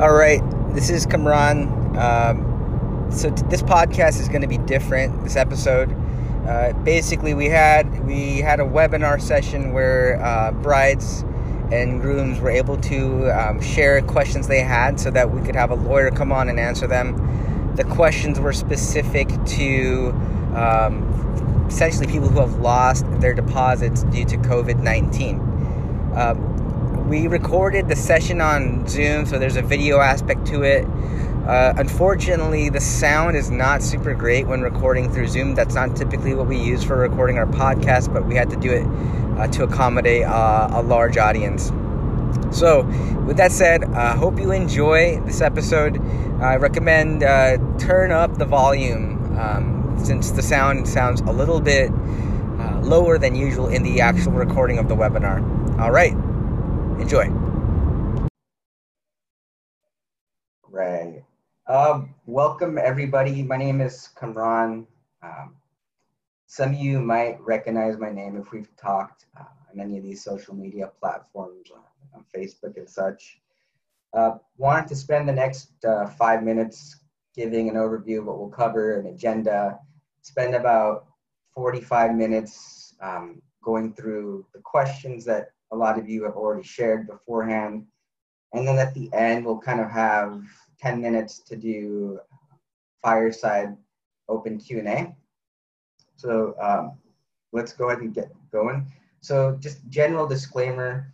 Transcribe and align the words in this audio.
All 0.00 0.12
right, 0.12 0.40
this 0.76 0.90
is 0.90 1.06
Kamran. 1.06 1.66
Um, 1.98 3.08
so 3.10 3.34
t- 3.34 3.42
this 3.48 3.62
podcast 3.62 4.20
is 4.20 4.28
going 4.28 4.42
to 4.42 4.46
be 4.46 4.58
different. 4.58 5.24
This 5.24 5.34
episode, 5.34 5.92
uh, 6.46 6.72
basically, 6.84 7.34
we 7.34 7.46
had 7.46 8.06
we 8.06 8.36
had 8.38 8.60
a 8.60 8.62
webinar 8.62 9.20
session 9.20 9.72
where 9.72 10.22
uh, 10.22 10.52
brides 10.52 11.22
and 11.72 12.00
grooms 12.00 12.38
were 12.38 12.48
able 12.48 12.76
to 12.82 13.28
um, 13.32 13.60
share 13.60 14.00
questions 14.02 14.46
they 14.46 14.60
had, 14.60 15.00
so 15.00 15.10
that 15.10 15.32
we 15.32 15.42
could 15.42 15.56
have 15.56 15.72
a 15.72 15.74
lawyer 15.74 16.12
come 16.12 16.30
on 16.30 16.48
and 16.48 16.60
answer 16.60 16.86
them. 16.86 17.74
The 17.74 17.82
questions 17.82 18.38
were 18.38 18.52
specific 18.52 19.26
to 19.46 20.10
um, 20.54 21.66
essentially 21.66 22.06
people 22.06 22.28
who 22.28 22.38
have 22.38 22.60
lost 22.60 23.04
their 23.20 23.34
deposits 23.34 24.04
due 24.04 24.24
to 24.26 24.36
COVID 24.36 24.80
nineteen. 24.80 25.40
We 27.08 27.26
recorded 27.26 27.88
the 27.88 27.96
session 27.96 28.42
on 28.42 28.86
Zoom, 28.86 29.24
so 29.24 29.38
there's 29.38 29.56
a 29.56 29.62
video 29.62 29.98
aspect 29.98 30.46
to 30.48 30.62
it. 30.62 30.84
Uh, 31.46 31.72
unfortunately, 31.78 32.68
the 32.68 32.82
sound 32.82 33.34
is 33.34 33.50
not 33.50 33.82
super 33.82 34.12
great 34.12 34.46
when 34.46 34.60
recording 34.60 35.10
through 35.10 35.28
Zoom. 35.28 35.54
That's 35.54 35.74
not 35.74 35.96
typically 35.96 36.34
what 36.34 36.48
we 36.48 36.58
use 36.58 36.84
for 36.84 36.98
recording 36.98 37.38
our 37.38 37.46
podcast, 37.46 38.12
but 38.12 38.26
we 38.26 38.34
had 38.34 38.50
to 38.50 38.56
do 38.56 38.70
it 38.70 38.86
uh, 39.38 39.46
to 39.46 39.64
accommodate 39.64 40.24
uh, 40.24 40.68
a 40.70 40.82
large 40.82 41.16
audience. 41.16 41.72
So, 42.54 42.82
with 43.26 43.38
that 43.38 43.52
said, 43.52 43.84
I 43.84 44.14
hope 44.14 44.38
you 44.38 44.52
enjoy 44.52 45.18
this 45.24 45.40
episode. 45.40 45.98
I 46.42 46.56
recommend 46.56 47.22
uh, 47.22 47.56
turn 47.78 48.12
up 48.12 48.36
the 48.36 48.44
volume 48.44 49.34
um, 49.38 49.96
since 50.04 50.32
the 50.32 50.42
sound 50.42 50.86
sounds 50.86 51.22
a 51.22 51.32
little 51.32 51.62
bit 51.62 51.90
uh, 51.90 52.80
lower 52.82 53.16
than 53.16 53.34
usual 53.34 53.68
in 53.68 53.82
the 53.82 54.02
actual 54.02 54.32
recording 54.32 54.76
of 54.76 54.90
the 54.90 54.94
webinar. 54.94 55.40
All 55.80 55.90
right. 55.90 56.14
Enjoy. 56.98 57.28
Right. 60.68 61.22
Um, 61.68 62.14
welcome, 62.26 62.76
everybody. 62.76 63.42
My 63.44 63.56
name 63.56 63.80
is 63.80 64.08
Kamran. 64.18 64.86
Um, 65.22 65.54
some 66.48 66.70
of 66.70 66.74
you 66.74 66.98
might 66.98 67.40
recognize 67.40 67.98
my 67.98 68.10
name 68.10 68.36
if 68.36 68.50
we've 68.50 68.74
talked 68.76 69.26
uh, 69.38 69.44
on 69.72 69.80
any 69.80 69.96
of 69.96 70.02
these 70.02 70.24
social 70.24 70.54
media 70.54 70.90
platforms, 71.00 71.70
uh, 71.72 72.16
on 72.16 72.24
Facebook 72.34 72.76
and 72.76 72.90
such. 72.90 73.38
Uh, 74.12 74.32
wanted 74.56 74.88
to 74.88 74.96
spend 74.96 75.28
the 75.28 75.32
next 75.32 75.70
uh, 75.84 76.06
five 76.06 76.42
minutes 76.42 76.96
giving 77.32 77.68
an 77.68 77.76
overview 77.76 78.18
of 78.18 78.24
what 78.24 78.38
we'll 78.38 78.48
cover, 78.48 78.98
an 78.98 79.06
agenda, 79.06 79.78
spend 80.22 80.56
about 80.56 81.06
45 81.54 82.16
minutes 82.16 82.94
um, 83.00 83.40
going 83.62 83.92
through 83.92 84.44
the 84.52 84.60
questions 84.60 85.24
that 85.24 85.52
a 85.70 85.76
lot 85.76 85.98
of 85.98 86.08
you 86.08 86.24
have 86.24 86.34
already 86.34 86.66
shared 86.66 87.06
beforehand. 87.06 87.86
And 88.52 88.66
then 88.66 88.78
at 88.78 88.94
the 88.94 89.12
end, 89.12 89.44
we'll 89.44 89.58
kind 89.58 89.80
of 89.80 89.90
have 89.90 90.42
10 90.80 91.00
minutes 91.00 91.40
to 91.40 91.56
do 91.56 92.20
fireside 93.02 93.76
open 94.28 94.58
Q&A. 94.58 95.14
So 96.16 96.54
um, 96.60 96.98
let's 97.52 97.72
go 97.72 97.90
ahead 97.90 98.02
and 98.02 98.14
get 98.14 98.32
going. 98.50 98.90
So 99.20 99.56
just 99.60 99.86
general 99.88 100.26
disclaimer, 100.26 101.12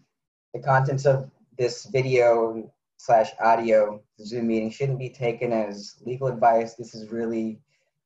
the 0.52 0.60
contents 0.60 1.06
of 1.06 1.30
this 1.58 1.86
video 1.86 2.70
slash 2.96 3.30
audio 3.40 4.00
Zoom 4.20 4.46
meeting 4.46 4.70
shouldn't 4.70 4.98
be 4.98 5.10
taken 5.10 5.52
as 5.52 5.96
legal 6.04 6.28
advice. 6.28 6.74
This 6.74 6.94
is 6.94 7.10
really 7.10 7.60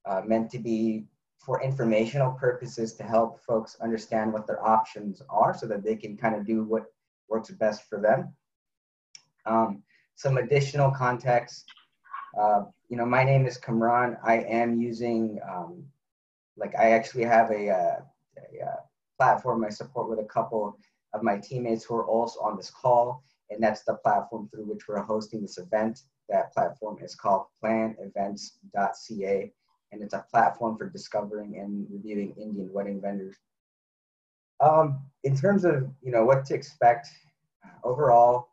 uh, 0.07 0.23
meant 0.25 0.51
to 0.51 0.59
be 0.59 1.05
for 1.49 1.63
informational 1.63 2.33
purposes 2.33 2.93
to 2.93 3.03
help 3.03 3.41
folks 3.41 3.79
understand 3.81 4.31
what 4.31 4.47
their 4.47 4.63
options 4.63 5.23
are 5.31 5.57
so 5.57 5.67
that 5.67 5.83
they 5.83 5.97
can 5.97 6.15
kind 6.15 6.35
of 6.35 6.45
do 6.47 6.63
what 6.63 6.93
works 7.27 7.51
best 7.53 7.89
for 7.89 7.99
them. 7.99 8.35
Um, 9.47 9.83
some 10.15 10.37
additional 10.37 10.91
context. 10.91 11.65
Uh, 12.39 12.65
you 12.91 12.99
know, 12.99 13.07
my 13.07 13.25
name 13.25 13.47
is 13.47 13.57
Kamran. 13.57 14.19
I 14.23 14.41
am 14.41 14.79
using, 14.79 15.41
um, 15.51 15.85
like, 16.59 16.75
I 16.79 16.91
actually 16.91 17.25
have 17.25 17.51
a, 17.51 17.71
uh, 17.71 18.01
a, 18.37 18.61
a, 18.61 18.67
uh, 18.67 18.81
platform 19.17 19.65
I 19.65 19.71
support 19.71 20.11
with 20.11 20.19
a 20.19 20.29
couple 20.29 20.77
of 21.15 21.23
my 21.23 21.39
teammates 21.39 21.83
who 21.83 21.95
are 21.95 22.07
also 22.07 22.41
on 22.41 22.59
this 22.59 22.71
call, 22.71 23.25
and 23.49 23.63
that's 23.63 23.85
the 23.85 23.95
platform 23.95 24.51
through 24.51 24.67
which 24.67 24.87
we're 24.87 25.01
hosting 25.01 25.41
this 25.41 25.57
event. 25.57 26.03
That 26.29 26.53
platform 26.53 26.99
is 27.03 27.15
called 27.15 27.47
planevents.ca 27.63 29.51
and 29.93 30.03
it's 30.03 30.15
a 30.15 30.25
platform 30.31 30.77
for 30.77 30.89
discovering 30.89 31.59
and 31.59 31.87
reviewing 31.91 32.35
Indian 32.37 32.71
wedding 32.73 33.01
vendors. 33.01 33.37
Um, 34.61 35.01
in 35.25 35.37
terms 35.37 35.65
of 35.65 35.89
you 36.03 36.11
know 36.11 36.25
what 36.25 36.45
to 36.47 36.55
expect 36.55 37.09
overall, 37.85 38.49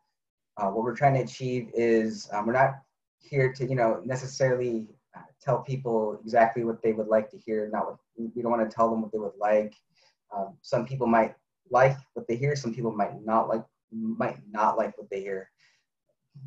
uh, 0.56 0.68
what 0.68 0.84
we're 0.84 0.96
trying 0.96 1.14
to 1.14 1.20
achieve 1.20 1.68
is 1.74 2.28
um, 2.32 2.46
we're 2.46 2.52
not 2.52 2.76
here 3.18 3.52
to 3.52 3.66
you 3.66 3.74
know 3.74 4.00
necessarily 4.04 4.86
uh, 5.16 5.22
tell 5.42 5.62
people 5.62 6.18
exactly 6.22 6.64
what 6.64 6.82
they 6.82 6.92
would 6.92 7.08
like 7.08 7.30
to 7.30 7.38
hear. 7.38 7.68
Not 7.72 7.86
what, 7.86 7.96
we 8.16 8.42
don't 8.42 8.52
want 8.52 8.68
to 8.68 8.74
tell 8.74 8.90
them 8.90 9.02
what 9.02 9.12
they 9.12 9.18
would 9.18 9.38
like. 9.38 9.74
Um, 10.34 10.56
some 10.62 10.86
people 10.86 11.06
might 11.06 11.34
like 11.70 11.96
what 12.14 12.26
they 12.28 12.36
hear. 12.36 12.54
Some 12.56 12.74
people 12.74 12.92
might 12.92 13.24
not 13.24 13.48
like 13.48 13.64
might 13.92 14.38
not 14.50 14.76
like 14.76 14.96
what 14.98 15.10
they 15.10 15.20
hear. 15.20 15.50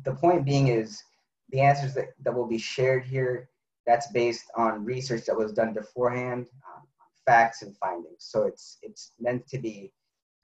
The 0.04 0.14
point 0.14 0.44
being 0.44 0.68
is 0.68 1.02
the 1.50 1.60
answers 1.60 1.94
that, 1.94 2.14
that 2.22 2.34
will 2.34 2.46
be 2.46 2.58
shared 2.58 3.04
here 3.04 3.48
that's 3.90 4.06
based 4.12 4.44
on 4.56 4.84
research 4.84 5.24
that 5.26 5.36
was 5.36 5.52
done 5.52 5.72
beforehand, 5.72 6.46
um, 6.68 6.84
facts 7.26 7.62
and 7.62 7.76
findings. 7.76 8.18
So 8.20 8.44
it's 8.44 8.78
it's 8.82 9.10
meant 9.18 9.48
to 9.48 9.58
be 9.58 9.90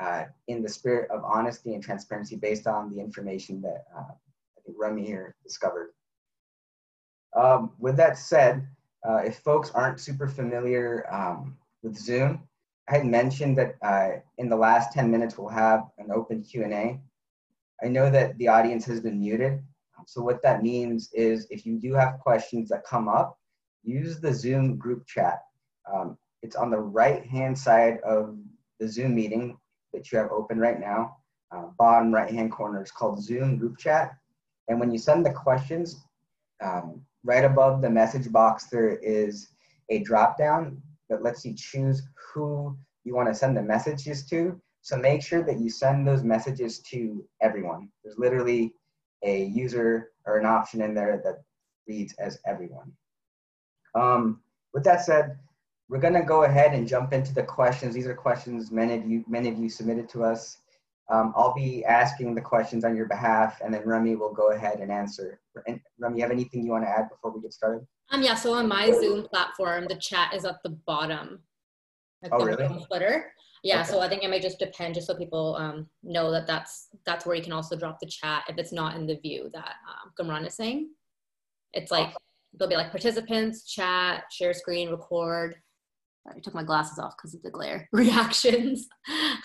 uh, 0.01 0.25
in 0.49 0.63
the 0.65 0.69
spirit 0.69 1.09
of 1.13 1.23
honesty 1.23 1.75
and 1.75 1.83
transparency 1.83 2.35
based 2.35 2.67
on 2.67 2.93
the 2.93 3.01
information 3.01 3.63
that 3.63 3.85
uh, 3.97 4.13
I 4.57 4.61
think 4.65 4.77
Rami 4.81 5.07
here 5.07 5.37
discovered. 5.45 5.91
Um, 7.37 7.71
with 7.79 7.97
that 7.99 8.19
said, 8.19 8.67
uh, 9.09 9.19
if 9.19 9.39
folks 9.39 9.71
aren't 9.71 10.01
super 10.01 10.27
familiar 10.27 11.07
um, 11.15 11.57
with 11.85 11.97
Zoom, 11.97 12.43
I 12.89 12.97
had 12.97 13.07
mentioned 13.07 13.57
that 13.59 13.77
uh, 13.81 14.21
in 14.39 14.49
the 14.49 14.57
last 14.57 14.93
10 14.93 15.09
minutes 15.09 15.39
we'll 15.39 15.49
have 15.67 15.85
an 15.99 16.11
open 16.13 16.43
Q&A. 16.43 17.01
I 17.85 17.89
know 17.89 18.11
that 18.11 18.37
the 18.39 18.49
audience 18.49 18.85
has 18.87 19.01
been 19.01 19.21
muted, 19.21 19.63
so 20.07 20.23
what 20.23 20.41
that 20.43 20.63
means 20.63 21.11
is 21.13 21.47
if 21.51 21.67
you 21.67 21.79
do 21.79 21.93
have 21.95 22.21
questions 22.21 22.69
that 22.71 22.85
come 22.85 23.09
up, 23.09 23.39
use 23.83 24.21
the 24.21 24.33
Zoom 24.33 24.77
group 24.77 25.05
chat. 25.07 25.41
Um, 25.93 26.17
it's 26.43 26.57
on 26.57 26.71
the 26.71 26.79
right-hand 26.79 27.59
side 27.59 27.99
of 28.07 28.39
the 28.79 28.89
Zoom 28.89 29.17
meeting 29.17 29.59
that 29.93 30.11
you 30.11 30.19
have 30.19 30.31
open 30.31 30.59
right 30.59 30.79
now. 30.79 31.17
Uh, 31.51 31.65
bottom 31.77 32.15
right-hand 32.15 32.53
corner 32.53 32.83
is 32.83 32.91
called 32.91 33.23
Zoom 33.23 33.59
group 33.59 33.79
chat. 33.79 34.17
And 34.69 34.79
when 34.79 34.93
you 34.93 34.99
send 34.99 35.27
the 35.27 35.33
questions, 35.33 36.05
um, 36.63 37.03
right 37.25 37.45
above 37.45 37.83
the 37.83 37.91
message 37.91 38.31
box, 38.31 38.67
there 38.67 38.97
is 39.03 39.49
a 39.91 40.01
drop 40.01 40.39
down 40.39 40.81
that 41.09 41.23
lets 41.23 41.45
you 41.45 41.55
choose 41.55 42.03
who 42.33 42.77
you 43.05 43.15
want 43.15 43.29
to 43.29 43.35
send 43.35 43.57
the 43.57 43.63
messages 43.63 44.25
to. 44.27 44.61
So 44.83 44.97
make 44.97 45.23
sure 45.23 45.43
that 45.43 45.59
you 45.59 45.69
send 45.69 46.07
those 46.07 46.23
messages 46.23 46.79
to 46.91 47.25
everyone. 47.41 47.89
There's 48.05 48.19
literally 48.19 48.73
a 49.23 49.45
user 49.45 50.11
or 50.27 50.39
an 50.39 50.47
option 50.47 50.81
in 50.81 50.95
there 50.95 51.21
that 51.25 51.43
reads 51.89 52.15
as 52.15 52.39
everyone. 52.47 52.93
Um, 53.95 54.41
with 54.75 54.85
that 54.85 55.05
said, 55.05 55.39
we're 55.89 56.01
gonna 56.01 56.25
go 56.25 56.45
ahead 56.45 56.75
and 56.75 56.87
jump 56.87 57.13
into 57.13 57.33
the 57.33 57.43
questions. 57.43 57.95
These 57.95 58.07
are 58.07 58.15
questions 58.15 58.71
many 58.71 58.95
of 58.95 59.07
you, 59.07 59.25
many 59.29 59.49
of 59.49 59.59
you 59.59 59.69
submitted 59.69 60.09
to 60.11 60.25
us. 60.25 60.59
Um, 61.09 61.33
I'll 61.37 61.55
be 61.55 61.85
asking 61.85 62.35
the 62.35 62.41
questions 62.41 62.85
on 62.85 62.97
your 62.97 63.07
behalf 63.07 63.61
and 63.65 63.73
then 63.73 63.83
Rami 63.85 64.17
will 64.17 64.33
go 64.33 64.51
ahead 64.51 64.81
and 64.81 64.91
answer. 64.91 65.41
And 65.69 65.81
Rami, 66.01 66.17
you 66.17 66.23
have 66.23 66.33
anything 66.33 66.65
you 66.65 66.73
wanna 66.73 66.87
add 66.87 67.09
before 67.09 67.31
we 67.31 67.41
get 67.41 67.53
started? 67.53 67.87
Um, 68.11 68.23
yeah, 68.23 68.35
so 68.35 68.53
on 68.55 68.69
my 68.69 68.91
Zoom 68.91 69.27
platform, 69.29 69.87
the 69.89 69.97
chat 69.97 70.35
is 70.35 70.45
at 70.45 70.63
the 70.65 70.71
bottom. 70.87 71.41
Like 72.23 72.33
oh, 72.35 72.45
really? 72.45 72.85
Footer 72.91 73.33
yeah 73.63 73.81
okay. 73.81 73.91
so 73.91 74.01
i 74.01 74.09
think 74.09 74.23
it 74.23 74.31
may 74.31 74.41
just 74.41 74.59
depend 74.59 74.95
just 74.95 75.07
so 75.07 75.15
people 75.15 75.57
um, 75.59 75.87
know 76.03 76.31
that 76.31 76.47
that's 76.47 76.89
that's 77.05 77.27
where 77.27 77.37
you 77.37 77.43
can 77.43 77.53
also 77.53 77.77
drop 77.77 77.99
the 78.01 78.07
chat 78.07 78.45
if 78.49 78.59
it's 78.59 78.73
not 78.73 78.97
in 78.97 79.07
the 79.07 79.17
view 79.17 79.51
that 79.53 79.75
um, 79.89 80.13
Kamran 80.17 80.45
is 80.45 80.55
saying 80.55 80.91
it's 81.73 81.91
like 81.91 82.15
there'll 82.55 82.71
be 82.71 82.77
like 82.77 82.91
participants 82.91 83.65
chat 83.65 84.25
share 84.31 84.55
screen 84.55 84.91
record 84.91 85.57
I 86.35 86.39
took 86.41 86.55
my 86.55 86.63
glasses 86.63 86.99
off 86.99 87.17
because 87.17 87.35
of 87.35 87.43
the 87.43 87.51
glare. 87.51 87.89
Reactions. 87.93 88.89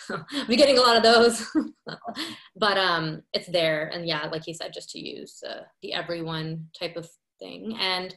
I'll 0.09 0.25
be 0.47 0.55
getting 0.55 0.77
a 0.77 0.81
lot 0.81 0.97
of 0.97 1.03
those. 1.03 1.45
but 2.55 2.77
um, 2.77 3.21
it's 3.33 3.47
there. 3.47 3.89
And 3.93 4.07
yeah, 4.07 4.27
like 4.31 4.43
he 4.45 4.53
said, 4.53 4.73
just 4.73 4.89
to 4.91 4.99
use 4.99 5.43
uh, 5.47 5.61
the 5.81 5.93
everyone 5.93 6.67
type 6.77 6.95
of 6.95 7.09
thing. 7.39 7.77
And 7.79 8.15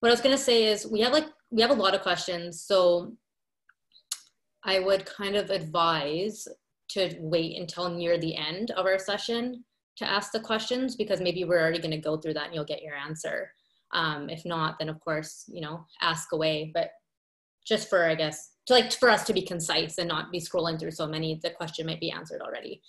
what 0.00 0.08
I 0.08 0.12
was 0.12 0.20
going 0.20 0.36
to 0.36 0.42
say 0.42 0.64
is 0.66 0.86
we 0.86 1.00
have 1.00 1.12
like, 1.12 1.26
we 1.50 1.62
have 1.62 1.70
a 1.70 1.74
lot 1.74 1.94
of 1.94 2.02
questions. 2.02 2.62
So 2.62 3.12
I 4.64 4.78
would 4.78 5.04
kind 5.06 5.36
of 5.36 5.50
advise 5.50 6.46
to 6.90 7.16
wait 7.20 7.58
until 7.58 7.88
near 7.88 8.18
the 8.18 8.36
end 8.36 8.70
of 8.72 8.86
our 8.86 8.98
session 8.98 9.64
to 9.96 10.08
ask 10.08 10.32
the 10.32 10.40
questions 10.40 10.96
because 10.96 11.20
maybe 11.20 11.44
we're 11.44 11.60
already 11.60 11.78
going 11.78 11.90
to 11.90 11.96
go 11.96 12.16
through 12.16 12.34
that 12.34 12.46
and 12.46 12.54
you'll 12.54 12.64
get 12.64 12.82
your 12.82 12.94
answer. 12.94 13.52
Um, 13.92 14.30
if 14.30 14.44
not, 14.44 14.78
then 14.78 14.88
of 14.88 15.00
course, 15.00 15.44
you 15.48 15.60
know, 15.60 15.86
ask 16.00 16.32
away. 16.32 16.70
But 16.72 16.90
just 17.66 17.88
for, 17.88 18.04
I 18.04 18.14
guess, 18.14 18.52
to 18.66 18.74
like 18.74 18.92
for 18.92 19.10
us 19.10 19.24
to 19.24 19.32
be 19.32 19.42
concise 19.42 19.98
and 19.98 20.08
not 20.08 20.32
be 20.32 20.40
scrolling 20.40 20.78
through 20.78 20.92
so 20.92 21.06
many, 21.06 21.38
the 21.42 21.50
question 21.50 21.86
might 21.86 22.00
be 22.00 22.10
answered 22.10 22.40
already. 22.40 22.82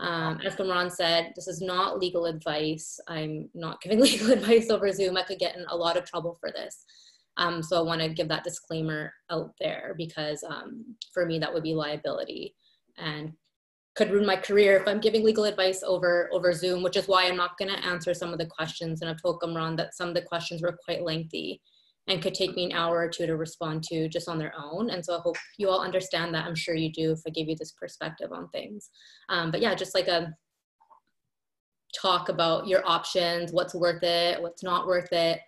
Um, 0.00 0.40
as 0.44 0.54
Kamran 0.54 0.90
said, 0.90 1.32
this 1.34 1.48
is 1.48 1.60
not 1.60 1.98
legal 1.98 2.26
advice. 2.26 2.98
I'm 3.08 3.48
not 3.54 3.80
giving 3.80 4.00
legal 4.02 4.32
advice 4.32 4.70
over 4.70 4.90
Zoom. 4.92 5.16
I 5.16 5.22
could 5.22 5.38
get 5.38 5.56
in 5.56 5.64
a 5.68 5.76
lot 5.76 5.96
of 5.96 6.04
trouble 6.04 6.36
for 6.40 6.50
this. 6.50 6.84
Um, 7.38 7.62
so 7.62 7.78
I 7.78 7.82
want 7.82 8.00
to 8.00 8.08
give 8.08 8.28
that 8.28 8.44
disclaimer 8.44 9.12
out 9.30 9.52
there 9.60 9.94
because 9.96 10.42
um, 10.42 10.84
for 11.12 11.26
me 11.26 11.38
that 11.38 11.52
would 11.52 11.62
be 11.62 11.74
liability 11.74 12.54
and 12.96 13.32
could 13.94 14.10
ruin 14.10 14.26
my 14.26 14.36
career 14.36 14.76
if 14.76 14.86
I'm 14.86 15.00
giving 15.00 15.24
legal 15.24 15.44
advice 15.44 15.82
over 15.82 16.28
over 16.32 16.52
Zoom, 16.52 16.82
which 16.82 16.96
is 16.96 17.08
why 17.08 17.26
I'm 17.26 17.36
not 17.36 17.58
going 17.58 17.70
to 17.70 17.86
answer 17.86 18.12
some 18.12 18.32
of 18.32 18.38
the 18.38 18.46
questions. 18.46 19.00
And 19.00 19.10
I've 19.10 19.20
told 19.20 19.40
Kamran 19.40 19.76
that 19.76 19.94
some 19.94 20.08
of 20.08 20.14
the 20.14 20.22
questions 20.22 20.62
were 20.62 20.78
quite 20.84 21.02
lengthy 21.02 21.60
and 22.06 22.22
could 22.22 22.34
take 22.34 22.54
me 22.54 22.66
an 22.66 22.72
hour 22.72 22.98
or 22.98 23.08
two 23.08 23.26
to 23.26 23.36
respond 23.36 23.82
to 23.84 24.08
just 24.08 24.28
on 24.28 24.38
their 24.38 24.52
own. 24.56 24.90
And 24.90 25.04
so 25.04 25.16
I 25.16 25.20
hope 25.20 25.36
you 25.58 25.68
all 25.68 25.82
understand 25.82 26.34
that. 26.34 26.44
I'm 26.44 26.54
sure 26.54 26.74
you 26.74 26.92
do 26.92 27.12
if 27.12 27.20
I 27.26 27.30
give 27.30 27.48
you 27.48 27.56
this 27.56 27.72
perspective 27.72 28.32
on 28.32 28.48
things. 28.50 28.90
Um, 29.28 29.50
but 29.50 29.60
yeah, 29.60 29.74
just 29.74 29.94
like 29.94 30.08
a 30.08 30.32
talk 32.00 32.28
about 32.28 32.68
your 32.68 32.86
options, 32.86 33.52
what's 33.52 33.74
worth 33.74 34.02
it, 34.02 34.40
what's 34.40 34.62
not 34.62 34.86
worth 34.86 35.12
it, 35.12 35.40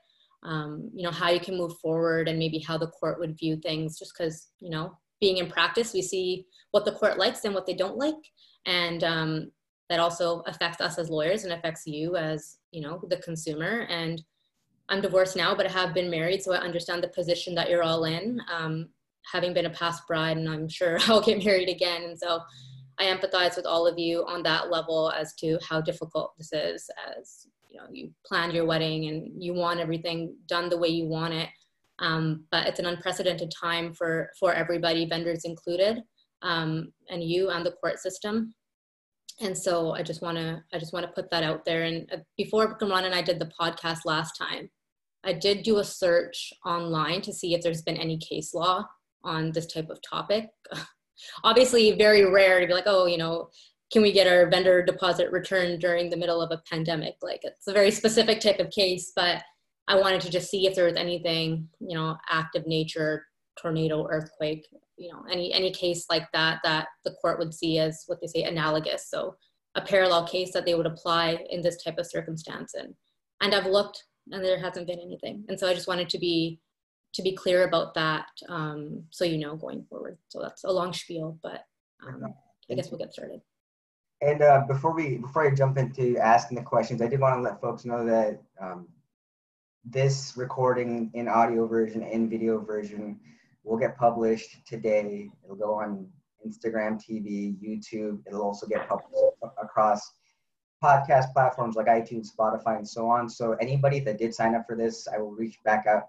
um, 0.42 0.90
you 0.94 1.02
know, 1.02 1.10
how 1.10 1.30
you 1.30 1.40
can 1.40 1.56
move 1.56 1.76
forward 1.78 2.28
and 2.28 2.38
maybe 2.38 2.58
how 2.58 2.78
the 2.78 2.88
court 2.88 3.18
would 3.18 3.38
view 3.38 3.56
things 3.56 3.98
just 3.98 4.12
because, 4.16 4.48
you 4.60 4.70
know, 4.70 4.96
being 5.20 5.38
in 5.38 5.50
practice, 5.50 5.92
we 5.92 6.02
see 6.02 6.46
what 6.70 6.84
the 6.84 6.92
court 6.92 7.18
likes 7.18 7.44
and 7.44 7.54
what 7.54 7.66
they 7.66 7.74
don't 7.74 7.96
like. 7.96 8.14
And 8.66 9.02
um, 9.02 9.50
that 9.88 10.00
also 10.00 10.40
affects 10.46 10.80
us 10.80 10.98
as 10.98 11.10
lawyers 11.10 11.44
and 11.44 11.52
affects 11.52 11.86
you 11.86 12.16
as, 12.16 12.58
you 12.70 12.82
know, 12.82 13.00
the 13.08 13.16
consumer. 13.18 13.86
And 13.88 14.22
I'm 14.88 15.00
divorced 15.00 15.36
now, 15.36 15.54
but 15.54 15.66
I 15.66 15.70
have 15.70 15.92
been 15.92 16.10
married, 16.10 16.42
so 16.42 16.52
I 16.52 16.58
understand 16.58 17.02
the 17.02 17.08
position 17.08 17.54
that 17.56 17.68
you're 17.68 17.82
all 17.82 18.04
in. 18.04 18.40
Um, 18.52 18.88
having 19.30 19.52
been 19.52 19.66
a 19.66 19.70
past 19.70 20.06
bride, 20.06 20.36
and 20.36 20.48
I'm 20.48 20.68
sure 20.68 20.98
I'll 21.06 21.20
get 21.20 21.44
married 21.44 21.68
again. 21.68 22.04
And 22.04 22.18
so 22.18 22.40
I 22.98 23.04
empathize 23.04 23.56
with 23.56 23.66
all 23.66 23.86
of 23.86 23.98
you 23.98 24.24
on 24.26 24.42
that 24.44 24.70
level 24.70 25.10
as 25.10 25.34
to 25.36 25.58
how 25.68 25.80
difficult 25.80 26.34
this 26.38 26.52
is 26.52 26.90
as 27.16 27.46
you 27.68 27.78
know 27.78 27.86
you 27.92 28.10
planned 28.26 28.52
your 28.52 28.66
wedding 28.66 29.08
and 29.08 29.42
you 29.42 29.54
want 29.54 29.80
everything 29.80 30.34
done 30.46 30.68
the 30.68 30.78
way 30.78 30.88
you 30.88 31.06
want 31.06 31.34
it. 31.34 31.48
Um, 32.00 32.44
but 32.50 32.66
it's 32.66 32.78
an 32.78 32.86
unprecedented 32.86 33.50
time 33.50 33.92
for 33.92 34.30
for 34.38 34.52
everybody 34.52 35.06
vendors 35.06 35.44
included 35.44 36.02
um, 36.42 36.92
and 37.10 37.22
you 37.22 37.50
and 37.50 37.64
the 37.64 37.72
court 37.72 37.98
system. 37.98 38.54
And 39.40 39.56
so 39.56 39.92
i 39.92 40.02
just 40.02 40.22
want 40.22 40.36
to 40.36 40.62
i 40.72 40.78
just 40.78 40.92
want 40.92 41.06
to 41.06 41.12
put 41.12 41.30
that 41.30 41.42
out 41.42 41.64
there. 41.64 41.84
And 41.84 42.10
uh, 42.12 42.18
before 42.36 42.74
kamran 42.74 43.04
and 43.04 43.14
i 43.14 43.22
did 43.22 43.38
the 43.38 43.50
podcast 43.60 44.00
last 44.04 44.32
time 44.36 44.68
i 45.24 45.32
did 45.32 45.62
do 45.62 45.78
a 45.78 45.84
search 45.84 46.52
online 46.64 47.20
to 47.22 47.32
see 47.32 47.54
if 47.54 47.62
there's 47.62 47.82
been 47.82 47.96
any 47.96 48.18
case 48.18 48.54
law 48.54 48.84
on 49.24 49.50
this 49.52 49.66
type 49.66 49.90
of 49.90 50.00
topic. 50.08 50.48
Obviously 51.44 51.92
very 51.92 52.24
rare 52.24 52.60
to 52.60 52.66
be 52.66 52.74
like 52.74 52.86
oh 52.86 53.06
you 53.06 53.18
know 53.18 53.48
can 53.90 54.02
we 54.02 54.12
get 54.12 54.26
our 54.26 54.48
vendor 54.48 54.84
deposit 54.84 55.30
returned 55.32 55.80
during 55.80 56.10
the 56.10 56.16
middle 56.16 56.42
of 56.42 56.50
a 56.50 56.62
pandemic? 56.70 57.14
Like 57.22 57.40
it's 57.42 57.66
a 57.66 57.72
very 57.72 57.90
specific 57.90 58.40
type 58.40 58.60
of 58.60 58.70
case, 58.70 59.12
but 59.16 59.42
I 59.86 59.96
wanted 59.96 60.20
to 60.22 60.30
just 60.30 60.50
see 60.50 60.66
if 60.66 60.74
there 60.74 60.84
was 60.84 60.96
anything, 60.96 61.68
you 61.80 61.96
know, 61.96 62.16
active 62.28 62.66
nature, 62.66 63.24
tornado, 63.60 64.06
earthquake, 64.10 64.66
you 64.98 65.10
know, 65.10 65.24
any 65.30 65.52
any 65.52 65.70
case 65.70 66.04
like 66.10 66.30
that 66.32 66.60
that 66.64 66.88
the 67.04 67.14
court 67.22 67.38
would 67.38 67.54
see 67.54 67.78
as 67.78 68.04
what 68.06 68.20
they 68.20 68.26
say 68.26 68.42
analogous. 68.42 69.08
So 69.08 69.36
a 69.74 69.80
parallel 69.80 70.26
case 70.26 70.52
that 70.52 70.66
they 70.66 70.74
would 70.74 70.86
apply 70.86 71.38
in 71.50 71.62
this 71.62 71.82
type 71.82 71.98
of 71.98 72.06
circumstance. 72.06 72.74
And 72.74 72.94
and 73.40 73.54
I've 73.54 73.66
looked 73.66 74.04
and 74.30 74.44
there 74.44 74.60
hasn't 74.60 74.86
been 74.86 75.00
anything. 75.00 75.44
And 75.48 75.58
so 75.58 75.66
I 75.66 75.74
just 75.74 75.88
wanted 75.88 76.10
to 76.10 76.18
be 76.18 76.60
to 77.14 77.22
be 77.22 77.34
clear 77.34 77.66
about 77.66 77.94
that 77.94 78.26
um, 78.50 79.04
so 79.10 79.24
you 79.24 79.38
know 79.38 79.56
going 79.56 79.86
forward. 79.88 80.18
So 80.28 80.42
that's 80.42 80.64
a 80.64 80.70
long 80.70 80.92
spiel, 80.92 81.38
but 81.42 81.64
um, 82.06 82.34
I 82.70 82.74
guess 82.74 82.90
we'll 82.90 82.98
get 82.98 83.14
started. 83.14 83.40
And 84.20 84.42
uh, 84.42 84.62
before 84.66 84.94
we 84.94 85.18
before 85.18 85.46
I 85.46 85.54
jump 85.54 85.78
into 85.78 86.16
asking 86.18 86.56
the 86.56 86.64
questions, 86.64 87.00
I 87.00 87.06
did 87.06 87.20
want 87.20 87.36
to 87.36 87.40
let 87.42 87.60
folks 87.60 87.84
know 87.84 88.04
that 88.04 88.42
um, 88.60 88.88
this 89.84 90.34
recording 90.36 91.10
in 91.14 91.28
audio 91.28 91.66
version 91.66 92.02
and 92.02 92.28
video 92.28 92.58
version 92.58 93.20
will 93.62 93.78
get 93.78 93.96
published 93.96 94.66
today. 94.66 95.30
It'll 95.44 95.56
go 95.56 95.74
on 95.74 96.08
Instagram 96.46 97.00
TV, 97.00 97.56
YouTube. 97.62 98.20
It'll 98.26 98.42
also 98.42 98.66
get 98.66 98.88
published 98.88 99.14
across 99.62 100.12
podcast 100.82 101.32
platforms 101.32 101.76
like 101.76 101.86
iTunes, 101.86 102.28
Spotify, 102.36 102.76
and 102.76 102.88
so 102.88 103.08
on. 103.08 103.28
So 103.28 103.52
anybody 103.54 104.00
that 104.00 104.18
did 104.18 104.34
sign 104.34 104.54
up 104.54 104.64
for 104.66 104.76
this, 104.76 105.08
I 105.08 105.18
will 105.18 105.32
reach 105.32 105.58
back 105.64 105.86
out 105.86 106.08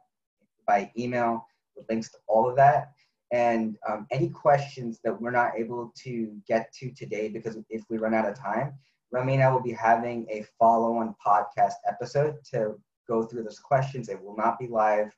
by 0.65 0.91
email 0.97 1.45
with 1.75 1.87
links 1.89 2.09
to 2.11 2.17
all 2.27 2.49
of 2.49 2.55
that. 2.57 2.91
And 3.31 3.77
um, 3.87 4.07
any 4.11 4.29
questions 4.29 4.99
that 5.03 5.19
we're 5.21 5.31
not 5.31 5.51
able 5.57 5.93
to 6.03 6.35
get 6.47 6.73
to 6.79 6.91
today, 6.91 7.29
because 7.29 7.57
if 7.69 7.83
we 7.89 7.97
run 7.97 8.13
out 8.13 8.27
of 8.27 8.37
time, 8.37 8.73
Rami 9.11 9.35
and 9.35 9.43
I 9.43 9.51
will 9.51 9.61
be 9.61 9.71
having 9.71 10.25
a 10.29 10.45
follow 10.57 10.97
on 10.97 11.15
podcast 11.25 11.73
episode 11.87 12.37
to 12.51 12.75
go 13.07 13.23
through 13.23 13.43
those 13.43 13.59
questions. 13.59 14.09
It 14.09 14.21
will 14.21 14.35
not 14.35 14.59
be 14.59 14.67
live, 14.67 15.15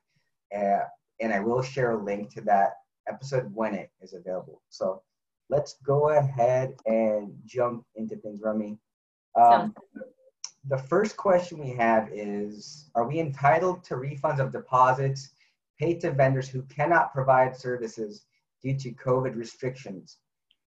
uh, 0.54 0.84
and 1.20 1.32
I 1.32 1.40
will 1.40 1.62
share 1.62 1.92
a 1.92 2.02
link 2.02 2.32
to 2.34 2.40
that 2.42 2.74
episode 3.08 3.54
when 3.54 3.74
it 3.74 3.90
is 4.00 4.14
available. 4.14 4.62
So 4.68 5.02
let's 5.50 5.76
go 5.84 6.10
ahead 6.10 6.74
and 6.86 7.32
jump 7.44 7.84
into 7.96 8.16
things, 8.16 8.40
Rami. 8.42 8.78
Um, 9.38 9.74
the 10.68 10.78
first 10.78 11.16
question 11.16 11.58
we 11.58 11.70
have 11.70 12.08
is 12.12 12.90
Are 12.94 13.06
we 13.06 13.18
entitled 13.18 13.84
to 13.84 13.94
refunds 13.94 14.38
of 14.38 14.52
deposits 14.52 15.30
paid 15.82 16.00
to 16.00 16.12
vendors 16.12 16.48
who 16.48 16.62
cannot 16.62 17.12
provide 17.12 17.56
services 17.56 18.24
due 18.62 18.78
to 18.78 18.92
COVID 18.92 19.34
restrictions. 19.36 20.18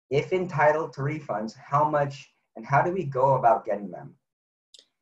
If 0.10 0.34
entitled 0.34 0.92
to 0.94 1.02
refunds, 1.02 1.54
how 1.56 1.90
much 1.90 2.30
and 2.58 2.66
how 2.66 2.82
do 2.82 2.92
we 2.92 3.06
go 3.06 3.36
about 3.36 3.66
getting 3.66 3.90
them? 3.90 4.16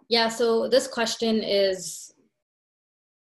Yeah, 0.10 0.30
so 0.30 0.70
this 0.70 0.88
question 0.88 1.42
is, 1.44 2.14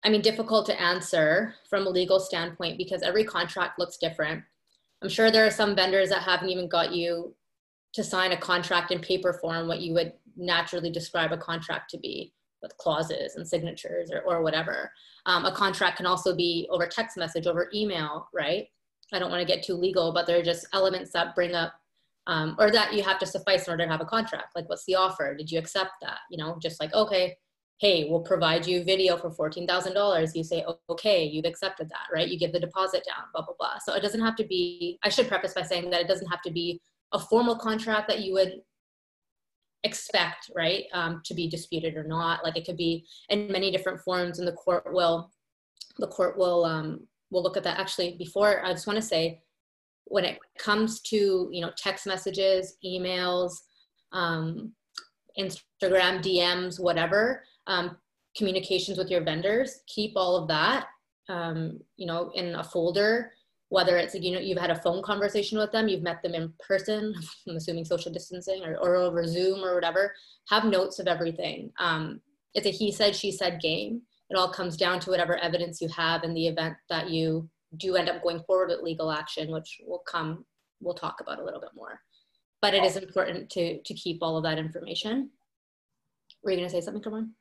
I 0.05 0.09
mean, 0.09 0.23
difficult 0.23 0.65
to 0.67 0.81
answer 0.81 1.55
from 1.69 1.87
a 1.87 1.91
legal 1.91 2.19
standpoint 2.19 2.79
because 2.79 3.03
every 3.03 3.25
contract 3.25 3.79
looks 3.79 3.99
different. 3.99 4.43
I'm 5.03 5.11
sure 5.11 5.31
there 5.31 5.47
are 5.47 5.51
some 5.51 5.77
vendors 5.77 6.09
that 6.09 6.23
haven't 6.23 6.49
even 6.49 6.69
got 6.69 6.93
you 6.93 7.35
to 7.93 8.03
sign 8.03 8.33
a 8.33 8.37
contract 8.37 8.91
in 8.91 9.01
paper 9.01 9.35
form, 9.35 9.69
what 9.69 9.81
you 9.81 9.93
would 9.95 10.13
naturally 10.37 10.91
describe 10.91 11.33
a 11.33 11.37
contract 11.37 11.91
to 11.91 11.99
be 11.99 12.33
with 12.63 12.77
clauses 12.77 13.37
and 13.37 13.47
signatures 13.47 14.11
or, 14.11 14.21
or 14.23 14.43
whatever. 14.43 14.91
Um, 15.27 15.45
a 15.45 15.53
contract 15.53 15.97
can 15.97 16.07
also 16.07 16.35
be 16.35 16.69
over 16.71 16.87
text 16.87 17.17
message, 17.17 17.47
over 17.47 17.71
email, 17.75 18.29
right? 18.35 18.67
I 19.13 19.19
don't 19.19 19.31
want 19.31 19.47
to 19.47 19.53
get 19.53 19.65
too 19.65 19.75
legal, 19.75 20.13
but 20.13 20.27
there 20.27 20.39
are 20.39 20.43
just 20.43 20.67
elements 20.73 21.13
that 21.13 21.35
bring 21.35 21.55
up 21.55 21.73
um, 22.27 22.55
or 22.59 22.71
that 22.71 22.93
you 22.93 23.03
have 23.03 23.19
to 23.19 23.27
suffice 23.27 23.67
in 23.67 23.73
order 23.73 23.85
to 23.85 23.91
have 23.91 24.01
a 24.01 24.05
contract. 24.05 24.55
Like, 24.55 24.69
what's 24.69 24.85
the 24.85 24.95
offer? 24.95 25.35
Did 25.35 25.51
you 25.51 25.59
accept 25.59 25.93
that? 26.03 26.19
You 26.31 26.39
know, 26.39 26.59
just 26.63 26.81
like, 26.81 26.95
okay, 26.95 27.37
hey, 27.81 28.07
we'll 28.09 28.21
provide 28.21 28.67
you 28.67 28.85
video 28.85 29.17
for 29.17 29.31
$14,000. 29.31 30.35
You 30.35 30.45
say, 30.45 30.65
okay, 30.89 31.25
you've 31.25 31.47
accepted 31.47 31.89
that, 31.89 32.15
right? 32.15 32.29
You 32.29 32.39
give 32.39 32.53
the 32.53 32.61
deposit 32.61 33.05
down, 33.07 33.25
blah, 33.33 33.43
blah, 33.43 33.55
blah. 33.59 33.79
So 33.85 33.95
it 33.95 34.03
doesn't 34.03 34.21
have 34.21 34.37
to 34.37 34.45
be, 34.45 34.99
I 35.03 35.09
should 35.09 35.29
preface 35.29 35.55
by 35.55 35.63
saying 35.63 35.89
that 35.91 36.03
it 36.03 36.09
doesn't 36.09 36.29
have 36.29 36.43
to 36.43 36.51
be 36.51 36.81
a 37.13 37.19
formal 37.19 37.57
contract 37.57 38.07
that 38.09 38.21
you 38.21 38.35
would 38.35 38.61
expect, 39.85 40.51
right, 40.55 40.85
um, 40.93 41.23
to 41.25 41.35
be 41.35 41.49
disputed 41.49 41.97
or 41.97 42.05
not. 42.05 42.45
Like 42.45 42.57
it 42.57 42.65
could 42.65 42.77
be 42.77 43.07
in 43.29 43.51
many 43.51 43.71
different 43.71 44.01
forms, 44.01 44.39
and 44.39 44.47
the 44.47 44.53
court 44.53 44.93
will, 44.93 45.31
the 45.99 46.09
court 46.09 46.39
will 46.39 46.65
um, 46.65 47.07
will 47.31 47.43
look 47.43 47.57
at 47.57 47.65
that. 47.65 47.79
Actually, 47.79 48.17
before 48.19 48.65
I 48.65 48.73
just 48.73 48.87
want 48.87 48.99
to 48.99 49.03
say, 49.03 49.43
when 50.05 50.25
it 50.25 50.39
comes 50.59 51.01
to 51.03 51.49
you 51.51 51.61
know 51.61 51.71
text 51.77 52.07
messages, 52.07 52.77
emails, 52.85 53.53
um, 54.13 54.73
Instagram 55.39 56.23
DMs, 56.23 56.81
whatever, 56.81 57.45
um, 57.67 57.97
communications 58.37 58.99
with 58.99 59.11
your 59.11 59.23
vendors, 59.23 59.81
keep 59.87 60.13
all 60.17 60.37
of 60.37 60.49
that, 60.49 60.87
um, 61.29 61.79
you 61.97 62.07
know, 62.07 62.31
in 62.35 62.55
a 62.57 62.65
folder 62.65 63.33
whether 63.71 63.97
it's 63.97 64.15
you 64.15 64.33
know 64.33 64.41
you've 64.41 64.59
had 64.59 64.71
a 64.71 64.83
phone 64.83 65.03
conversation 65.03 65.59
with 65.59 65.73
them 65.73 65.89
you've 65.89 66.03
met 66.03 66.23
them 66.23 66.35
in 66.35 66.53
person 66.67 67.15
i'm 67.49 67.57
assuming 67.57 67.85
social 67.85 68.13
distancing 68.13 68.63
or, 68.65 68.77
or 68.77 68.97
over 68.97 69.27
zoom 69.27 69.65
or 69.65 69.75
whatever 69.75 70.13
have 70.51 70.65
notes 70.65 70.99
of 70.99 71.07
everything. 71.07 71.73
Um, 71.79 72.21
it's 72.55 72.67
a 72.67 72.71
he 72.71 72.93
said 72.93 73.15
she 73.15 73.33
said 73.33 73.61
game. 73.61 74.03
It 74.29 74.37
all 74.37 74.53
comes 74.53 74.77
down 74.77 75.01
to 75.01 75.11
whatever 75.11 75.37
evidence 75.39 75.81
you 75.81 75.89
have 75.89 76.25
in 76.25 76.35
the 76.35 76.47
event 76.47 76.77
that 76.89 77.09
you 77.09 77.49
do 77.77 77.97
end 77.97 78.09
up 78.09 78.23
going 78.23 78.43
forward 78.43 78.69
with 78.69 78.83
legal 78.83 79.13
action 79.13 79.53
which 79.53 79.81
will 79.87 80.03
come 80.07 80.45
we'll 80.81 80.95
talk 80.95 81.21
about 81.21 81.39
a 81.39 81.45
little 81.45 81.61
bit 81.61 81.71
more. 81.75 82.01
But 82.61 82.75
it 82.75 82.85
is 82.85 82.97
important 82.97 83.49
to 83.51 83.81
to 83.83 83.95
keep 83.95 84.19
all 84.23 84.37
of 84.37 84.43
that 84.43 84.59
information. 84.59 85.31
Were 86.43 86.51
you 86.51 86.57
going 86.57 86.69
to 86.69 86.75
say 86.75 86.81
something 86.81 87.03
Kamran? 87.03 87.35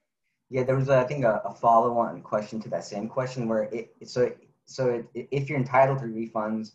yeah 0.51 0.63
there 0.63 0.75
was 0.75 0.89
a, 0.89 0.97
I 0.97 1.03
think 1.03 1.25
a, 1.25 1.41
a 1.45 1.53
follow-on 1.53 2.21
question 2.21 2.59
to 2.61 2.69
that 2.69 2.83
same 2.83 3.07
question 3.07 3.47
where 3.47 3.63
it 3.63 3.91
so 4.05 4.31
so 4.69 5.03
if 5.15 5.49
you're 5.49 5.57
entitled 5.57 5.99
to 5.99 6.05
refunds, 6.05 6.73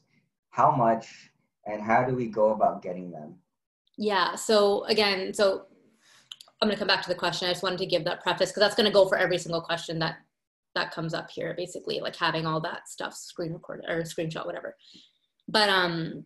how 0.51 0.71
much 0.71 1.31
and 1.65 1.81
how 1.81 2.05
do 2.05 2.15
we 2.15 2.27
go 2.27 2.51
about 2.51 2.83
getting 2.83 3.11
them? 3.11 3.37
Yeah. 3.97 4.35
So 4.35 4.85
again, 4.85 5.33
so 5.33 5.67
I'm 6.61 6.69
going 6.69 6.77
to 6.77 6.79
come 6.79 6.89
back 6.89 7.03
to 7.03 7.09
the 7.09 7.15
question. 7.15 7.49
I 7.49 7.53
just 7.53 7.63
wanted 7.63 7.79
to 7.79 7.87
give 7.87 8.05
that 8.05 8.23
preface 8.23 8.51
because 8.51 8.63
that's 8.63 8.75
going 8.75 8.87
to 8.87 8.93
go 8.93 9.07
for 9.07 9.17
every 9.17 9.39
single 9.39 9.61
question 9.61 9.99
that 10.01 10.17
that 10.75 10.91
comes 10.91 11.15
up 11.15 11.31
here. 11.31 11.55
Basically, 11.57 12.01
like 12.01 12.17
having 12.17 12.47
all 12.47 12.61
that 12.63 12.89
stuff 12.89 13.15
screen 13.15 13.53
recorded 13.53 13.89
or 13.89 14.03
screenshot, 14.03 14.45
whatever. 14.45 14.75
But 15.47 15.69
um, 15.69 16.25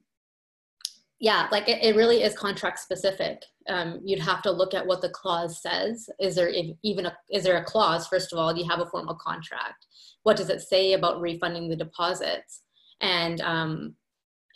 yeah, 1.20 1.48
like 1.52 1.68
it, 1.68 1.82
it 1.82 1.96
really 1.96 2.22
is 2.22 2.34
contract 2.34 2.78
specific. 2.78 3.42
Um, 3.68 4.00
you'd 4.04 4.20
have 4.20 4.42
to 4.42 4.50
look 4.50 4.74
at 4.74 4.86
what 4.86 5.02
the 5.02 5.10
clause 5.10 5.60
says. 5.60 6.08
Is 6.18 6.34
there 6.34 6.50
even 6.82 7.06
a, 7.06 7.16
is 7.30 7.44
there 7.44 7.58
a 7.58 7.64
clause? 7.64 8.06
First 8.06 8.32
of 8.32 8.38
all, 8.38 8.54
do 8.54 8.60
you 8.60 8.68
have 8.68 8.80
a 8.80 8.86
formal 8.86 9.14
contract? 9.14 9.86
What 10.22 10.36
does 10.36 10.50
it 10.50 10.62
say 10.62 10.94
about 10.94 11.20
refunding 11.20 11.68
the 11.68 11.76
deposits? 11.76 12.62
And 13.00 13.40
um, 13.42 13.94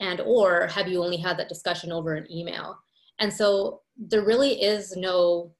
and 0.00 0.20
or 0.20 0.66
have 0.68 0.88
you 0.88 1.02
only 1.02 1.16
had 1.16 1.38
that 1.38 1.48
discussion 1.48 1.92
over 1.92 2.14
an 2.14 2.30
email? 2.30 2.76
And 3.20 3.32
so 3.32 3.82
there 3.96 4.24
really 4.24 4.62
is 4.62 4.96
no 4.96 5.52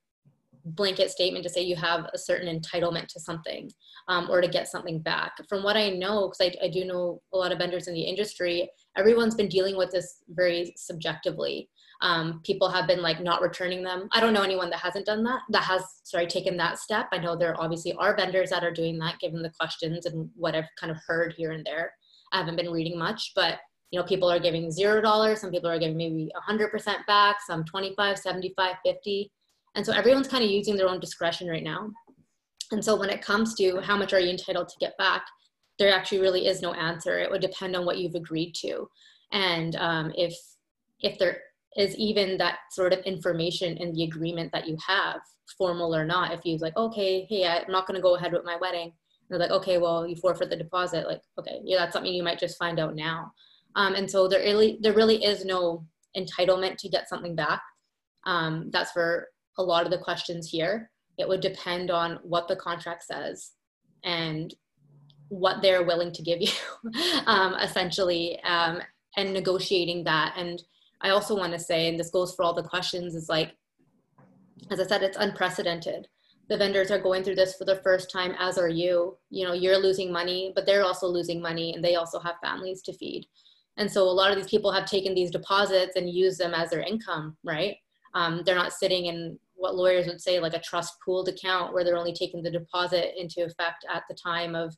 blanket 0.65 1.11
statement 1.11 1.45
to 1.45 1.51
say 1.51 1.61
you 1.61 1.77
have 1.77 2.09
a 2.13 2.19
certain 2.19 2.61
entitlement 2.61 3.07
to 3.09 3.21
something 3.21 3.71
um, 4.09 4.29
or 4.31 4.41
to 4.41 4.49
get 4.49 4.69
something 4.69 5.01
back. 5.01 5.33
From 5.49 5.63
what 5.63 5.77
I 5.77 5.91
know, 5.91 6.29
because 6.29 6.41
I, 6.41 6.65
I, 6.65 6.69
do 6.69 6.85
know 6.85 7.21
a 7.33 7.37
lot 7.37 7.53
of 7.53 7.59
vendors 7.59 7.89
in 7.89 7.95
the 7.95 8.03
industry, 8.03 8.71
everyone's 8.97 9.35
been 9.35 9.49
dealing 9.49 9.77
with 9.77 9.91
this 9.91 10.19
very 10.29 10.73
subjectively. 10.77 11.69
Um, 12.03 12.41
people 12.45 12.69
have 12.69 12.87
been 12.87 13.01
like 13.01 13.21
not 13.21 13.41
returning 13.41 13.83
them. 13.83 14.09
I 14.13 14.21
don't 14.21 14.35
know 14.35 14.43
anyone 14.43 14.69
that 14.71 14.81
hasn't 14.81 15.07
done 15.07 15.23
that, 15.25 15.41
that 15.51 15.63
has, 15.63 15.83
sorry, 16.03 16.27
taken 16.27 16.57
that 16.59 16.79
step. 16.79 17.09
I 17.13 17.19
know 17.19 17.37
there 17.37 17.59
obviously 17.61 17.95
are 17.95 18.17
vendors 18.17 18.51
that 18.51 18.65
are 18.65 18.73
doing 18.73 18.99
that 18.99 19.21
given 19.21 19.41
the 19.41 19.53
questions 19.59 20.05
and 20.05 20.29
what 20.35 20.55
I've 20.55 20.69
kind 20.79 20.91
of 20.91 20.99
heard 21.07 21.33
here 21.37 21.53
and 21.53 21.65
there. 21.65 21.93
I 22.33 22.39
haven't 22.39 22.57
been 22.57 22.71
reading 22.71 22.99
much, 22.99 23.33
but 23.35 23.59
you 23.91 24.01
know, 24.01 24.07
people 24.07 24.31
are 24.31 24.41
giving 24.41 24.71
zero 24.71 25.01
dollars, 25.01 25.41
some 25.41 25.51
people 25.51 25.71
are 25.71 25.79
giving 25.79 25.97
maybe 25.97 26.31
100% 26.49 27.07
back, 27.07 27.37
some 27.47 27.65
25, 27.65 28.19
75, 28.19 28.77
50 28.85 29.31
and 29.75 29.85
so 29.85 29.93
everyone's 29.93 30.29
kind 30.29 30.45
of 30.45 30.51
using 30.51 30.77
their 30.77 30.89
own 30.89 31.01
discretion 31.01 31.49
right 31.49 31.63
now. 31.63 31.91
And 32.73 32.85
so 32.85 32.97
when 32.97 33.11
it 33.11 33.23
comes 33.23 33.55
to 33.55 33.81
how 33.81 33.97
much 33.97 34.13
are 34.13 34.21
you 34.21 34.31
entitled 34.31 34.69
to 34.69 34.79
get 34.81 34.97
back, 34.99 35.25
there 35.79 35.93
actually 35.93 36.21
really 36.21 36.47
is 36.47 36.63
no 36.63 36.73
answer. 36.75 37.19
It 37.19 37.31
would 37.31 37.41
depend 37.41 37.75
on 37.77 37.85
what 37.85 37.99
you've 37.99 38.15
agreed 38.15 38.55
to. 38.57 38.89
And 39.33 39.77
um, 39.77 40.13
if, 40.17 40.35
if 41.01 41.19
there 41.19 41.39
is 41.77 41.97
even 41.97 42.37
that 42.39 42.59
sort 42.71 42.93
of 42.93 43.01
information 43.01 43.77
in 43.79 43.93
the 43.93 44.05
agreement 44.05 44.53
that 44.53 44.69
you 44.69 44.77
have, 44.87 45.21
formal 45.57 45.95
or 45.95 46.05
not, 46.05 46.33
if 46.33 46.41
you're 46.45 46.59
like, 46.59 46.77
okay, 46.77 47.27
hey, 47.29 47.47
I'm 47.47 47.71
not 47.71 47.87
going 47.87 47.97
to 47.97 48.03
go 48.03 48.17
ahead 48.17 48.33
with 48.33 48.45
my 48.45 48.57
wedding. 48.61 48.93
they're 49.29 49.39
like, 49.39 49.51
okay, 49.51 49.79
well, 49.79 50.07
you 50.07 50.17
forfeit 50.17 50.51
the 50.51 50.57
deposit. 50.57 51.07
Like, 51.07 51.23
okay, 51.39 51.61
yeah, 51.65 51.79
that's 51.79 51.93
something 51.93 52.13
you 52.13 52.23
might 52.23 52.39
just 52.39 52.59
find 52.59 52.79
out 52.79 52.95
now. 52.95 53.33
Um, 53.77 53.95
and 53.95 54.11
so 54.11 54.29
there 54.29 54.41
really, 54.41 54.79
there 54.81 54.93
really 54.93 55.25
is 55.25 55.45
no 55.45 55.87
entitlement 56.17 56.77
to 56.79 56.89
get 56.89 57.09
something 57.09 57.35
back. 57.35 57.63
Um, 58.27 58.71
that's 58.73 58.93
for 58.93 59.29
a 59.59 59.63
lot 59.63 59.85
of 59.85 59.91
the 59.91 59.99
questions 59.99 60.49
here. 60.49 60.91
It 61.19 61.29
would 61.29 61.41
depend 61.41 61.91
on 61.91 62.19
what 62.23 62.49
the 62.49 62.57
contract 62.57 63.05
says 63.05 63.53
and 64.05 64.55
what 65.29 65.63
they're 65.63 65.85
willing 65.85 66.13
to 66.13 66.23
give 66.23 66.41
you, 66.41 66.53
um, 67.27 67.55
essentially, 67.55 68.39
um, 68.45 68.81
and 69.17 69.33
negotiating 69.33 70.05
that. 70.05 70.35
And 70.37 70.63
I 71.03 71.11
also 71.11 71.37
want 71.37 71.53
to 71.53 71.59
say, 71.59 71.89
and 71.89 71.99
this 71.99 72.11
goes 72.11 72.35
for 72.35 72.45
all 72.45 72.55
the 72.55 72.63
questions, 72.63 73.15
is 73.15 73.29
like, 73.29 73.55
as 74.71 74.81
I 74.81 74.87
said, 74.87 75.03
it's 75.03 75.17
unprecedented. 75.19 76.07
The 76.49 76.57
vendors 76.57 76.91
are 76.91 76.99
going 77.01 77.25
through 77.25 77.35
this 77.37 77.55
for 77.57 77.65
the 77.65 77.81
first 77.83 78.11
time, 78.11 78.35
as 78.39 78.59
are 78.59 78.69
you. 78.69 79.17
You 79.31 79.47
know, 79.47 79.53
you're 79.53 79.79
losing 79.79 80.13
money, 80.13 80.53
but 80.55 80.67
they're 80.67 80.85
also 80.85 81.07
losing 81.07 81.41
money, 81.41 81.75
and 81.75 81.83
they 81.83 81.97
also 81.97 82.21
have 82.21 82.37
families 82.43 82.83
to 82.83 82.93
feed. 82.93 83.27
And 83.77 83.91
so 83.91 84.03
a 84.03 84.11
lot 84.11 84.31
of 84.31 84.37
these 84.37 84.51
people 84.51 84.71
have 84.71 84.87
taken 84.87 85.15
these 85.15 85.31
deposits 85.31 85.97
and 85.97 86.09
used 86.09 86.39
them 86.39 86.55
as 86.55 86.71
their 86.71 86.83
income, 86.83 87.37
right? 87.43 87.77
Um, 88.15 88.43
they're 88.45 88.55
not 88.55 88.73
sitting 88.73 89.07
in 89.07 89.39
what 89.55 89.77
lawyers 89.77 90.07
would 90.07 90.21
say 90.21 90.41
like 90.41 90.55
a 90.55 90.61
trust 90.61 90.95
pooled 91.05 91.29
account 91.29 91.73
where 91.73 91.85
they're 91.85 91.97
only 91.97 92.13
taking 92.13 92.43
the 92.43 92.51
deposit 92.51 93.19
into 93.19 93.45
effect 93.45 93.87
at 93.93 94.03
the 94.09 94.15
time 94.15 94.55
of 94.55 94.77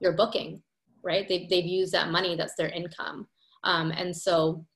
your 0.00 0.12
booking, 0.12 0.62
right? 1.02 1.26
They've, 1.28 1.48
they've 1.48 1.64
used 1.64 1.92
that 1.92 2.10
money, 2.10 2.36
that's 2.36 2.56
their 2.56 2.68
income. 2.68 3.26
Um, 3.62 3.92
and 3.92 4.14
so 4.14 4.66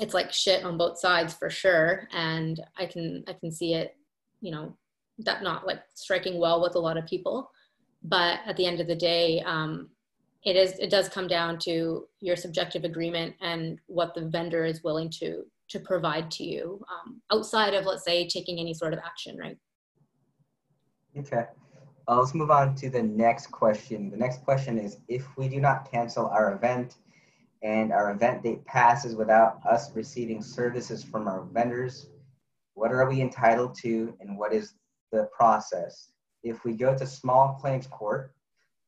it's 0.00 0.14
like 0.14 0.32
shit 0.32 0.64
on 0.64 0.76
both 0.76 0.98
sides 0.98 1.34
for 1.34 1.50
sure. 1.50 2.08
And 2.12 2.60
I 2.76 2.86
can, 2.86 3.24
I 3.28 3.32
can 3.34 3.52
see 3.52 3.74
it, 3.74 3.96
you 4.40 4.50
know, 4.50 4.76
that 5.18 5.42
not 5.42 5.66
like 5.66 5.82
striking 5.94 6.38
well 6.38 6.60
with 6.60 6.74
a 6.74 6.80
lot 6.80 6.96
of 6.96 7.06
people. 7.06 7.50
But 8.02 8.40
at 8.46 8.56
the 8.56 8.66
end 8.66 8.80
of 8.80 8.86
the 8.86 8.96
day, 8.96 9.40
um, 9.46 9.90
it 10.44 10.56
is 10.56 10.78
it 10.78 10.90
does 10.90 11.08
come 11.08 11.26
down 11.26 11.58
to 11.60 12.06
your 12.20 12.36
subjective 12.36 12.84
agreement 12.84 13.34
and 13.40 13.78
what 13.86 14.14
the 14.14 14.26
vendor 14.26 14.64
is 14.66 14.84
willing 14.84 15.08
to 15.20 15.44
to 15.68 15.80
provide 15.80 16.30
to 16.30 16.44
you 16.44 16.84
um, 16.92 17.22
outside 17.32 17.72
of, 17.72 17.86
let's 17.86 18.04
say, 18.04 18.26
taking 18.28 18.58
any 18.58 18.74
sort 18.74 18.92
of 18.92 18.98
action, 18.98 19.38
right? 19.38 19.56
Okay. 21.16 21.44
Uh, 22.06 22.20
let's 22.20 22.34
move 22.34 22.50
on 22.50 22.74
to 22.74 22.90
the 22.90 23.02
next 23.02 23.46
question. 23.46 24.10
The 24.10 24.16
next 24.16 24.44
question 24.44 24.78
is 24.78 24.98
if 25.08 25.24
we 25.38 25.48
do 25.48 25.60
not 25.60 25.90
cancel 25.90 26.26
our 26.26 26.54
event 26.54 26.96
and 27.64 27.92
our 27.92 28.12
event 28.12 28.42
date 28.42 28.64
passes 28.66 29.16
without 29.16 29.58
us 29.66 29.90
receiving 29.96 30.42
services 30.42 31.02
from 31.02 31.26
our 31.26 31.44
vendors, 31.52 32.10
what 32.74 32.92
are 32.92 33.08
we 33.08 33.22
entitled 33.22 33.74
to 33.78 34.14
and 34.20 34.38
what 34.38 34.52
is 34.52 34.74
the 35.10 35.28
process? 35.36 36.10
If 36.42 36.62
we 36.64 36.74
go 36.74 36.96
to 36.96 37.06
small 37.06 37.54
claims 37.54 37.86
court, 37.86 38.34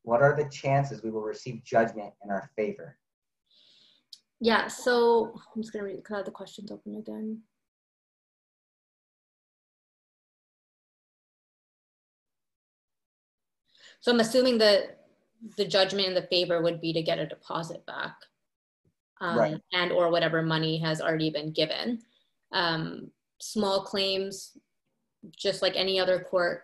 what 0.03 0.21
are 0.21 0.35
the 0.35 0.47
chances 0.49 1.01
we 1.01 1.09
will 1.09 1.23
receive 1.23 1.63
judgment 1.63 2.13
in 2.23 2.29
our 2.29 2.49
favor? 2.55 2.97
yeah, 4.39 4.67
so 4.67 5.33
I'm 5.55 5.61
just 5.63 5.73
gonna 5.73 5.85
read 5.85 6.03
the 6.03 6.31
questions 6.31 6.71
open 6.71 6.95
again. 6.95 7.41
So 13.99 14.11
I'm 14.11 14.19
assuming 14.19 14.59
that 14.59 15.07
the 15.57 15.65
judgment 15.65 16.07
in 16.07 16.13
the 16.13 16.21
favor 16.21 16.61
would 16.61 16.79
be 16.79 16.93
to 16.93 17.01
get 17.01 17.17
a 17.17 17.25
deposit 17.25 17.83
back, 17.87 18.15
um, 19.21 19.37
right. 19.37 19.61
and 19.73 19.91
or 19.91 20.09
whatever 20.11 20.41
money 20.41 20.77
has 20.79 21.01
already 21.01 21.29
been 21.29 21.51
given. 21.51 21.99
Um, 22.51 23.11
small 23.39 23.81
claims, 23.83 24.57
just 25.35 25.61
like 25.61 25.75
any 25.75 25.99
other 25.99 26.19
court, 26.19 26.61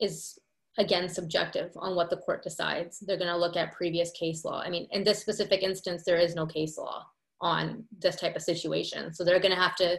is 0.00 0.38
again 0.78 1.08
subjective 1.08 1.72
on 1.76 1.94
what 1.94 2.10
the 2.10 2.16
court 2.18 2.42
decides 2.42 3.00
they're 3.00 3.16
going 3.16 3.30
to 3.30 3.36
look 3.36 3.56
at 3.56 3.72
previous 3.72 4.10
case 4.12 4.44
law 4.44 4.60
i 4.64 4.70
mean 4.70 4.86
in 4.92 5.02
this 5.04 5.20
specific 5.20 5.62
instance 5.62 6.02
there 6.04 6.18
is 6.18 6.34
no 6.34 6.46
case 6.46 6.76
law 6.76 7.04
on 7.40 7.84
this 7.98 8.16
type 8.16 8.36
of 8.36 8.42
situation 8.42 9.12
so 9.12 9.24
they're 9.24 9.40
going 9.40 9.54
to 9.54 9.60
have 9.60 9.76
to 9.76 9.98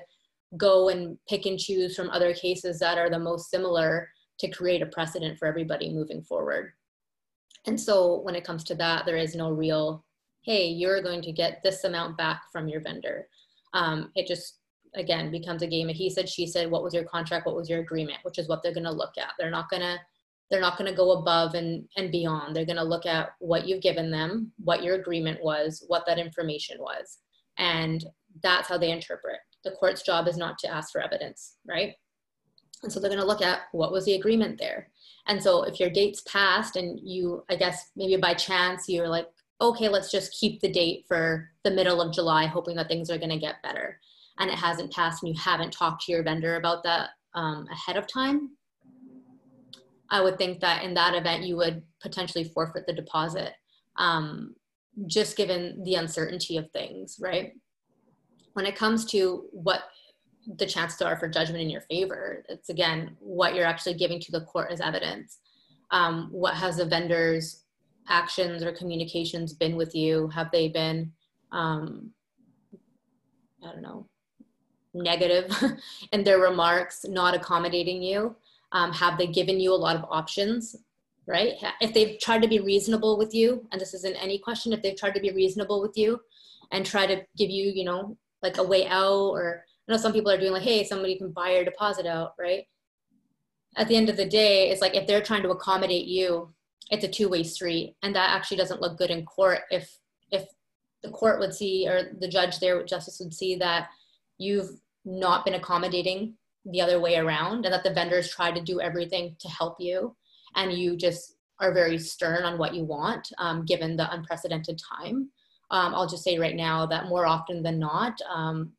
go 0.56 0.90
and 0.90 1.18
pick 1.28 1.46
and 1.46 1.60
choose 1.60 1.96
from 1.96 2.10
other 2.10 2.34
cases 2.34 2.80
that 2.80 2.98
are 2.98 3.10
the 3.10 3.20
most 3.20 3.50
similar 3.50 4.10
to 4.40 4.50
create 4.50 4.82
a 4.82 4.88
precedent 4.88 5.38
for 5.38 5.48
everybody 5.48 5.92
moving 5.92 6.22
forward 6.22 6.72
and 7.66 7.80
so 7.80 8.20
when 8.22 8.36
it 8.36 8.44
comes 8.44 8.64
to 8.64 8.76
that 8.76 9.06
there 9.06 9.18
is 9.18 9.36
no 9.36 9.52
real 9.52 10.06
hey 10.44 10.68
you're 10.68 11.02
going 11.02 11.22
to 11.22 11.32
get 11.32 11.60
this 11.64 11.84
amount 11.84 12.18
back 12.18 12.42
from 12.52 12.68
your 12.68 12.82
vendor 12.82 13.28
um, 13.74 14.12
it 14.16 14.28
just 14.28 14.60
again 14.96 15.30
becomes 15.32 15.62
a 15.62 15.68
game 15.68 15.90
of 15.90 15.96
he 15.96 16.10
said 16.10 16.28
she 16.28 16.48
said 16.48 16.72
what 16.72 16.84
was 16.84 16.94
your 16.94 17.04
contract 17.04 17.46
what 17.46 17.56
was 17.56 17.70
your 17.70 17.80
agreement 17.80 18.20
which 18.24 18.40
is 18.40 18.48
what 18.48 18.64
they're 18.64 18.74
going 18.74 18.84
to 18.84 18.92
look 18.92 19.18
at 19.18 19.32
they're 19.38 19.52
not 19.52 19.70
going 19.70 19.82
to 19.82 19.98
they're 20.50 20.62
not 20.62 20.78
going 20.78 20.90
to 20.90 20.96
go 20.96 21.12
above 21.12 21.56
and, 21.56 21.88
and 21.98 22.12
beyond. 22.12 22.56
They're 22.56 22.66
going 22.66 22.78
to 22.78 22.84
look 22.84 23.06
at 23.06 23.30
what 23.40 23.68
you've 23.68 23.82
given 23.82 24.10
them, 24.10 24.52
what 24.58 24.84
your 24.84 24.96
agreement 24.96 25.44
was, 25.44 25.84
what 25.88 26.06
that 26.08 26.20
information 26.20 26.78
was. 26.80 27.18
And 27.58 28.06
that's 28.42 28.70
how 28.70 28.78
they 28.78 28.92
interpret. 28.92 29.40
The 29.64 29.72
court's 29.72 30.04
job 30.04 30.28
is 30.28 30.38
not 30.38 30.58
to 30.60 30.74
ask 30.74 30.92
for 30.92 31.02
evidence, 31.02 31.56
right? 31.68 31.94
And 32.84 32.92
so 32.92 33.00
they're 33.00 33.10
going 33.10 33.22
to 33.22 33.28
look 33.28 33.42
at 33.42 33.62
what 33.72 33.92
was 33.92 34.06
the 34.06 34.16
agreement 34.16 34.58
there. 34.58 34.90
And 35.26 35.42
so 35.42 35.64
if 35.64 35.80
your 35.80 35.90
date's 35.90 36.22
passed 36.22 36.76
and 36.76 37.00
you, 37.02 37.44
I 37.50 37.56
guess 37.56 37.92
maybe 37.96 38.16
by 38.22 38.34
chance, 38.34 38.88
you're 38.88 39.10
like, 39.10 39.28
okay, 39.60 39.90
let's 39.90 40.12
just 40.12 40.38
keep 40.40 40.62
the 40.62 40.72
date 40.72 41.06
for 41.08 41.50
the 41.64 41.72
middle 41.72 42.02
of 42.02 42.14
July, 42.14 42.46
hoping 42.46 42.76
that 42.76 42.88
things 42.88 43.10
are 43.10 43.18
going 43.18 43.30
to 43.30 43.40
get 43.40 43.62
better. 43.64 44.00
And 44.40 44.50
it 44.50 44.56
hasn't 44.56 44.94
passed 44.94 45.24
and 45.24 45.34
you 45.34 45.42
haven't 45.42 45.72
talked 45.72 46.06
to 46.06 46.12
your 46.12 46.24
vendor 46.24 46.58
about 46.58 46.84
that 46.84 47.10
um, 47.34 47.68
ahead 47.72 47.98
of 47.98 48.08
time, 48.08 48.52
I 50.10 50.22
would 50.22 50.38
think 50.38 50.60
that 50.62 50.84
in 50.84 50.94
that 50.96 51.16
event 51.16 51.44
you 51.44 51.56
would 51.58 51.84
potentially 52.02 52.46
forfeit 52.46 52.86
the 52.88 52.94
deposit, 52.94 53.54
um, 53.98 54.56
just 55.06 55.38
given 55.38 55.84
the 55.84 55.96
uncertainty 55.96 56.58
of 56.58 56.72
things, 56.72 57.18
right? 57.20 57.54
When 58.54 58.66
it 58.66 58.76
comes 58.76 59.06
to 59.06 59.46
what 59.52 59.84
the 60.58 60.66
chances 60.66 61.02
are 61.02 61.18
for 61.18 61.28
judgment 61.28 61.62
in 61.62 61.70
your 61.70 61.82
favor, 61.82 62.44
it's 62.50 62.70
again 62.70 63.16
what 63.20 63.54
you're 63.54 63.66
actually 63.66 63.96
giving 63.96 64.20
to 64.22 64.32
the 64.32 64.46
court 64.46 64.72
as 64.72 64.82
evidence. 64.82 65.40
Um, 65.92 66.30
what 66.32 66.56
has 66.56 66.78
the 66.78 66.86
vendor's 66.86 67.64
actions 68.10 68.64
or 68.64 68.72
communications 68.72 69.54
been 69.54 69.76
with 69.76 69.96
you? 69.96 70.28
Have 70.30 70.52
they 70.52 70.70
been, 70.70 71.12
um, 71.52 72.12
I 73.64 73.72
don't 73.72 73.82
know, 73.82 74.08
negative 74.94 75.52
in 76.12 76.24
their 76.24 76.40
remarks, 76.40 77.06
not 77.08 77.36
accommodating 77.36 78.02
you? 78.02 78.36
Um, 78.72 78.92
have 78.94 79.18
they 79.18 79.28
given 79.28 79.60
you 79.60 79.74
a 79.74 79.76
lot 79.76 79.96
of 79.96 80.06
options, 80.10 80.76
right? 81.26 81.54
If 81.80 81.94
they've 81.94 82.20
tried 82.20 82.42
to 82.42 82.48
be 82.48 82.60
reasonable 82.60 83.18
with 83.18 83.34
you, 83.34 83.66
and 83.72 83.80
this 83.80 83.94
isn't 83.94 84.16
any 84.16 84.40
question, 84.40 84.74
if 84.74 84.82
they've 84.82 84.98
tried 84.98 85.14
to 85.14 85.22
be 85.22 85.32
reasonable 85.32 85.82
with 85.82 85.98
you 85.98 86.20
and 86.72 86.86
try 86.86 87.06
to 87.06 87.24
give 87.38 87.50
you, 87.50 87.72
you 87.74 87.86
know, 87.86 88.18
like 88.42 88.58
a 88.58 88.64
way 88.64 88.88
out, 88.88 89.30
or 89.30 89.64
I 89.88 89.92
know 89.92 89.98
some 89.98 90.14
people 90.14 90.32
are 90.32 90.38
doing 90.38 90.52
like, 90.52 90.64
hey, 90.64 90.84
somebody 90.84 91.18
can 91.18 91.32
buy 91.32 91.52
your 91.52 91.64
deposit 91.64 92.06
out, 92.06 92.34
right? 92.38 92.66
At 93.78 93.88
the 93.88 93.96
end 93.96 94.10
of 94.10 94.18
the 94.18 94.26
day, 94.26 94.70
it's 94.70 94.82
like 94.82 94.96
if 94.96 95.08
they're 95.08 95.22
trying 95.22 95.44
to 95.44 95.50
accommodate 95.52 96.08
you, 96.08 96.54
it's 96.90 97.04
a 97.04 97.08
two-way 97.08 97.44
street, 97.44 97.96
and 98.02 98.16
that 98.16 98.36
actually 98.36 98.58
doesn't 98.58 98.82
look 98.82 98.98
good 98.98 99.10
in 99.10 99.26
court 99.26 99.62
if 99.72 99.98
if 100.32 100.48
the 101.04 101.10
court 101.10 101.40
would 101.40 101.54
see 101.54 101.88
or 101.88 102.14
the 102.20 102.28
judge 102.28 102.60
there 102.60 102.84
justice 102.84 103.20
would 103.20 103.34
see 103.34 103.56
that 103.56 103.90
you've 104.38 104.70
not 105.06 105.46
been 105.46 105.54
accommodating 105.54 106.34
the 106.66 106.82
other 106.82 107.00
way 107.00 107.16
around 107.16 107.66
and 107.66 107.74
that 107.74 107.84
the 107.84 107.94
vendors 107.94 108.30
try 108.30 108.52
to 108.52 108.62
do 108.62 108.82
everything 108.82 109.36
to 109.40 109.48
help 109.48 109.78
you 109.80 110.16
and 110.56 110.74
you 110.74 110.98
just 110.98 111.36
are 111.60 111.74
very 111.74 111.98
stern 111.98 112.44
on 112.44 112.58
what 112.58 112.74
you 112.74 112.84
want 112.84 113.32
um, 113.38 113.66
given 113.66 113.96
the 113.96 114.12
unprecedented 114.14 114.80
time. 114.80 115.30
Um, 115.70 115.94
i'll 115.94 116.08
just 116.08 116.24
say 116.24 116.38
right 116.38 116.56
now 116.56 116.86
that 116.86 117.08
more 117.08 117.26
often 117.26 117.62
than 117.62 117.78
not 117.80 118.20
um, 118.34 118.72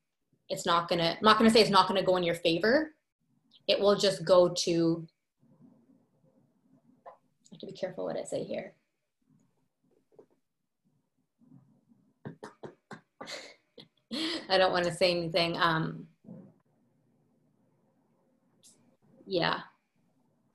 it's 0.48 0.64
not 0.66 0.88
gonna 0.88 1.10
i'm 1.10 1.22
not 1.22 1.38
gonna 1.38 1.50
say 1.50 1.60
it's 1.60 1.70
not 1.70 1.86
gonna 1.88 2.02
go 2.02 2.16
in 2.16 2.22
your 2.22 2.34
favor. 2.34 2.94
It 3.66 3.78
will 3.78 3.96
just 3.96 4.24
go 4.24 4.48
to 4.64 5.06
have 7.58 7.68
to 7.68 7.72
be 7.72 7.78
careful 7.78 8.04
what 8.04 8.16
I 8.16 8.22
say 8.24 8.44
here. 8.44 8.72
I 14.48 14.56
don't 14.56 14.72
want 14.72 14.86
to 14.86 14.92
say 14.92 15.10
anything. 15.10 15.56
Um, 15.58 16.06
yeah, 19.26 19.60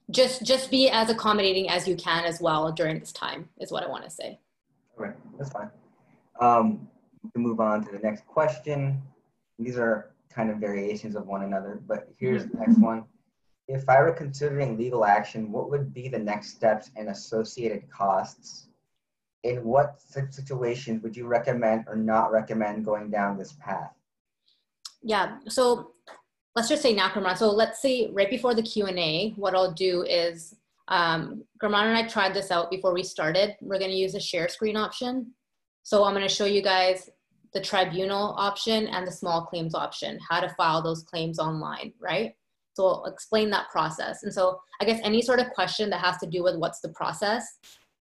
just 0.10 0.44
just 0.46 0.72
be 0.72 0.90
as 0.90 1.10
accommodating 1.10 1.70
as 1.70 1.88
you 1.88 1.96
can 1.96 2.26
as 2.26 2.42
well 2.42 2.72
during 2.72 3.00
this 3.00 3.12
time 3.12 3.50
is 3.60 3.72
what 3.72 3.84
I 3.84 3.88
want 3.88 4.04
to 4.06 4.10
say. 4.10 4.40
Okay, 5.00 5.12
that's 5.38 5.52
fine. 5.52 5.70
Um, 6.40 6.88
we 7.24 7.30
can 7.32 7.44
move 7.44 7.60
on 7.60 7.86
to 7.86 7.92
the 7.92 8.00
next 8.00 8.26
question. 8.26 9.02
These 9.60 9.78
are 9.78 10.12
kind 10.30 10.50
of 10.50 10.58
variations 10.58 11.16
of 11.16 11.28
one 11.28 11.44
another, 11.44 11.80
but 11.88 12.08
here's 12.18 12.48
the 12.48 12.58
next 12.58 12.80
one. 12.80 13.04
If 13.68 13.88
I 13.88 14.02
were 14.02 14.12
considering 14.12 14.78
legal 14.78 15.06
action, 15.06 15.52
what 15.52 15.70
would 15.70 15.94
be 15.94 16.10
the 16.10 16.20
next 16.20 16.50
steps 16.50 16.92
and 16.96 17.10
associated 17.10 17.90
costs? 17.90 18.68
In 19.44 19.64
what 19.64 20.02
situations 20.02 21.04
would 21.04 21.16
you 21.16 21.28
recommend 21.28 21.86
or 21.88 21.96
not 21.96 22.32
recommend 22.32 22.86
going 22.86 23.10
down 23.10 23.38
this 23.38 23.54
path? 23.54 23.92
Yeah, 25.02 25.40
so 25.50 25.92
let's 26.56 26.70
just 26.70 26.82
say 26.82 26.94
now, 26.94 27.10
Kamran. 27.10 27.36
So 27.36 27.52
let's 27.52 27.82
say 27.82 28.10
right 28.14 28.30
before 28.30 28.54
the 28.54 28.64
Q&A, 28.64 29.34
what 29.36 29.54
I'll 29.54 29.74
do 29.74 30.04
is, 30.04 30.56
um, 30.88 31.44
and 31.62 31.76
I 31.76 32.08
tried 32.08 32.34
this 32.34 32.52
out 32.52 32.70
before 32.70 32.94
we 32.94 33.04
started. 33.04 33.56
We're 33.62 33.80
gonna 33.80 33.94
use 33.94 34.16
a 34.16 34.20
share 34.20 34.48
screen 34.48 34.78
option. 34.78 35.34
So 35.84 36.04
I'm 36.04 36.14
gonna 36.14 36.30
show 36.30 36.46
you 36.46 36.62
guys 36.62 37.10
the 37.54 37.62
tribunal 37.62 38.36
option 38.38 38.88
and 38.88 39.06
the 39.06 39.12
small 39.12 39.46
claims 39.46 39.76
option, 39.76 40.20
how 40.30 40.40
to 40.40 40.50
file 40.56 40.82
those 40.82 41.04
claims 41.04 41.40
online, 41.40 41.94
right? 42.00 42.36
So 42.74 42.88
I'll 42.88 43.06
explain 43.06 43.50
that 43.52 43.70
process. 43.70 44.24
And 44.24 44.34
so 44.34 44.60
I 44.82 44.86
guess 44.86 45.00
any 45.04 45.22
sort 45.22 45.40
of 45.40 45.50
question 45.52 45.90
that 45.92 46.02
has 46.02 46.18
to 46.18 46.28
do 46.28 46.44
with 46.44 46.58
what's 46.58 46.82
the 46.82 46.90
process, 46.90 47.46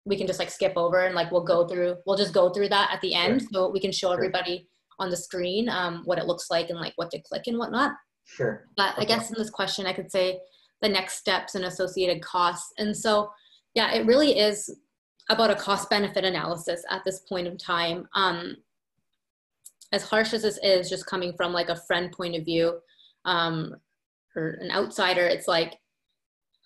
we 0.04 0.16
can 0.16 0.26
just 0.26 0.38
like 0.38 0.50
skip 0.50 0.72
over 0.76 1.04
and 1.04 1.14
like 1.14 1.30
we'll 1.30 1.44
go 1.44 1.66
through, 1.66 1.96
we'll 2.06 2.16
just 2.16 2.34
go 2.34 2.50
through 2.50 2.68
that 2.68 2.90
at 2.92 3.00
the 3.00 3.14
end 3.14 3.42
sure. 3.42 3.48
so 3.52 3.70
we 3.70 3.80
can 3.80 3.92
show 3.92 4.12
everybody 4.12 4.68
on 4.98 5.10
the 5.10 5.16
screen 5.16 5.68
um, 5.68 6.02
what 6.04 6.18
it 6.18 6.26
looks 6.26 6.50
like 6.50 6.70
and 6.70 6.78
like 6.78 6.92
what 6.96 7.10
to 7.10 7.20
click 7.20 7.42
and 7.46 7.58
whatnot. 7.58 7.92
Sure. 8.24 8.66
But 8.76 8.92
okay. 8.94 9.02
I 9.02 9.04
guess 9.04 9.30
in 9.30 9.36
this 9.36 9.50
question, 9.50 9.86
I 9.86 9.92
could 9.92 10.10
say 10.10 10.40
the 10.80 10.88
next 10.88 11.18
steps 11.18 11.54
and 11.54 11.64
associated 11.64 12.22
costs. 12.22 12.72
And 12.78 12.96
so, 12.96 13.30
yeah, 13.74 13.92
it 13.92 14.06
really 14.06 14.38
is 14.38 14.76
about 15.28 15.50
a 15.50 15.54
cost 15.54 15.88
benefit 15.88 16.24
analysis 16.24 16.84
at 16.90 17.02
this 17.04 17.20
point 17.20 17.46
in 17.46 17.56
time. 17.56 18.08
Um, 18.14 18.56
as 19.92 20.02
harsh 20.02 20.32
as 20.32 20.42
this 20.42 20.58
is, 20.62 20.88
just 20.88 21.06
coming 21.06 21.32
from 21.36 21.52
like 21.52 21.68
a 21.68 21.76
friend 21.76 22.10
point 22.12 22.34
of 22.34 22.44
view, 22.44 22.78
um, 23.24 23.76
or 24.36 24.58
an 24.60 24.70
outsider, 24.70 25.26
it's 25.26 25.48
like, 25.48 25.78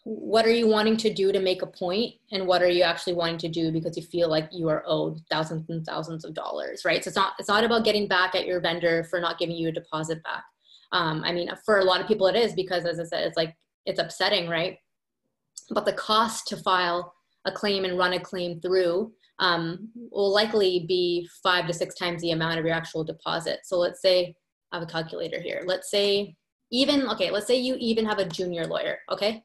what 0.07 0.47
are 0.47 0.53
you 0.53 0.69
wanting 0.69 0.97
to 0.97 1.13
do 1.13 1.33
to 1.33 1.41
make 1.41 1.63
a 1.63 1.67
point? 1.67 2.15
And 2.31 2.47
what 2.47 2.63
are 2.63 2.69
you 2.69 2.85
actually 2.85 3.15
wanting 3.15 3.39
to 3.39 3.49
do 3.49 3.73
because 3.73 3.97
you 3.97 4.05
feel 4.05 4.29
like 4.29 4.49
you 4.53 4.69
are 4.69 4.85
owed 4.87 5.21
thousands 5.29 5.69
and 5.69 5.85
thousands 5.85 6.25
of 6.25 6.33
dollars 6.33 6.85
right? 6.85 7.03
So 7.03 7.09
it's 7.09 7.17
not 7.17 7.33
it's 7.41 7.49
not 7.49 7.65
about 7.65 7.85
getting 7.85 8.07
back 8.07 8.37
at 8.37 8.47
your 8.47 8.61
vendor 8.61 9.03
for 9.03 9.21
not 9.21 9.37
giving 9.37 9.57
you 9.57 9.69
a 9.69 9.73
deposit 9.73 10.23
back. 10.23 10.45
Um, 10.93 11.25
i 11.25 11.33
mean 11.33 11.51
for 11.65 11.81
a 11.81 11.85
lot 11.85 12.01
of 12.01 12.07
people 12.07 12.29
it 12.29 12.37
is 12.37 12.55
because 12.55 12.85
as 12.85 13.01
i 13.01 13.05
said 13.05 13.27
it's 13.27 13.37
like 13.37 13.57
it's 13.85 13.99
upsetting 13.99 14.49
right? 14.49 14.79
But 15.71 15.85
the 15.85 15.93
cost 15.93 16.47
to 16.49 16.57
file 16.57 17.13
a 17.45 17.51
claim 17.51 17.85
and 17.85 17.99
run 17.99 18.13
a 18.13 18.21
claim 18.21 18.61
through 18.61 19.13
um, 19.41 19.89
will 20.13 20.33
likely 20.33 20.85
be 20.87 21.29
five 21.43 21.67
to 21.67 21.73
six 21.73 21.97
times 21.97 22.23
the 22.23 22.31
amount 22.31 22.61
of 22.61 22.65
your 22.65 22.75
actual 22.75 23.03
deposit. 23.03 23.61
So 23.65 23.77
let's 23.77 24.01
say 24.01 24.37
i 24.71 24.79
have 24.79 24.89
a 24.89 24.91
calculator 24.91 25.41
here. 25.41 25.65
Let's 25.67 25.91
say 25.91 26.37
even 26.73 27.09
okay 27.09 27.31
let's 27.31 27.47
say 27.47 27.57
you 27.57 27.77
even 27.79 28.05
have 28.05 28.19
a 28.19 28.25
junior 28.25 28.67
lawyer 28.67 28.99
okay? 29.11 29.43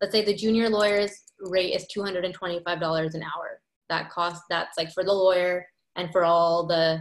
Let's 0.00 0.12
say 0.12 0.24
the 0.24 0.34
junior 0.34 0.68
lawyer's 0.68 1.12
rate 1.40 1.74
is 1.74 1.86
$225 1.94 3.14
an 3.14 3.22
hour. 3.22 3.60
That 3.88 4.10
cost 4.10 4.42
that's 4.48 4.78
like 4.78 4.92
for 4.92 5.02
the 5.02 5.12
lawyer 5.12 5.66
and 5.96 6.10
for 6.12 6.24
all 6.24 6.66
the 6.66 7.00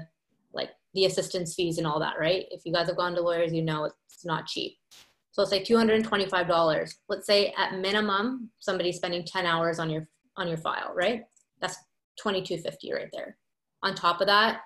like 0.54 0.72
the 0.94 1.06
assistance 1.06 1.54
fees 1.54 1.78
and 1.78 1.86
all 1.86 2.00
that 2.00 2.20
right? 2.20 2.46
If 2.50 2.62
you 2.66 2.74
guys 2.74 2.88
have 2.88 2.98
gone 2.98 3.14
to 3.16 3.22
lawyers 3.22 3.54
you 3.54 3.62
know 3.62 3.86
it's 3.86 4.26
not 4.26 4.48
cheap. 4.48 4.78
So 5.32 5.42
let's 5.42 5.52
say 5.52 5.64
$225 5.64 6.96
let's 7.10 7.28
say 7.28 7.54
at 7.58 7.78
minimum 7.78 8.50
somebody's 8.60 8.98
spending 8.98 9.26
10 9.26 9.46
hours 9.46 9.80
on 9.80 9.90
your 9.90 10.08
on 10.38 10.48
your 10.48 10.58
file 10.58 10.94
right? 10.96 11.24
That's 11.62 11.76
2250 12.20 12.94
right 12.94 13.10
there. 13.12 13.38
On 13.84 13.94
top 13.94 14.22
of 14.22 14.28
that 14.28 14.62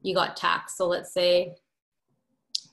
you 0.00 0.14
got 0.14 0.36
tax 0.36 0.76
so 0.76 0.86
let's 0.86 1.12
say 1.12 1.54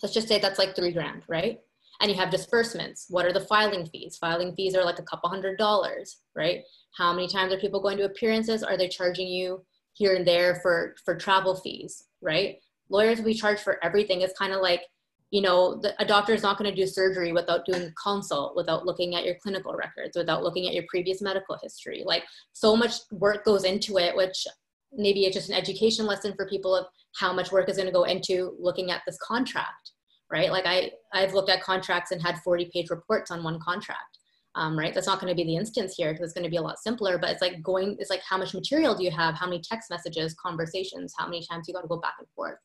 let's 0.04 0.14
just 0.14 0.28
say 0.28 0.40
that's 0.40 0.60
like 0.60 0.76
three 0.76 0.92
grand 0.92 1.24
right 1.28 1.60
and 2.02 2.10
you 2.10 2.18
have 2.18 2.32
disbursements. 2.32 3.06
What 3.10 3.26
are 3.26 3.34
the 3.34 3.42
filing 3.42 3.86
fees? 3.86 4.18
Filing 4.18 4.56
fees 4.56 4.76
are 4.76 4.84
like 4.84 5.00
a 5.00 5.04
couple 5.04 5.30
hundred 5.30 5.58
dollars, 5.58 6.18
right? 6.36 6.64
How 6.98 7.14
many 7.14 7.28
times 7.28 7.54
are 7.54 7.60
people 7.60 7.82
going 7.82 7.98
to 7.98 8.06
appearances? 8.06 8.64
Are 8.64 8.78
they 8.78 8.90
charging 8.90 9.28
you 9.28 9.64
here 9.94 10.16
and 10.16 10.28
there 10.28 10.56
for 10.62 10.96
for 11.06 11.16
travel 11.16 11.56
fees, 11.56 12.06
right? 12.22 12.58
Lawyers 12.90 13.22
we 13.22 13.34
charge 13.34 13.60
for 13.60 13.84
everything. 13.84 14.22
It's 14.22 14.38
kind 14.38 14.52
of 14.52 14.62
like 14.62 14.82
you 15.30 15.42
know 15.42 15.80
the, 15.82 15.94
a 16.02 16.06
doctor 16.06 16.34
is 16.34 16.44
not 16.44 16.58
going 16.58 16.70
to 16.70 16.76
do 16.76 16.86
surgery 16.86 17.32
without 17.32 17.66
doing 17.66 17.84
a 17.84 17.92
consult 17.92 18.56
without 18.56 18.86
looking 18.86 19.16
at 19.16 19.24
your 19.24 19.36
clinical 19.42 19.74
records 19.74 20.18
without 20.18 20.44
looking 20.44 20.68
at 20.68 20.74
your 20.74 20.84
previous 20.90 21.22
medical 21.22 21.58
history 21.64 22.04
like 22.06 22.24
so 22.52 22.76
much 22.76 22.96
work 23.12 23.46
goes 23.46 23.64
into 23.64 23.98
it 23.98 24.14
which 24.14 24.46
maybe 24.92 25.24
it's 25.24 25.36
just 25.36 25.50
an 25.50 25.56
education 25.56 26.06
lesson 26.06 26.34
for 26.36 26.50
people 26.50 26.76
of 26.76 26.86
how 27.16 27.32
much 27.32 27.50
work 27.50 27.70
is 27.70 27.78
going 27.78 27.88
to 27.88 27.94
go 27.94 28.04
into 28.04 28.56
looking 28.60 28.92
at 28.92 29.02
this 29.06 29.18
contract 29.20 29.92
right? 30.32 30.52
Like 30.52 30.66
I, 30.66 30.92
I've 31.14 31.34
looked 31.34 31.50
at 31.50 31.62
contracts 31.62 32.12
and 32.12 32.22
had 32.22 32.38
40 32.40 32.70
page 32.74 32.90
reports 32.90 33.32
on 33.32 33.44
one 33.44 33.60
contract, 33.60 34.20
um, 34.56 34.78
right? 34.78 34.94
That's 34.94 35.08
not 35.08 35.20
going 35.20 35.32
to 35.32 35.36
be 35.36 35.44
the 35.44 35.58
instance 35.58 35.96
here 35.98 36.12
because 36.14 36.26
it's 36.26 36.34
going 36.34 36.46
to 36.46 36.50
be 36.50 36.58
a 36.58 36.62
lot 36.62 36.80
simpler, 36.80 37.18
but 37.18 37.30
it's 37.30 37.42
like 37.42 37.62
going, 37.62 37.98
it's 38.00 38.10
like 38.10 38.22
how 38.28 38.38
much 38.38 38.54
material 38.54 38.96
do 38.96 39.04
you 39.04 39.12
have? 39.12 39.36
How 39.36 39.46
many 39.46 39.62
text 39.62 39.90
messages, 39.90 40.34
conversations, 40.36 41.14
how 41.18 41.26
many 41.26 41.46
times 41.50 41.66
you 41.68 41.74
got 41.74 41.82
to 41.82 41.88
go 41.88 42.00
back 42.00 42.16
and 42.20 42.28
forth? 42.36 42.58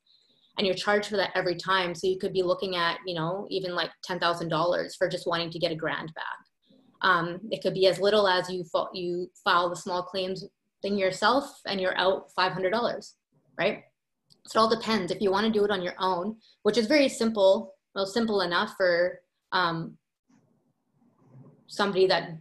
And 0.58 0.66
you're 0.66 0.76
charged 0.76 1.10
for 1.10 1.16
that 1.16 1.32
every 1.34 1.56
time. 1.56 1.94
So 1.94 2.06
you 2.06 2.18
could 2.18 2.32
be 2.32 2.42
looking 2.42 2.76
at, 2.76 2.98
you 3.04 3.14
know, 3.14 3.46
even 3.50 3.74
like 3.74 3.90
$10,000 4.08 4.96
for 4.96 5.08
just 5.08 5.26
wanting 5.26 5.50
to 5.50 5.58
get 5.58 5.72
a 5.72 5.76
grand 5.76 6.14
back. 6.14 6.24
Um, 7.02 7.40
it 7.50 7.62
could 7.62 7.74
be 7.74 7.86
as 7.88 8.00
little 8.00 8.26
as 8.26 8.48
you, 8.48 8.64
you 8.94 9.30
file 9.44 9.68
the 9.68 9.76
small 9.76 10.02
claims 10.02 10.44
thing 10.80 10.96
yourself 10.96 11.60
and 11.66 11.80
you're 11.80 11.96
out 11.98 12.28
$500, 12.38 13.12
right? 13.58 13.82
So 14.46 14.58
it 14.58 14.62
all 14.62 14.70
depends. 14.70 15.12
If 15.12 15.20
you 15.20 15.30
want 15.30 15.46
to 15.46 15.52
do 15.52 15.64
it 15.64 15.70
on 15.70 15.82
your 15.82 15.94
own, 15.98 16.36
which 16.62 16.78
is 16.78 16.86
very 16.86 17.08
simple, 17.08 17.74
well, 17.94 18.06
simple 18.06 18.40
enough 18.42 18.74
for 18.76 19.20
um, 19.52 19.96
somebody 21.66 22.06
that, 22.06 22.38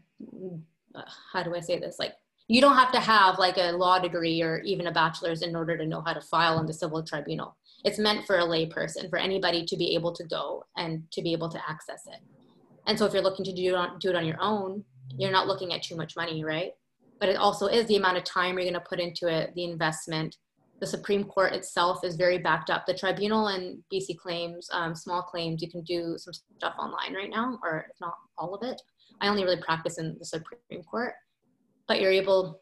how 1.33 1.43
do 1.43 1.55
I 1.55 1.59
say 1.59 1.79
this? 1.79 1.97
Like, 1.99 2.13
you 2.47 2.61
don't 2.61 2.77
have 2.77 2.91
to 2.91 2.99
have 2.99 3.39
like 3.39 3.57
a 3.57 3.71
law 3.71 3.97
degree 3.97 4.41
or 4.41 4.59
even 4.59 4.85
a 4.85 4.91
bachelor's 4.91 5.41
in 5.41 5.55
order 5.55 5.77
to 5.77 5.85
know 5.85 6.01
how 6.05 6.13
to 6.13 6.21
file 6.21 6.59
in 6.59 6.67
the 6.67 6.73
civil 6.73 7.01
tribunal. 7.01 7.57
It's 7.83 7.97
meant 7.97 8.27
for 8.27 8.37
a 8.37 8.45
lay 8.45 8.67
person, 8.67 9.09
for 9.09 9.17
anybody 9.17 9.65
to 9.65 9.75
be 9.75 9.95
able 9.95 10.13
to 10.13 10.23
go 10.23 10.63
and 10.77 11.03
to 11.11 11.23
be 11.23 11.33
able 11.33 11.49
to 11.49 11.59
access 11.67 12.03
it. 12.05 12.19
And 12.85 12.99
so 12.99 13.05
if 13.05 13.13
you're 13.13 13.23
looking 13.23 13.45
to 13.45 13.53
do 13.53 13.69
it 13.69 13.75
on, 13.75 13.97
do 13.99 14.09
it 14.09 14.15
on 14.15 14.25
your 14.27 14.37
own, 14.39 14.83
you're 15.17 15.31
not 15.31 15.47
looking 15.47 15.73
at 15.73 15.81
too 15.81 15.95
much 15.95 16.15
money, 16.15 16.43
right? 16.43 16.71
But 17.19 17.29
it 17.29 17.37
also 17.37 17.65
is 17.65 17.87
the 17.87 17.95
amount 17.95 18.17
of 18.17 18.23
time 18.25 18.55
you're 18.55 18.63
going 18.63 18.73
to 18.73 18.79
put 18.79 18.99
into 18.99 19.27
it, 19.27 19.53
the 19.55 19.63
investment, 19.63 20.37
the 20.79 20.88
Supreme 20.88 21.23
Court 21.23 21.53
itself 21.53 22.03
is 22.03 22.15
very 22.15 22.38
backed 22.38 22.69
up. 22.69 22.85
The 22.85 22.93
tribunal 22.93 23.47
and 23.47 23.81
BC 23.93 24.17
claims, 24.17 24.69
um, 24.71 24.93
small 24.93 25.21
claims, 25.21 25.61
you 25.61 25.69
can 25.69 25.81
do 25.83 26.17
some 26.17 26.33
stuff 26.33 26.75
online 26.77 27.13
right 27.13 27.29
now, 27.29 27.59
or 27.63 27.88
if 27.89 27.99
not 28.01 28.15
all 28.38 28.53
of 28.53 28.63
it. 28.63 28.81
I 29.21 29.27
only 29.27 29.43
really 29.43 29.61
practice 29.61 29.97
in 29.97 30.17
the 30.19 30.25
Supreme 30.25 30.83
Court, 30.83 31.13
but 31.88 32.01
you're 32.01 32.11
able 32.11 32.61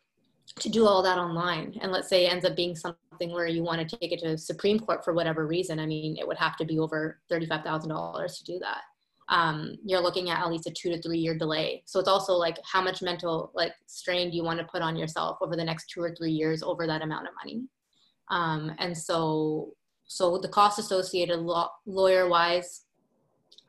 to 0.60 0.70
do 0.70 0.86
all 0.86 1.02
that 1.02 1.18
online. 1.18 1.78
And 1.82 1.92
let's 1.92 2.10
say 2.10 2.26
it 2.26 2.32
ends 2.32 2.46
up 2.46 2.56
being 2.56 2.76
something 2.76 3.32
where 3.32 3.48
you 3.48 3.64
want 3.64 3.88
to 3.88 3.98
take 3.98 4.12
it 4.12 4.20
to 4.20 4.38
Supreme 4.38 4.80
Court 4.80 5.04
for 5.04 5.14
whatever 5.14 5.48
reason. 5.48 5.80
I 5.80 5.86
mean, 5.86 6.18
it 6.18 6.28
would 6.28 6.38
have 6.38 6.58
to 6.58 6.66
be 6.66 6.80
over 6.80 7.20
$35,000 7.32 8.38
to 8.38 8.44
do 8.44 8.60
that. 8.60 8.82
Um, 9.30 9.78
you're 9.86 10.02
looking 10.02 10.30
at 10.30 10.40
at 10.40 10.52
least 10.52 10.68
a 10.68 10.72
two 10.72 10.90
to 10.90 11.02
three 11.02 11.18
year 11.18 11.36
delay. 11.36 11.82
So 11.86 12.00
it's 12.00 12.10
also 12.10 12.34
like 12.34 12.58
how 12.70 12.82
much 12.82 13.02
mental 13.02 13.52
like 13.56 13.72
strain 13.88 14.30
do 14.30 14.36
you 14.36 14.44
want 14.44 14.60
to 14.60 14.66
put 14.66 14.82
on 14.82 14.98
yourself 14.98 15.38
over 15.42 15.56
the 15.56 15.64
next 15.64 15.88
two 15.88 16.04
or 16.04 16.14
three 16.14 16.32
years 16.32 16.62
over 16.62 16.86
that 16.86 17.02
amount 17.02 17.28
of 17.28 17.34
money? 17.42 17.64
Um, 18.30 18.74
and 18.80 18.98
so, 18.98 19.74
so 20.06 20.38
the 20.38 20.48
cost 20.48 20.80
associated 20.80 21.40
law, 21.40 21.72
lawyer 21.86 22.28
wise, 22.28 22.86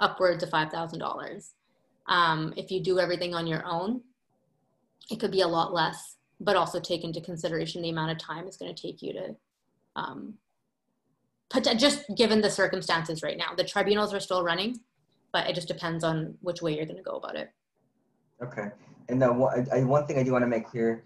upwards 0.00 0.42
of 0.42 0.50
$5,000. 0.50 1.50
Um, 2.06 2.52
if 2.56 2.70
you 2.70 2.82
do 2.82 2.98
everything 2.98 3.34
on 3.34 3.46
your 3.46 3.64
own, 3.66 4.02
it 5.10 5.20
could 5.20 5.30
be 5.30 5.42
a 5.42 5.48
lot 5.48 5.72
less, 5.72 6.16
but 6.40 6.56
also 6.56 6.80
take 6.80 7.04
into 7.04 7.20
consideration 7.20 7.82
the 7.82 7.90
amount 7.90 8.12
of 8.12 8.18
time 8.18 8.46
it's 8.46 8.56
going 8.56 8.74
to 8.74 8.80
take 8.80 9.02
you 9.02 9.12
to, 9.12 9.36
um, 9.96 10.34
just 11.76 12.04
given 12.16 12.40
the 12.40 12.50
circumstances 12.50 13.22
right 13.22 13.38
now. 13.38 13.54
The 13.56 13.64
tribunals 13.64 14.12
are 14.12 14.20
still 14.20 14.42
running, 14.42 14.80
but 15.32 15.48
it 15.48 15.54
just 15.54 15.68
depends 15.68 16.04
on 16.04 16.36
which 16.40 16.62
way 16.62 16.76
you're 16.76 16.86
going 16.86 16.96
to 16.96 17.02
go 17.02 17.16
about 17.16 17.36
it. 17.36 17.50
Okay. 18.42 18.70
And 19.08 19.20
one, 19.38 19.66
I, 19.72 19.84
one 19.84 20.06
thing 20.06 20.18
I 20.18 20.22
do 20.22 20.32
want 20.32 20.42
to 20.42 20.48
make 20.48 20.66
clear, 20.66 21.04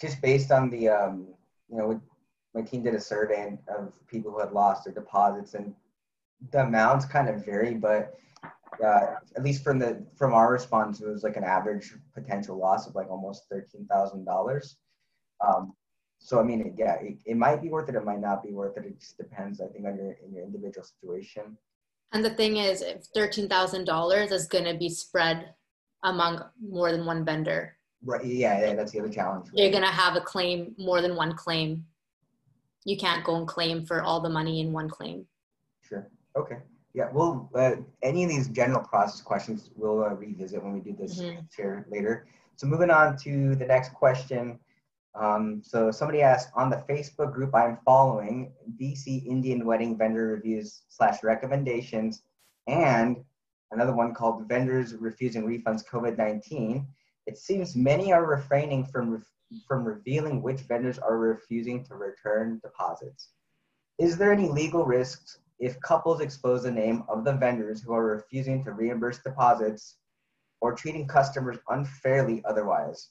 just 0.00 0.20
based 0.20 0.50
on 0.50 0.70
the, 0.70 0.88
um, 0.88 1.26
you 1.68 1.76
know, 1.76 2.00
my 2.54 2.62
team 2.62 2.82
did 2.82 2.94
a 2.94 3.00
survey 3.00 3.58
of 3.68 3.92
people 4.06 4.30
who 4.30 4.40
had 4.40 4.52
lost 4.52 4.84
their 4.84 4.94
deposits, 4.94 5.54
and 5.54 5.74
the 6.52 6.62
amounts 6.62 7.04
kind 7.04 7.28
of 7.28 7.44
vary, 7.44 7.74
but 7.74 8.14
uh, 8.84 9.16
at 9.36 9.42
least 9.42 9.62
from 9.62 9.78
the 9.78 10.04
from 10.16 10.34
our 10.34 10.52
response, 10.52 11.00
it 11.00 11.08
was 11.08 11.22
like 11.22 11.36
an 11.36 11.44
average 11.44 11.94
potential 12.14 12.56
loss 12.56 12.86
of 12.86 12.94
like 12.94 13.10
almost 13.10 13.48
thirteen 13.50 13.86
thousand 13.86 14.20
um, 14.20 14.24
dollars. 14.24 14.76
So 16.20 16.38
I 16.38 16.42
mean, 16.42 16.74
yeah, 16.76 16.94
it, 17.00 17.18
it 17.24 17.36
might 17.36 17.62
be 17.62 17.70
worth 17.70 17.88
it. 17.88 17.94
It 17.94 18.04
might 18.04 18.20
not 18.20 18.42
be 18.42 18.52
worth 18.52 18.76
it. 18.76 18.84
It 18.84 19.00
just 19.00 19.16
depends, 19.16 19.60
I 19.60 19.66
think, 19.66 19.86
on 19.86 19.96
your 19.96 20.16
in 20.24 20.34
your 20.34 20.44
individual 20.44 20.84
situation. 20.84 21.56
And 22.12 22.24
the 22.24 22.30
thing 22.30 22.58
is, 22.58 22.82
if 22.82 23.04
thirteen 23.14 23.48
thousand 23.48 23.84
dollars 23.84 24.30
is 24.30 24.46
going 24.46 24.64
to 24.64 24.74
be 24.74 24.88
spread 24.90 25.54
among 26.04 26.42
more 26.60 26.92
than 26.92 27.06
one 27.06 27.24
vendor, 27.24 27.76
right? 28.04 28.24
Yeah, 28.24 28.60
yeah 28.60 28.74
that's 28.74 28.92
the 28.92 29.00
other 29.00 29.08
challenge. 29.08 29.46
Right? 29.46 29.62
You're 29.62 29.70
going 29.70 29.82
to 29.82 29.88
have 29.88 30.16
a 30.16 30.20
claim, 30.20 30.74
more 30.78 31.00
than 31.00 31.16
one 31.16 31.34
claim. 31.34 31.86
You 32.84 32.96
can't 32.96 33.24
go 33.24 33.36
and 33.36 33.46
claim 33.46 33.84
for 33.84 34.02
all 34.02 34.20
the 34.20 34.28
money 34.28 34.60
in 34.60 34.72
one 34.72 34.88
claim. 34.88 35.26
Sure. 35.82 36.08
Okay. 36.36 36.58
Yeah. 36.94 37.08
Well, 37.12 37.50
uh, 37.54 37.76
any 38.02 38.24
of 38.24 38.30
these 38.30 38.48
general 38.48 38.82
process 38.82 39.20
questions 39.20 39.70
we'll 39.76 40.02
uh, 40.02 40.14
revisit 40.14 40.62
when 40.62 40.72
we 40.72 40.80
do 40.80 40.96
this 40.98 41.20
mm-hmm. 41.20 41.40
here 41.56 41.86
later. 41.90 42.26
So 42.56 42.66
moving 42.66 42.90
on 42.90 43.16
to 43.18 43.54
the 43.54 43.66
next 43.66 43.94
question. 43.94 44.58
Um, 45.14 45.62
so 45.64 45.90
somebody 45.90 46.22
asked 46.22 46.50
on 46.54 46.70
the 46.70 46.84
Facebook 46.88 47.32
group 47.32 47.54
I'm 47.54 47.78
following, 47.84 48.52
BC 48.80 49.26
Indian 49.26 49.64
Wedding 49.64 49.96
Vendor 49.96 50.28
Reviews 50.28 50.82
slash 50.88 51.22
Recommendations, 51.22 52.22
and 52.66 53.16
another 53.72 53.94
one 53.94 54.14
called 54.14 54.48
Vendors 54.48 54.94
Refusing 54.94 55.44
Refunds 55.44 55.84
COVID-19. 55.84 56.86
It 57.26 57.38
seems 57.38 57.74
many 57.74 58.12
are 58.12 58.24
refraining 58.24 58.84
from 58.84 59.10
from 59.66 59.84
revealing 59.84 60.42
which 60.42 60.60
vendors 60.62 60.98
are 60.98 61.18
refusing 61.18 61.84
to 61.84 61.94
return 61.94 62.60
deposits. 62.62 63.30
Is 63.98 64.16
there 64.16 64.32
any 64.32 64.48
legal 64.48 64.84
risks 64.84 65.38
if 65.58 65.80
couples 65.80 66.20
expose 66.20 66.62
the 66.62 66.70
name 66.70 67.04
of 67.08 67.24
the 67.24 67.32
vendors 67.32 67.82
who 67.82 67.92
are 67.92 68.04
refusing 68.04 68.64
to 68.64 68.72
reimburse 68.72 69.18
deposits 69.18 69.96
or 70.60 70.74
treating 70.74 71.06
customers 71.06 71.58
unfairly 71.68 72.42
otherwise? 72.44 73.10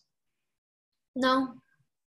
No, 1.16 1.54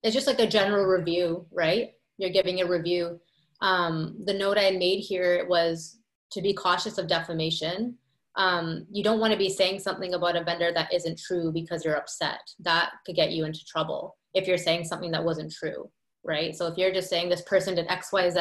it's 0.02 0.14
just 0.14 0.26
like 0.26 0.40
a 0.40 0.46
general 0.46 0.84
review, 0.84 1.46
right? 1.52 1.92
You're 2.18 2.30
giving 2.30 2.60
a 2.60 2.66
review. 2.66 3.20
Um, 3.60 4.16
the 4.24 4.34
note 4.34 4.58
I 4.58 4.70
made 4.70 5.00
here 5.00 5.46
was 5.48 5.98
to 6.32 6.42
be 6.42 6.54
cautious 6.54 6.98
of 6.98 7.08
defamation. 7.08 7.98
Um, 8.36 8.86
you 8.90 9.04
don't 9.04 9.20
want 9.20 9.32
to 9.32 9.38
be 9.38 9.50
saying 9.50 9.80
something 9.80 10.14
about 10.14 10.36
a 10.36 10.44
vendor 10.44 10.72
that 10.74 10.92
isn't 10.92 11.18
true 11.18 11.52
because 11.52 11.84
you're 11.84 11.96
upset. 11.96 12.40
That 12.60 12.92
could 13.04 13.16
get 13.16 13.32
you 13.32 13.44
into 13.44 13.64
trouble 13.66 14.16
if 14.34 14.46
you're 14.46 14.58
saying 14.58 14.84
something 14.84 15.10
that 15.10 15.24
wasn't 15.24 15.52
true, 15.52 15.90
right? 16.24 16.56
So 16.56 16.66
if 16.66 16.78
you're 16.78 16.92
just 16.92 17.10
saying 17.10 17.28
this 17.28 17.42
person 17.42 17.74
did 17.74 17.88
X, 17.88 18.12
Y, 18.12 18.30
Z, 18.30 18.40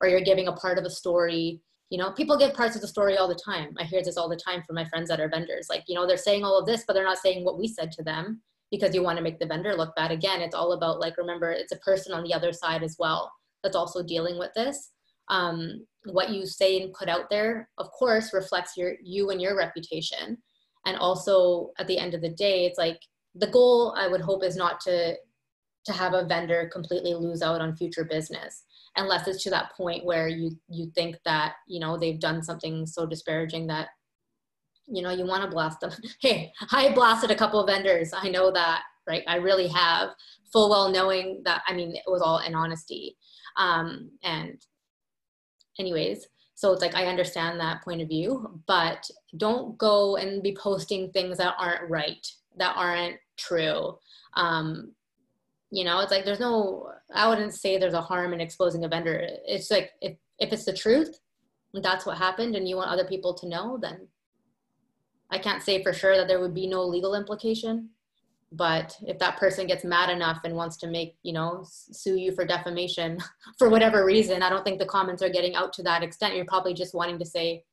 or 0.00 0.08
you're 0.08 0.20
giving 0.20 0.48
a 0.48 0.52
part 0.52 0.78
of 0.78 0.84
a 0.84 0.90
story, 0.90 1.60
you 1.88 1.98
know, 1.98 2.12
people 2.12 2.38
give 2.38 2.54
parts 2.54 2.76
of 2.76 2.82
the 2.82 2.88
story 2.88 3.16
all 3.16 3.28
the 3.28 3.40
time. 3.44 3.74
I 3.78 3.84
hear 3.84 4.02
this 4.02 4.16
all 4.16 4.28
the 4.28 4.36
time 4.36 4.62
from 4.62 4.76
my 4.76 4.84
friends 4.84 5.08
that 5.08 5.20
are 5.20 5.28
vendors. 5.28 5.68
Like, 5.70 5.84
you 5.88 5.94
know, 5.94 6.06
they're 6.06 6.16
saying 6.16 6.44
all 6.44 6.58
of 6.58 6.66
this, 6.66 6.84
but 6.86 6.92
they're 6.92 7.04
not 7.04 7.18
saying 7.18 7.44
what 7.44 7.58
we 7.58 7.66
said 7.66 7.90
to 7.92 8.04
them 8.04 8.42
because 8.70 8.94
you 8.94 9.02
want 9.02 9.16
to 9.16 9.24
make 9.24 9.40
the 9.40 9.46
vendor 9.46 9.74
look 9.74 9.94
bad. 9.96 10.12
Again, 10.12 10.40
it's 10.40 10.54
all 10.54 10.72
about 10.72 11.00
like, 11.00 11.16
remember, 11.18 11.50
it's 11.50 11.72
a 11.72 11.78
person 11.78 12.12
on 12.12 12.22
the 12.22 12.34
other 12.34 12.52
side 12.52 12.82
as 12.82 12.96
well 12.98 13.32
that's 13.62 13.76
also 13.76 14.02
dealing 14.02 14.38
with 14.38 14.52
this. 14.54 14.90
Um, 15.30 15.86
what 16.04 16.30
you 16.30 16.46
say 16.46 16.82
and 16.82 16.92
put 16.92 17.08
out 17.08 17.30
there, 17.30 17.70
of 17.78 17.90
course, 17.92 18.34
reflects 18.34 18.76
your 18.76 18.94
you 19.02 19.30
and 19.30 19.40
your 19.40 19.56
reputation. 19.56 20.36
And 20.86 20.96
also, 20.96 21.70
at 21.78 21.86
the 21.86 21.98
end 21.98 22.14
of 22.14 22.22
the 22.22 22.30
day, 22.30 22.66
it's 22.66 22.78
like 22.78 22.98
the 23.34 23.46
goal 23.46 23.94
I 23.96 24.08
would 24.08 24.20
hope 24.20 24.44
is 24.44 24.56
not 24.56 24.80
to 24.80 25.16
to 25.86 25.92
have 25.92 26.12
a 26.12 26.26
vendor 26.26 26.68
completely 26.72 27.14
lose 27.14 27.42
out 27.42 27.60
on 27.60 27.74
future 27.74 28.04
business 28.04 28.64
unless 28.96 29.26
it's 29.26 29.42
to 29.42 29.50
that 29.50 29.72
point 29.76 30.04
where 30.04 30.28
you 30.28 30.50
you 30.68 30.90
think 30.94 31.16
that 31.24 31.54
you 31.66 31.80
know 31.80 31.96
they've 31.96 32.20
done 32.20 32.42
something 32.42 32.86
so 32.86 33.06
disparaging 33.06 33.66
that 33.66 33.88
you 34.86 35.02
know 35.02 35.10
you 35.10 35.26
want 35.26 35.42
to 35.42 35.50
blast 35.50 35.80
them. 35.80 35.92
Hey 36.20 36.52
i 36.72 36.92
blasted 36.92 37.30
a 37.30 37.36
couple 37.36 37.60
of 37.60 37.68
vendors. 37.68 38.10
I 38.14 38.28
know 38.28 38.50
that 38.50 38.82
right? 39.06 39.22
I 39.26 39.36
really 39.36 39.68
have 39.68 40.10
full 40.52 40.68
well 40.68 40.90
knowing 40.90 41.42
that 41.44 41.62
i 41.66 41.72
mean 41.72 41.94
it 41.94 42.02
was 42.06 42.22
all 42.22 42.38
in 42.38 42.54
honesty. 42.54 43.16
Um, 43.56 44.10
and 44.22 44.60
anyways. 45.80 46.28
So 46.54 46.72
it's 46.72 46.82
like 46.82 46.94
i 46.94 47.06
understand 47.06 47.58
that 47.58 47.82
point 47.82 48.02
of 48.02 48.08
view 48.08 48.60
but 48.66 49.10
don't 49.38 49.78
go 49.78 50.16
and 50.16 50.42
be 50.42 50.54
posting 50.54 51.10
things 51.10 51.38
that 51.38 51.54
aren't 51.58 51.88
right 51.88 52.26
that 52.58 52.76
aren't 52.76 53.16
true. 53.38 53.98
Um, 54.34 54.92
you 55.70 55.84
know 55.84 56.00
it's 56.00 56.10
like 56.10 56.24
there's 56.24 56.40
no 56.40 56.90
i 57.14 57.28
wouldn't 57.28 57.54
say 57.54 57.78
there's 57.78 57.94
a 57.94 58.02
harm 58.02 58.34
in 58.34 58.40
exposing 58.40 58.84
a 58.84 58.88
vendor. 58.88 59.26
It's 59.46 59.70
like 59.70 59.92
if, 60.02 60.16
if 60.38 60.52
it's 60.52 60.66
the 60.66 60.72
truth 60.72 61.18
that's 61.72 62.04
what 62.04 62.18
happened 62.18 62.56
and 62.56 62.68
you 62.68 62.76
want 62.76 62.90
other 62.90 63.04
people 63.04 63.32
to 63.34 63.48
know 63.48 63.78
then 63.80 64.08
I 65.30 65.38
can't 65.38 65.62
say 65.62 65.82
for 65.82 65.92
sure 65.92 66.16
that 66.16 66.28
there 66.28 66.40
would 66.40 66.54
be 66.54 66.66
no 66.66 66.82
legal 66.84 67.14
implication, 67.14 67.90
but 68.52 68.96
if 69.02 69.18
that 69.18 69.36
person 69.36 69.66
gets 69.66 69.84
mad 69.84 70.10
enough 70.10 70.40
and 70.44 70.54
wants 70.54 70.76
to 70.78 70.88
make, 70.88 71.16
you 71.22 71.32
know, 71.32 71.64
sue 71.64 72.16
you 72.16 72.32
for 72.32 72.44
defamation 72.44 73.18
for 73.58 73.68
whatever 73.68 74.04
reason, 74.04 74.42
I 74.42 74.50
don't 74.50 74.64
think 74.64 74.78
the 74.78 74.86
comments 74.86 75.22
are 75.22 75.28
getting 75.28 75.54
out 75.54 75.72
to 75.74 75.82
that 75.84 76.02
extent. 76.02 76.34
You're 76.34 76.44
probably 76.44 76.74
just 76.74 76.94
wanting 76.94 77.18
to 77.18 77.24
say, 77.24 77.64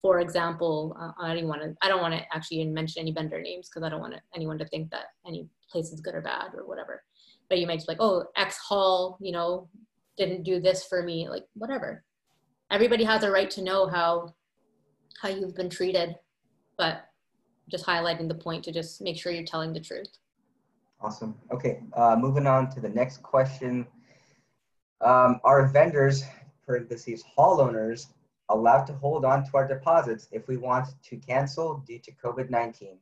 for 0.00 0.20
example, 0.20 0.96
uh, 0.98 1.12
I 1.22 1.34
don't 1.34 1.48
want 1.48 1.62
to, 1.62 1.74
I 1.82 1.88
don't 1.88 2.00
want 2.00 2.14
to 2.14 2.22
actually 2.34 2.64
mention 2.64 3.02
any 3.02 3.12
vendor 3.12 3.40
names 3.40 3.68
because 3.68 3.84
I 3.84 3.90
don't 3.90 4.00
want 4.00 4.14
anyone 4.34 4.58
to 4.58 4.66
think 4.66 4.90
that 4.90 5.06
any 5.26 5.46
place 5.70 5.90
is 5.90 6.00
good 6.00 6.14
or 6.14 6.22
bad 6.22 6.54
or 6.54 6.66
whatever. 6.66 7.02
But 7.48 7.58
you 7.58 7.66
might 7.66 7.80
be 7.80 7.84
like, 7.88 8.00
oh, 8.00 8.24
X 8.36 8.58
Hall, 8.58 9.18
you 9.20 9.32
know, 9.32 9.68
didn't 10.16 10.44
do 10.44 10.60
this 10.60 10.84
for 10.84 11.02
me, 11.02 11.28
like 11.28 11.44
whatever. 11.54 12.04
Everybody 12.70 13.04
has 13.04 13.24
a 13.24 13.30
right 13.30 13.50
to 13.50 13.62
know 13.62 13.86
how 13.86 14.34
how 15.20 15.28
you've 15.28 15.54
been 15.54 15.70
treated 15.70 16.16
but 16.76 17.04
just 17.68 17.84
highlighting 17.86 18.28
the 18.28 18.34
point 18.34 18.64
to 18.64 18.72
just 18.72 19.00
make 19.00 19.16
sure 19.16 19.32
you're 19.32 19.44
telling 19.44 19.72
the 19.72 19.80
truth. 19.80 20.18
Awesome. 21.00 21.34
Okay, 21.52 21.82
uh, 21.94 22.16
moving 22.18 22.46
on 22.46 22.70
to 22.70 22.80
the 22.80 22.88
next 22.88 23.22
question. 23.22 23.86
Um, 25.00 25.40
are 25.44 25.66
vendors, 25.66 26.24
parentheses, 26.66 27.22
hall 27.22 27.60
owners, 27.60 28.08
allowed 28.48 28.84
to 28.84 28.94
hold 28.94 29.24
on 29.24 29.44
to 29.44 29.56
our 29.56 29.66
deposits 29.66 30.28
if 30.30 30.48
we 30.48 30.56
want 30.56 30.88
to 31.02 31.16
cancel 31.16 31.82
due 31.86 31.98
to 31.98 32.12
COVID-19? 32.12 32.96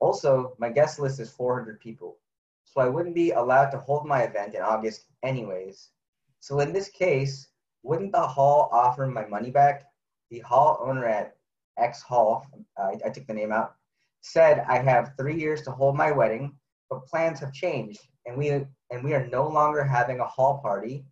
Also, 0.00 0.54
my 0.58 0.68
guest 0.68 0.98
list 0.98 1.20
is 1.20 1.30
400 1.30 1.80
people, 1.80 2.18
so 2.64 2.80
I 2.80 2.88
wouldn't 2.88 3.14
be 3.14 3.30
allowed 3.30 3.70
to 3.70 3.78
hold 3.78 4.06
my 4.06 4.22
event 4.22 4.54
in 4.54 4.60
August 4.60 5.06
anyways. 5.22 5.90
So 6.40 6.60
in 6.60 6.72
this 6.72 6.88
case, 6.88 7.48
wouldn't 7.82 8.12
the 8.12 8.26
hall 8.26 8.68
offer 8.72 9.06
my 9.06 9.26
money 9.26 9.50
back? 9.50 9.84
The 10.30 10.40
hall 10.40 10.78
owner 10.82 11.06
at 11.06 11.35
X 11.78 12.02
Hall, 12.02 12.46
uh, 12.80 12.90
I 13.04 13.08
took 13.10 13.26
the 13.26 13.34
name 13.34 13.52
out, 13.52 13.74
said 14.20 14.64
I 14.68 14.78
have 14.78 15.12
three 15.18 15.38
years 15.38 15.62
to 15.62 15.70
hold 15.70 15.96
my 15.96 16.10
wedding, 16.10 16.56
but 16.90 17.06
plans 17.06 17.40
have 17.40 17.52
changed, 17.52 18.00
and 18.26 18.36
we 18.36 18.50
and 18.50 19.02
we 19.02 19.14
are 19.14 19.26
no 19.26 19.48
longer 19.48 19.84
having 19.84 20.20
a 20.20 20.26
hall 20.26 20.58
party. 20.58 21.04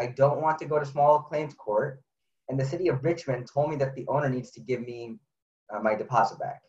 I 0.00 0.06
don't 0.06 0.42
want 0.42 0.58
to 0.58 0.66
go 0.66 0.78
to 0.78 0.86
small 0.86 1.20
claims 1.20 1.54
court, 1.54 2.02
and 2.48 2.58
the 2.58 2.64
city 2.64 2.88
of 2.88 3.04
Richmond 3.04 3.48
told 3.52 3.70
me 3.70 3.76
that 3.76 3.94
the 3.94 4.06
owner 4.08 4.28
needs 4.28 4.50
to 4.52 4.60
give 4.60 4.80
me 4.80 5.18
uh, 5.72 5.80
my 5.80 5.94
deposit 5.94 6.38
back. 6.38 6.62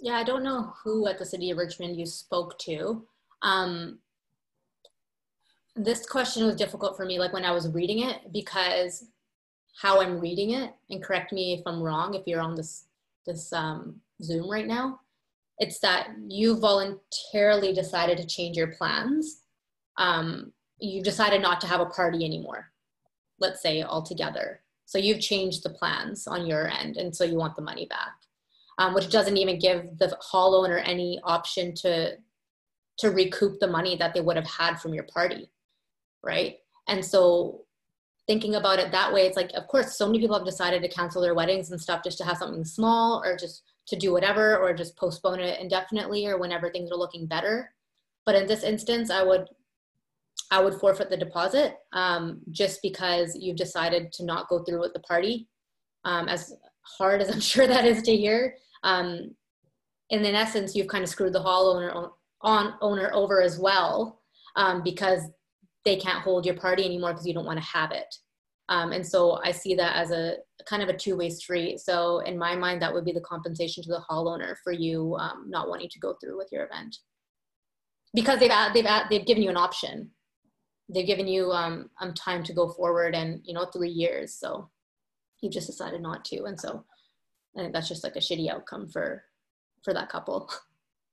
Yeah, 0.00 0.16
I 0.16 0.24
don't 0.24 0.42
know 0.42 0.72
who 0.82 1.06
at 1.06 1.18
the 1.18 1.26
city 1.26 1.50
of 1.50 1.58
Richmond 1.58 1.96
you 1.96 2.06
spoke 2.06 2.58
to. 2.60 3.06
Um, 3.42 4.00
this 5.76 6.06
question 6.06 6.44
was 6.44 6.56
difficult 6.56 6.96
for 6.96 7.04
me, 7.04 7.18
like 7.18 7.32
when 7.32 7.44
I 7.44 7.52
was 7.52 7.68
reading 7.68 8.00
it, 8.00 8.32
because 8.32 9.06
how 9.80 10.00
I'm 10.00 10.20
reading 10.20 10.50
it, 10.50 10.72
and 10.90 11.02
correct 11.02 11.32
me 11.32 11.54
if 11.54 11.62
I'm 11.66 11.82
wrong 11.82 12.14
if 12.14 12.26
you're 12.26 12.40
on 12.40 12.54
this 12.54 12.86
this 13.26 13.52
um, 13.52 14.00
Zoom 14.22 14.50
right 14.50 14.66
now. 14.66 15.00
It's 15.58 15.78
that 15.80 16.08
you 16.28 16.58
voluntarily 16.58 17.72
decided 17.72 18.18
to 18.18 18.26
change 18.26 18.56
your 18.56 18.72
plans. 18.72 19.42
Um, 19.96 20.52
you 20.78 21.02
decided 21.02 21.40
not 21.42 21.60
to 21.60 21.66
have 21.66 21.80
a 21.80 21.86
party 21.86 22.24
anymore, 22.24 22.72
let's 23.38 23.62
say 23.62 23.82
altogether. 23.82 24.60
So 24.86 24.98
you've 24.98 25.20
changed 25.20 25.62
the 25.62 25.70
plans 25.70 26.26
on 26.26 26.46
your 26.46 26.68
end, 26.68 26.96
and 26.96 27.14
so 27.14 27.24
you 27.24 27.36
want 27.36 27.54
the 27.54 27.62
money 27.62 27.86
back, 27.86 28.14
um, 28.78 28.94
which 28.94 29.10
doesn't 29.10 29.36
even 29.36 29.58
give 29.58 29.98
the 29.98 30.16
hall 30.20 30.54
owner 30.54 30.78
any 30.78 31.20
option 31.24 31.74
to 31.76 32.16
to 32.98 33.10
recoup 33.10 33.58
the 33.58 33.66
money 33.66 33.96
that 33.96 34.12
they 34.12 34.20
would 34.20 34.36
have 34.36 34.46
had 34.46 34.78
from 34.78 34.92
your 34.92 35.04
party, 35.04 35.50
right? 36.22 36.56
And 36.88 37.04
so 37.04 37.64
thinking 38.26 38.54
about 38.54 38.78
it 38.78 38.92
that 38.92 39.12
way, 39.12 39.26
it's 39.26 39.36
like, 39.36 39.50
of 39.54 39.66
course, 39.66 39.96
so 39.96 40.06
many 40.06 40.20
people 40.20 40.36
have 40.36 40.46
decided 40.46 40.82
to 40.82 40.88
cancel 40.88 41.22
their 41.22 41.34
weddings 41.34 41.70
and 41.70 41.80
stuff 41.80 42.04
just 42.04 42.18
to 42.18 42.24
have 42.24 42.36
something 42.36 42.64
small 42.64 43.22
or 43.24 43.36
just 43.36 43.62
to 43.88 43.96
do 43.96 44.12
whatever 44.12 44.58
or 44.58 44.72
just 44.72 44.96
postpone 44.96 45.40
it 45.40 45.60
indefinitely 45.60 46.26
or 46.26 46.38
whenever 46.38 46.70
things 46.70 46.90
are 46.90 46.96
looking 46.96 47.26
better. 47.26 47.74
But 48.24 48.36
in 48.36 48.46
this 48.46 48.62
instance, 48.62 49.10
I 49.10 49.22
would 49.22 49.48
I 50.50 50.60
would 50.62 50.74
forfeit 50.74 51.08
the 51.08 51.16
deposit 51.16 51.76
um, 51.92 52.40
just 52.50 52.80
because 52.82 53.34
you've 53.34 53.56
decided 53.56 54.12
to 54.12 54.24
not 54.24 54.48
go 54.48 54.62
through 54.62 54.80
with 54.80 54.92
the 54.92 55.00
party. 55.00 55.48
Um, 56.04 56.28
as 56.28 56.54
hard 56.82 57.22
as 57.22 57.30
I'm 57.32 57.40
sure 57.40 57.66
that 57.66 57.86
is 57.86 58.02
to 58.02 58.16
hear, 58.16 58.56
um, 58.82 59.34
and 60.10 60.26
in 60.26 60.34
essence, 60.34 60.74
you've 60.74 60.88
kind 60.88 61.02
of 61.02 61.08
screwed 61.08 61.32
the 61.32 61.40
hall 61.40 61.74
owner 61.74 62.10
on 62.42 62.74
owner 62.80 63.10
over 63.14 63.40
as 63.40 63.58
well 63.58 64.20
um, 64.56 64.82
because 64.82 65.22
they 65.84 65.96
can't 65.96 66.22
hold 66.22 66.46
your 66.46 66.56
party 66.56 66.84
anymore 66.84 67.12
because 67.12 67.26
you 67.26 67.34
don't 67.34 67.46
want 67.46 67.58
to 67.58 67.66
have 67.66 67.90
it. 67.90 68.14
Um, 68.68 68.92
and 68.92 69.06
so 69.06 69.40
I 69.44 69.50
see 69.50 69.74
that 69.74 69.96
as 69.96 70.12
a 70.12 70.36
kind 70.66 70.82
of 70.82 70.88
a 70.88 70.96
two-way 70.96 71.28
street. 71.30 71.80
So 71.80 72.20
in 72.20 72.38
my 72.38 72.54
mind, 72.54 72.80
that 72.80 72.92
would 72.92 73.04
be 73.04 73.12
the 73.12 73.20
compensation 73.20 73.82
to 73.82 73.88
the 73.88 74.00
hall 74.00 74.28
owner 74.28 74.56
for 74.62 74.72
you 74.72 75.16
um, 75.18 75.46
not 75.48 75.68
wanting 75.68 75.88
to 75.90 75.98
go 75.98 76.14
through 76.20 76.38
with 76.38 76.48
your 76.52 76.64
event 76.64 76.96
because 78.14 78.38
they've 78.38 78.52
they've 78.74 78.86
they've 79.10 79.26
given 79.26 79.42
you 79.42 79.50
an 79.50 79.56
option. 79.56 80.10
They've 80.88 81.06
given 81.06 81.26
you 81.26 81.50
um, 81.52 81.90
um, 82.00 82.12
time 82.14 82.42
to 82.44 82.52
go 82.52 82.68
forward, 82.68 83.14
and 83.14 83.40
you 83.44 83.54
know 83.54 83.66
three 83.66 83.90
years. 83.90 84.34
So 84.34 84.70
you 85.40 85.50
just 85.50 85.66
decided 85.66 86.02
not 86.02 86.24
to, 86.26 86.44
and 86.44 86.60
so 86.60 86.84
I 87.56 87.60
think 87.60 87.72
that's 87.72 87.88
just 87.88 88.04
like 88.04 88.16
a 88.16 88.20
shitty 88.20 88.50
outcome 88.50 88.88
for 88.88 89.24
for 89.84 89.92
that 89.94 90.08
couple. 90.08 90.50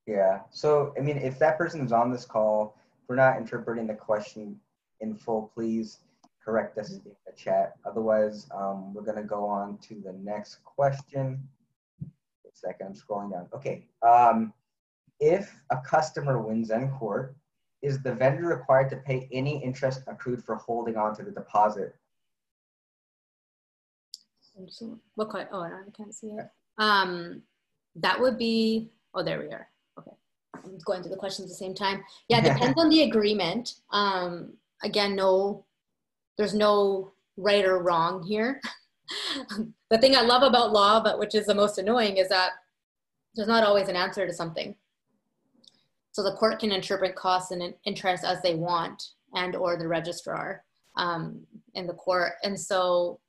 Yeah. 0.07 0.39
So 0.49 0.91
I 0.97 1.01
mean, 1.01 1.17
if 1.17 1.37
that 1.37 1.55
person 1.55 1.85
is 1.85 1.91
on 1.91 2.11
this 2.11 2.25
call, 2.25 2.78
we're 3.09 3.15
not 3.15 3.37
interpreting 3.37 3.87
the 3.87 3.95
question 3.95 4.57
in 5.01 5.15
full, 5.15 5.51
please 5.55 5.99
correct 6.45 6.77
us 6.77 6.91
in 6.91 7.01
the 7.03 7.33
chat. 7.35 7.73
Otherwise, 7.85 8.47
um, 8.55 8.93
we're 8.93 9.01
gonna 9.01 9.23
go 9.23 9.45
on 9.45 9.79
to 9.79 9.95
the 9.95 10.13
next 10.13 10.63
question. 10.63 11.49
A 12.01 12.05
second, 12.53 12.87
I'm 12.87 12.93
scrolling 12.93 13.31
down. 13.31 13.47
Okay. 13.53 13.87
Um, 14.03 14.53
if 15.19 15.53
a 15.71 15.77
customer 15.77 16.39
wins 16.39 16.69
in 16.69 16.89
court, 16.91 17.35
is 17.81 18.01
the 18.01 18.13
vendor 18.13 18.47
required 18.47 18.89
to 18.91 18.97
pay 18.97 19.27
any 19.31 19.61
interest 19.63 20.03
accrued 20.07 20.43
for 20.43 20.55
holding 20.55 20.95
on 20.95 21.15
to 21.15 21.23
the 21.23 21.31
deposit? 21.31 21.95
What? 25.15 25.29
Oh, 25.51 25.61
I 25.61 25.89
can't 25.95 26.13
see 26.13 26.27
it. 26.27 26.49
Um, 26.77 27.41
that 27.95 28.19
would 28.19 28.37
be. 28.37 28.91
Oh, 29.13 29.23
there 29.23 29.39
we 29.39 29.47
are. 29.47 29.67
I'm 30.63 30.77
going 30.85 31.01
through 31.01 31.11
the 31.11 31.17
questions 31.17 31.47
at 31.47 31.49
the 31.49 31.55
same 31.55 31.73
time. 31.73 32.03
Yeah, 32.27 32.41
depends 32.53 32.79
on 32.79 32.89
the 32.89 33.03
agreement. 33.03 33.75
Um, 33.91 34.53
again, 34.83 35.15
no 35.15 35.65
there's 36.37 36.53
no 36.53 37.11
right 37.35 37.65
or 37.65 37.83
wrong 37.83 38.23
here. 38.23 38.61
the 39.89 39.97
thing 39.97 40.15
I 40.15 40.21
love 40.21 40.41
about 40.41 40.71
law, 40.71 41.01
but 41.03 41.19
which 41.19 41.35
is 41.35 41.45
the 41.45 41.53
most 41.53 41.77
annoying, 41.77 42.15
is 42.15 42.29
that 42.29 42.51
there's 43.35 43.49
not 43.49 43.65
always 43.65 43.89
an 43.89 43.97
answer 43.97 44.25
to 44.25 44.33
something. 44.33 44.73
So 46.13 46.23
the 46.23 46.35
court 46.37 46.59
can 46.59 46.71
interpret 46.71 47.15
costs 47.15 47.51
and 47.51 47.73
interest 47.83 48.23
as 48.23 48.41
they 48.41 48.55
want, 48.55 49.03
and 49.33 49.53
or 49.55 49.77
the 49.77 49.87
registrar 49.87 50.63
um, 50.95 51.45
in 51.73 51.87
the 51.87 51.93
court. 51.93 52.33
And 52.43 52.57
so 52.57 53.19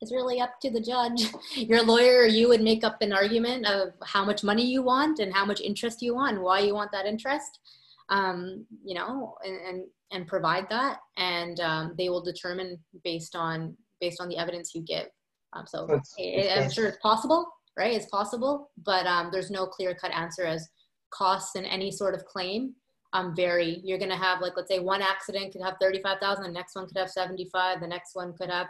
it's 0.00 0.12
really 0.12 0.40
up 0.40 0.60
to 0.60 0.70
the 0.70 0.80
judge. 0.80 1.32
Your 1.54 1.82
lawyer 1.82 2.26
you 2.26 2.48
would 2.48 2.62
make 2.62 2.84
up 2.84 3.00
an 3.00 3.12
argument 3.12 3.66
of 3.66 3.90
how 4.04 4.24
much 4.24 4.44
money 4.44 4.64
you 4.64 4.82
want 4.82 5.18
and 5.18 5.32
how 5.32 5.44
much 5.44 5.60
interest 5.60 6.02
you 6.02 6.14
want, 6.14 6.36
and 6.36 6.44
why 6.44 6.60
you 6.60 6.74
want 6.74 6.92
that 6.92 7.06
interest. 7.06 7.60
Um, 8.08 8.64
you 8.84 8.94
know, 8.94 9.34
and, 9.44 9.56
and 9.66 9.84
and 10.12 10.26
provide 10.26 10.68
that 10.70 10.98
and 11.16 11.60
um, 11.60 11.94
they 11.98 12.08
will 12.08 12.22
determine 12.22 12.78
based 13.04 13.34
on 13.34 13.76
based 14.00 14.20
on 14.20 14.28
the 14.28 14.36
evidence 14.36 14.74
you 14.74 14.82
give 14.82 15.06
um, 15.52 15.64
so 15.66 15.86
it's, 15.90 16.14
i'm 16.56 16.70
sure 16.70 16.86
it's 16.86 16.98
possible 16.98 17.46
right 17.76 17.94
it's 17.94 18.06
possible 18.06 18.70
but 18.84 19.06
um, 19.06 19.30
there's 19.32 19.50
no 19.50 19.66
clear 19.66 19.94
cut 19.94 20.12
answer 20.12 20.44
as 20.44 20.68
costs 21.10 21.56
in 21.56 21.64
any 21.64 21.90
sort 21.90 22.14
of 22.14 22.24
claim 22.24 22.74
um, 23.12 23.34
vary 23.34 23.80
you're 23.84 23.98
going 23.98 24.10
to 24.10 24.16
have 24.16 24.40
like 24.40 24.52
let's 24.56 24.68
say 24.68 24.78
one 24.78 25.02
accident 25.02 25.52
could 25.52 25.62
have 25.62 25.76
35000 25.80 26.44
the 26.44 26.50
next 26.50 26.74
one 26.74 26.86
could 26.86 26.98
have 26.98 27.10
75 27.10 27.80
the 27.80 27.86
next 27.86 28.14
one 28.14 28.32
could 28.34 28.50
have 28.50 28.66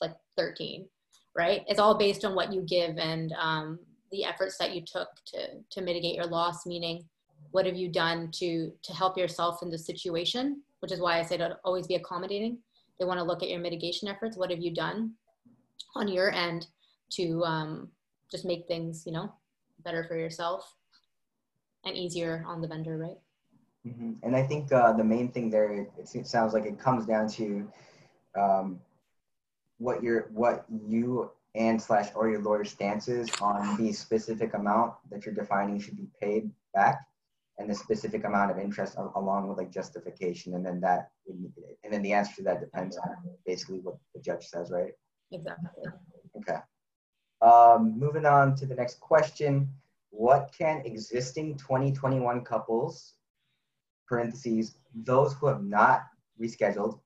like 0.00 0.14
13 0.36 0.86
right 1.36 1.64
it's 1.68 1.80
all 1.80 1.96
based 1.96 2.24
on 2.24 2.34
what 2.34 2.52
you 2.52 2.62
give 2.62 2.98
and 2.98 3.32
um, 3.38 3.78
the 4.12 4.24
efforts 4.24 4.56
that 4.58 4.74
you 4.74 4.82
took 4.82 5.08
to 5.26 5.38
to 5.70 5.80
mitigate 5.80 6.14
your 6.14 6.26
loss 6.26 6.66
meaning 6.66 7.04
what 7.50 7.66
have 7.66 7.76
you 7.76 7.88
done 7.88 8.30
to 8.32 8.72
to 8.82 8.92
help 8.92 9.16
yourself 9.16 9.62
in 9.62 9.70
the 9.70 9.78
situation 9.78 10.62
which 10.80 10.92
is 10.92 11.00
why 11.00 11.18
I 11.18 11.22
say 11.22 11.36
to 11.38 11.58
always 11.64 11.86
be 11.86 11.94
accommodating. 11.94 12.58
They 12.98 13.04
want 13.04 13.18
to 13.18 13.24
look 13.24 13.42
at 13.42 13.48
your 13.48 13.60
mitigation 13.60 14.08
efforts. 14.08 14.36
What 14.36 14.50
have 14.50 14.60
you 14.60 14.72
done 14.72 15.12
on 15.94 16.08
your 16.08 16.30
end 16.30 16.66
to 17.12 17.42
um, 17.44 17.88
just 18.30 18.44
make 18.44 18.66
things, 18.66 19.04
you 19.06 19.12
know, 19.12 19.32
better 19.84 20.04
for 20.04 20.16
yourself 20.16 20.74
and 21.84 21.96
easier 21.96 22.44
on 22.46 22.60
the 22.60 22.68
vendor, 22.68 22.96
right? 22.98 23.18
Mm-hmm. 23.86 24.12
And 24.22 24.36
I 24.36 24.42
think 24.42 24.72
uh, 24.72 24.92
the 24.92 25.04
main 25.04 25.30
thing 25.30 25.50
there, 25.50 25.72
it, 25.72 25.90
it, 26.14 26.26
sounds 26.26 26.52
like 26.54 26.64
it 26.64 26.78
comes 26.78 27.06
down 27.06 27.28
to 27.30 27.68
um, 28.36 28.80
what 29.78 30.02
your 30.02 30.28
what 30.32 30.64
you 30.86 31.30
and 31.54 31.80
slash 31.80 32.08
or 32.14 32.28
your 32.28 32.42
lawyer 32.42 32.64
stance 32.64 33.08
is 33.08 33.28
on 33.40 33.76
the 33.76 33.92
specific 33.92 34.54
amount 34.54 34.94
that 35.10 35.24
you're 35.24 35.34
defining 35.34 35.80
should 35.80 35.96
be 35.96 36.08
paid 36.20 36.50
back 36.74 37.06
and 37.58 37.70
the 37.70 37.74
specific 37.74 38.24
amount 38.24 38.50
of 38.50 38.58
interest 38.58 38.96
along 39.16 39.48
with 39.48 39.58
like 39.58 39.72
justification 39.72 40.54
and 40.54 40.64
then 40.64 40.80
that 40.80 41.10
and 41.26 41.92
then 41.92 42.02
the 42.02 42.12
answer 42.12 42.36
to 42.36 42.42
that 42.42 42.60
depends 42.60 42.96
on 42.98 43.16
basically 43.46 43.80
what 43.80 43.96
the 44.14 44.20
judge 44.20 44.44
says 44.46 44.70
right? 44.70 44.92
Exactly. 45.32 45.84
Okay. 46.36 46.58
Um, 47.42 47.98
moving 47.98 48.26
on 48.26 48.54
to 48.56 48.66
the 48.66 48.74
next 48.74 49.00
question. 49.00 49.68
What 50.10 50.54
can 50.56 50.82
existing 50.84 51.56
2021 51.58 52.42
couples 52.44 53.14
parentheses 54.08 54.76
those 54.94 55.34
who 55.34 55.46
have 55.46 55.62
not 55.62 56.04
rescheduled 56.40 57.00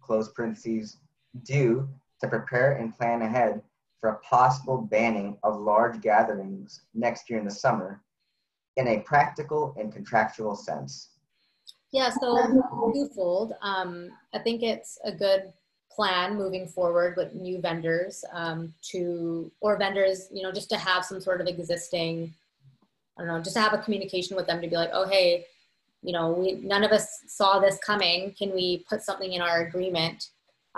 close 0.00 0.28
parentheses 0.32 0.96
do 1.42 1.88
to 2.20 2.28
prepare 2.28 2.72
and 2.72 2.96
plan 2.96 3.22
ahead 3.22 3.62
for 4.00 4.10
a 4.10 4.18
possible 4.18 4.78
banning 4.78 5.36
of 5.42 5.60
large 5.60 6.00
gatherings 6.00 6.82
next 6.94 7.28
year 7.28 7.38
in 7.38 7.44
the 7.44 7.50
summer 7.50 8.02
in 8.76 8.88
a 8.88 9.00
practical 9.00 9.74
and 9.78 9.92
contractual 9.92 10.54
sense? 10.54 11.10
Yeah, 11.92 12.10
so 12.10 12.62
twofold. 12.92 13.54
Um, 13.62 14.10
I 14.34 14.38
think 14.38 14.62
it's 14.62 14.98
a 15.04 15.12
good 15.12 15.52
plan 15.90 16.36
moving 16.36 16.68
forward 16.68 17.16
with 17.16 17.34
new 17.34 17.60
vendors 17.60 18.24
um, 18.32 18.72
to, 18.82 19.50
or 19.60 19.76
vendors, 19.76 20.28
you 20.32 20.42
know, 20.42 20.52
just 20.52 20.68
to 20.70 20.76
have 20.76 21.04
some 21.04 21.20
sort 21.20 21.40
of 21.40 21.48
existing, 21.48 22.32
I 23.18 23.22
don't 23.22 23.28
know, 23.28 23.42
just 23.42 23.56
to 23.56 23.62
have 23.62 23.72
a 23.72 23.78
communication 23.78 24.36
with 24.36 24.46
them 24.46 24.60
to 24.60 24.68
be 24.68 24.76
like, 24.76 24.90
oh, 24.92 25.08
hey, 25.08 25.46
you 26.02 26.12
know, 26.12 26.30
we, 26.30 26.52
none 26.54 26.84
of 26.84 26.92
us 26.92 27.08
saw 27.26 27.58
this 27.58 27.78
coming. 27.78 28.32
Can 28.38 28.54
we 28.54 28.84
put 28.88 29.02
something 29.02 29.32
in 29.32 29.42
our 29.42 29.66
agreement 29.66 30.28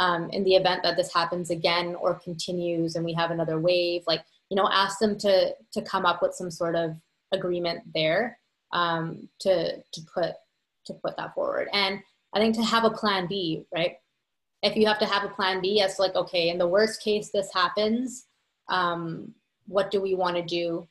um, 0.01 0.31
in 0.31 0.43
the 0.45 0.55
event 0.55 0.83
that 0.83 0.97
this 0.97 1.13
happens 1.13 1.51
again 1.51 1.95
or 1.95 2.15
continues 2.15 2.97
and 2.97 3.05
we 3.05 3.13
have 3.13 3.31
another 3.31 3.61
wave? 3.61 4.03
Like, 4.07 4.25
you 4.49 4.57
know, 4.57 4.69
ask 4.73 4.99
them 4.99 5.17
to 5.19 5.55
to 5.73 5.83
come 5.83 6.07
up 6.07 6.23
with 6.23 6.35
some 6.35 6.51
sort 6.51 6.75
of 6.75 6.97
agreement 7.33 7.83
there 7.95 8.39
um, 8.73 9.29
to 9.41 9.77
to 9.77 10.01
put 10.13 10.33
to 10.87 10.95
put 10.95 11.17
that 11.19 11.35
forward. 11.35 11.69
And 11.73 12.01
I 12.33 12.41
think 12.41 12.55
to 12.57 12.65
have 12.65 12.85
a 12.85 12.91
plan 12.91 13.27
B, 13.27 13.67
right? 13.73 13.99
If 14.63 14.75
you 14.75 14.87
have 14.87 14.99
to 15.01 15.07
have 15.07 15.25
a 15.25 15.35
plan 15.35 15.61
B, 15.61 15.81
it's 15.81 15.99
like 15.99 16.15
okay, 16.15 16.49
in 16.49 16.57
the 16.57 16.67
worst 16.67 17.03
case 17.03 17.31
this 17.31 17.53
happens, 17.53 18.27
um, 18.69 19.35
what 19.67 19.91
do 19.91 20.01
we 20.01 20.15
want 20.15 20.37
to 20.37 20.43
do? 20.43 20.89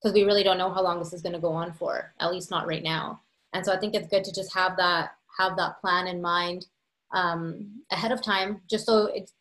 Because 0.00 0.14
we 0.14 0.22
really 0.22 0.44
don't 0.44 0.58
know 0.58 0.72
how 0.72 0.82
long 0.82 1.00
this 1.00 1.12
is 1.12 1.22
going 1.22 1.34
to 1.34 1.40
go 1.40 1.52
on 1.52 1.72
for. 1.72 2.12
At 2.20 2.30
least 2.30 2.52
not 2.52 2.68
right 2.68 2.82
now. 2.82 3.22
And 3.52 3.66
so 3.66 3.72
I 3.72 3.78
think 3.78 3.94
it's 3.94 4.08
good 4.08 4.22
to 4.22 4.32
just 4.32 4.54
have 4.54 4.76
that 4.76 5.16
have 5.36 5.56
that 5.56 5.80
plan 5.80 6.06
in 6.06 6.22
mind 6.22 6.66
um, 7.14 7.82
ahead 7.90 8.12
of 8.12 8.22
time, 8.22 8.60
just 8.68 8.86
so 8.86 9.06
it's 9.06 9.34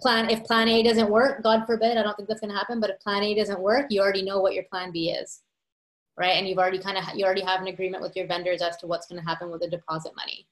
plan 0.00 0.30
if 0.30 0.44
plan 0.44 0.68
A 0.68 0.82
doesn't 0.82 1.10
work, 1.10 1.42
God 1.42 1.64
forbid, 1.66 1.96
I 1.96 2.02
don't 2.02 2.16
think 2.16 2.28
that's 2.28 2.40
going 2.40 2.52
to 2.52 2.56
happen. 2.56 2.80
But 2.80 2.90
if 2.90 3.00
plan 3.00 3.22
A 3.22 3.34
doesn't 3.34 3.60
work, 3.60 3.86
you 3.90 4.00
already 4.00 4.22
know 4.22 4.40
what 4.40 4.54
your 4.54 4.64
plan 4.64 4.92
B 4.92 5.10
is 5.10 5.42
right? 6.16 6.36
And 6.36 6.46
you've 6.46 6.58
already 6.58 6.78
kind 6.78 6.98
of 6.98 7.04
you 7.14 7.24
already 7.24 7.42
have 7.42 7.60
an 7.60 7.68
agreement 7.68 8.02
with 8.02 8.16
your 8.16 8.26
vendors 8.26 8.62
as 8.62 8.76
to 8.78 8.86
what's 8.86 9.06
going 9.06 9.20
to 9.20 9.28
happen 9.28 9.50
with 9.50 9.60
the 9.60 9.68
deposit 9.68 10.12
money. 10.16 10.46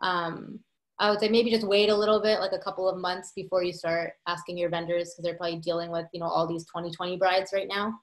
Um, 0.00 0.60
I 0.98 1.10
would 1.10 1.20
say 1.20 1.28
maybe 1.28 1.50
just 1.50 1.66
wait 1.66 1.90
a 1.90 1.96
little 1.96 2.22
bit, 2.22 2.40
like 2.40 2.52
a 2.52 2.58
couple 2.58 2.88
of 2.88 2.98
months 2.98 3.32
before 3.34 3.62
you 3.62 3.72
start 3.72 4.14
asking 4.26 4.56
your 4.56 4.70
vendors 4.70 5.12
because 5.12 5.24
they're 5.24 5.36
probably 5.36 5.58
dealing 5.58 5.90
with 5.90 6.06
you 6.12 6.20
know 6.20 6.26
all 6.26 6.46
these 6.46 6.64
2020 6.64 7.16
brides 7.16 7.50
right 7.52 7.68
now. 7.68 7.98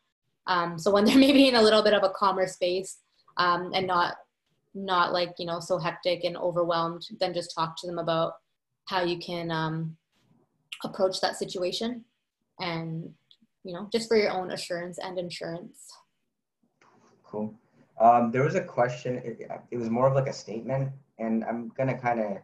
Um, 0.47 0.77
so 0.77 0.91
when 0.91 1.05
they're 1.05 1.17
maybe 1.27 1.47
in 1.47 1.55
a 1.55 1.61
little 1.61 1.83
bit 1.83 1.93
of 1.93 2.03
a 2.03 2.09
calmer 2.09 2.47
space 2.47 2.99
um, 3.37 3.71
and 3.73 3.87
not 3.87 4.15
not 4.73 5.13
like 5.13 5.33
you 5.37 5.45
know 5.45 5.59
so 5.59 5.77
hectic 5.77 6.23
and 6.23 6.37
overwhelmed, 6.37 7.05
then 7.19 7.33
just 7.33 7.53
talk 7.55 7.75
to 7.77 7.87
them 7.87 7.99
about 7.99 8.33
how 8.85 9.03
you 9.03 9.17
can 9.17 9.51
um, 9.51 9.95
approach 10.83 11.21
that 11.21 11.37
situation 11.37 12.03
and 12.59 13.09
you 13.63 13.73
know 13.73 13.87
just 13.91 14.07
for 14.07 14.17
your 14.17 14.31
own 14.31 14.51
assurance 14.51 14.97
and 14.99 15.17
insurance. 15.17 15.87
Cool. 17.23 17.53
Um, 17.99 18.31
there 18.31 18.43
was 18.43 18.55
a 18.55 18.63
question. 18.63 19.17
It, 19.17 19.49
it, 19.71 19.77
was 19.77 19.89
more 19.89 20.07
of 20.07 20.15
like 20.15 20.27
a 20.27 20.33
statement, 20.33 20.91
and 21.19 21.43
I'm 21.43 21.69
gonna 21.69 21.97
kind 21.97 22.19
of 22.19 22.37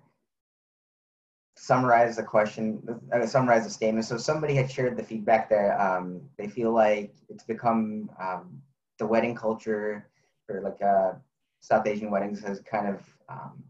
summarize 1.57 2.15
the 2.15 2.23
question, 2.23 2.81
uh, 3.13 3.25
summarize 3.25 3.65
the 3.65 3.69
statement. 3.69 4.05
So 4.05 4.17
somebody 4.17 4.55
had 4.55 4.71
shared 4.71 4.95
the 4.95 5.03
feedback 5.03 5.49
that 5.49 5.79
um, 5.79 6.21
they 6.37 6.47
feel 6.47 6.71
like 6.71 7.13
it's 7.27 7.43
become 7.43 8.09
um, 8.21 8.61
the 8.97 9.05
wedding 9.05 9.35
culture 9.35 10.07
or 10.47 10.61
like 10.61 10.81
uh, 10.81 11.13
South 11.59 11.85
Asian 11.87 12.09
weddings 12.09 12.41
has 12.41 12.61
kind 12.61 12.87
of 12.87 13.01
um, 13.29 13.63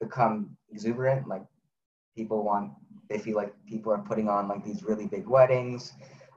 become 0.00 0.56
exuberant. 0.70 1.26
Like 1.28 1.44
people 2.16 2.44
want, 2.44 2.72
they 3.08 3.18
feel 3.18 3.36
like 3.36 3.52
people 3.66 3.92
are 3.92 3.98
putting 3.98 4.28
on 4.28 4.48
like 4.48 4.64
these 4.64 4.82
really 4.82 5.06
big 5.06 5.26
weddings, 5.26 5.92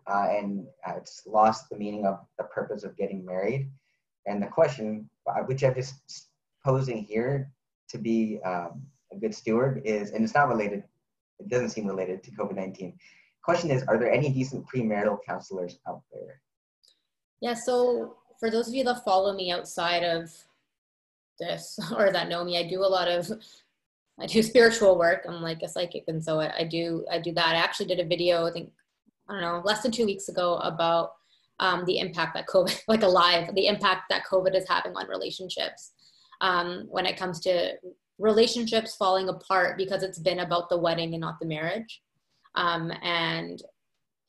uh, 0.07 0.27
and 0.29 0.65
uh, 0.87 0.93
it's 0.97 1.23
lost 1.25 1.69
the 1.69 1.77
meaning 1.77 2.05
of 2.05 2.19
the 2.37 2.45
purpose 2.45 2.83
of 2.83 2.95
getting 2.97 3.25
married. 3.25 3.69
And 4.25 4.41
the 4.41 4.47
question, 4.47 5.09
uh, 5.29 5.41
which 5.41 5.63
I'm 5.63 5.75
just 5.75 6.29
posing 6.65 7.03
here 7.03 7.51
to 7.89 7.97
be 7.97 8.39
um, 8.43 8.81
a 9.11 9.15
good 9.15 9.33
steward, 9.33 9.81
is, 9.85 10.11
and 10.11 10.23
it's 10.23 10.33
not 10.33 10.49
related. 10.49 10.83
It 11.39 11.49
doesn't 11.49 11.69
seem 11.69 11.87
related 11.87 12.23
to 12.23 12.31
COVID 12.31 12.55
nineteen. 12.55 12.97
Question 13.43 13.71
is, 13.71 13.83
are 13.83 13.97
there 13.97 14.11
any 14.11 14.29
decent 14.29 14.65
premarital 14.67 15.19
counselors 15.25 15.79
out 15.87 16.01
there? 16.11 16.41
Yeah. 17.39 17.53
So 17.53 18.17
for 18.39 18.49
those 18.51 18.67
of 18.67 18.73
you 18.73 18.83
that 18.83 19.05
follow 19.05 19.33
me 19.33 19.51
outside 19.51 20.03
of 20.03 20.33
this 21.39 21.79
or 21.97 22.11
that 22.11 22.29
know 22.29 22.43
me, 22.43 22.57
I 22.57 22.67
do 22.67 22.81
a 22.81 22.87
lot 22.87 23.07
of 23.07 23.31
I 24.19 24.25
do 24.25 24.41
spiritual 24.43 24.97
work. 24.97 25.25
I'm 25.27 25.41
like 25.41 25.61
a 25.61 25.67
psychic, 25.67 26.05
and 26.07 26.23
so 26.23 26.39
I, 26.39 26.59
I 26.59 26.63
do 26.63 27.05
I 27.11 27.19
do 27.19 27.33
that. 27.33 27.55
I 27.55 27.59
actually 27.59 27.87
did 27.87 27.99
a 27.99 28.05
video, 28.05 28.45
I 28.45 28.51
think 28.51 28.71
I 29.29 29.33
don't 29.33 29.41
know, 29.41 29.61
less 29.65 29.81
than 29.81 29.91
two 29.91 30.05
weeks 30.05 30.29
ago 30.29 30.57
about 30.57 31.11
um, 31.59 31.85
the 31.85 31.99
impact 31.99 32.33
that 32.35 32.47
COVID, 32.47 32.81
like 32.87 33.03
alive, 33.03 33.53
the 33.55 33.67
impact 33.67 34.03
that 34.09 34.25
COVID 34.25 34.55
is 34.55 34.67
having 34.67 34.95
on 34.95 35.07
relationships. 35.07 35.91
Um, 36.39 36.85
when 36.91 37.07
it 37.07 37.17
comes 37.17 37.39
to 37.41 37.73
relationships 38.19 38.95
falling 38.95 39.27
apart 39.27 39.75
because 39.75 40.03
it's 40.03 40.19
been 40.19 40.39
about 40.39 40.69
the 40.69 40.77
wedding 40.77 41.13
and 41.13 41.21
not 41.21 41.39
the 41.39 41.47
marriage. 41.47 42.01
Um, 42.53 42.91
and 43.01 43.59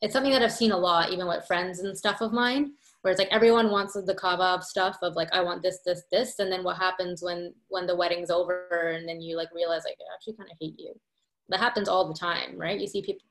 it's 0.00 0.14
something 0.14 0.32
that 0.32 0.42
I've 0.42 0.52
seen 0.52 0.72
a 0.72 0.78
lot, 0.78 1.12
even 1.12 1.26
with 1.26 1.46
friends 1.46 1.80
and 1.80 1.96
stuff 1.96 2.22
of 2.22 2.32
mine 2.32 2.72
where 3.08 3.12
it's 3.12 3.18
like 3.18 3.32
everyone 3.32 3.70
wants 3.70 3.94
the 3.94 4.14
kava 4.14 4.62
stuff 4.62 4.98
of 5.00 5.16
like 5.16 5.30
i 5.32 5.40
want 5.40 5.62
this 5.62 5.78
this 5.86 6.02
this. 6.12 6.38
And 6.40 6.52
then 6.52 6.62
what 6.62 6.76
happens 6.76 7.22
when 7.22 7.54
when 7.68 7.86
the 7.86 7.96
wedding's 7.96 8.30
over 8.30 8.68
and 8.94 9.08
then 9.08 9.22
you 9.22 9.34
like 9.34 9.48
realize 9.54 9.82
like 9.86 9.96
i 9.98 10.14
actually 10.14 10.34
kind 10.34 10.50
of 10.50 10.58
hate 10.60 10.78
you. 10.78 10.92
That 11.48 11.60
happens 11.60 11.88
all 11.88 12.06
the 12.06 12.18
time 12.18 12.58
right? 12.58 12.78
You 12.78 12.86
see 12.86 13.00
people 13.00 13.22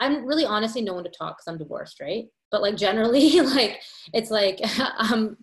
i'm 0.00 0.26
really 0.26 0.44
honestly 0.44 0.82
no 0.82 0.94
one 0.94 1.04
to 1.04 1.10
talk 1.10 1.36
because 1.36 1.46
i'm 1.46 1.58
divorced 1.58 2.00
right? 2.00 2.26
But 2.50 2.62
like 2.62 2.76
generally 2.76 3.40
like 3.40 3.80
it's 4.12 4.32
like 4.32 4.60
um 4.96 5.36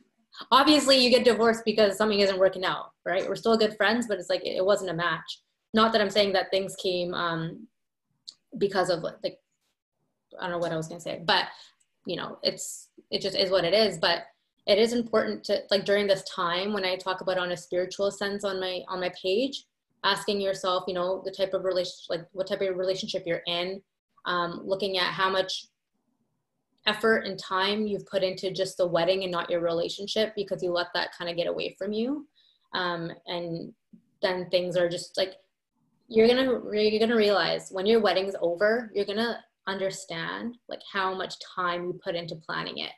obviously 0.52 0.98
you 0.98 1.10
get 1.10 1.24
divorced 1.24 1.64
because 1.64 1.98
something 1.98 2.20
isn't 2.20 2.38
working 2.38 2.66
out 2.66 2.92
right? 3.06 3.28
We're 3.30 3.36
still 3.36 3.58
good 3.58 3.78
friends 3.78 4.08
but 4.08 4.20
it's 4.20 4.30
like 4.30 4.46
it 4.46 4.66
wasn't 4.66 4.92
a 4.92 4.94
match. 4.94 5.42
Not 5.74 5.94
that 5.94 6.02
i'm 6.02 6.10
saying 6.10 6.34
that 6.34 6.52
things 6.52 6.76
came 6.76 7.14
um 7.14 7.66
because 8.58 8.90
of 8.90 9.04
like 9.04 9.38
i 10.38 10.44
don't 10.44 10.52
know 10.52 10.58
what 10.58 10.74
i 10.74 10.76
was 10.76 10.88
to 10.88 11.00
say 11.00 11.22
but 11.24 11.46
you 12.06 12.16
know 12.16 12.40
it's 12.42 12.89
it 13.12 13.22
just 13.22 13.38
is 13.38 13.52
what 13.52 13.66
it 13.66 13.74
is 13.74 13.98
but 13.98 14.24
it 14.68 14.78
is 14.78 14.94
important 14.94 15.44
to 15.44 15.62
like 15.72 15.86
during 15.86 16.08
this 16.08 16.24
time 16.24 16.74
when 16.74 16.86
i 16.86 16.96
talk 16.96 17.22
about 17.22 17.38
on 17.38 17.52
a 17.52 17.58
spiritual 17.58 18.12
sense 18.12 18.44
on 18.44 18.60
my 18.60 18.82
on 18.88 19.00
my 19.00 19.12
page 19.22 19.66
asking 20.04 20.40
yourself 20.40 20.84
you 20.88 20.94
know 20.94 21.22
the 21.26 21.32
type 21.32 21.54
of 21.54 21.64
relationship 21.64 22.10
like 22.10 22.26
what 22.32 22.48
type 22.48 22.62
of 22.62 22.78
relationship 22.78 23.24
you're 23.26 23.42
in 23.48 23.82
um, 24.26 24.62
looking 24.66 24.98
at 24.98 25.14
how 25.14 25.30
much 25.30 25.68
effort 26.86 27.26
and 27.26 27.38
time 27.38 27.86
you've 27.86 28.06
put 28.06 28.24
into 28.24 28.52
just 28.52 28.78
the 28.78 28.88
wedding 28.88 29.24
and 29.24 29.32
not 29.32 29.50
your 29.50 29.62
relationship 29.62 30.34
because 30.36 30.64
you 30.64 30.72
let 30.72 30.88
that 30.94 31.10
kind 31.18 31.30
of 31.30 31.36
get 31.36 31.48
away 31.48 31.76
from 31.78 31.92
you 31.92 32.28
um, 32.74 33.12
and 33.28 33.74
then 34.22 34.50
things 34.50 34.78
are 34.78 34.90
just 34.90 35.18
like 35.18 35.34
you're 36.08 36.28
gonna 36.28 36.60
you're 36.72 37.00
gonna 37.00 37.16
realize 37.16 37.70
when 37.72 37.86
your 37.86 38.00
wedding's 38.00 38.36
over 38.42 38.92
you're 38.94 39.06
gonna 39.06 39.40
understand 39.70 40.58
like 40.68 40.82
how 40.92 41.14
much 41.14 41.36
time 41.56 41.86
you 41.86 42.00
put 42.04 42.16
into 42.16 42.36
planning 42.36 42.80
it. 42.80 42.92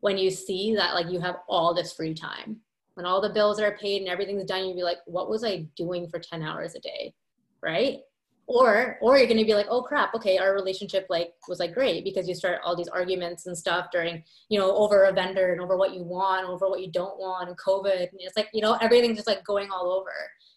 When 0.00 0.18
you 0.18 0.30
see 0.30 0.74
that 0.76 0.94
like 0.94 1.10
you 1.10 1.20
have 1.20 1.36
all 1.48 1.74
this 1.74 1.92
free 1.92 2.14
time 2.14 2.60
when 2.96 3.06
all 3.06 3.20
the 3.20 3.30
bills 3.30 3.60
are 3.60 3.76
paid 3.76 4.00
and 4.00 4.10
everything's 4.10 4.44
done 4.44 4.66
you'd 4.66 4.74
be 4.74 4.82
like 4.82 4.98
what 5.04 5.28
was 5.28 5.44
i 5.44 5.66
doing 5.76 6.08
for 6.08 6.18
10 6.18 6.42
hours 6.42 6.74
a 6.74 6.80
day? 6.80 7.14
Right? 7.62 7.98
Or 8.46 8.96
or 9.02 9.18
you're 9.18 9.26
going 9.26 9.38
to 9.38 9.44
be 9.44 9.54
like 9.54 9.66
oh 9.68 9.82
crap 9.82 10.14
okay 10.14 10.38
our 10.38 10.54
relationship 10.54 11.06
like 11.10 11.32
was 11.48 11.58
like 11.58 11.74
great 11.74 12.04
because 12.04 12.28
you 12.28 12.34
start 12.34 12.60
all 12.64 12.76
these 12.76 12.88
arguments 12.88 13.46
and 13.46 13.58
stuff 13.58 13.88
during 13.92 14.22
you 14.48 14.58
know 14.58 14.74
over 14.76 15.04
a 15.04 15.12
vendor 15.12 15.52
and 15.52 15.60
over 15.60 15.76
what 15.76 15.94
you 15.94 16.04
want 16.04 16.48
over 16.48 16.68
what 16.68 16.80
you 16.80 16.90
don't 16.92 17.18
want 17.18 17.48
and 17.48 17.58
covid 17.58 18.08
and 18.08 18.20
it's 18.20 18.36
like 18.36 18.48
you 18.54 18.62
know 18.62 18.74
everything's 18.80 19.16
just 19.16 19.28
like 19.28 19.44
going 19.44 19.68
all 19.70 19.92
over. 19.92 20.12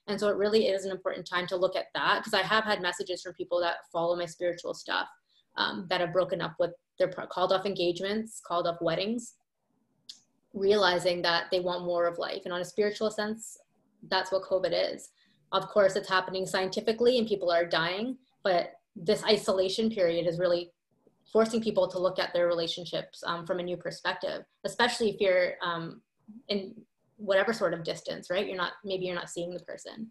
And 0.08 0.20
so 0.20 0.28
it 0.28 0.38
really 0.38 0.68
is 0.68 0.86
an 0.86 0.92
important 0.92 1.28
time 1.28 1.46
to 1.48 1.56
look 1.56 1.76
at 1.76 1.88
that 1.96 2.20
because 2.20 2.34
i 2.34 2.46
have 2.46 2.64
had 2.64 2.82
messages 2.82 3.24
from 3.24 3.34
people 3.34 3.60
that 3.62 3.78
follow 3.92 4.16
my 4.16 4.26
spiritual 4.26 4.76
stuff 4.76 5.08
um, 5.60 5.86
that 5.90 6.02
have 6.02 6.14
broken 6.14 6.42
up 6.42 6.56
with 6.58 6.72
their 6.98 7.10
called 7.10 7.54
off 7.54 7.66
engagements, 7.66 8.42
called 8.46 8.66
off 8.66 8.82
weddings, 8.82 9.36
realizing 10.54 11.22
that 11.22 11.46
they 11.52 11.60
want 11.60 11.86
more 11.86 12.08
of 12.08 12.18
life. 12.18 12.42
And 12.46 12.54
on 12.54 12.62
a 12.62 12.66
spiritual 12.66 13.12
sense, 13.12 13.60
that's 14.10 14.32
what 14.32 14.44
COVID 14.44 14.94
is. 14.94 15.10
Of 15.52 15.68
course, 15.68 15.96
it's 15.96 16.10
happening 16.10 16.46
scientifically 16.46 17.20
and 17.20 17.28
people 17.28 17.52
are 17.52 17.66
dying, 17.66 18.18
but 18.44 18.74
this 18.96 19.24
isolation 19.24 19.90
period 19.90 20.28
is 20.28 20.40
really 20.40 20.72
forcing 21.32 21.62
people 21.62 21.88
to 21.88 22.00
look 22.00 22.20
at 22.20 22.34
their 22.34 22.48
relationships 22.48 23.24
um, 23.26 23.46
from 23.46 23.60
a 23.60 23.64
new 23.64 23.78
perspective, 23.78 24.44
especially 24.64 25.10
if 25.10 25.22
you're 25.22 25.54
um, 25.64 26.02
in 26.48 26.74
whatever 27.18 27.54
sort 27.54 27.74
of 27.74 27.84
distance, 27.84 28.30
right? 28.30 28.48
You're 28.48 28.58
not, 28.58 28.74
maybe 28.84 29.06
you're 29.06 29.16
not 29.16 29.30
seeing 29.30 29.54
the 29.54 29.60
person. 29.60 30.10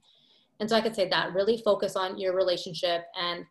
And 0.60 0.68
so 0.68 0.76
I 0.76 0.80
could 0.80 0.94
say 0.94 1.08
that 1.08 1.34
really 1.34 1.62
focus 1.64 1.96
on 1.96 2.18
your 2.18 2.34
relationship 2.34 3.04
and 3.20 3.44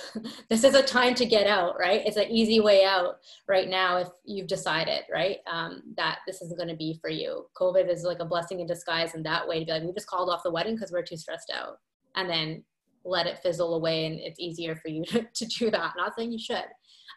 this 0.48 0.64
is 0.64 0.74
a 0.74 0.82
time 0.82 1.14
to 1.14 1.26
get 1.26 1.46
out, 1.46 1.78
right? 1.78 2.02
It's 2.04 2.16
an 2.16 2.30
easy 2.30 2.60
way 2.60 2.84
out 2.84 3.18
right 3.48 3.68
now 3.68 3.98
if 3.98 4.08
you've 4.24 4.46
decided, 4.46 5.02
right, 5.12 5.38
um, 5.50 5.82
that 5.96 6.20
this 6.26 6.42
isn't 6.42 6.56
going 6.56 6.68
to 6.68 6.76
be 6.76 6.98
for 7.00 7.10
you. 7.10 7.46
COVID 7.58 7.88
is 7.88 8.04
like 8.04 8.20
a 8.20 8.24
blessing 8.24 8.60
in 8.60 8.66
disguise 8.66 9.14
in 9.14 9.22
that 9.24 9.46
way 9.46 9.60
to 9.60 9.64
be 9.64 9.72
like, 9.72 9.82
we 9.82 9.92
just 9.92 10.06
called 10.06 10.30
off 10.30 10.42
the 10.42 10.50
wedding 10.50 10.74
because 10.74 10.92
we're 10.92 11.02
too 11.02 11.16
stressed 11.16 11.52
out, 11.54 11.78
and 12.16 12.28
then 12.28 12.64
let 13.04 13.26
it 13.26 13.38
fizzle 13.38 13.74
away, 13.74 14.06
and 14.06 14.18
it's 14.20 14.40
easier 14.40 14.76
for 14.76 14.88
you 14.88 15.04
to, 15.06 15.26
to 15.34 15.46
do 15.46 15.70
that. 15.70 15.92
Not 15.96 16.14
saying 16.16 16.32
you 16.32 16.38
should. 16.38 16.64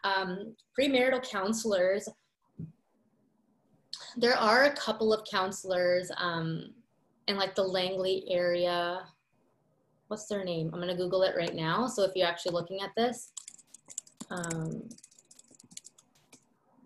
Um, 0.04 0.56
premarital 0.80 1.28
counselors. 1.30 2.08
There 4.18 4.36
are 4.36 4.66
a 4.66 4.76
couple 4.76 5.14
of 5.14 5.26
counselors 5.30 6.12
um, 6.18 6.74
in 7.28 7.38
like 7.38 7.56
the 7.56 7.64
Langley 7.64 8.26
area 8.30 9.02
what's 10.08 10.28
their 10.28 10.44
name? 10.44 10.72
I'm 10.74 10.80
gonna 10.80 10.96
Google 10.96 11.24
it 11.24 11.36
right 11.36 11.56
now. 11.56 11.88
So 11.88 12.04
if 12.04 12.12
you're 12.16 12.28
actually 12.28 12.54
looking 12.54 12.82
at 12.82 12.92
this, 12.96 13.32
um, 14.30 14.90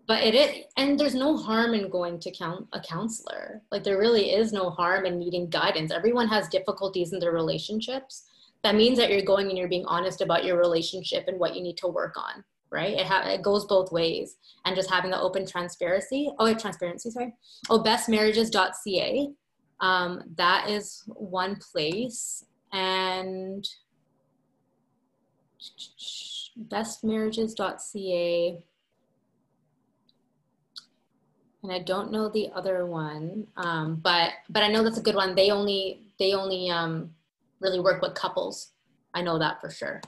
but 0.10 0.24
it 0.24 0.34
is, 0.34 0.66
and 0.76 1.00
there's 1.00 1.14
no 1.14 1.38
harm 1.38 1.76
in 1.76 1.88
going 1.88 2.20
to 2.22 2.32
count 2.32 2.68
a 2.74 2.80
counselor. 2.80 3.62
Like 3.72 3.84
there 3.84 4.00
really 4.00 4.32
is 4.32 4.52
no 4.52 4.72
harm 4.72 5.06
in 5.06 5.20
needing 5.20 5.52
guidance. 5.52 5.92
Everyone 5.92 6.28
has 6.28 6.48
difficulties 6.48 7.14
in 7.14 7.20
their 7.20 7.32
relationships. 7.32 8.24
That 8.64 8.74
means 8.74 8.98
that 8.98 9.12
you're 9.12 9.22
going 9.22 9.50
and 9.50 9.58
you're 9.58 9.68
being 9.68 9.86
honest 9.86 10.22
about 10.22 10.46
your 10.46 10.58
relationship 10.58 11.26
and 11.28 11.40
what 11.40 11.56
you 11.56 11.62
need 11.62 11.78
to 11.78 11.88
work 11.88 12.18
on, 12.18 12.44
right? 12.72 12.98
It, 12.98 13.06
ha- 13.06 13.30
it 13.30 13.44
goes 13.44 13.66
both 13.66 13.92
ways. 13.92 14.38
And 14.66 14.76
just 14.76 14.90
having 14.90 15.12
the 15.12 15.22
open 15.22 15.46
transparency, 15.46 16.32
oh, 16.40 16.52
transparency, 16.56 17.12
sorry. 17.12 17.36
Oh, 17.70 17.82
bestmarriages.ca. 17.84 19.30
Um, 19.80 20.24
that 20.36 20.70
is 20.72 21.04
one 21.06 21.58
place 21.58 22.46
and 22.72 23.68
bestmarriages.ca 26.68 28.62
and 31.64 31.72
I 31.72 31.80
don't 31.80 32.12
know 32.12 32.30
the 32.30 32.50
other 32.54 32.86
one, 32.86 33.48
um, 33.58 33.96
but 33.96 34.32
but 34.50 34.64
I 34.64 34.70
know 34.70 34.84
that's 34.84 34.98
a 34.98 35.02
good 35.02 35.16
one. 35.16 35.36
They 35.36 35.52
only 35.52 36.02
they 36.18 36.34
only 36.34 36.70
um, 36.70 37.12
really 37.60 37.80
work 37.80 38.02
with 38.02 38.14
couples. 38.14 38.72
I 39.14 39.22
know 39.22 39.38
that 39.40 39.60
for 39.60 39.70
sure. 39.70 40.02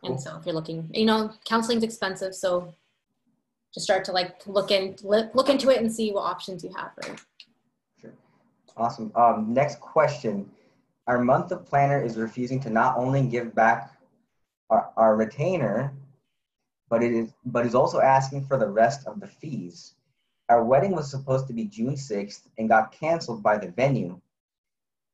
Cool. 0.00 0.10
And 0.10 0.20
so 0.20 0.36
if 0.38 0.46
you're 0.46 0.54
looking, 0.54 0.90
you 0.92 1.06
know, 1.06 1.32
counseling's 1.44 1.84
expensive, 1.84 2.34
so 2.34 2.74
just 3.72 3.84
start 3.84 4.04
to 4.06 4.12
like 4.12 4.46
look 4.46 4.70
in 4.70 4.96
look 5.02 5.48
into 5.48 5.70
it 5.70 5.80
and 5.80 5.92
see 5.92 6.10
what 6.10 6.22
options 6.22 6.64
you 6.64 6.72
have. 6.76 6.90
Right. 7.02 7.20
Sure. 8.00 8.12
Awesome. 8.76 9.12
Um, 9.14 9.52
next 9.52 9.80
question. 9.80 10.50
Our 11.08 11.18
month 11.18 11.52
of 11.52 11.64
planner 11.64 12.02
is 12.02 12.18
refusing 12.18 12.60
to 12.60 12.70
not 12.70 12.98
only 12.98 13.22
give 13.22 13.54
back 13.54 13.94
our, 14.68 14.90
our 14.94 15.16
retainer, 15.16 15.94
but 16.90 17.02
it 17.02 17.12
is 17.12 17.32
but 17.46 17.64
is 17.64 17.74
also 17.74 17.98
asking 18.00 18.44
for 18.44 18.58
the 18.58 18.68
rest 18.68 19.06
of 19.06 19.18
the 19.18 19.26
fees. 19.26 19.94
Our 20.50 20.62
wedding 20.62 20.92
was 20.92 21.10
supposed 21.10 21.46
to 21.46 21.54
be 21.54 21.64
June 21.64 21.94
6th 21.94 22.42
and 22.58 22.68
got 22.68 22.92
canceled 22.92 23.42
by 23.42 23.56
the 23.56 23.70
venue. 23.70 24.20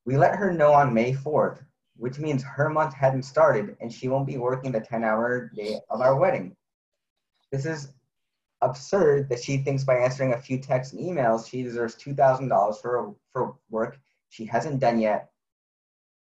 We 0.04 0.16
let 0.16 0.34
her 0.34 0.52
know 0.52 0.72
on 0.72 0.92
May 0.92 1.12
4th, 1.12 1.64
which 1.96 2.18
means 2.18 2.42
her 2.42 2.68
month 2.68 2.92
hadn't 2.92 3.22
started 3.22 3.76
and 3.80 3.92
she 3.92 4.08
won't 4.08 4.26
be 4.26 4.36
working 4.36 4.72
the 4.72 4.80
10 4.80 5.04
hour 5.04 5.48
day 5.54 5.78
of 5.90 6.00
our 6.00 6.16
wedding. 6.16 6.56
This 7.52 7.66
is 7.66 7.92
absurd 8.62 9.28
that 9.28 9.44
she 9.44 9.58
thinks 9.58 9.84
by 9.84 9.98
answering 9.98 10.32
a 10.32 10.42
few 10.42 10.58
texts 10.58 10.92
and 10.92 11.00
emails 11.00 11.48
she 11.48 11.62
deserves 11.62 11.94
$2,000 11.94 12.82
for, 12.82 13.14
for 13.32 13.54
work 13.70 14.00
she 14.28 14.44
hasn't 14.44 14.80
done 14.80 14.98
yet 14.98 15.30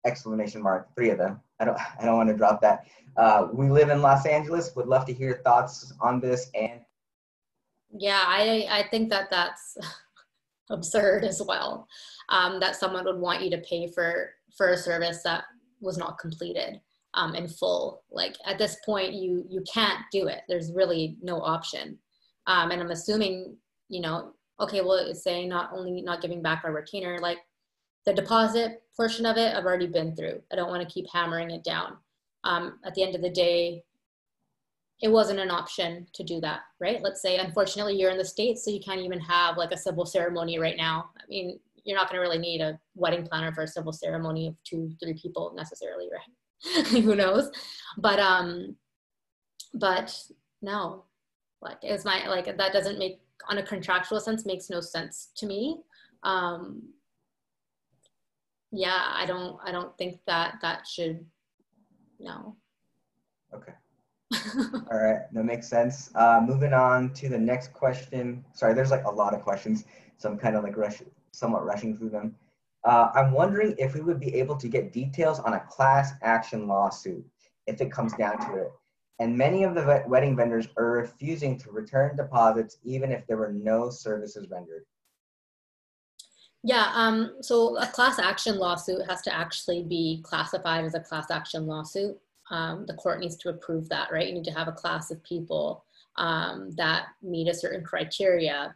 exclamation 0.06 0.62
mark, 0.62 0.94
three 0.94 1.10
of 1.10 1.18
them. 1.18 1.40
I 1.60 1.64
don't, 1.64 1.78
I 2.00 2.04
don't 2.04 2.16
want 2.16 2.28
to 2.28 2.36
drop 2.36 2.60
that. 2.62 2.86
Uh, 3.16 3.48
we 3.52 3.68
live 3.68 3.88
in 3.88 4.02
Los 4.02 4.26
Angeles. 4.26 4.74
Would 4.76 4.86
love 4.86 5.06
to 5.06 5.12
hear 5.12 5.40
thoughts 5.44 5.92
on 6.00 6.20
this. 6.20 6.50
And 6.54 6.80
yeah, 7.90 8.22
I, 8.26 8.66
I 8.70 8.88
think 8.90 9.10
that 9.10 9.30
that's 9.30 9.76
absurd 10.70 11.24
as 11.24 11.42
well. 11.42 11.86
Um, 12.28 12.60
that 12.60 12.76
someone 12.76 13.04
would 13.04 13.18
want 13.18 13.42
you 13.42 13.50
to 13.50 13.58
pay 13.58 13.90
for 13.92 14.30
for 14.56 14.70
a 14.70 14.76
service 14.76 15.22
that 15.22 15.44
was 15.80 15.98
not 15.98 16.18
completed 16.18 16.80
um, 17.14 17.34
in 17.34 17.48
full. 17.48 18.02
Like 18.10 18.36
at 18.46 18.58
this 18.58 18.76
point, 18.84 19.14
you 19.14 19.44
you 19.48 19.62
can't 19.72 20.00
do 20.12 20.26
it. 20.28 20.42
There's 20.48 20.72
really 20.72 21.16
no 21.22 21.40
option. 21.40 21.98
Um, 22.46 22.70
and 22.70 22.80
I'm 22.80 22.90
assuming, 22.90 23.56
you 23.88 24.00
know, 24.00 24.32
okay, 24.60 24.80
well, 24.80 24.94
it's 24.94 25.24
saying 25.24 25.48
not 25.48 25.70
only 25.72 26.00
not 26.02 26.22
giving 26.22 26.42
back 26.42 26.62
our 26.64 26.72
retainer, 26.72 27.18
like 27.18 27.38
the 28.06 28.14
deposit 28.14 28.82
portion 28.96 29.26
of 29.26 29.36
it, 29.36 29.54
I've 29.54 29.64
already 29.64 29.88
been 29.88 30.14
through. 30.14 30.40
I 30.50 30.56
don't 30.56 30.70
want 30.70 30.86
to 30.86 30.92
keep 30.92 31.06
hammering 31.12 31.50
it 31.50 31.64
down. 31.64 31.96
Um, 32.44 32.78
at 32.84 32.94
the 32.94 33.02
end 33.02 33.14
of 33.14 33.22
the 33.22 33.30
day, 33.30 33.82
it 35.02 35.08
wasn't 35.08 35.40
an 35.40 35.50
option 35.50 36.06
to 36.14 36.22
do 36.22 36.40
that, 36.40 36.60
right? 36.80 37.02
Let's 37.02 37.20
say, 37.20 37.36
unfortunately, 37.36 37.98
you're 37.98 38.10
in 38.10 38.16
the 38.16 38.24
States, 38.24 38.64
so 38.64 38.70
you 38.70 38.80
can't 38.80 39.00
even 39.00 39.20
have 39.20 39.58
like 39.58 39.72
a 39.72 39.76
civil 39.76 40.06
ceremony 40.06 40.58
right 40.58 40.76
now. 40.76 41.10
I 41.18 41.24
mean, 41.28 41.58
you're 41.84 41.98
not 41.98 42.08
going 42.08 42.16
to 42.16 42.22
really 42.22 42.38
need 42.38 42.60
a 42.60 42.78
wedding 42.94 43.26
planner 43.26 43.52
for 43.52 43.62
a 43.62 43.68
civil 43.68 43.92
ceremony 43.92 44.46
of 44.46 44.62
two, 44.64 44.90
three 45.02 45.14
people 45.14 45.52
necessarily, 45.54 46.08
right? 46.12 46.86
Who 46.86 47.14
knows? 47.14 47.50
But, 47.98 48.18
um, 48.20 48.76
but 49.74 50.16
no, 50.62 51.04
like, 51.60 51.78
is 51.82 52.04
my, 52.04 52.26
like, 52.28 52.56
that 52.56 52.72
doesn't 52.72 52.98
make, 52.98 53.20
on 53.50 53.58
a 53.58 53.62
contractual 53.62 54.20
sense, 54.20 54.46
makes 54.46 54.70
no 54.70 54.80
sense 54.80 55.28
to 55.36 55.46
me. 55.46 55.80
Um, 56.22 56.82
yeah, 58.76 59.12
I 59.14 59.26
don't, 59.26 59.58
I 59.64 59.72
don't 59.72 59.96
think 59.96 60.20
that 60.26 60.58
that 60.62 60.86
should, 60.86 61.24
no. 62.20 62.56
Okay. 63.54 63.72
All 64.90 64.98
right, 64.98 65.20
that 65.32 65.44
makes 65.44 65.68
sense. 65.68 66.10
Uh, 66.14 66.40
moving 66.44 66.72
on 66.72 67.12
to 67.14 67.28
the 67.28 67.38
next 67.38 67.72
question. 67.72 68.44
Sorry, 68.52 68.74
there's 68.74 68.90
like 68.90 69.04
a 69.04 69.10
lot 69.10 69.34
of 69.34 69.40
questions, 69.42 69.84
so 70.18 70.28
I'm 70.28 70.38
kind 70.38 70.56
of 70.56 70.64
like 70.64 70.76
rushing, 70.76 71.10
somewhat 71.32 71.64
rushing 71.64 71.96
through 71.96 72.10
them. 72.10 72.34
Uh, 72.84 73.10
I'm 73.14 73.32
wondering 73.32 73.74
if 73.78 73.94
we 73.94 74.00
would 74.00 74.20
be 74.20 74.34
able 74.34 74.56
to 74.56 74.68
get 74.68 74.92
details 74.92 75.40
on 75.40 75.54
a 75.54 75.60
class 75.60 76.12
action 76.22 76.68
lawsuit 76.68 77.24
if 77.66 77.80
it 77.80 77.90
comes 77.90 78.12
down 78.14 78.38
to 78.46 78.56
it. 78.62 78.70
And 79.18 79.36
many 79.36 79.64
of 79.64 79.74
the 79.74 80.04
wedding 80.06 80.36
vendors 80.36 80.68
are 80.76 80.92
refusing 80.92 81.58
to 81.58 81.70
return 81.70 82.16
deposits 82.16 82.76
even 82.84 83.10
if 83.10 83.26
there 83.26 83.38
were 83.38 83.52
no 83.52 83.90
services 83.90 84.48
rendered. 84.50 84.84
Yeah, 86.66 86.90
um, 86.94 87.36
so 87.40 87.78
a 87.78 87.86
class 87.86 88.18
action 88.18 88.58
lawsuit 88.58 89.08
has 89.08 89.22
to 89.22 89.34
actually 89.34 89.84
be 89.84 90.20
classified 90.24 90.84
as 90.84 90.94
a 90.94 91.00
class 91.00 91.30
action 91.30 91.66
lawsuit 91.66 92.18
um, 92.50 92.86
the 92.86 92.94
court 92.94 93.20
needs 93.20 93.36
to 93.36 93.48
approve 93.48 93.88
that, 93.88 94.12
right? 94.12 94.26
You 94.26 94.34
need 94.34 94.44
to 94.44 94.52
have 94.52 94.68
a 94.68 94.72
class 94.72 95.10
of 95.10 95.22
people 95.22 95.84
um, 96.16 96.70
that 96.76 97.06
meet 97.22 97.48
a 97.48 97.54
certain 97.54 97.84
criteria. 97.84 98.74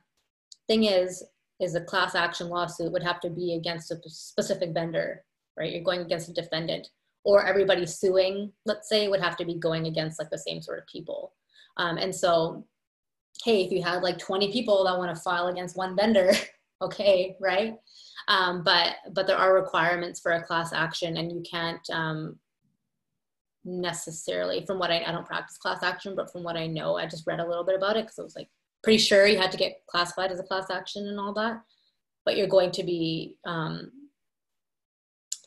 Thing 0.67 0.85
is, 0.85 1.23
is 1.61 1.75
a 1.75 1.81
class 1.81 2.15
action 2.15 2.49
lawsuit 2.49 2.93
would 2.93 3.03
have 3.03 3.21
to 3.21 3.31
be 3.31 3.55
against 3.55 3.91
a 3.91 4.01
specific 4.09 4.73
vendor, 4.73 5.25
right? 5.57 5.73
You're 5.73 5.85
going 5.85 6.01
against 6.01 6.29
a 6.29 6.33
defendant, 6.33 6.89
or 7.25 7.45
everybody 7.45 7.87
suing, 7.87 8.53
let's 8.67 8.89
say, 8.89 9.09
would 9.09 9.21
have 9.21 9.37
to 9.37 9.45
be 9.45 9.55
going 9.55 9.87
against 9.87 10.19
like 10.19 10.31
the 10.31 10.39
same 10.39 10.63
sort 10.63 10.79
of 10.79 10.87
people. 10.87 11.35
Um, 11.77 11.99
and 11.99 12.15
so, 12.15 12.65
hey, 13.45 13.65
if 13.65 13.71
you 13.71 13.83
had 13.83 14.03
like 14.03 14.19
20 14.19 14.53
people 14.53 14.85
that 14.85 14.99
want 14.99 15.15
to 15.15 15.23
file 15.23 15.49
against 15.49 15.77
one 15.77 15.95
vendor, 15.95 16.33
okay, 16.83 17.37
right? 17.41 17.75
Um, 18.29 18.63
but 18.65 18.97
but 19.13 19.27
there 19.27 19.37
are 19.37 19.55
requirements 19.55 20.21
for 20.21 20.33
a 20.33 20.43
class 20.43 20.73
action, 20.73 21.17
and 21.17 21.33
you 21.33 21.43
can't 21.49 21.89
um, 21.93 22.39
necessarily 23.65 24.65
from 24.67 24.79
what 24.79 24.91
I, 24.91 25.03
I 25.05 25.13
don't 25.13 25.27
practice 25.27 25.59
class 25.59 25.83
action, 25.83 26.15
but 26.17 26.31
from 26.33 26.43
what 26.43 26.57
I 26.57 26.67
know, 26.67 26.97
I 26.97 27.07
just 27.07 27.27
read 27.27 27.41
a 27.41 27.47
little 27.47 27.65
bit 27.65 27.77
about 27.77 27.97
it 27.97 28.05
because 28.05 28.19
I 28.19 28.23
was 28.23 28.37
like 28.37 28.49
pretty 28.83 28.99
sure 28.99 29.27
you 29.27 29.39
had 29.39 29.53
to 29.53 29.59
get 29.59 29.83
classified 29.87 30.33
as 30.33 30.41
a 30.41 30.45
class 30.45 30.71
action 30.71 31.07
and 31.07 31.19
all 31.19 31.35
that. 31.35 31.61
But 32.25 32.37
you're 32.37 32.47
going 32.47 32.71
to 32.73 32.83
be 32.83 33.37
um, 33.47 33.91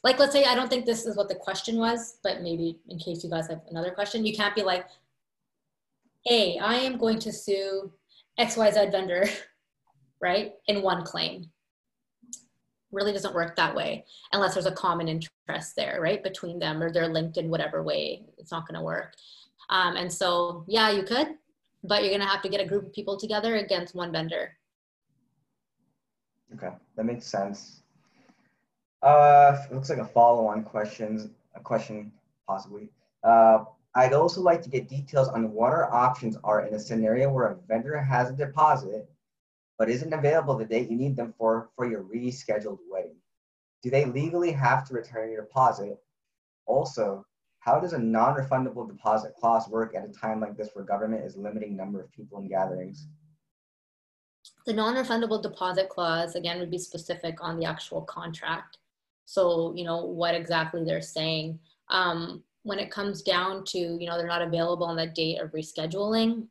like, 0.03 0.19
let's 0.19 0.34
say 0.34 0.43
I 0.43 0.55
don't 0.55 0.69
think 0.69 0.86
this 0.86 1.05
is 1.05 1.15
what 1.15 1.29
the 1.29 1.36
question 1.36 1.77
was, 1.77 2.17
but 2.23 2.41
maybe 2.41 2.79
in 2.89 2.99
case 2.99 3.23
you 3.23 3.29
guys 3.29 3.47
have 3.47 3.61
another 3.69 3.91
question, 3.91 4.25
you 4.25 4.36
can't 4.36 4.55
be 4.55 4.61
like, 4.61 4.86
hey, 6.25 6.57
I 6.59 6.75
am 6.75 6.97
going 6.97 7.19
to 7.19 7.31
sue 7.31 7.91
XYZ 8.39 8.91
vendor, 8.91 9.25
right, 10.24 10.53
in 10.67 10.82
one 10.82 11.03
claim 11.03 11.51
really 12.91 13.11
doesn't 13.11 13.34
work 13.34 13.55
that 13.55 13.76
way 13.76 14.05
unless 14.32 14.53
there's 14.53 14.67
a 14.67 14.71
common 14.71 15.07
interest 15.07 15.76
there, 15.76 15.99
right, 15.99 16.24
between 16.24 16.59
them 16.59 16.82
or 16.82 16.91
they're 16.91 17.07
linked 17.07 17.38
in 17.38 17.49
whatever 17.49 17.84
way. 17.84 18.24
It's 18.38 18.51
not 18.51 18.67
going 18.67 18.80
to 18.80 18.84
work. 18.84 19.13
Um, 19.69 19.97
and 19.97 20.11
so, 20.11 20.63
yeah, 20.67 20.91
you 20.91 21.03
could, 21.03 21.28
but 21.84 22.01
you're 22.01 22.11
going 22.11 22.21
to 22.21 22.28
have 22.28 22.41
to 22.43 22.49
get 22.49 22.61
a 22.61 22.65
group 22.65 22.86
of 22.86 22.93
people 22.93 23.17
together 23.17 23.57
against 23.57 23.95
one 23.95 24.11
vendor. 24.11 24.55
Okay, 26.53 26.69
that 26.95 27.03
makes 27.03 27.26
sense. 27.26 27.82
Uh, 29.01 29.57
looks 29.71 29.89
like 29.89 29.99
a 29.99 30.05
follow-on 30.05 30.63
question, 30.63 31.34
a 31.55 31.59
question 31.59 32.11
possibly. 32.47 32.89
Uh, 33.24 33.65
I'd 33.95 34.13
also 34.13 34.41
like 34.41 34.61
to 34.61 34.69
get 34.69 34.88
details 34.88 35.28
on 35.28 35.51
what 35.51 35.71
our 35.74 35.91
options 35.93 36.38
are 36.43 36.65
in 36.65 36.74
a 36.74 36.80
scenario 36.80 37.30
where 37.30 37.47
a 37.47 37.55
vendor 37.67 37.97
has 37.99 38.30
a 38.30 38.34
deposit 38.34 39.09
but 39.78 39.89
isn't 39.89 40.13
available 40.13 40.57
the 40.57 40.65
date 40.65 40.89
you 40.89 40.97
need 40.97 41.15
them 41.15 41.34
for 41.38 41.69
for 41.76 41.89
your 41.89 42.03
rescheduled 42.03 42.80
wedding? 42.89 43.15
Do 43.82 43.89
they 43.89 44.05
legally 44.05 44.51
have 44.51 44.88
to 44.88 44.93
return 44.93 45.32
your 45.32 45.41
deposit? 45.41 45.97
Also, 46.65 47.26
how 47.59 47.80
does 47.80 47.93
a 47.93 47.99
non-refundable 47.99 48.88
deposit 48.88 49.36
clause 49.39 49.69
work 49.69 49.95
at 49.95 50.05
a 50.05 50.11
time 50.11 50.41
like 50.41 50.57
this 50.57 50.69
where 50.74 50.84
government 50.84 51.26
is 51.26 51.38
limiting 51.38 51.76
number 51.76 52.01
of 52.01 52.11
people 52.11 52.39
in 52.39 52.47
gatherings? 52.47 53.07
The 54.65 54.74
non-refundable 54.74 55.41
deposit 55.41 55.89
clause, 55.89 56.36
again, 56.36 56.59
would 56.59 56.71
be 56.71 56.78
specific 56.78 57.38
on 57.41 57.57
the 57.57 57.65
actual 57.65 58.01
contract. 58.01 58.80
So, 59.26 59.74
you 59.76 59.86
know, 59.86 60.03
what 60.03 60.36
exactly 60.36 60.84
they're 60.84 61.01
saying. 61.01 61.59
Um, 61.89 62.43
when 62.63 62.80
it 62.80 62.91
comes 62.91 63.21
down 63.21 63.65
to, 63.65 63.78
you 63.78 64.07
know, 64.07 64.17
they're 64.17 64.28
not 64.28 64.41
available 64.41 64.86
on 64.86 64.95
the 64.95 65.07
date 65.07 65.39
of 65.39 65.51
rescheduling, 65.51 66.47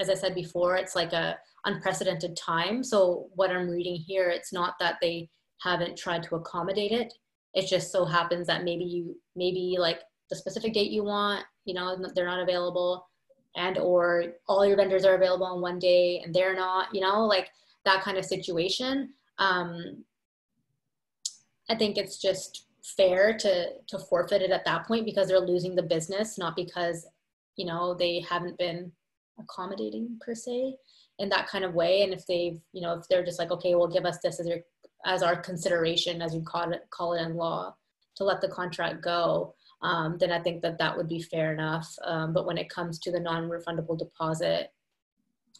as 0.00 0.08
I 0.08 0.14
said 0.14 0.34
before, 0.34 0.76
it's 0.76 0.94
like 0.94 1.12
a 1.12 1.36
unprecedented 1.64 2.36
time. 2.36 2.82
So 2.82 3.28
what 3.34 3.50
I'm 3.50 3.68
reading 3.68 3.96
here, 3.96 4.28
it's 4.30 4.52
not 4.52 4.74
that 4.80 4.96
they 5.00 5.28
haven't 5.62 5.98
tried 5.98 6.22
to 6.24 6.36
accommodate 6.36 6.92
it. 6.92 7.12
It 7.54 7.68
just 7.68 7.90
so 7.90 8.04
happens 8.04 8.46
that 8.46 8.64
maybe 8.64 8.84
you, 8.84 9.16
maybe 9.34 9.76
like 9.78 10.00
the 10.30 10.36
specific 10.36 10.72
date 10.72 10.90
you 10.90 11.04
want, 11.04 11.44
you 11.64 11.74
know, 11.74 11.96
they're 12.14 12.26
not 12.26 12.42
available 12.42 13.08
and 13.56 13.78
or 13.78 14.34
all 14.46 14.64
your 14.64 14.76
vendors 14.76 15.04
are 15.04 15.14
available 15.14 15.46
on 15.46 15.60
one 15.60 15.78
day 15.78 16.20
and 16.24 16.34
they're 16.34 16.54
not, 16.54 16.94
you 16.94 17.00
know, 17.00 17.24
like 17.24 17.48
that 17.84 18.02
kind 18.02 18.18
of 18.18 18.24
situation. 18.24 19.10
Um, 19.38 20.04
I 21.68 21.74
think 21.74 21.96
it's 21.96 22.20
just 22.20 22.66
fair 22.96 23.36
to 23.36 23.66
to 23.86 23.98
forfeit 23.98 24.42
it 24.42 24.50
at 24.50 24.64
that 24.64 24.86
point 24.86 25.04
because 25.04 25.28
they're 25.28 25.40
losing 25.40 25.74
the 25.74 25.82
business, 25.82 26.38
not 26.38 26.56
because 26.56 27.06
you 27.56 27.66
know 27.66 27.94
they 27.94 28.24
haven't 28.28 28.58
been 28.58 28.92
accommodating 29.38 30.18
per 30.20 30.34
se 30.34 30.76
in 31.18 31.28
that 31.28 31.48
kind 31.48 31.64
of 31.64 31.74
way. 31.74 32.02
And 32.02 32.12
if 32.12 32.26
they've 32.26 32.60
you 32.72 32.82
know 32.82 32.94
if 32.94 33.08
they're 33.08 33.24
just 33.24 33.38
like 33.38 33.50
okay 33.50 33.74
well 33.74 33.88
give 33.88 34.04
us 34.04 34.18
this 34.22 34.40
as 34.40 34.46
your 34.46 34.58
as 35.04 35.22
our 35.22 35.36
consideration 35.36 36.20
as 36.22 36.34
you 36.34 36.42
call 36.42 36.72
it 36.72 36.82
call 36.90 37.14
it 37.14 37.22
in 37.22 37.36
law 37.36 37.74
to 38.16 38.24
let 38.24 38.40
the 38.40 38.48
contract 38.48 39.02
go 39.02 39.54
um, 39.82 40.16
then 40.18 40.32
i 40.32 40.40
think 40.40 40.60
that 40.62 40.78
that 40.78 40.96
would 40.96 41.08
be 41.08 41.22
fair 41.22 41.52
enough. 41.52 41.94
Um, 42.04 42.32
but 42.32 42.46
when 42.46 42.58
it 42.58 42.68
comes 42.68 42.98
to 43.00 43.12
the 43.12 43.20
non-refundable 43.20 43.98
deposit 43.98 44.72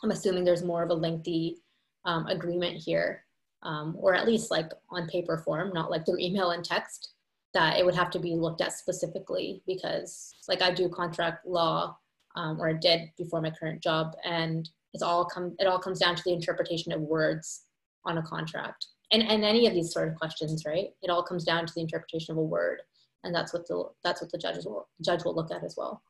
i'm 0.02 0.10
assuming 0.10 0.44
there's 0.44 0.64
more 0.64 0.82
of 0.82 0.90
a 0.90 0.94
lengthy 0.94 1.58
um, 2.04 2.26
agreement 2.26 2.76
here 2.76 3.24
um, 3.62 3.96
or 3.98 4.14
at 4.14 4.26
least 4.26 4.50
like 4.50 4.70
on 4.90 5.08
paper 5.08 5.38
form 5.38 5.72
not 5.72 5.90
like 5.90 6.04
through 6.04 6.18
email 6.18 6.50
and 6.50 6.64
text 6.64 7.12
that 7.54 7.78
it 7.78 7.84
would 7.84 7.94
have 7.94 8.10
to 8.10 8.18
be 8.18 8.34
looked 8.34 8.60
at 8.60 8.72
specifically 8.72 9.62
because 9.66 10.34
like 10.48 10.62
i 10.62 10.70
do 10.70 10.88
contract 10.88 11.46
law 11.46 11.96
um, 12.38 12.60
or 12.60 12.72
did 12.72 13.10
before 13.18 13.42
my 13.42 13.50
current 13.50 13.82
job. 13.82 14.14
And 14.24 14.68
it's 14.94 15.02
all 15.02 15.24
come 15.24 15.54
it 15.58 15.66
all 15.66 15.78
comes 15.78 15.98
down 15.98 16.14
to 16.16 16.22
the 16.24 16.32
interpretation 16.32 16.92
of 16.92 17.00
words 17.00 17.64
on 18.06 18.18
a 18.18 18.22
contract. 18.22 18.86
And 19.12 19.22
and 19.22 19.44
any 19.44 19.66
of 19.66 19.74
these 19.74 19.92
sort 19.92 20.08
of 20.08 20.14
questions 20.14 20.64
right? 20.66 20.88
It 21.02 21.10
all 21.10 21.22
comes 21.22 21.44
down 21.44 21.66
to 21.66 21.72
the 21.74 21.82
interpretation 21.82 22.32
of 22.32 22.38
a 22.38 22.42
word. 22.42 22.80
And 23.24 23.34
that's 23.34 23.52
what 23.52 23.66
the 23.66 23.90
that's 24.04 24.22
what 24.22 24.30
the 24.30 24.38
judges 24.38 24.64
will 24.64 24.88
judge 25.04 25.24
will 25.24 25.34
look 25.34 25.50
at 25.50 25.64
as 25.64 25.74
well. 25.76 26.02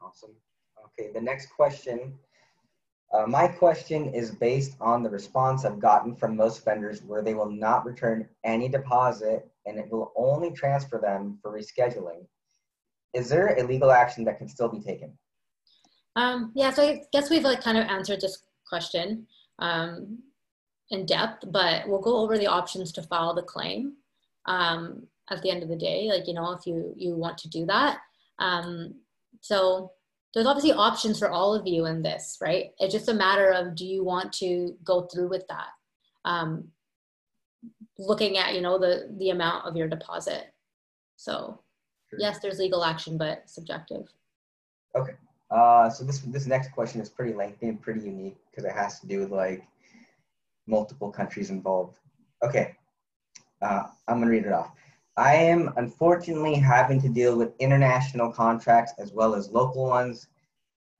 Awesome. 0.00 0.34
Okay 0.86 1.12
the 1.14 1.20
next 1.20 1.46
question. 1.46 2.14
Uh, 3.12 3.26
my 3.26 3.48
question 3.48 4.14
is 4.14 4.30
based 4.30 4.76
on 4.80 5.02
the 5.02 5.10
response 5.10 5.64
I've 5.64 5.80
gotten 5.80 6.14
from 6.14 6.36
most 6.36 6.64
vendors 6.64 7.02
where 7.02 7.22
they 7.22 7.34
will 7.34 7.50
not 7.50 7.84
return 7.84 8.28
any 8.44 8.68
deposit 8.68 9.50
and 9.66 9.78
it 9.80 9.90
will 9.90 10.12
only 10.16 10.52
transfer 10.52 10.98
them 10.98 11.36
for 11.42 11.50
rescheduling. 11.52 12.24
Is 13.12 13.28
there 13.28 13.58
a 13.58 13.66
legal 13.66 13.90
action 13.90 14.24
that 14.24 14.38
can 14.38 14.48
still 14.48 14.68
be 14.68 14.80
taken? 14.80 15.12
Um, 16.16 16.52
yeah, 16.54 16.70
so 16.70 16.82
I 16.82 17.02
guess 17.12 17.30
we've 17.30 17.44
like 17.44 17.62
kind 17.62 17.78
of 17.78 17.86
answered 17.86 18.20
this 18.20 18.42
question 18.68 19.26
um, 19.58 20.18
in 20.90 21.06
depth, 21.06 21.44
but 21.50 21.88
we'll 21.88 22.00
go 22.00 22.18
over 22.18 22.36
the 22.38 22.46
options 22.48 22.92
to 22.92 23.02
file 23.02 23.34
the 23.34 23.42
claim 23.42 23.94
um, 24.46 25.06
at 25.30 25.40
the 25.42 25.50
end 25.50 25.62
of 25.62 25.68
the 25.68 25.76
day. 25.76 26.08
Like 26.08 26.26
you 26.26 26.34
know, 26.34 26.52
if 26.52 26.66
you 26.66 26.92
you 26.96 27.14
want 27.16 27.38
to 27.38 27.48
do 27.48 27.64
that, 27.66 27.98
um, 28.38 28.94
so 29.40 29.92
there's 30.34 30.46
obviously 30.46 30.72
options 30.72 31.18
for 31.18 31.30
all 31.30 31.54
of 31.54 31.66
you 31.66 31.86
in 31.86 32.02
this, 32.02 32.38
right? 32.40 32.70
It's 32.78 32.94
just 32.94 33.08
a 33.08 33.14
matter 33.14 33.50
of 33.50 33.74
do 33.74 33.86
you 33.86 34.04
want 34.04 34.32
to 34.34 34.76
go 34.84 35.02
through 35.02 35.28
with 35.28 35.46
that. 35.48 35.68
um, 36.24 36.68
looking 37.98 38.38
at 38.38 38.54
you 38.54 38.60
know 38.60 38.78
the 38.78 39.14
the 39.18 39.30
amount 39.30 39.66
of 39.66 39.76
your 39.76 39.88
deposit 39.88 40.46
so 41.16 41.60
yes 42.18 42.38
there's 42.38 42.58
legal 42.58 42.82
action 42.84 43.18
but 43.18 43.42
subjective 43.46 44.06
okay 44.96 45.12
uh, 45.50 45.90
so 45.90 46.04
this 46.04 46.20
this 46.20 46.46
next 46.46 46.72
question 46.72 47.00
is 47.00 47.08
pretty 47.08 47.34
lengthy 47.34 47.68
and 47.68 47.80
pretty 47.80 48.00
unique 48.00 48.36
because 48.50 48.64
it 48.64 48.72
has 48.72 49.00
to 49.00 49.06
do 49.06 49.20
with 49.20 49.30
like 49.30 49.66
multiple 50.66 51.10
countries 51.10 51.50
involved. 51.50 51.98
Okay. 52.42 52.76
Uh, 53.60 53.84
i'm 54.08 54.18
gonna 54.20 54.30
read 54.30 54.46
it 54.46 54.52
off. 54.52 54.72
I 55.16 55.34
am 55.34 55.72
unfortunately 55.76 56.54
having 56.54 57.00
to 57.02 57.08
deal 57.08 57.36
with 57.36 57.52
international 57.58 58.32
contracts 58.32 58.92
as 58.98 59.12
well 59.12 59.34
as 59.34 59.50
local 59.50 59.86
ones. 59.86 60.28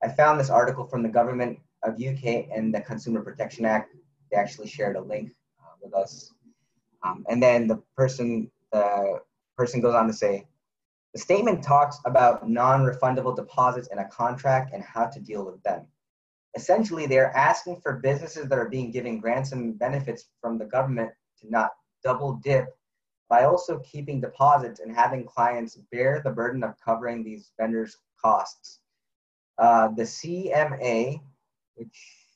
I 0.03 0.09
found 0.09 0.39
this 0.39 0.49
article 0.49 0.85
from 0.85 1.01
the 1.01 1.09
government 1.09 1.59
of 1.83 1.93
uk 1.93 2.23
and 2.23 2.73
the 2.73 2.81
consumer 2.81 3.21
protection 3.21 3.65
act. 3.65 3.95
They 4.29 4.37
actually 4.37 4.67
shared 4.67 4.95
a 4.95 5.01
link 5.01 5.31
uh, 5.59 5.73
with 5.81 5.93
us. 5.93 6.31
Um, 7.03 7.25
and 7.29 7.41
then 7.41 7.67
the 7.67 7.81
person, 7.97 8.51
the 8.71 9.21
person 9.57 9.81
goes 9.81 9.95
on 9.95 10.07
to 10.07 10.13
say, 10.13 10.45
the 11.13 11.19
statement 11.19 11.63
talks 11.63 11.99
about 12.05 12.47
non-refundable 12.47 13.35
deposits 13.35 13.89
in 13.91 13.99
a 13.99 14.07
contract 14.07 14.73
and 14.73 14.83
how 14.83 15.07
to 15.07 15.19
deal 15.19 15.45
with 15.45 15.61
them. 15.63 15.85
Essentially, 16.55 17.05
they're 17.05 17.35
asking 17.35 17.81
for 17.81 17.99
businesses 17.99 18.47
that 18.47 18.57
are 18.57 18.69
being 18.69 18.91
given 18.91 19.19
grants 19.19 19.51
and 19.51 19.77
benefits 19.77 20.25
from 20.41 20.57
the 20.57 20.65
government 20.65 21.11
to 21.41 21.49
not 21.49 21.71
double 22.03 22.33
dip 22.43 22.67
by 23.29 23.45
also 23.45 23.79
keeping 23.79 24.19
deposits 24.19 24.81
and 24.81 24.93
having 24.93 25.25
clients 25.25 25.77
bear 25.91 26.21
the 26.23 26.29
burden 26.29 26.63
of 26.63 26.75
covering 26.83 27.23
these 27.23 27.51
vendors' 27.57 27.97
costs. 28.21 28.79
Uh, 29.57 29.87
the 29.89 30.03
CMA, 30.03 31.21
which 31.75 32.27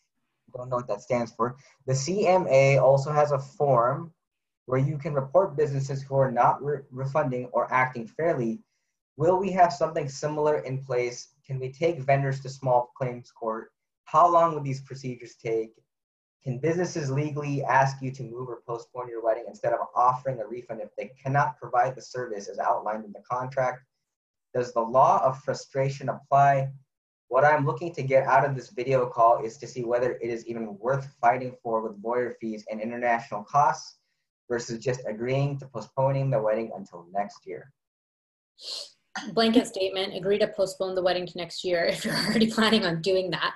I 0.54 0.58
don't 0.58 0.70
know 0.70 0.78
what 0.78 0.88
that 0.88 1.02
stands 1.02 1.34
for, 1.34 1.58
the 1.86 1.94
CMA 1.94 2.82
also 2.82 3.12
has 3.12 3.32
a 3.32 3.40
form 3.40 4.14
where 4.66 4.80
you 4.80 4.98
can 4.98 5.14
report 5.14 5.56
businesses 5.56 6.02
who 6.02 6.16
are 6.16 6.32
not 6.32 6.64
re- 6.64 6.80
refunding 6.90 7.46
or 7.54 7.72
acting 7.72 8.08
fairly. 8.08 8.60
Will 9.18 9.38
we 9.38 9.52
have 9.52 9.72
something 9.72 10.10
similar 10.10 10.60
in 10.60 10.84
place? 10.84 11.30
Can 11.46 11.60
we 11.60 11.72
take 11.72 12.00
vendors 12.00 12.42
to 12.42 12.50
small 12.50 12.92
claims 12.98 13.32
court? 13.32 13.72
How 14.06 14.28
long 14.32 14.54
would 14.54 14.64
these 14.64 14.82
procedures 14.82 15.36
take? 15.36 15.72
Can 16.44 16.60
businesses 16.60 17.10
legally 17.10 17.64
ask 17.64 18.02
you 18.02 18.12
to 18.12 18.24
move 18.24 18.50
or 18.50 18.62
postpone 18.68 19.08
your 19.08 19.24
wedding 19.24 19.46
instead 19.48 19.74
of 19.74 19.88
offering 19.96 20.40
a 20.40 20.46
refund 20.46 20.82
if 20.82 20.96
they 20.96 21.12
cannot 21.22 21.58
provide 21.58 21.96
the 21.96 22.02
service 22.02 22.48
as 22.48 22.60
outlined 22.60 23.06
in 23.06 23.12
the 23.12 23.24
contract? 23.30 23.84
Does 24.54 24.74
the 24.74 24.82
law 24.82 25.24
of 25.24 25.42
frustration 25.44 26.10
apply? 26.10 26.72
What 27.30 27.46
I'm 27.46 27.66
looking 27.66 27.94
to 27.96 28.04
get 28.04 28.28
out 28.28 28.46
of 28.46 28.56
this 28.56 28.70
video 28.70 29.08
call 29.08 29.44
is 29.44 29.58
to 29.58 29.68
see 29.68 29.84
whether 29.84 30.14
it 30.14 30.30
is 30.30 30.46
even 30.46 30.78
worth 30.78 31.08
fighting 31.20 31.56
for 31.64 31.82
with 31.82 32.04
lawyer 32.04 32.36
fees 32.40 32.64
and 32.70 32.80
international 32.80 33.44
costs 33.44 33.98
versus 34.50 34.84
just 34.84 35.02
agreeing 35.08 35.58
to 35.60 35.68
postponing 35.68 36.30
the 36.30 36.42
wedding 36.42 36.72
until 36.76 37.06
next 37.14 37.46
year? 37.46 37.72
Blanket 39.34 39.68
statement 39.68 40.16
agree 40.16 40.38
to 40.40 40.48
postpone 40.48 40.96
the 40.96 41.04
wedding 41.04 41.26
to 41.26 41.38
next 41.38 41.64
year 41.64 41.86
if 41.86 42.04
you're 42.04 42.16
already 42.28 42.52
planning 42.52 42.86
on 42.86 43.02
doing 43.02 43.32
that. 43.32 43.54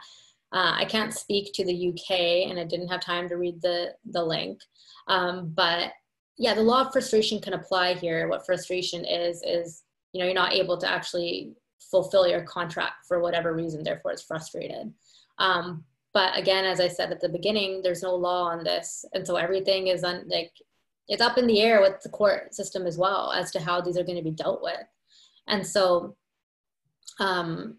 Uh, 0.52 0.74
I 0.76 0.86
can't 0.86 1.14
speak 1.14 1.52
to 1.54 1.66
the 1.66 1.90
UK 1.90 2.50
and 2.50 2.60
I 2.60 2.64
didn't 2.64 2.88
have 2.88 3.02
time 3.02 3.30
to 3.30 3.36
read 3.36 3.62
the, 3.62 3.94
the 4.06 4.24
link. 4.24 4.60
Um, 5.08 5.52
but 5.56 5.92
yeah, 6.38 6.54
the 6.56 6.62
law 6.62 6.86
of 6.86 6.92
frustration 6.92 7.40
can 7.40 7.54
apply 7.54 7.96
here. 7.96 8.28
What 8.28 8.46
frustration 8.46 9.06
is, 9.06 9.44
is, 9.46 9.84
you 10.14 10.20
know, 10.20 10.26
you're 10.26 10.34
not 10.34 10.54
able 10.54 10.78
to 10.78 10.90
actually 10.90 11.54
fulfill 11.92 12.28
your 12.28 12.42
contract 12.44 13.06
for 13.08 13.20
whatever 13.20 13.54
reason, 13.54 13.84
therefore 13.84 14.12
it's 14.12 14.24
frustrated. 14.24 14.92
Um, 15.38 15.84
but 16.14 16.38
again, 16.38 16.66
as 16.66 16.80
I 16.80 16.88
said 16.88 17.12
at 17.12 17.22
the 17.22 17.30
beginning, 17.30 17.82
there's 17.82 18.02
no 18.02 18.16
law 18.16 18.46
on 18.46 18.64
this. 18.64 19.06
And 19.14 19.26
so 19.26 19.36
everything 19.36 19.88
is 19.88 20.04
on 20.04 20.28
like 20.28 20.52
it's 21.10 21.22
up 21.22 21.38
in 21.38 21.48
the 21.48 21.60
air 21.60 21.82
with 21.82 22.02
the 22.02 22.10
court 22.10 22.54
system 22.54 22.86
as 22.86 22.98
well 22.98 23.34
as 23.34 23.52
to 23.52 23.60
how 23.60 23.82
these 23.82 23.98
are 23.98 24.04
going 24.04 24.18
to 24.18 24.24
be 24.24 24.32
dealt 24.32 24.62
with. 24.62 24.86
And 25.48 25.66
so, 25.66 26.16
um, 27.20 27.78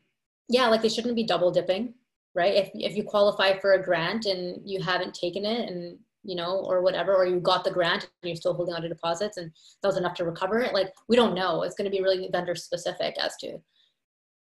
yeah, 0.48 0.66
like 0.66 0.82
they 0.82 0.88
shouldn't 0.88 1.14
be 1.14 1.24
double 1.24 1.52
dipping, 1.52 1.94
right? 2.34 2.54
If, 2.54 2.70
if 2.74 2.96
you 2.96 3.04
qualify 3.04 3.58
for 3.58 3.72
a 3.72 3.82
grant 3.82 4.26
and 4.26 4.60
you 4.68 4.82
haven't 4.82 5.14
taken 5.14 5.44
it 5.44 5.70
and, 5.70 5.96
you 6.24 6.34
know, 6.34 6.58
or 6.66 6.82
whatever, 6.82 7.14
or 7.14 7.24
you 7.24 7.38
got 7.40 7.64
the 7.64 7.70
grant 7.70 8.02
and 8.02 8.28
you're 8.28 8.36
still 8.36 8.54
holding 8.54 8.74
on 8.74 8.82
to 8.82 8.88
deposits 8.88 9.36
and 9.36 9.52
that 9.80 9.88
was 9.88 9.96
enough 9.96 10.14
to 10.14 10.24
recover 10.24 10.58
it, 10.58 10.74
like 10.74 10.92
we 11.08 11.16
don't 11.16 11.34
know. 11.34 11.62
It's 11.62 11.76
going 11.76 11.90
to 11.90 11.96
be 11.96 12.02
really 12.02 12.28
vendor 12.32 12.56
specific 12.56 13.14
as 13.22 13.36
to 13.36 13.58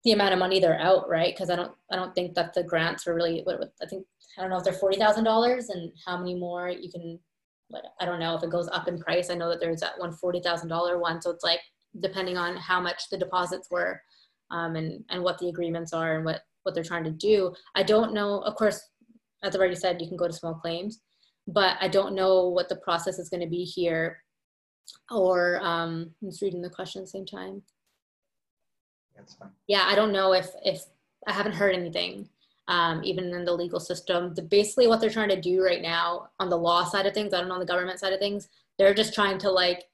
the 0.05 0.13
amount 0.13 0.33
of 0.33 0.39
money 0.39 0.61
they're 0.61 0.81
out, 0.81 1.09
right? 1.09 1.35
Because 1.35 1.51
I 1.51 1.57
don't, 1.57 1.73
I 1.91 1.97
don't 1.97 2.15
think 2.15 2.35
that 2.37 2.55
the 2.55 2.63
grants 2.63 3.09
are 3.09 3.15
really. 3.15 3.41
What, 3.43 3.73
I 3.83 3.87
think 3.87 4.07
I 4.39 4.43
don't 4.43 4.51
know 4.51 4.59
if 4.59 4.65
they're 4.65 4.73
forty 4.73 4.97
thousand 4.97 5.25
dollars 5.25 5.69
and 5.71 5.91
how 6.07 6.17
many 6.17 6.37
more 6.37 6.69
you 6.69 6.91
can 6.91 7.19
but 7.71 7.85
I 8.01 8.05
don't 8.05 8.21
know 8.21 8.35
if 8.37 8.43
it 8.43 8.51
goes 8.51 8.69
up 8.69 8.89
in 8.89 8.99
price. 8.99 9.31
I 9.31 9.35
know 9.35 9.49
that 9.49 9.61
there's 9.61 9.81
that 9.81 9.99
one 9.99 10.13
forty 10.13 10.41
thousand 10.41 10.69
dollar 10.69 10.99
one, 10.99 11.21
so 11.21 11.31
it's 11.31 11.45
like 11.45 11.61
depending 12.01 12.37
on 12.37 12.57
how 12.57 12.81
much 12.81 13.09
the 13.11 13.19
deposits 13.19 13.69
were, 13.71 14.01
um, 14.51 14.77
and 14.77 15.05
and 15.11 15.23
what 15.23 15.39
the 15.39 15.49
agreements 15.49 15.93
are 15.93 16.17
and 16.17 16.25
what 16.25 16.43
what 16.63 16.75
they're 16.75 16.85
trying 16.85 17.05
to 17.05 17.11
do. 17.11 17.55
I 17.75 17.83
don't 17.83 18.13
know. 18.13 18.41
Of 18.41 18.57
course, 18.57 18.81
as 19.43 19.55
I've 19.55 19.61
already 19.61 19.77
said, 19.77 20.01
you 20.01 20.09
can 20.09 20.17
go 20.17 20.27
to 20.27 20.33
small 20.33 20.55
claims, 20.55 21.01
but 21.47 21.77
I 21.81 21.89
don't 21.89 22.15
know 22.15 22.49
what 22.49 22.69
the 22.69 22.77
process 22.77 23.19
is 23.19 23.29
going 23.29 23.43
to 23.43 23.49
be 23.49 23.65
here. 23.65 24.23
Or 25.11 25.59
um, 25.63 26.15
I'm 26.23 26.31
just 26.31 26.43
reading 26.43 26.63
the 26.63 26.71
question 26.71 27.01
at 27.01 27.07
the 27.07 27.11
same 27.11 27.27
time. 27.27 27.63
That's 29.17 29.35
fine. 29.35 29.51
Yeah, 29.67 29.85
I 29.87 29.95
don't 29.95 30.13
know 30.13 30.33
if 30.33 30.49
if 30.65 30.83
I 31.27 31.33
haven't 31.33 31.55
heard 31.55 31.75
anything 31.75 32.29
um, 32.69 33.03
even 33.05 33.33
in 33.35 33.45
the 33.45 33.53
legal 33.53 33.81
system. 33.81 34.35
The, 34.35 34.43
basically, 34.43 34.89
what 34.89 35.01
they're 35.01 35.11
trying 35.11 35.29
to 35.29 35.41
do 35.41 35.63
right 35.65 35.83
now 35.83 36.29
on 36.41 36.51
the 36.51 36.59
law 36.59 36.85
side 36.85 37.07
of 37.07 37.15
things, 37.15 37.33
I 37.33 37.39
don't 37.39 37.49
know 37.49 37.55
on 37.55 37.61
the 37.61 37.67
government 37.67 38.01
side 38.01 38.13
of 38.13 38.19
things, 38.19 38.49
they're 38.79 38.95
just 38.95 39.15
trying 39.15 39.39
to 39.39 39.51
like 39.51 39.85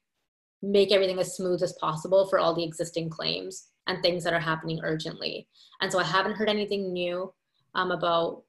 make 0.63 0.93
everything 0.93 1.19
as 1.19 1.37
smooth 1.37 1.63
as 1.63 1.75
possible 1.75 2.27
for 2.29 2.39
all 2.39 2.55
the 2.55 2.65
existing 2.65 3.11
claims 3.11 3.69
and 3.87 4.01
things 4.03 4.25
that 4.25 4.33
are 4.33 4.41
happening 4.41 4.81
urgently. 4.83 5.49
And 5.81 5.91
so 5.91 5.99
I 5.99 6.05
haven't 6.05 6.37
heard 6.37 6.49
anything 6.49 6.93
new 6.93 7.33
um, 7.75 7.91
about 7.91 8.45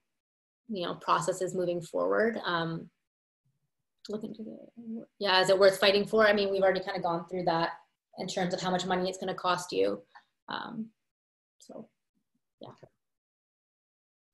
you 0.70 0.86
know 0.86 0.96
processes 0.96 1.56
moving 1.56 1.82
forward. 1.82 2.40
Um, 2.46 2.90
look 4.10 4.22
the 4.22 5.06
yeah, 5.20 5.42
is 5.42 5.50
it 5.50 5.60
worth 5.60 5.80
fighting 5.80 6.06
for? 6.06 6.28
I 6.28 6.34
mean, 6.34 6.52
we've 6.52 6.62
already 6.62 6.82
kind 6.82 6.98
of 6.98 7.04
gone 7.04 7.26
through 7.30 7.44
that 7.46 7.72
in 8.20 8.28
terms 8.28 8.54
of 8.54 8.62
how 8.62 8.70
much 8.70 8.86
money 8.86 9.10
it's 9.10 9.18
going 9.18 9.34
to 9.34 9.40
cost 9.40 9.72
you. 9.72 10.02
Um, 10.50 10.88
so 11.60 11.88
yeah. 12.62 12.70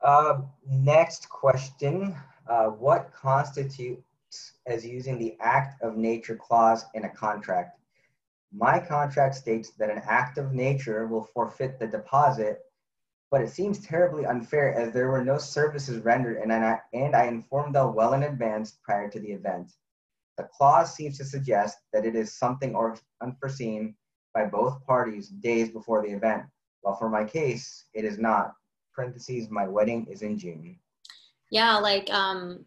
Uh, 0.02 0.42
next 0.66 1.30
question. 1.30 2.16
Uh, 2.48 2.68
what 2.68 3.12
constitutes 3.14 4.54
as 4.66 4.86
using 4.86 5.20
the 5.20 5.36
act 5.40 5.82
of 5.84 5.98
nature 5.98 6.36
clause 6.36 6.86
in 6.94 7.04
a 7.04 7.10
contract? 7.10 7.78
My 8.52 8.80
contract 8.80 9.36
states 9.36 9.72
that 9.78 9.90
an 9.90 10.02
act 10.08 10.38
of 10.38 10.54
nature 10.54 11.06
will 11.06 11.24
forfeit 11.24 11.80
the 11.80 11.86
deposit, 11.86 12.62
but 13.30 13.42
it 13.42 13.50
seems 13.50 13.86
terribly 13.86 14.26
unfair 14.26 14.74
as 14.74 14.94
there 14.94 15.10
were 15.10 15.24
no 15.24 15.38
services 15.38 16.04
rendered 16.04 16.38
and 16.38 16.52
I, 16.52 16.80
and 16.94 17.16
I 17.16 17.26
informed 17.26 17.76
them 17.76 17.94
well 17.94 18.14
in 18.14 18.24
advance 18.24 18.80
prior 18.84 19.10
to 19.10 19.20
the 19.20 19.32
event. 19.32 19.74
The 20.38 20.48
clause 20.58 20.96
seems 20.96 21.18
to 21.18 21.26
suggest 21.26 21.78
that 21.94 22.06
it 22.06 22.16
is 22.16 22.40
something 22.40 22.74
or 22.74 22.98
unforeseen 23.22 23.96
by 24.34 24.46
both 24.46 24.84
parties 24.86 25.28
days 25.28 25.70
before 25.70 26.02
the 26.02 26.14
event, 26.14 26.46
while 26.82 26.96
for 26.96 27.10
my 27.10 27.26
case, 27.26 27.86
it 27.94 28.06
is 28.06 28.18
not 28.18 28.54
parentheses, 29.00 29.50
my 29.50 29.68
wedding 29.68 30.06
is 30.10 30.22
in 30.22 30.38
June. 30.38 30.76
Yeah, 31.52 31.78
like 31.78 32.10
um, 32.12 32.66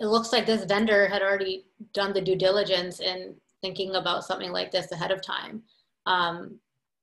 it 0.00 0.06
looks 0.06 0.32
like 0.32 0.46
this 0.46 0.64
vendor 0.64 1.08
had 1.08 1.22
already 1.22 1.66
done 1.92 2.12
the 2.12 2.20
due 2.20 2.36
diligence 2.36 3.00
in 3.00 3.34
thinking 3.62 3.96
about 3.96 4.24
something 4.24 4.52
like 4.52 4.70
this 4.70 4.92
ahead 4.92 5.10
of 5.10 5.20
time. 5.22 5.62
Um, 6.06 6.58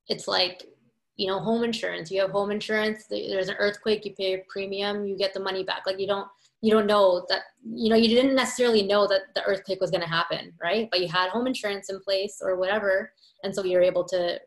it's 0.08 0.28
like, 0.28 0.64
you 1.18 1.28
know, 1.28 1.39
home 1.39 1.64
insurance. 1.64 2.10
You 2.10 2.22
have 2.22 2.32
home 2.32 2.52
insurance. 2.52 3.06
There's 3.10 3.49
an 3.49 3.56
earthquake. 3.60 4.06
You 4.06 4.14
pay 4.14 4.34
a 4.36 4.43
premium. 4.47 5.06
You 5.06 5.18
get 5.18 5.34
the 5.34 5.39
money 5.39 5.64
back. 5.64 5.84
Like 5.86 5.99
you 5.99 6.08
don't, 6.08 6.28
you 6.62 6.72
don't 6.72 6.88
know 6.88 7.26
that. 7.30 7.41
You 7.66 7.89
know, 7.89 7.95
you 7.95 8.08
didn't 8.08 8.36
necessarily 8.36 8.84
know 8.84 9.08
that 9.08 9.34
the 9.36 9.43
earthquake 9.43 9.82
was 9.82 9.91
going 9.91 10.04
to 10.04 10.08
happen, 10.08 10.54
right? 10.62 10.88
But 10.89 11.02
you 11.02 11.08
had 11.08 11.30
home 11.30 11.47
insurance 11.47 11.89
in 11.89 11.99
place 11.99 12.41
or 12.41 12.56
whatever, 12.56 13.12
and 13.43 13.54
so 13.54 13.64
you're 13.64 13.82
able 13.82 14.06
to 14.06 14.39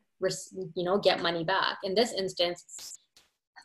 you 0.75 0.85
know 0.85 0.99
get 0.99 1.23
money 1.23 1.45
back. 1.45 1.79
In 1.83 1.95
this 1.95 2.13
instance 2.13 2.99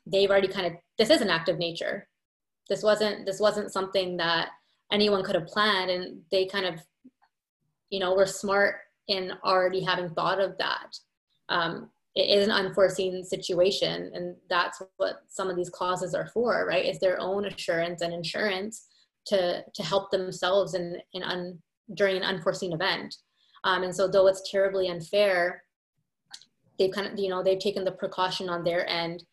they've 0.06 0.30
already 0.30 0.48
kind 0.48 0.68
of 0.68 0.74
this 0.98 1.10
is 1.10 1.22
an 1.22 1.30
act 1.30 1.50
of 1.50 1.58
nature. 1.58 2.08
This 2.70 2.84
wasn't 2.84 3.26
this 3.26 3.40
wasn't 3.40 3.72
something 3.72 4.18
that 4.18 4.50
anyone 4.92 5.24
could 5.24 5.36
have 5.36 5.48
planned 5.48 5.92
and 5.92 6.22
they 6.32 6.46
kind 6.46 6.66
of 6.66 6.80
you 7.90 8.00
know 8.00 8.16
were 8.16 8.26
smart 8.26 8.76
in 9.08 9.34
already 9.44 9.82
having 9.82 10.10
thought 10.10 10.40
of 10.40 10.58
that. 10.58 10.96
Um, 11.50 11.90
it 12.16 12.38
is 12.38 12.46
an 12.46 12.52
unforeseen 12.52 13.24
situation 13.24 14.12
and 14.14 14.36
that's 14.50 14.82
what 14.98 15.24
some 15.28 15.50
of 15.50 15.56
these 15.56 15.70
clauses 15.70 16.14
are 16.14 16.28
for 16.28 16.66
right? 16.68 16.86
Is 16.86 17.00
their 17.00 17.20
own 17.20 17.46
assurance 17.46 18.02
and 18.02 18.14
insurance 18.14 18.88
to 19.28 19.64
to 19.74 19.84
help 19.84 20.12
themselves 20.12 20.74
in, 20.74 20.98
in 21.14 21.24
un, 21.24 21.60
during 21.94 22.18
an 22.18 22.24
unforeseen 22.24 22.74
event. 22.74 23.16
Um, 23.64 23.84
and 23.84 23.96
so 23.96 24.08
though 24.08 24.28
it's 24.28 24.50
terribly 24.50 24.90
unfair 24.90 25.64
they've 26.80 26.92
kind 26.92 27.08
of 27.08 27.20
you 27.20 27.30
know 27.30 27.44
they've 27.44 27.60
taken 27.60 27.84
the 27.84 27.92
precaution 27.92 28.50
on 28.50 28.64
their 28.64 28.90
end 28.90 29.24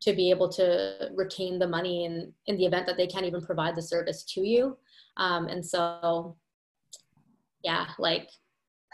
to 0.00 0.12
be 0.12 0.28
able 0.30 0.48
to 0.50 1.10
retain 1.14 1.58
the 1.58 1.66
money 1.66 2.04
in 2.04 2.32
in 2.46 2.56
the 2.58 2.66
event 2.66 2.86
that 2.86 2.96
they 2.96 3.06
can't 3.06 3.24
even 3.24 3.40
provide 3.40 3.74
the 3.74 3.82
service 3.82 4.24
to 4.24 4.40
you. 4.46 4.76
Um, 5.16 5.46
and 5.46 5.64
so 5.64 6.36
yeah 7.66 7.86
like 7.98 8.28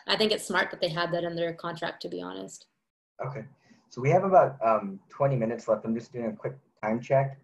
i 0.09 0.17
think 0.17 0.33
it's 0.33 0.47
smart 0.47 0.71
that 0.71 0.81
they 0.81 0.89
had 0.89 1.13
that 1.13 1.25
in 1.25 1.37
their 1.37 1.53
contract 1.55 2.03
to 2.03 2.09
be 2.09 2.23
honest. 2.23 2.67
Okay. 3.25 3.45
So 3.91 4.01
we 4.01 4.11
have 4.11 4.25
about 4.25 4.57
um, 4.65 4.99
20 5.11 5.37
minutes 5.37 5.69
left. 5.69 5.85
I'm 5.85 5.95
just 5.95 6.13
doing 6.13 6.27
a 6.27 6.33
quick 6.33 6.55
time 6.83 6.99
check. 6.99 7.39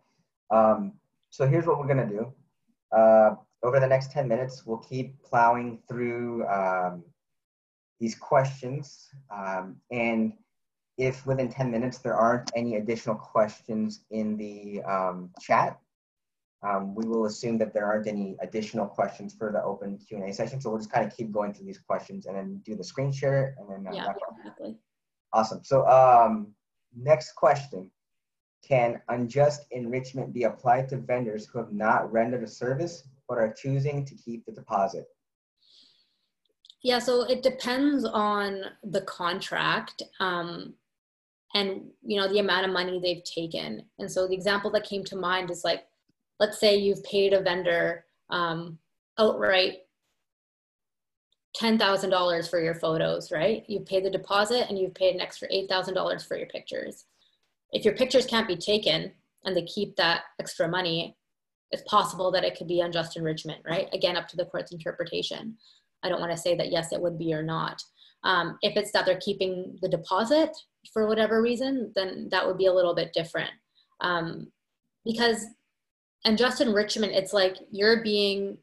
Um, 0.50 0.94
so 1.28 1.46
here's 1.46 1.66
what 1.66 1.78
we're 1.78 1.86
going 1.86 2.08
to 2.08 2.14
do. 2.14 2.32
Uh, 2.96 3.34
over 3.62 3.78
the 3.78 3.86
next 3.86 4.10
10 4.12 4.26
minutes 4.26 4.64
we'll 4.64 4.78
keep 4.78 5.22
plowing 5.22 5.78
through 5.88 6.46
um, 6.48 7.04
these 8.00 8.14
questions 8.14 9.10
um, 9.30 9.76
and 9.90 10.32
if 10.98 11.24
within 11.24 11.48
10 11.48 11.70
minutes 11.70 11.98
there 11.98 12.14
aren't 12.14 12.50
any 12.56 12.76
additional 12.76 13.14
questions 13.14 14.02
in 14.10 14.36
the 14.36 14.82
um, 14.82 15.30
chat, 15.40 15.78
um, 16.66 16.94
we 16.94 17.06
will 17.06 17.26
assume 17.26 17.56
that 17.58 17.72
there 17.72 17.86
aren't 17.86 18.08
any 18.08 18.36
additional 18.42 18.86
questions 18.86 19.32
for 19.32 19.52
the 19.52 19.62
open 19.62 19.96
Q&A 19.96 20.32
session. 20.32 20.60
So 20.60 20.70
we'll 20.70 20.80
just 20.80 20.90
kind 20.90 21.06
of 21.06 21.16
keep 21.16 21.30
going 21.30 21.54
through 21.54 21.66
these 21.66 21.78
questions 21.78 22.26
and 22.26 22.36
then 22.36 22.60
do 22.64 22.74
the 22.74 22.82
screen 22.82 23.12
share 23.12 23.54
and 23.58 23.70
then. 23.70 23.92
Uh, 23.92 23.94
yeah, 23.94 24.12
exactly. 24.40 24.76
Awesome. 25.32 25.60
So 25.62 25.86
um, 25.86 26.52
next 26.96 27.34
question. 27.36 27.90
Can 28.66 29.00
unjust 29.08 29.66
enrichment 29.70 30.32
be 30.32 30.42
applied 30.42 30.88
to 30.88 30.96
vendors 30.96 31.46
who 31.46 31.60
have 31.60 31.72
not 31.72 32.12
rendered 32.12 32.42
a 32.42 32.48
service 32.48 33.04
but 33.28 33.38
are 33.38 33.52
choosing 33.52 34.04
to 34.04 34.14
keep 34.16 34.44
the 34.44 34.52
deposit? 34.52 35.06
Yeah, 36.82 36.98
so 36.98 37.22
it 37.22 37.42
depends 37.42 38.04
on 38.04 38.62
the 38.82 39.02
contract. 39.02 40.02
Um, 40.18 40.74
and 41.54 41.82
you 42.02 42.20
know 42.20 42.28
the 42.28 42.38
amount 42.38 42.66
of 42.66 42.72
money 42.72 43.00
they've 43.02 43.24
taken 43.24 43.82
and 43.98 44.10
so 44.10 44.26
the 44.26 44.34
example 44.34 44.70
that 44.70 44.84
came 44.84 45.04
to 45.04 45.16
mind 45.16 45.50
is 45.50 45.64
like 45.64 45.84
let's 46.40 46.60
say 46.60 46.76
you've 46.76 47.02
paid 47.04 47.32
a 47.32 47.40
vendor 47.40 48.04
um, 48.30 48.78
outright 49.18 49.78
$10,000 51.60 52.50
for 52.50 52.60
your 52.60 52.74
photos, 52.74 53.32
right? 53.32 53.64
You've 53.66 53.86
paid 53.86 54.04
the 54.04 54.10
deposit 54.10 54.68
and 54.68 54.78
you've 54.78 54.94
paid 54.94 55.14
an 55.14 55.20
extra 55.20 55.48
$8,000 55.48 56.26
for 56.26 56.36
your 56.36 56.46
pictures. 56.46 57.06
If 57.72 57.84
your 57.84 57.94
pictures 57.94 58.26
can't 58.26 58.46
be 58.46 58.56
taken 58.56 59.10
and 59.44 59.56
they 59.56 59.64
keep 59.64 59.96
that 59.96 60.22
extra 60.38 60.68
money, 60.68 61.16
it's 61.70 61.82
possible 61.82 62.30
that 62.32 62.44
it 62.44 62.56
could 62.56 62.68
be 62.68 62.80
unjust 62.80 63.16
enrichment, 63.16 63.60
right? 63.66 63.88
Again, 63.92 64.16
up 64.16 64.28
to 64.28 64.36
the 64.36 64.44
court's 64.44 64.72
interpretation. 64.72 65.56
I 66.02 66.08
don't 66.08 66.20
want 66.20 66.32
to 66.32 66.38
say 66.38 66.54
that 66.56 66.70
yes, 66.70 66.92
it 66.92 67.00
would 67.00 67.18
be 67.18 67.34
or 67.34 67.42
not. 67.42 67.82
Um, 68.24 68.58
if 68.62 68.76
it's 68.76 68.92
that 68.92 69.04
they're 69.04 69.20
keeping 69.20 69.78
the 69.82 69.88
deposit 69.88 70.50
for 70.92 71.06
whatever 71.06 71.42
reason, 71.42 71.92
then 71.94 72.28
that 72.30 72.46
would 72.46 72.58
be 72.58 72.66
a 72.66 72.72
little 72.72 72.94
bit 72.94 73.12
different. 73.12 73.50
Um, 74.00 74.50
because 75.04 75.44
unjust 76.24 76.60
enrichment, 76.60 77.12
it's 77.12 77.32
like 77.32 77.56
you're 77.70 78.02
being 78.02 78.58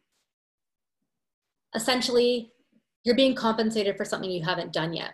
essentially 1.76 2.51
you're 3.03 3.16
being 3.16 3.36
compensated 3.36 3.97
for 3.97 4.05
something 4.05 4.32
you 4.32 4.43
haven't 4.43 4.74
done 4.74 4.93
yet, 4.93 5.11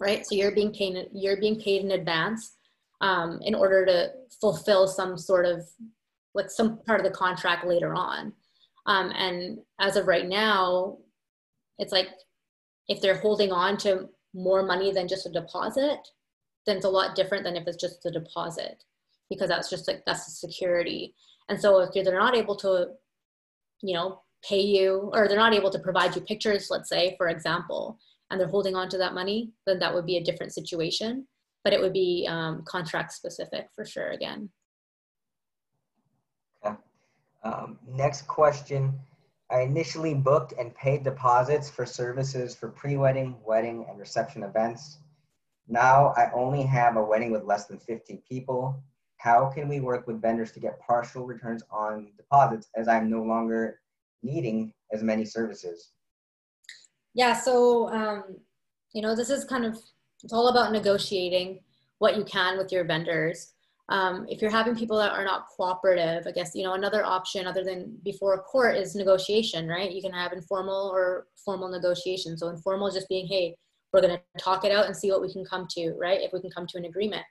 right? 0.00 0.26
So 0.26 0.34
you're 0.34 0.54
being 0.54 0.72
paid 0.72 1.08
you're 1.12 1.40
being 1.40 1.60
paid 1.60 1.82
in 1.82 1.92
advance 1.92 2.56
um, 3.00 3.40
in 3.42 3.54
order 3.54 3.86
to 3.86 4.10
fulfill 4.40 4.86
some 4.86 5.16
sort 5.16 5.46
of 5.46 5.66
like 6.34 6.50
some 6.50 6.78
part 6.86 7.00
of 7.00 7.04
the 7.04 7.16
contract 7.16 7.66
later 7.66 7.94
on. 7.94 8.32
Um, 8.86 9.12
and 9.16 9.58
as 9.78 9.96
of 9.96 10.06
right 10.06 10.26
now, 10.26 10.98
it's 11.78 11.92
like 11.92 12.08
if 12.88 13.00
they're 13.00 13.18
holding 13.18 13.52
on 13.52 13.76
to 13.78 14.08
more 14.34 14.62
money 14.64 14.92
than 14.92 15.08
just 15.08 15.26
a 15.26 15.30
deposit, 15.30 15.98
then 16.66 16.76
it's 16.76 16.86
a 16.86 16.90
lot 16.90 17.14
different 17.14 17.44
than 17.44 17.56
if 17.56 17.66
it's 17.66 17.80
just 17.80 18.04
a 18.06 18.10
deposit 18.10 18.84
because 19.28 19.48
that's 19.48 19.70
just 19.70 19.88
like 19.88 20.02
that's 20.06 20.26
the 20.26 20.32
security. 20.32 21.14
And 21.48 21.60
so 21.60 21.80
if 21.80 21.92
they're 21.92 22.18
not 22.18 22.36
able 22.36 22.56
to, 22.56 22.88
you 23.82 23.94
know, 23.94 24.22
pay 24.42 24.60
you 24.60 25.10
or 25.12 25.28
they're 25.28 25.36
not 25.36 25.54
able 25.54 25.70
to 25.70 25.78
provide 25.78 26.14
you 26.14 26.22
pictures, 26.22 26.68
let's 26.70 26.88
say, 26.88 27.14
for 27.16 27.28
example, 27.28 27.98
and 28.30 28.38
they're 28.38 28.48
holding 28.48 28.76
on 28.76 28.88
to 28.90 28.98
that 28.98 29.14
money, 29.14 29.52
then 29.66 29.78
that 29.78 29.92
would 29.92 30.06
be 30.06 30.16
a 30.16 30.24
different 30.24 30.52
situation. 30.52 31.26
But 31.64 31.72
it 31.72 31.80
would 31.80 31.92
be 31.92 32.26
um, 32.28 32.62
contract 32.66 33.12
specific 33.12 33.68
for 33.74 33.84
sure 33.84 34.10
again. 34.10 34.50
Okay. 36.64 36.76
Um, 37.42 37.78
next 37.88 38.26
question 38.26 38.98
I 39.50 39.62
initially 39.62 40.14
booked 40.14 40.54
and 40.58 40.74
paid 40.74 41.02
deposits 41.02 41.68
for 41.68 41.84
services 41.84 42.54
for 42.54 42.68
pre-wedding, 42.68 43.36
wedding, 43.44 43.86
and 43.88 43.98
reception 43.98 44.44
events. 44.44 44.98
Now 45.66 46.14
I 46.16 46.30
only 46.32 46.62
have 46.62 46.96
a 46.96 47.02
wedding 47.02 47.32
with 47.32 47.44
less 47.44 47.66
than 47.66 47.78
50 47.78 48.22
people. 48.28 48.80
How 49.16 49.46
can 49.46 49.68
we 49.68 49.80
work 49.80 50.06
with 50.06 50.22
vendors 50.22 50.52
to 50.52 50.60
get 50.60 50.80
partial 50.80 51.26
returns 51.26 51.62
on 51.70 52.12
deposits 52.16 52.68
as 52.76 52.88
I'm 52.88 53.10
no 53.10 53.22
longer 53.22 53.80
needing 54.22 54.72
as 54.92 55.02
many 55.02 55.24
services? 55.24 55.90
Yeah, 57.14 57.34
so, 57.34 57.88
um, 57.90 58.36
you 58.92 59.02
know, 59.02 59.16
this 59.16 59.30
is 59.30 59.44
kind 59.44 59.64
of, 59.64 59.76
it's 60.22 60.32
all 60.32 60.48
about 60.48 60.72
negotiating 60.72 61.60
what 61.98 62.16
you 62.16 62.24
can 62.24 62.56
with 62.56 62.70
your 62.70 62.84
vendors 62.84 63.52
um, 63.90 64.24
if 64.28 64.40
you're 64.40 64.52
having 64.52 64.76
people 64.76 64.96
that 64.98 65.10
are 65.10 65.24
not 65.24 65.48
cooperative, 65.48 66.24
I 66.24 66.30
guess, 66.30 66.52
you 66.54 66.62
know, 66.62 66.74
another 66.74 67.04
option 67.04 67.48
other 67.48 67.64
than 67.64 67.98
before 68.04 68.34
a 68.34 68.38
court 68.38 68.76
is 68.76 68.94
negotiation, 68.94 69.66
right? 69.66 69.90
You 69.90 70.00
can 70.00 70.12
have 70.12 70.32
informal 70.32 70.92
or 70.94 71.26
formal 71.44 71.68
negotiation. 71.68 72.38
So 72.38 72.48
informal 72.48 72.86
is 72.86 72.94
just 72.94 73.08
being, 73.08 73.26
hey, 73.26 73.56
we're 73.92 74.00
going 74.00 74.16
to 74.16 74.42
talk 74.42 74.64
it 74.64 74.70
out 74.70 74.86
and 74.86 74.96
see 74.96 75.10
what 75.10 75.20
we 75.20 75.32
can 75.32 75.44
come 75.44 75.66
to, 75.72 75.92
right? 75.98 76.20
If 76.20 76.32
we 76.32 76.40
can 76.40 76.52
come 76.52 76.68
to 76.68 76.78
an 76.78 76.84
agreement. 76.84 77.24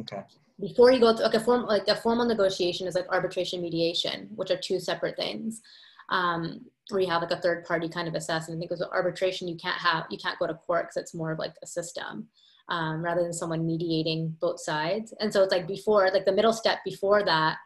Okay. 0.00 0.22
Before 0.58 0.90
you 0.90 0.98
go 0.98 1.14
to 1.14 1.22
like 1.22 1.34
a 1.34 1.40
form, 1.40 1.66
like 1.66 1.88
a 1.88 1.96
formal 1.96 2.24
negotiation 2.24 2.86
is 2.86 2.94
like 2.94 3.06
arbitration 3.10 3.60
mediation, 3.60 4.30
which 4.34 4.50
are 4.50 4.56
two 4.56 4.80
separate 4.80 5.16
things. 5.16 5.60
Um, 6.08 6.64
where 6.90 7.00
you 7.00 7.08
have 7.08 7.22
like 7.22 7.30
a 7.30 7.40
third 7.40 7.64
party 7.64 7.88
kind 7.88 8.08
of 8.08 8.14
assessment. 8.14 8.58
I 8.58 8.60
think 8.60 8.70
with 8.70 8.82
arbitration, 8.92 9.48
you 9.48 9.56
can't 9.56 9.80
have, 9.80 10.04
you 10.10 10.18
can't 10.18 10.38
go 10.38 10.46
to 10.46 10.54
court 10.54 10.84
because 10.84 10.96
it's 10.96 11.14
more 11.14 11.32
of 11.32 11.38
like 11.38 11.54
a 11.62 11.66
system 11.66 12.28
um, 12.68 13.02
rather 13.02 13.22
than 13.22 13.32
someone 13.32 13.66
mediating 13.66 14.36
both 14.40 14.60
sides. 14.60 15.12
And 15.20 15.32
so 15.32 15.42
it's 15.42 15.52
like 15.52 15.66
before, 15.66 16.08
like 16.12 16.24
the 16.24 16.32
middle 16.32 16.52
step 16.52 16.78
before 16.84 17.24
that 17.24 17.56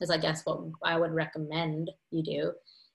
is, 0.00 0.10
I 0.10 0.16
guess, 0.16 0.42
what 0.44 0.60
I 0.82 0.98
would 0.98 1.12
recommend 1.12 1.90
you 2.10 2.22
do 2.22 2.52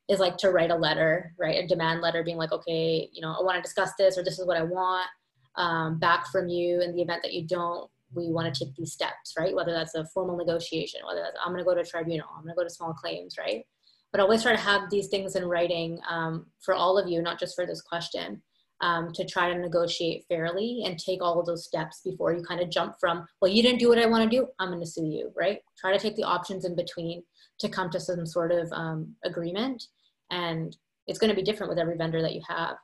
is 0.08 0.20
like 0.20 0.38
to 0.38 0.50
write 0.50 0.72
a 0.72 0.76
letter, 0.76 1.34
right? 1.38 1.64
A 1.64 1.68
demand 1.68 2.02
letter 2.02 2.24
being 2.24 2.38
like, 2.38 2.52
okay, 2.52 3.10
you 3.14 3.22
know, 3.22 3.36
I 3.40 3.44
want 3.44 3.58
to 3.58 3.62
discuss 3.62 3.92
this 3.98 4.18
or 4.18 4.24
this 4.24 4.40
is 4.40 4.48
what 4.48 4.58
I 4.58 4.64
want 4.64 5.08
um, 5.56 6.00
back 6.00 6.28
from 6.28 6.48
you. 6.50 6.82
In 6.82 6.96
the 6.96 7.02
event 7.02 7.22
that 7.24 7.34
you 7.34 7.46
don't, 7.46 7.90
we 8.16 8.32
want 8.32 8.52
to 8.52 8.66
take 8.66 8.76
these 8.76 8.92
steps, 8.92 9.36
right? 9.38 9.54
Whether 9.54 9.72
that's 9.72 9.94
a 9.94 10.06
formal 10.06 10.36
negotiation, 10.36 11.02
whether 11.06 11.22
that's 11.22 11.38
I'm 11.46 11.52
going 11.52 11.64
to 11.64 11.66
go 11.66 11.76
to 11.76 11.82
a 11.82 11.86
tribunal, 11.86 12.28
I'm 12.36 12.44
going 12.44 12.56
to 12.56 12.58
go 12.58 12.64
to 12.64 12.70
small 12.70 12.94
claims, 12.94 13.36
right? 13.38 13.64
But 14.12 14.20
always 14.20 14.42
try 14.42 14.54
to 14.54 14.62
have 14.62 14.90
these 14.90 15.10
things 15.10 15.36
in 15.36 15.46
writing 15.46 16.00
um, 16.10 16.48
for 16.60 16.74
all 16.74 16.98
of 16.98 17.08
you, 17.08 17.22
not 17.22 17.40
just 17.40 17.56
for 17.56 17.68
this 17.68 17.82
question 17.84 18.42
um, 18.82 19.12
to 19.14 19.26
try 19.26 19.52
to 19.52 19.60
negotiate 19.60 20.26
fairly 20.28 20.84
and 20.86 20.98
take 20.98 21.22
all 21.22 21.40
of 21.40 21.46
those 21.46 21.66
steps 21.66 22.02
before 22.04 22.34
you 22.34 22.42
kind 22.44 22.62
of 22.62 22.70
jump 22.70 22.96
from, 23.00 23.26
well, 23.42 23.52
you 23.52 23.62
didn't 23.62 23.80
do 23.80 23.90
what 23.90 24.00
I 24.00 24.06
want 24.06 24.30
to 24.30 24.38
do, 24.38 24.48
I'm 24.60 24.70
going 24.70 24.80
to 24.80 24.86
sue 24.86 25.06
you, 25.06 25.32
right? 25.36 25.60
Try 25.78 25.92
to 25.92 26.00
take 26.00 26.16
the 26.16 26.24
options 26.24 26.66
in 26.66 26.76
between 26.76 27.24
to 27.60 27.70
come 27.70 27.90
to 27.90 28.00
some 28.00 28.26
sort 28.26 28.52
of 28.52 28.72
um, 28.72 29.16
agreement. 29.26 29.84
And 30.32 30.76
it's 31.08 31.20
going 31.20 31.30
to 31.30 31.36
be 31.36 31.44
different 31.44 31.70
with 31.70 31.80
every 31.80 31.98
vendor 31.98 32.22
that 32.22 32.36
you 32.36 32.42
have. 32.48 32.76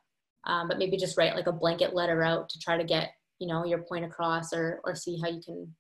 Um, 0.46 0.68
but 0.68 0.78
maybe 0.78 0.98
just 0.98 1.18
write 1.18 1.36
like 1.36 1.48
a 1.48 1.52
blanket 1.52 1.96
letter 1.96 2.24
out 2.24 2.50
to 2.50 2.60
try 2.60 2.78
to 2.78 2.84
get, 2.84 3.12
you 3.40 3.48
know, 3.48 3.66
your 3.66 3.80
point 3.80 4.06
across 4.06 4.54
or, 4.54 4.82
or 4.84 4.96
see 4.96 5.20
how 5.22 5.30
you 5.30 5.42
can 5.42 5.74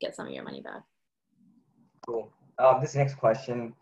get 0.00 0.16
some 0.16 0.26
of 0.26 0.32
your 0.32 0.44
money 0.44 0.62
back. 0.62 0.82
Cool. 2.06 2.32
Um, 2.58 2.80
this 2.80 2.94
next 2.94 3.14
question 3.14 3.74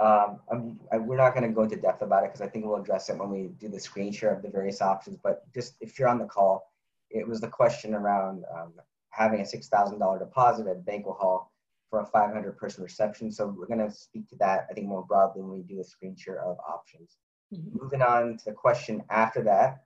um, 0.00 0.80
I, 0.90 0.96
we're 0.98 1.16
not 1.16 1.34
going 1.34 1.46
to 1.46 1.54
go 1.54 1.62
into 1.62 1.76
depth 1.76 2.02
about 2.02 2.24
it 2.24 2.28
because 2.28 2.40
I 2.40 2.48
think 2.48 2.64
we'll 2.64 2.80
address 2.80 3.10
it 3.10 3.18
when 3.18 3.30
we 3.30 3.48
do 3.58 3.68
the 3.68 3.78
screen 3.78 4.12
share 4.12 4.34
of 4.34 4.42
the 4.42 4.48
various 4.48 4.80
options. 4.80 5.18
But 5.22 5.42
just 5.52 5.74
if 5.80 5.98
you're 5.98 6.08
on 6.08 6.18
the 6.18 6.24
call, 6.24 6.72
it 7.10 7.26
was 7.26 7.40
the 7.40 7.48
question 7.48 7.94
around 7.94 8.44
um, 8.56 8.72
having 9.10 9.40
a 9.40 9.44
$6,000 9.44 10.18
deposit 10.18 10.66
at 10.66 10.86
Banquet 10.86 11.16
Hall 11.18 11.52
for 11.90 12.00
a 12.00 12.06
500 12.06 12.56
person 12.56 12.82
reception. 12.82 13.30
So 13.30 13.48
we're 13.48 13.66
going 13.66 13.86
to 13.86 13.94
speak 13.94 14.28
to 14.30 14.36
that, 14.36 14.66
I 14.70 14.74
think, 14.74 14.86
more 14.86 15.04
broadly 15.04 15.42
when 15.42 15.52
we 15.52 15.62
do 15.62 15.80
a 15.80 15.84
screen 15.84 16.16
share 16.16 16.42
of 16.42 16.56
options. 16.66 17.16
Mm-hmm. 17.52 17.78
Moving 17.82 18.02
on 18.02 18.38
to 18.38 18.44
the 18.46 18.52
question 18.52 19.02
after 19.10 19.42
that, 19.42 19.82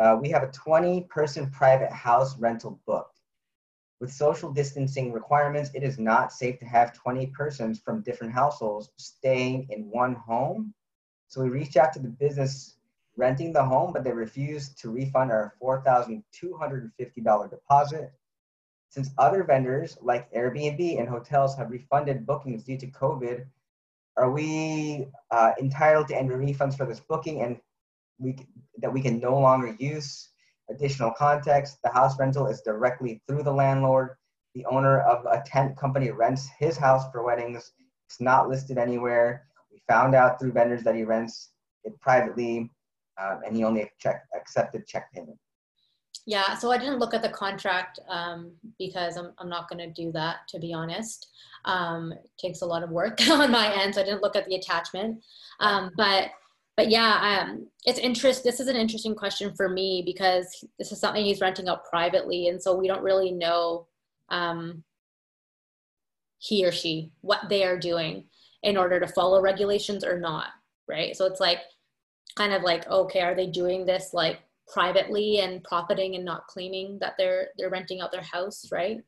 uh, 0.00 0.16
we 0.20 0.30
have 0.30 0.42
a 0.42 0.50
20 0.50 1.02
person 1.10 1.50
private 1.50 1.92
house 1.92 2.38
rental 2.38 2.80
booked. 2.86 3.20
With 4.00 4.12
social 4.12 4.52
distancing 4.52 5.12
requirements, 5.12 5.70
it 5.74 5.82
is 5.82 5.98
not 5.98 6.32
safe 6.32 6.58
to 6.58 6.66
have 6.66 6.92
20 6.94 7.28
persons 7.28 7.80
from 7.80 8.02
different 8.02 8.32
households 8.32 8.90
staying 8.96 9.68
in 9.70 9.90
one 9.90 10.14
home. 10.14 10.74
So 11.28 11.42
we 11.42 11.48
reached 11.48 11.76
out 11.76 11.92
to 11.94 12.00
the 12.00 12.08
business 12.08 12.76
renting 13.16 13.52
the 13.52 13.64
home, 13.64 13.92
but 13.92 14.02
they 14.04 14.12
refused 14.12 14.78
to 14.80 14.90
refund 14.90 15.30
our 15.30 15.54
$4,250 15.62 17.50
deposit. 17.50 18.12
Since 18.90 19.10
other 19.18 19.42
vendors 19.44 19.96
like 20.02 20.32
Airbnb 20.32 20.98
and 20.98 21.08
hotels 21.08 21.56
have 21.56 21.70
refunded 21.70 22.26
bookings 22.26 22.64
due 22.64 22.78
to 22.78 22.86
COVID, 22.88 23.46
are 24.16 24.30
we 24.30 25.06
uh, 25.30 25.52
entitled 25.60 26.08
to 26.08 26.16
any 26.16 26.30
refunds 26.30 26.76
for 26.76 26.86
this 26.86 27.00
booking 27.00 27.42
and 27.42 27.58
we 28.18 28.36
that 28.78 28.92
we 28.92 29.02
can 29.02 29.18
no 29.18 29.38
longer 29.38 29.74
use 29.78 30.28
Additional 30.70 31.12
context 31.16 31.78
the 31.82 31.90
house 31.90 32.18
rental 32.18 32.46
is 32.46 32.62
directly 32.62 33.20
through 33.28 33.42
the 33.42 33.52
landlord. 33.52 34.16
The 34.54 34.64
owner 34.66 35.00
of 35.02 35.24
a 35.26 35.42
tent 35.44 35.76
company 35.76 36.10
rents 36.10 36.48
his 36.58 36.76
house 36.76 37.10
for 37.12 37.24
weddings. 37.24 37.72
It's 38.08 38.20
not 38.20 38.48
listed 38.48 38.78
anywhere. 38.78 39.46
We 39.72 39.82
found 39.88 40.14
out 40.14 40.38
through 40.38 40.52
vendors 40.52 40.82
that 40.84 40.94
he 40.94 41.04
rents 41.04 41.50
it 41.84 41.98
privately, 42.00 42.70
um, 43.20 43.40
and 43.44 43.56
he 43.56 43.64
only 43.64 43.90
check, 43.98 44.24
accepted 44.34 44.86
check 44.86 45.12
payment. 45.12 45.38
Yeah, 46.26 46.56
so 46.56 46.72
I 46.72 46.78
didn't 46.78 46.98
look 46.98 47.12
at 47.12 47.22
the 47.22 47.28
contract 47.28 48.00
um, 48.08 48.52
because 48.78 49.18
I'm, 49.18 49.32
I'm 49.38 49.48
not 49.48 49.68
going 49.68 49.78
to 49.80 49.92
do 49.92 50.10
that, 50.12 50.48
to 50.48 50.58
be 50.58 50.72
honest. 50.72 51.28
Um, 51.66 52.14
takes 52.38 52.62
a 52.62 52.66
lot 52.66 52.82
of 52.82 52.90
work 52.90 53.18
on 53.30 53.50
my 53.50 53.74
end, 53.74 53.94
so 53.94 54.00
I 54.00 54.04
didn't 54.04 54.22
look 54.22 54.36
at 54.36 54.46
the 54.46 54.54
attachment. 54.54 55.22
Um, 55.60 55.90
but 55.96 56.30
but 56.76 56.90
yeah, 56.90 57.44
um, 57.46 57.68
it's 57.84 57.98
interest. 57.98 58.42
This 58.42 58.58
is 58.58 58.68
an 58.68 58.76
interesting 58.76 59.14
question 59.14 59.54
for 59.54 59.68
me 59.68 60.02
because 60.04 60.64
this 60.78 60.90
is 60.90 61.00
something 61.00 61.24
he's 61.24 61.40
renting 61.40 61.68
out 61.68 61.84
privately, 61.84 62.48
and 62.48 62.60
so 62.60 62.76
we 62.76 62.88
don't 62.88 63.02
really 63.02 63.30
know 63.30 63.86
um, 64.28 64.82
he 66.38 66.66
or 66.66 66.72
she 66.72 67.12
what 67.20 67.48
they 67.48 67.64
are 67.64 67.78
doing 67.78 68.24
in 68.62 68.76
order 68.76 68.98
to 68.98 69.06
follow 69.06 69.40
regulations 69.40 70.04
or 70.04 70.18
not, 70.18 70.48
right? 70.88 71.16
So 71.16 71.26
it's 71.26 71.40
like 71.40 71.60
kind 72.36 72.52
of 72.52 72.62
like 72.62 72.88
okay, 72.88 73.20
are 73.20 73.34
they 73.34 73.46
doing 73.46 73.86
this 73.86 74.10
like 74.12 74.40
privately 74.66 75.40
and 75.40 75.62
profiting 75.62 76.16
and 76.16 76.24
not 76.24 76.46
claiming 76.48 76.98
that 77.00 77.14
they're 77.18 77.48
they're 77.56 77.70
renting 77.70 78.00
out 78.00 78.10
their 78.10 78.22
house, 78.22 78.66
right? 78.72 78.98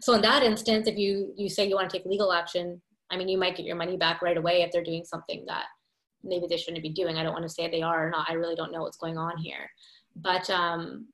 So 0.00 0.14
in 0.14 0.22
that 0.22 0.42
instance, 0.42 0.88
if 0.88 0.98
you 0.98 1.32
you 1.36 1.48
say 1.48 1.68
you 1.68 1.76
want 1.76 1.88
to 1.88 1.96
take 1.96 2.06
legal 2.06 2.32
action, 2.32 2.82
I 3.10 3.16
mean, 3.16 3.28
you 3.28 3.38
might 3.38 3.56
get 3.56 3.66
your 3.66 3.76
money 3.76 3.96
back 3.96 4.22
right 4.22 4.36
away 4.36 4.62
if 4.62 4.72
they're 4.72 4.82
doing 4.82 5.04
something 5.04 5.44
that 5.46 5.66
maybe 6.26 6.46
they 6.48 6.56
shouldn't 6.56 6.82
be 6.82 6.92
doing. 6.92 7.16
I 7.16 7.22
don't 7.22 7.32
want 7.32 7.44
to 7.44 7.48
say 7.48 7.68
they 7.68 7.82
are 7.82 8.06
or 8.06 8.10
not. 8.10 8.28
I 8.28 8.34
really 8.34 8.56
don't 8.56 8.72
know 8.72 8.82
what's 8.82 8.96
going 8.96 9.18
on 9.18 9.38
here. 9.38 9.70
But 10.16 10.48
um, 10.50 11.06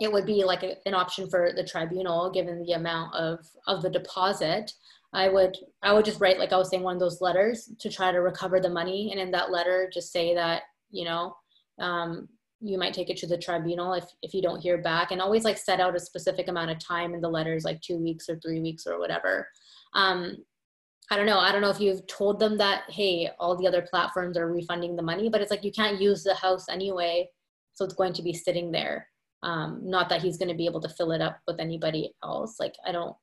it 0.00 0.10
would 0.10 0.26
be 0.26 0.44
like 0.44 0.62
a, 0.62 0.76
an 0.86 0.94
option 0.94 1.28
for 1.28 1.52
the 1.54 1.64
tribunal, 1.64 2.30
given 2.30 2.62
the 2.62 2.72
amount 2.72 3.14
of, 3.14 3.40
of 3.66 3.82
the 3.82 3.90
deposit. 3.90 4.72
I 5.12 5.28
would 5.28 5.56
I 5.82 5.92
would 5.92 6.04
just 6.04 6.20
write 6.20 6.38
like 6.38 6.52
I 6.52 6.56
was 6.56 6.70
saying 6.70 6.82
one 6.82 6.94
of 6.94 7.00
those 7.00 7.20
letters 7.20 7.70
to 7.80 7.90
try 7.90 8.12
to 8.12 8.18
recover 8.18 8.60
the 8.60 8.70
money, 8.70 9.10
and 9.10 9.20
in 9.20 9.30
that 9.32 9.50
letter 9.50 9.90
just 9.92 10.12
say 10.12 10.34
that 10.34 10.62
you 10.90 11.04
know 11.04 11.34
um, 11.80 12.28
you 12.60 12.78
might 12.78 12.94
take 12.94 13.10
it 13.10 13.16
to 13.18 13.26
the 13.26 13.36
tribunal 13.36 13.94
if 13.94 14.04
if 14.22 14.34
you 14.34 14.40
don't 14.40 14.60
hear 14.60 14.78
back, 14.78 15.10
and 15.10 15.20
always 15.20 15.44
like 15.44 15.58
set 15.58 15.80
out 15.80 15.96
a 15.96 16.00
specific 16.00 16.48
amount 16.48 16.70
of 16.70 16.78
time 16.78 17.12
in 17.12 17.20
the 17.20 17.28
letters, 17.28 17.64
like 17.64 17.80
two 17.80 17.98
weeks 17.98 18.28
or 18.28 18.38
three 18.38 18.60
weeks 18.60 18.86
or 18.86 19.00
whatever. 19.00 19.48
Um, 19.94 20.36
I 21.10 21.16
don't 21.16 21.26
know. 21.26 21.40
I 21.40 21.50
don't 21.50 21.60
know 21.60 21.70
if 21.70 21.80
you've 21.80 22.06
told 22.06 22.38
them 22.38 22.56
that, 22.58 22.84
hey, 22.88 23.30
all 23.40 23.56
the 23.56 23.66
other 23.66 23.82
platforms 23.82 24.36
are 24.36 24.50
refunding 24.50 24.94
the 24.94 25.02
money, 25.02 25.28
but 25.28 25.40
it's 25.40 25.50
like 25.50 25.64
you 25.64 25.72
can't 25.72 26.00
use 26.00 26.22
the 26.22 26.34
house 26.34 26.68
anyway. 26.68 27.28
So 27.74 27.84
it's 27.84 27.94
going 27.94 28.12
to 28.12 28.22
be 28.22 28.32
sitting 28.32 28.70
there. 28.70 29.08
Um, 29.42 29.80
not 29.82 30.08
that 30.10 30.22
he's 30.22 30.36
going 30.36 30.50
to 30.50 30.54
be 30.54 30.66
able 30.66 30.80
to 30.80 30.88
fill 30.88 31.12
it 31.12 31.20
up 31.20 31.40
with 31.48 31.58
anybody 31.58 32.14
else. 32.22 32.60
Like, 32.60 32.74
I 32.86 32.92
don't, 32.92 33.16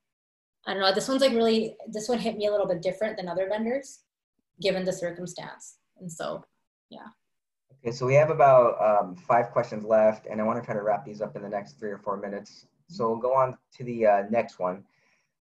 I 0.66 0.74
don't 0.74 0.82
know. 0.82 0.92
This 0.92 1.08
one's 1.08 1.22
like 1.22 1.32
really, 1.32 1.76
this 1.88 2.08
one 2.08 2.18
hit 2.18 2.36
me 2.36 2.46
a 2.46 2.50
little 2.50 2.66
bit 2.66 2.82
different 2.82 3.16
than 3.16 3.28
other 3.28 3.48
vendors 3.48 4.00
given 4.60 4.84
the 4.84 4.92
circumstance. 4.92 5.78
And 6.00 6.10
so, 6.10 6.44
yeah. 6.90 7.06
Okay, 7.80 7.92
so 7.92 8.04
we 8.04 8.14
have 8.14 8.30
about 8.30 8.76
um, 8.82 9.14
five 9.14 9.50
questions 9.50 9.84
left, 9.84 10.26
and 10.26 10.40
I 10.40 10.44
want 10.44 10.58
to 10.58 10.64
try 10.64 10.74
to 10.74 10.82
wrap 10.82 11.06
these 11.06 11.22
up 11.22 11.36
in 11.36 11.42
the 11.42 11.48
next 11.48 11.78
three 11.78 11.90
or 11.90 11.98
four 11.98 12.16
minutes. 12.16 12.66
So 12.88 13.08
we'll 13.08 13.20
go 13.20 13.34
on 13.34 13.56
to 13.76 13.84
the 13.84 14.06
uh, 14.06 14.22
next 14.30 14.58
one. 14.58 14.84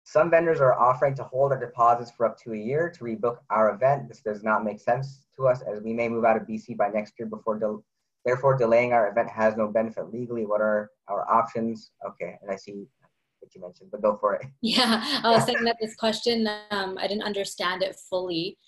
Some 0.06 0.30
vendors 0.30 0.60
are 0.60 0.78
offering 0.78 1.16
to 1.16 1.24
hold 1.24 1.50
our 1.50 1.58
deposits 1.58 2.12
for 2.12 2.26
up 2.26 2.38
to 2.44 2.52
a 2.52 2.56
year 2.56 2.88
to 2.96 3.04
rebook 3.04 3.38
our 3.50 3.74
event. 3.74 4.06
This 4.06 4.20
does 4.20 4.44
not 4.44 4.62
make 4.62 4.78
sense 4.78 5.26
to 5.34 5.48
us 5.48 5.62
as 5.62 5.82
we 5.82 5.92
may 5.92 6.08
move 6.08 6.24
out 6.24 6.36
of 6.36 6.44
BC 6.44 6.76
by 6.76 6.90
next 6.90 7.14
year 7.18 7.26
before 7.26 7.58
therefore 8.24 8.56
delaying 8.56 8.92
our 8.92 9.08
event 9.08 9.28
has 9.28 9.56
no 9.56 9.66
benefit 9.66 10.12
legally. 10.12 10.46
What 10.46 10.60
are 10.60 10.90
our 11.08 11.28
options? 11.28 11.90
Okay, 12.06 12.38
and 12.40 12.52
I 12.52 12.54
see 12.54 12.86
what 13.40 13.52
you 13.52 13.60
mentioned, 13.60 13.90
but 13.90 14.00
go 14.00 14.14
for 14.14 14.34
it. 14.34 14.46
Yeah, 14.62 15.20
I 15.24 15.30
was 15.32 15.44
saying 15.44 15.64
that 15.64 15.76
this 15.80 15.96
question, 15.96 16.48
um, 16.70 16.96
I 17.00 17.08
didn't 17.08 17.24
understand 17.24 17.82
it 17.82 17.96
fully. 18.08 18.58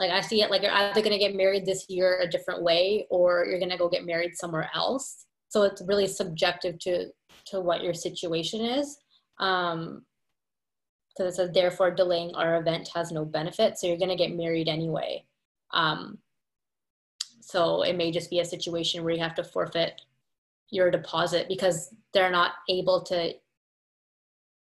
Like 0.00 0.10
I 0.10 0.22
see 0.22 0.42
it 0.42 0.50
like 0.50 0.62
you're 0.62 0.72
either 0.72 1.02
gonna 1.02 1.18
get 1.20 1.36
married 1.36 1.66
this 1.66 1.86
year 1.88 2.18
a 2.20 2.28
different 2.28 2.64
way 2.64 3.06
or 3.10 3.46
you're 3.46 3.60
gonna 3.60 3.78
go 3.78 3.88
get 3.88 4.04
married 4.04 4.34
somewhere 4.34 4.68
else. 4.74 5.26
So 5.50 5.62
it's 5.62 5.82
really 5.86 6.08
subjective 6.08 6.80
to 6.80 7.10
to 7.46 7.60
what 7.60 7.84
your 7.84 7.94
situation 7.94 8.60
is. 8.60 8.98
Um, 9.38 10.04
because 11.14 11.32
it 11.32 11.36
says 11.36 11.50
therefore 11.52 11.90
delaying 11.90 12.34
our 12.34 12.56
event 12.56 12.88
has 12.94 13.12
no 13.12 13.24
benefit. 13.24 13.78
So 13.78 13.86
you're 13.86 13.98
going 13.98 14.08
to 14.10 14.16
get 14.16 14.34
married 14.34 14.68
anyway. 14.68 15.24
Um, 15.72 16.18
so 17.40 17.82
it 17.82 17.96
may 17.96 18.10
just 18.10 18.30
be 18.30 18.40
a 18.40 18.44
situation 18.44 19.04
where 19.04 19.14
you 19.14 19.20
have 19.20 19.34
to 19.36 19.44
forfeit 19.44 20.00
your 20.70 20.90
deposit 20.90 21.46
because 21.48 21.94
they're 22.12 22.30
not 22.30 22.52
able 22.68 23.02
to 23.02 23.34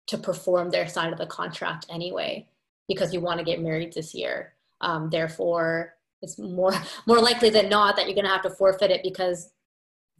to 0.09 0.18
perform 0.18 0.68
their 0.68 0.88
side 0.88 1.12
of 1.12 1.18
the 1.18 1.26
contract 1.26 1.86
anyway 1.88 2.46
because 2.88 3.14
you 3.14 3.20
want 3.20 3.38
to 3.38 3.44
get 3.44 3.62
married 3.62 3.92
this 3.92 4.14
year. 4.14 4.55
Um, 4.80 5.09
therefore 5.11 5.94
it's 6.20 6.38
more 6.38 6.74
more 7.07 7.20
likely 7.20 7.50
than 7.50 7.68
not 7.68 7.96
that 7.96 8.07
you're 8.07 8.14
going 8.14 8.26
to 8.26 8.30
have 8.30 8.42
to 8.42 8.50
forfeit 8.50 8.90
it 8.90 9.03
because 9.03 9.53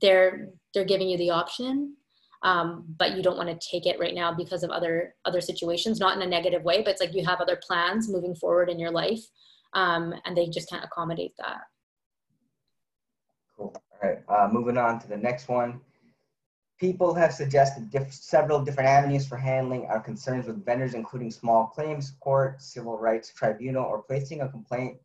they're 0.01 0.51
they're 0.72 0.85
giving 0.85 1.09
you 1.09 1.18
the 1.18 1.30
option 1.30 1.97
um, 2.43 2.84
but 2.99 3.16
you 3.16 3.22
don't 3.22 3.36
want 3.36 3.49
to 3.49 3.68
take 3.70 3.86
it 3.86 3.99
right 4.01 4.14
now 4.14 4.32
because 4.32 4.62
of 4.62 4.70
other 4.70 5.14
other 5.24 5.40
situations 5.40 6.01
not 6.01 6.16
in 6.16 6.22
a 6.22 6.26
negative 6.26 6.62
way 6.62 6.82
but 6.82 6.90
it's 6.90 7.01
like 7.01 7.14
you 7.14 7.24
have 7.24 7.40
other 7.40 7.61
plans 7.66 8.09
moving 8.09 8.34
forward 8.34 8.68
in 8.68 8.78
your 8.78 8.90
life 8.90 9.20
um, 9.74 10.14
and 10.24 10.36
they 10.36 10.49
just 10.49 10.68
can't 10.68 10.84
accommodate 10.84 11.32
that. 11.38 11.61
Cool. 13.57 13.74
All 14.03 14.09
right 14.09 14.18
uh, 14.28 14.49
moving 14.51 14.78
on 14.78 14.99
to 15.01 15.09
the 15.09 15.16
next 15.16 15.49
one. 15.49 15.80
People 16.78 17.14
have 17.14 17.32
suggested 17.32 17.90
diff- 17.90 18.12
several 18.12 18.64
different 18.64 18.88
avenues 18.88 19.26
for 19.26 19.36
handling 19.36 19.86
our 19.86 20.01
concerns 20.01 20.47
with 20.47 20.64
vendors 20.64 20.95
including 20.95 21.30
small 21.30 21.66
claims 21.66 22.14
court 22.20 22.61
civil 22.61 22.99
rights 22.99 23.32
tribunal 23.32 23.84
or 23.84 24.03
placing 24.03 24.40
a 24.40 24.49
complaint 24.49 24.99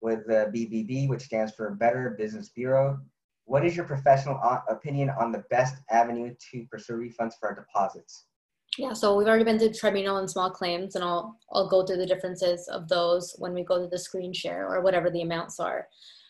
with 0.00 0.26
the 0.26 0.50
bbb 0.54 1.08
which 1.08 1.22
stands 1.22 1.52
for 1.52 1.70
better 1.74 2.14
business 2.16 2.48
bureau 2.48 2.98
what 3.50 3.66
is 3.66 3.74
your 3.74 3.84
professional 3.84 4.38
opinion 4.68 5.10
on 5.18 5.32
the 5.32 5.42
best 5.50 5.74
avenue 5.90 6.32
to 6.52 6.64
pursue 6.70 6.92
refunds 6.92 7.32
for 7.40 7.48
our 7.48 7.54
deposits? 7.56 8.26
Yeah, 8.78 8.92
so 8.92 9.16
we've 9.16 9.26
already 9.26 9.42
been 9.42 9.58
to 9.58 9.74
tribunal 9.74 10.18
and 10.18 10.30
small 10.30 10.50
claims, 10.50 10.94
and 10.94 11.02
I'll 11.02 11.36
I'll 11.52 11.68
go 11.68 11.84
through 11.84 11.96
the 11.96 12.06
differences 12.06 12.68
of 12.68 12.86
those 12.86 13.34
when 13.38 13.52
we 13.52 13.64
go 13.64 13.82
to 13.82 13.88
the 13.88 13.98
screen 13.98 14.32
share 14.32 14.68
or 14.68 14.82
whatever 14.82 15.10
the 15.10 15.22
amounts 15.22 15.58
are. 15.58 15.88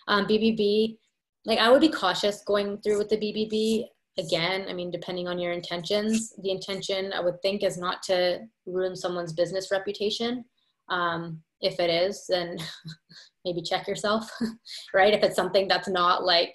Um, 0.08 0.24
BBB, 0.24 0.96
like 1.44 1.58
I 1.58 1.70
would 1.70 1.82
be 1.82 1.90
cautious 1.90 2.42
going 2.46 2.78
through 2.78 2.96
with 2.96 3.10
the 3.10 3.18
BBB. 3.18 3.84
Again, 4.18 4.64
I 4.70 4.72
mean, 4.72 4.90
depending 4.90 5.28
on 5.28 5.38
your 5.38 5.52
intentions, 5.52 6.32
the 6.42 6.50
intention 6.50 7.12
I 7.12 7.20
would 7.20 7.40
think 7.42 7.62
is 7.62 7.76
not 7.76 8.02
to 8.04 8.38
ruin 8.64 8.96
someone's 8.96 9.34
business 9.34 9.70
reputation. 9.70 10.46
Um, 10.88 11.42
if 11.60 11.78
it 11.78 11.90
is, 11.90 12.24
then 12.30 12.56
maybe 13.44 13.60
check 13.60 13.86
yourself, 13.86 14.26
right? 14.94 15.12
If 15.12 15.22
it's 15.22 15.36
something 15.36 15.68
that's 15.68 15.88
not 15.88 16.24
like 16.24 16.54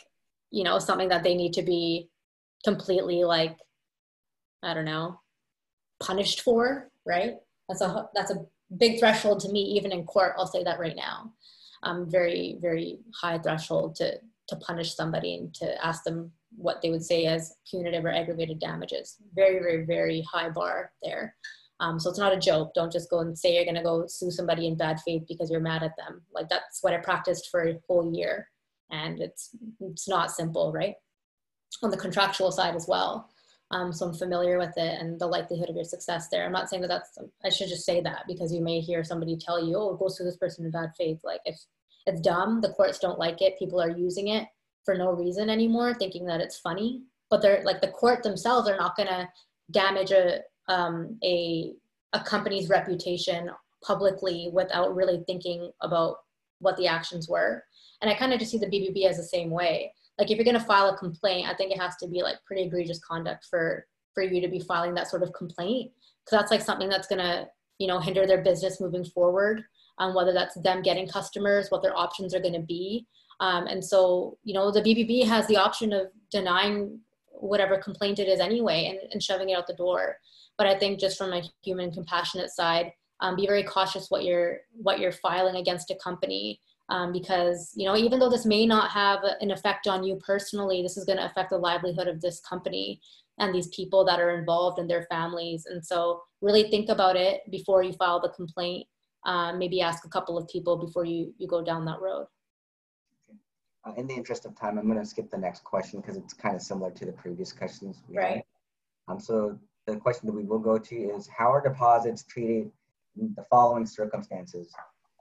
you 0.56 0.64
know 0.64 0.80
something 0.80 1.10
that 1.10 1.24
they 1.24 1.36
need 1.36 1.54
to 1.54 1.62
be 1.62 2.10
completely 2.64 3.24
like 3.24 3.58
i 4.64 4.74
don't 4.74 4.86
know 4.86 5.20
punished 6.00 6.42
for 6.42 6.90
right? 7.06 7.36
That's 7.70 7.82
a 7.82 8.10
that's 8.14 8.32
a 8.32 8.46
big 8.78 9.00
threshold 9.00 9.40
to 9.40 9.52
me 9.52 9.62
even 9.62 9.92
in 9.92 10.06
court 10.06 10.34
i'll 10.38 10.48
say 10.48 10.64
that 10.64 10.80
right 10.80 10.96
now. 10.96 11.32
Um, 11.84 12.10
very 12.10 12.58
very 12.62 13.00
high 13.14 13.38
threshold 13.38 13.96
to 13.96 14.18
to 14.50 14.56
punish 14.58 14.96
somebody 14.96 15.36
and 15.36 15.54
to 15.56 15.86
ask 15.86 16.04
them 16.04 16.32
what 16.56 16.82
they 16.82 16.90
would 16.90 17.04
say 17.04 17.26
as 17.26 17.56
punitive 17.70 18.06
or 18.06 18.12
aggravated 18.12 18.60
damages. 18.60 19.18
Very 19.36 19.60
very 19.60 19.86
very 19.86 20.26
high 20.32 20.50
bar 20.50 20.92
there. 21.04 21.36
Um, 21.80 22.00
so 22.00 22.10
it's 22.10 22.20
not 22.20 22.34
a 22.34 22.40
joke. 22.40 22.74
Don't 22.74 22.92
just 22.92 23.10
go 23.10 23.20
and 23.20 23.38
say 23.38 23.56
you're 23.56 23.66
going 23.66 23.76
to 23.76 23.84
go 23.84 24.06
sue 24.08 24.32
somebody 24.32 24.66
in 24.66 24.78
bad 24.78 24.98
faith 25.02 25.24
because 25.28 25.52
you're 25.52 25.60
mad 25.60 25.84
at 25.84 25.98
them. 25.98 26.22
Like 26.34 26.48
that's 26.48 26.82
what 26.82 26.94
i 26.94 26.98
practiced 26.98 27.50
for 27.52 27.68
a 27.68 27.80
whole 27.88 28.16
year 28.16 28.48
and 28.96 29.22
it's 29.22 29.50
it's 29.80 30.08
not 30.08 30.32
simple, 30.32 30.72
right? 30.72 30.96
On 31.84 31.92
the 31.92 31.98
contractual 31.98 32.52
side 32.52 32.76
as 32.76 32.88
well. 32.88 33.30
Um, 33.72 33.92
so 33.92 34.06
I'm 34.06 34.14
familiar 34.14 34.58
with 34.60 34.78
it 34.78 35.02
and 35.02 35.20
the 35.20 35.28
likelihood 35.28 35.70
of 35.70 35.76
your 35.76 35.86
success 35.86 36.28
there. 36.30 36.46
I'm 36.46 36.52
not 36.52 36.70
saying 36.70 36.82
that 36.84 36.88
that's, 36.88 37.18
I 37.44 37.50
should 37.50 37.68
just 37.68 37.86
say 37.86 38.00
that 38.02 38.24
because 38.28 38.54
you 38.54 38.62
may 38.62 38.80
hear 38.80 39.04
somebody 39.04 39.38
tell 39.38 39.64
you, 39.66 39.76
oh, 39.76 39.96
go 39.96 40.08
sue 40.08 40.24
this 40.24 40.38
person 40.38 40.66
in 40.66 40.72
bad 40.72 40.92
faith. 40.98 41.20
Like 41.24 41.42
if 41.46 41.60
it's 42.06 42.22
dumb, 42.22 42.62
the 42.62 42.70
courts 42.70 43.00
don't 43.00 43.18
like 43.18 43.42
it, 43.42 43.58
people 43.58 43.82
are 43.82 43.90
using 43.90 44.28
it 44.28 44.48
for 44.86 44.96
no 44.96 45.12
reason 45.12 45.50
anymore, 45.50 45.96
thinking 45.96 46.26
that 46.28 46.42
it's 46.42 46.60
funny. 46.60 47.02
But 47.32 47.42
they're 47.42 47.64
like 47.64 47.82
the 47.82 47.88
court 47.88 48.22
themselves 48.22 48.70
are 48.70 48.78
not 48.78 48.96
going 48.96 49.10
to 49.10 49.28
damage 49.72 50.12
a, 50.12 50.42
um, 50.68 51.18
a, 51.24 51.74
a 52.14 52.20
company's 52.20 52.70
reputation 52.70 53.50
publicly 53.84 54.50
without 54.54 54.96
really 54.96 55.24
thinking 55.26 55.72
about 55.82 56.18
what 56.60 56.78
the 56.78 56.88
actions 56.88 57.28
were. 57.28 57.64
And 58.02 58.10
I 58.10 58.16
kind 58.16 58.34
of 58.34 58.40
just 58.40 58.52
see 58.52 58.58
the 58.58 58.68
BBB 58.68 59.06
as 59.06 59.18
the 59.18 59.24
same 59.24 59.50
way. 59.50 59.94
Like 60.18 60.32
if 60.32 60.38
you're 60.38 60.46
going 60.46 60.60
to 60.60 60.66
file 60.66 60.90
a 60.90 60.98
complaint, 60.98 61.48
I 61.50 61.56
think 61.56 61.72
it 61.72 61.80
has 61.80 61.96
to 61.98 62.08
be 62.08 62.22
like 62.22 62.38
pretty 62.46 62.64
egregious 62.64 63.00
conduct 63.00 63.46
for 63.50 63.86
for 64.14 64.24
you 64.24 64.40
to 64.40 64.48
be 64.48 64.62
filing 64.62 64.94
that 64.94 65.10
sort 65.10 65.24
of 65.24 65.34
complaint 65.34 65.92
because 66.24 66.40
that's 66.40 66.52
like 66.52 66.62
something 66.62 66.88
that's 66.88 67.08
going 67.08 67.20
to 67.20 67.48
you 67.80 67.88
know 67.88 68.00
hinder 68.00 68.26
their 68.26 68.42
business 68.42 68.80
moving 68.80 69.06
forward. 69.06 69.64
Um, 69.98 70.14
whether 70.14 70.34
that's 70.34 70.56
them 70.56 70.82
getting 70.82 71.08
customers, 71.08 71.68
what 71.70 71.82
their 71.82 71.98
options 71.98 72.36
are 72.36 72.42
going 72.42 72.54
to 72.54 72.60
be. 72.60 73.08
Um, 73.40 73.68
and 73.68 73.84
so, 73.84 74.38
you 74.44 74.54
know, 74.54 74.70
the 74.70 74.82
BBB 74.82 75.26
has 75.26 75.48
the 75.48 75.56
option 75.56 75.94
of 75.94 76.08
denying 76.30 77.00
whatever 77.40 77.78
complaint 77.78 78.20
it 78.20 78.28
is 78.28 78.40
anyway 78.40 78.86
and, 78.88 79.12
and 79.12 79.22
shoving 79.22 79.50
it 79.50 79.58
out 79.58 79.68
the 79.68 79.74
door 79.74 80.18
but 80.58 80.68
i 80.68 80.78
think 80.78 81.00
just 81.00 81.18
from 81.18 81.34
a 81.34 81.44
human 81.64 81.92
compassionate 81.92 82.50
side 82.50 82.92
um, 83.22 83.36
be 83.36 83.48
very 83.48 83.64
cautious 83.64 84.10
what 84.10 84.24
you're 84.24 84.60
what 84.74 85.00
you're 85.00 85.12
filing 85.12 85.56
against 85.56 85.92
a 85.92 85.96
company 85.96 86.60
um, 86.90 87.12
because 87.12 87.74
you 87.76 87.86
know 87.86 87.96
even 87.96 88.20
though 88.20 88.30
this 88.30 88.46
may 88.46 88.66
not 88.66 88.92
have 88.92 89.20
an 89.42 89.52
effect 89.52 89.88
on 89.88 90.04
you 90.04 90.20
personally 90.26 90.82
this 90.82 90.98
is 90.98 91.06
going 91.06 91.18
to 91.18 91.26
affect 91.26 91.50
the 91.50 91.58
livelihood 91.58 92.08
of 92.08 92.22
this 92.22 92.40
company 92.42 93.00
and 93.40 93.54
these 93.54 93.68
people 93.68 94.06
that 94.06 94.20
are 94.20 94.38
involved 94.38 94.80
and 94.80 94.90
their 94.90 95.04
families. 95.04 95.66
And 95.70 95.86
so 95.86 96.24
really 96.42 96.70
think 96.70 96.90
about 96.90 97.16
it 97.16 97.42
before 97.52 97.84
you 97.84 97.94
file 97.94 98.22
the 98.22 98.30
complaint. 98.30 98.88
Um, 99.26 99.58
maybe 99.58 99.82
ask 99.82 100.06
a 100.06 100.10
couple 100.10 100.38
of 100.38 100.48
people 100.48 100.78
before 100.78 101.04
you 101.04 101.34
you 101.38 101.48
go 101.48 101.64
down 101.64 101.84
that 101.86 102.00
road. 102.00 102.28
Uh, 103.86 103.94
in 103.98 104.08
the 104.08 104.14
interest 104.14 104.46
of 104.46 104.60
time 104.60 104.80
i'm 104.80 104.88
going 104.88 105.00
to 105.00 105.06
skip 105.06 105.30
the 105.30 105.38
next 105.38 105.64
question 105.64 106.02
because 106.02 106.18
it's 106.18 106.34
kind 106.34 106.56
of 106.56 106.62
similar 106.62 106.90
to 106.90 107.06
the 107.06 107.12
previous 107.12 107.52
questions 107.52 108.02
right 108.10 108.38
had. 108.38 108.44
Um, 109.08 109.20
so 109.20 109.60
the 109.86 109.96
question 109.98 110.26
that 110.26 110.34
we 110.34 110.44
will 110.44 110.60
go 110.60 110.80
to 110.80 110.96
is 110.96 111.28
how 111.28 111.52
are 111.52 111.62
deposits 111.62 112.24
treated 112.24 112.72
in 113.20 113.34
the 113.36 113.44
following 113.50 113.86
circumstances 113.86 114.74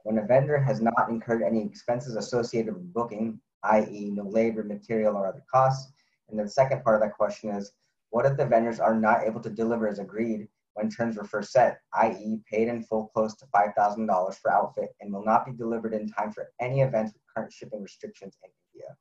when 0.04 0.18
a 0.18 0.26
vendor 0.26 0.58
has 0.58 0.80
not 0.80 1.08
incurred 1.08 1.42
any 1.42 1.64
expenses 1.64 2.14
associated 2.14 2.74
with 2.74 2.92
booking, 2.92 3.40
i.e. 3.64 4.10
no 4.10 4.22
labor, 4.22 4.62
material, 4.62 5.16
or 5.16 5.26
other 5.26 5.42
costs. 5.52 5.92
And 6.28 6.38
then 6.38 6.46
the 6.46 6.52
second 6.52 6.84
part 6.84 6.96
of 6.96 7.02
that 7.02 7.16
question 7.16 7.50
is, 7.50 7.72
what 8.10 8.26
if 8.26 8.36
the 8.36 8.46
vendors 8.46 8.80
are 8.80 8.94
not 8.94 9.24
able 9.24 9.40
to 9.40 9.50
deliver 9.50 9.88
as 9.88 9.98
agreed 9.98 10.46
when 10.74 10.90
terms 10.90 11.16
were 11.16 11.24
first 11.24 11.52
set, 11.52 11.80
i.e. 11.94 12.38
paid 12.50 12.68
in 12.68 12.82
full 12.82 13.08
close 13.14 13.34
to 13.36 13.46
$5,000 13.46 14.34
for 14.36 14.52
outfit 14.52 14.90
and 15.00 15.12
will 15.12 15.24
not 15.24 15.46
be 15.46 15.52
delivered 15.52 15.94
in 15.94 16.08
time 16.08 16.32
for 16.32 16.50
any 16.60 16.82
events 16.82 17.12
with 17.14 17.22
current 17.34 17.52
shipping 17.52 17.82
restrictions 17.82 18.36
in 18.44 18.50
India? 18.74 18.94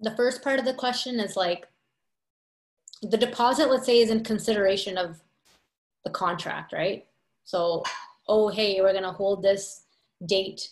The 0.00 0.16
first 0.16 0.42
part 0.42 0.58
of 0.58 0.64
the 0.64 0.74
question 0.74 1.20
is 1.20 1.36
like, 1.36 1.66
the 3.02 3.18
deposit, 3.18 3.70
let's 3.70 3.84
say, 3.84 4.00
is 4.00 4.10
in 4.10 4.24
consideration 4.24 4.96
of 4.96 5.20
the 6.04 6.10
contract, 6.10 6.72
right? 6.72 7.06
So 7.44 7.82
oh, 8.28 8.48
hey, 8.48 8.80
we're 8.80 8.92
going 8.92 9.04
to 9.04 9.10
hold 9.10 9.42
this 9.42 9.84
date 10.26 10.68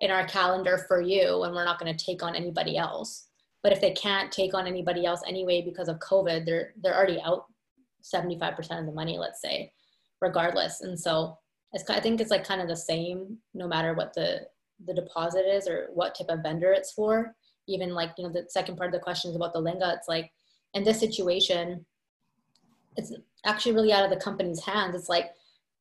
in 0.00 0.10
our 0.10 0.26
calendar 0.26 0.84
for 0.88 1.00
you 1.00 1.42
and 1.42 1.54
we're 1.54 1.64
not 1.64 1.78
going 1.78 1.94
to 1.94 2.04
take 2.04 2.22
on 2.22 2.34
anybody 2.34 2.76
else. 2.76 3.28
But 3.62 3.72
if 3.72 3.80
they 3.80 3.92
can't 3.92 4.32
take 4.32 4.54
on 4.54 4.66
anybody 4.66 5.06
else 5.06 5.22
anyway 5.26 5.62
because 5.62 5.88
of 5.88 5.98
COVID, 6.00 6.44
they're 6.44 6.72
they're 6.82 6.96
already 6.96 7.20
out 7.24 7.46
75% 8.02 8.80
of 8.80 8.86
the 8.86 8.92
money, 8.92 9.18
let's 9.18 9.40
say, 9.40 9.72
regardless. 10.20 10.80
And 10.80 10.98
so 10.98 11.38
it's, 11.72 11.88
I 11.88 12.00
think 12.00 12.20
it's 12.20 12.32
like 12.32 12.44
kind 12.44 12.60
of 12.60 12.66
the 12.66 12.76
same 12.76 13.38
no 13.54 13.68
matter 13.68 13.94
what 13.94 14.12
the 14.14 14.46
the 14.84 14.94
deposit 14.94 15.46
is 15.46 15.68
or 15.68 15.88
what 15.94 16.16
type 16.16 16.28
of 16.28 16.42
vendor 16.42 16.72
it's 16.72 16.92
for. 16.92 17.36
Even 17.68 17.94
like, 17.94 18.10
you 18.18 18.24
know, 18.24 18.32
the 18.32 18.46
second 18.48 18.76
part 18.76 18.88
of 18.88 18.92
the 18.92 19.04
question 19.04 19.30
is 19.30 19.36
about 19.36 19.52
the 19.52 19.60
lehenga. 19.60 19.96
It's 19.96 20.08
like 20.08 20.32
in 20.74 20.82
this 20.82 20.98
situation, 20.98 21.86
it's 22.96 23.12
actually 23.44 23.74
really 23.76 23.92
out 23.92 24.04
of 24.04 24.10
the 24.10 24.22
company's 24.22 24.64
hands. 24.64 24.96
It's 24.96 25.08
like 25.08 25.30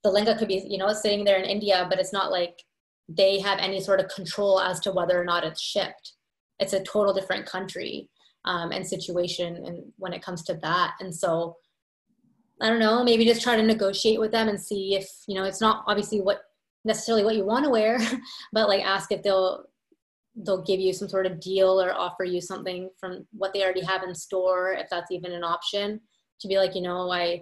the 0.04 0.10
lehenga 0.10 0.38
could 0.38 0.48
be, 0.48 0.66
you 0.68 0.78
know, 0.78 0.92
sitting 0.94 1.24
there 1.24 1.38
in 1.38 1.46
India, 1.46 1.86
but 1.90 2.00
it's 2.00 2.14
not 2.14 2.32
like 2.32 2.64
they 3.08 3.40
have 3.40 3.60
any 3.60 3.80
sort 3.80 4.00
of 4.00 4.08
control 4.10 4.60
as 4.60 4.80
to 4.82 4.92
whether 4.92 5.20
or 5.20 5.26
not 5.26 5.44
it's 5.44 5.62
shipped. 5.62 6.14
It's 6.60 6.74
a 6.74 6.84
total 6.84 7.14
different 7.14 7.46
country 7.46 8.10
um, 8.46 8.72
and 8.72 8.86
situation, 8.86 9.56
and 9.66 9.84
when 9.98 10.14
it 10.14 10.24
comes 10.24 10.44
to 10.44 10.56
that, 10.62 10.94
and 11.00 11.14
so 11.14 11.56
I 12.62 12.70
don't 12.70 12.80
know, 12.80 13.04
maybe 13.04 13.26
just 13.26 13.42
try 13.42 13.56
to 13.56 13.64
negotiate 13.64 14.20
with 14.20 14.32
them 14.32 14.48
and 14.48 14.60
see 14.60 14.96
if 14.96 15.10
you 15.28 15.36
know 15.36 15.44
it's 15.44 15.62
not 15.62 15.84
obviously 15.88 16.22
what 16.22 16.42
necessarily 16.86 17.24
what 17.24 17.36
you 17.36 17.46
want 17.46 17.66
to 17.66 17.72
wear, 17.72 18.00
but 18.54 18.68
like 18.68 18.84
ask 18.84 19.12
if 19.12 19.24
they'll 19.24 19.66
they'll 20.36 20.64
give 20.64 20.80
you 20.80 20.94
some 20.94 21.10
sort 21.10 21.26
of 21.26 21.40
deal 21.40 21.82
or 21.82 21.94
offer 21.94 22.24
you 22.24 22.40
something 22.40 22.90
from 23.00 23.26
what 23.32 23.54
they 23.54 23.64
already 23.64 23.84
have 23.84 24.04
in 24.04 24.16
store 24.16 24.74
if 24.74 24.88
that's 24.90 25.12
even 25.12 25.32
an 25.34 25.44
option 25.44 26.00
to 26.40 26.48
be 26.48 26.58
like 26.58 26.74
you 26.74 26.82
know 26.82 27.12
i 27.12 27.42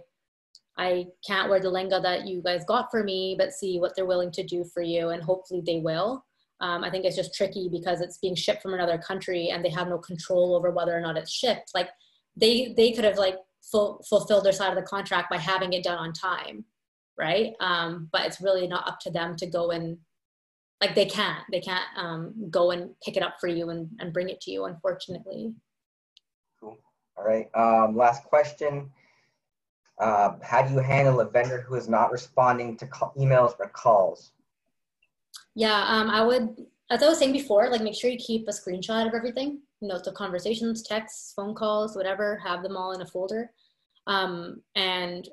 I 0.80 1.08
can't 1.28 1.50
wear 1.50 1.60
the 1.60 1.70
lehenga 1.70 2.02
that 2.02 2.26
you 2.26 2.42
guys 2.42 2.64
got 2.64 2.90
for 2.90 3.04
me, 3.04 3.36
but 3.38 3.52
see 3.52 3.80
what 3.80 3.96
they're 3.96 4.06
willing 4.06 4.32
to 4.32 4.44
do 4.44 4.64
for 4.64 4.82
you, 4.82 5.10
and 5.10 5.22
hopefully 5.22 5.62
they 5.66 5.82
will. 5.82 6.24
Um, 6.62 6.86
I 6.86 6.90
think 6.90 7.04
it's 7.04 7.18
just 7.18 7.36
tricky 7.36 7.68
because 7.70 8.00
it's 8.00 8.18
being 8.18 8.36
shipped 8.36 8.62
from 8.62 8.74
another 8.74 8.98
country 8.98 9.50
and 9.50 9.64
they 9.64 9.70
have 9.70 9.88
no 9.88 9.98
control 9.98 10.56
over 10.56 10.72
whether 10.72 10.96
or 10.96 11.02
not 11.02 11.18
it's 11.18 11.32
shipped. 11.32 11.72
Like 11.74 11.90
they 12.36 12.74
they 12.76 12.92
could 12.92 13.06
have 13.06 13.18
like 13.18 13.36
full, 13.62 14.04
fulfilled 14.10 14.46
their 14.46 14.54
side 14.54 14.70
of 14.70 14.76
the 14.76 14.90
contract 14.90 15.30
by 15.30 15.38
having 15.38 15.74
it 15.74 15.84
done 15.84 15.98
on 15.98 16.14
time, 16.14 16.66
right? 17.18 17.54
Um, 17.60 18.10
but 18.12 18.26
it's 18.26 18.42
really 18.42 18.68
not 18.68 18.88
up 18.88 19.00
to 19.02 19.12
them 19.12 19.36
to 19.38 19.48
go 19.48 19.72
and 19.72 19.98
like 20.82 20.96
they 20.96 21.06
can't 21.06 21.44
they 21.52 21.62
can't 21.62 21.88
um, 21.98 22.34
go 22.50 22.72
and 22.72 22.92
pick 23.04 23.18
it 23.18 23.24
up 23.24 23.36
for 23.40 23.48
you 23.48 23.70
and, 23.70 23.90
and 24.00 24.14
bring 24.14 24.30
it 24.30 24.42
to 24.42 24.52
you, 24.52 24.66
unfortunately. 24.66 25.54
Cool. 26.60 26.78
All 27.18 27.26
right. 27.26 27.50
Um, 27.56 27.96
last 27.96 28.24
question 28.26 28.92
uh, 30.00 30.34
how 30.42 30.62
do 30.62 30.74
you 30.74 30.80
handle 30.80 31.20
a 31.20 31.30
vendor 31.30 31.62
who 31.62 31.76
is 31.76 31.90
not 31.90 32.12
responding 32.12 32.78
to 32.78 32.88
call, 32.88 33.14
emails 33.18 33.54
or 33.60 33.70
calls? 33.70 34.32
Yeah, 35.56 35.84
um, 35.88 36.10
I 36.10 36.24
would, 36.24 36.56
as 36.90 37.04
I 37.04 37.10
was 37.10 37.20
saying 37.20 37.34
before, 37.34 37.70
like 37.70 37.82
make 37.82 37.96
sure 37.96 38.10
you 38.10 38.18
keep 38.18 38.48
a 38.48 38.52
screenshot 38.52 39.08
of 39.08 39.14
everything. 39.14 39.60
You 39.82 39.88
know, 39.88 40.00
conversations, 40.14 40.84
texts, 40.84 41.34
phone 41.36 41.54
calls, 41.54 41.96
whatever, 41.96 42.38
have 42.46 42.64
them 42.64 42.78
all 42.78 42.94
in 42.94 43.02
a 43.02 43.06
folder. 43.06 43.52
Um, 44.08 44.62
and 44.76 45.28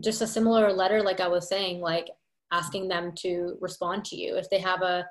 just 0.00 0.22
a 0.22 0.26
similar 0.26 0.72
letter, 0.72 1.02
like 1.02 1.20
I 1.20 1.28
was 1.28 1.48
saying, 1.48 1.80
like 1.80 2.08
asking 2.52 2.88
them 2.88 3.12
to 3.18 3.56
respond 3.60 4.04
to 4.06 4.16
you. 4.16 4.36
If 4.36 4.48
they 4.48 4.58
have 4.58 4.82
a, 4.82 5.06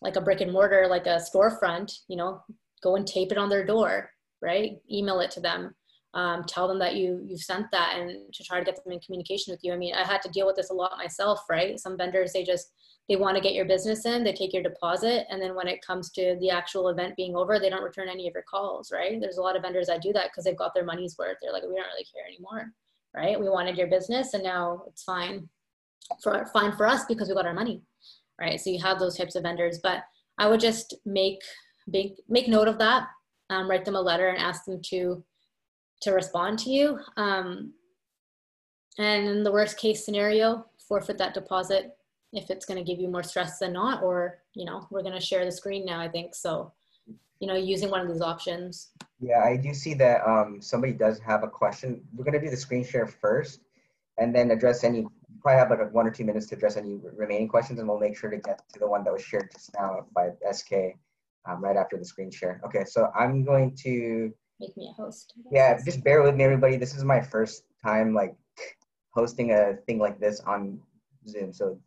like 0.00 0.16
a 0.16 0.20
brick 0.20 0.40
and 0.40 0.52
mortar, 0.52 0.86
like 0.88 1.06
a 1.06 1.20
storefront, 1.20 2.00
you 2.08 2.16
know, 2.16 2.42
go 2.82 2.96
and 2.96 3.06
tape 3.06 3.32
it 3.32 3.38
on 3.38 3.48
their 3.48 3.64
door, 3.64 4.10
right? 4.40 4.78
Email 4.90 5.20
it 5.20 5.30
to 5.32 5.40
them 5.40 5.74
um, 6.14 6.44
tell 6.44 6.68
them 6.68 6.78
that 6.78 6.94
you 6.94 7.22
you've 7.24 7.40
sent 7.40 7.70
that 7.70 7.96
and 7.98 8.32
to 8.34 8.44
try 8.44 8.58
to 8.58 8.64
get 8.64 8.76
them 8.82 8.92
in 8.92 9.00
communication 9.00 9.52
with 9.52 9.60
you. 9.62 9.72
I 9.72 9.76
mean 9.76 9.94
i 9.94 10.04
had 10.04 10.22
to 10.22 10.30
deal 10.30 10.46
with 10.46 10.56
this 10.56 10.70
a 10.70 10.74
lot 10.74 10.98
myself 10.98 11.40
right? 11.48 11.78
Some 11.78 11.96
vendors 11.96 12.32
they 12.32 12.44
just 12.44 12.72
they 13.08 13.16
want 13.16 13.36
to 13.36 13.42
get 13.42 13.54
your 13.54 13.64
business 13.64 14.04
in 14.06 14.22
they 14.22 14.32
take 14.32 14.52
your 14.52 14.62
deposit 14.62 15.26
and 15.30 15.40
then 15.40 15.54
when 15.54 15.68
it 15.68 15.84
comes 15.84 16.10
to 16.12 16.36
the 16.40 16.50
actual 16.50 16.88
event 16.88 17.16
being 17.16 17.34
over 17.34 17.58
they 17.58 17.70
don't 17.70 17.82
return 17.82 18.08
any 18.08 18.28
of 18.28 18.34
your 18.34 18.44
calls 18.48 18.92
right? 18.92 19.20
There's 19.20 19.38
a 19.38 19.42
lot 19.42 19.56
of 19.56 19.62
vendors 19.62 19.86
that 19.86 20.02
do 20.02 20.12
that 20.12 20.30
because 20.30 20.44
they've 20.44 20.56
got 20.56 20.74
their 20.74 20.84
money's 20.84 21.16
worth. 21.18 21.38
They're 21.40 21.52
like 21.52 21.62
we 21.62 21.76
don't 21.76 21.86
really 21.86 22.06
care 22.12 22.26
anymore 22.26 22.72
right? 23.14 23.38
We 23.38 23.48
wanted 23.48 23.76
your 23.76 23.88
business 23.88 24.34
and 24.34 24.42
now 24.42 24.82
it's 24.86 25.02
fine 25.02 25.48
for 26.22 26.46
fine 26.52 26.76
for 26.76 26.86
us 26.86 27.04
because 27.06 27.28
we 27.28 27.34
got 27.34 27.46
our 27.46 27.54
money 27.54 27.82
right? 28.40 28.60
So 28.60 28.70
you 28.70 28.80
have 28.80 28.98
those 28.98 29.16
types 29.16 29.36
of 29.36 29.44
vendors. 29.44 29.78
But 29.82 30.02
i 30.38 30.48
would 30.48 30.60
just 30.60 30.94
make 31.04 31.40
make 31.86 32.16
make 32.28 32.48
note 32.48 32.68
of 32.68 32.78
that 32.78 33.08
um, 33.50 33.68
write 33.68 33.84
them 33.84 33.96
a 33.96 34.00
letter 34.00 34.28
and 34.28 34.38
ask 34.38 34.64
them 34.64 34.80
to 34.82 35.22
to 36.02 36.12
respond 36.12 36.58
to 36.60 36.70
you. 36.70 36.98
Um, 37.16 37.72
and 38.98 39.26
in 39.26 39.42
the 39.42 39.52
worst 39.52 39.78
case 39.78 40.04
scenario, 40.04 40.66
forfeit 40.86 41.18
that 41.18 41.34
deposit 41.34 41.96
if 42.32 42.50
it's 42.50 42.64
going 42.64 42.82
to 42.82 42.84
give 42.84 43.00
you 43.00 43.08
more 43.08 43.22
stress 43.22 43.58
than 43.58 43.74
not, 43.74 44.02
or, 44.02 44.38
you 44.54 44.64
know, 44.64 44.86
we're 44.90 45.02
going 45.02 45.14
to 45.14 45.20
share 45.20 45.44
the 45.44 45.52
screen 45.52 45.84
now, 45.84 46.00
I 46.00 46.08
think. 46.08 46.34
So, 46.34 46.72
you 47.40 47.46
know, 47.46 47.54
using 47.54 47.90
one 47.90 48.00
of 48.00 48.08
these 48.08 48.22
options. 48.22 48.90
Yeah, 49.20 49.40
I 49.44 49.56
do 49.56 49.74
see 49.74 49.94
that 49.94 50.26
um, 50.26 50.60
somebody 50.60 50.92
does 50.92 51.18
have 51.20 51.42
a 51.42 51.48
question. 51.48 52.00
We're 52.14 52.24
going 52.24 52.38
to 52.38 52.44
do 52.44 52.50
the 52.50 52.56
screen 52.56 52.84
share 52.84 53.06
first 53.06 53.60
and 54.18 54.34
then 54.34 54.50
address 54.50 54.82
any, 54.82 55.06
probably 55.42 55.58
have 55.58 55.70
like 55.70 55.92
one 55.92 56.06
or 56.06 56.10
two 56.10 56.24
minutes 56.24 56.46
to 56.46 56.54
address 56.54 56.76
any 56.76 57.00
remaining 57.16 57.48
questions 57.48 57.78
and 57.78 57.88
we'll 57.88 58.00
make 58.00 58.16
sure 58.16 58.30
to 58.30 58.38
get 58.38 58.62
to 58.72 58.78
the 58.78 58.88
one 58.88 59.04
that 59.04 59.12
was 59.12 59.22
shared 59.22 59.50
just 59.52 59.70
now 59.74 60.06
by 60.14 60.30
SK 60.50 60.96
um, 61.48 61.62
right 61.62 61.76
after 61.76 61.98
the 61.98 62.04
screen 62.04 62.30
share. 62.30 62.60
Okay, 62.64 62.84
so 62.84 63.10
I'm 63.18 63.44
going 63.44 63.76
to 63.82 64.32
make 64.62 64.76
me 64.76 64.88
a 64.90 65.02
host. 65.02 65.34
Yeah, 65.50 65.76
just 65.84 66.04
bear 66.04 66.22
with 66.22 66.36
me, 66.36 66.44
everybody. 66.44 66.76
This 66.76 66.94
is 66.94 67.04
my 67.04 67.20
first 67.20 67.64
time 67.84 68.14
like 68.14 68.34
hosting 69.10 69.50
a 69.50 69.74
thing 69.86 69.98
like 69.98 70.20
this 70.20 70.40
on 70.40 70.78
Zoom, 71.28 71.52
so 71.52 71.78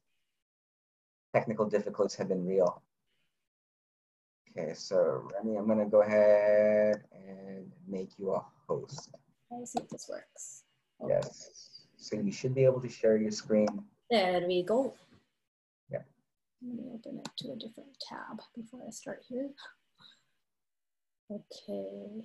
technical 1.33 1.65
difficulties 1.65 2.15
have 2.17 2.27
been 2.27 2.45
real. 2.45 2.81
Okay, 4.51 4.73
so 4.73 5.27
Rami, 5.33 5.57
I'm 5.57 5.67
gonna 5.67 5.85
go 5.85 6.01
ahead 6.01 7.03
and 7.13 7.71
make 7.87 8.09
you 8.17 8.31
a 8.31 8.41
host. 8.67 9.09
Let's 9.49 9.71
see 9.71 9.79
if 9.79 9.89
this 9.89 10.07
works. 10.09 10.63
Okay. 11.01 11.13
Yes. 11.13 11.85
So 11.97 12.17
you 12.17 12.31
should 12.31 12.53
be 12.53 12.65
able 12.65 12.81
to 12.81 12.89
share 12.89 13.17
your 13.17 13.31
screen. 13.31 13.67
There 14.11 14.43
we 14.47 14.63
go. 14.63 14.93
Yeah. 15.89 16.03
Let 16.61 16.75
me 16.75 16.83
open 16.93 17.19
it 17.19 17.29
to 17.39 17.51
a 17.53 17.55
different 17.55 17.95
tab 18.07 18.41
before 18.55 18.81
I 18.85 18.91
start 18.91 19.23
here. 19.27 19.49
Okay. 21.31 22.23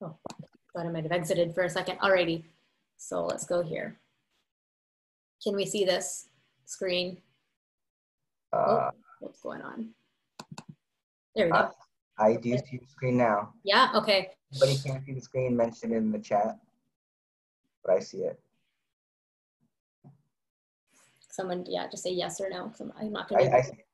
Oh, 0.00 0.16
thought 0.72 0.86
I 0.86 0.90
might 0.90 1.02
have 1.02 1.12
exited 1.12 1.54
for 1.54 1.64
a 1.64 1.70
second. 1.70 1.98
Alrighty, 1.98 2.44
so 2.96 3.24
let's 3.24 3.44
go 3.44 3.62
here. 3.62 3.98
Can 5.42 5.54
we 5.56 5.66
see 5.66 5.84
this 5.84 6.28
screen? 6.64 7.18
Uh, 8.52 8.56
oh, 8.56 8.90
what's 9.20 9.40
going 9.40 9.62
on? 9.62 9.90
There 11.34 11.46
we 11.46 11.52
go. 11.52 11.58
Uh, 11.58 11.70
I 12.18 12.36
do 12.36 12.56
see 12.58 12.78
the 12.78 12.86
screen 12.88 13.16
now. 13.16 13.52
Yeah, 13.64 13.90
okay. 13.94 14.30
But 14.58 14.70
you 14.70 14.78
can't 14.84 15.04
see 15.04 15.12
the 15.12 15.20
screen 15.20 15.56
mentioned 15.56 15.92
in 15.92 16.10
the 16.10 16.18
chat, 16.18 16.58
but 17.84 17.94
I 17.94 17.98
see 18.00 18.18
it. 18.18 18.40
Someone, 21.30 21.64
yeah, 21.68 21.86
just 21.88 22.02
say 22.02 22.10
yes 22.10 22.40
or 22.40 22.48
no. 22.50 22.72
I'm, 22.80 22.92
I'm 23.00 23.12
not 23.12 23.28
gonna. 23.28 23.44
I, 23.44 23.58
I, 23.58 23.60
see, 23.62 23.84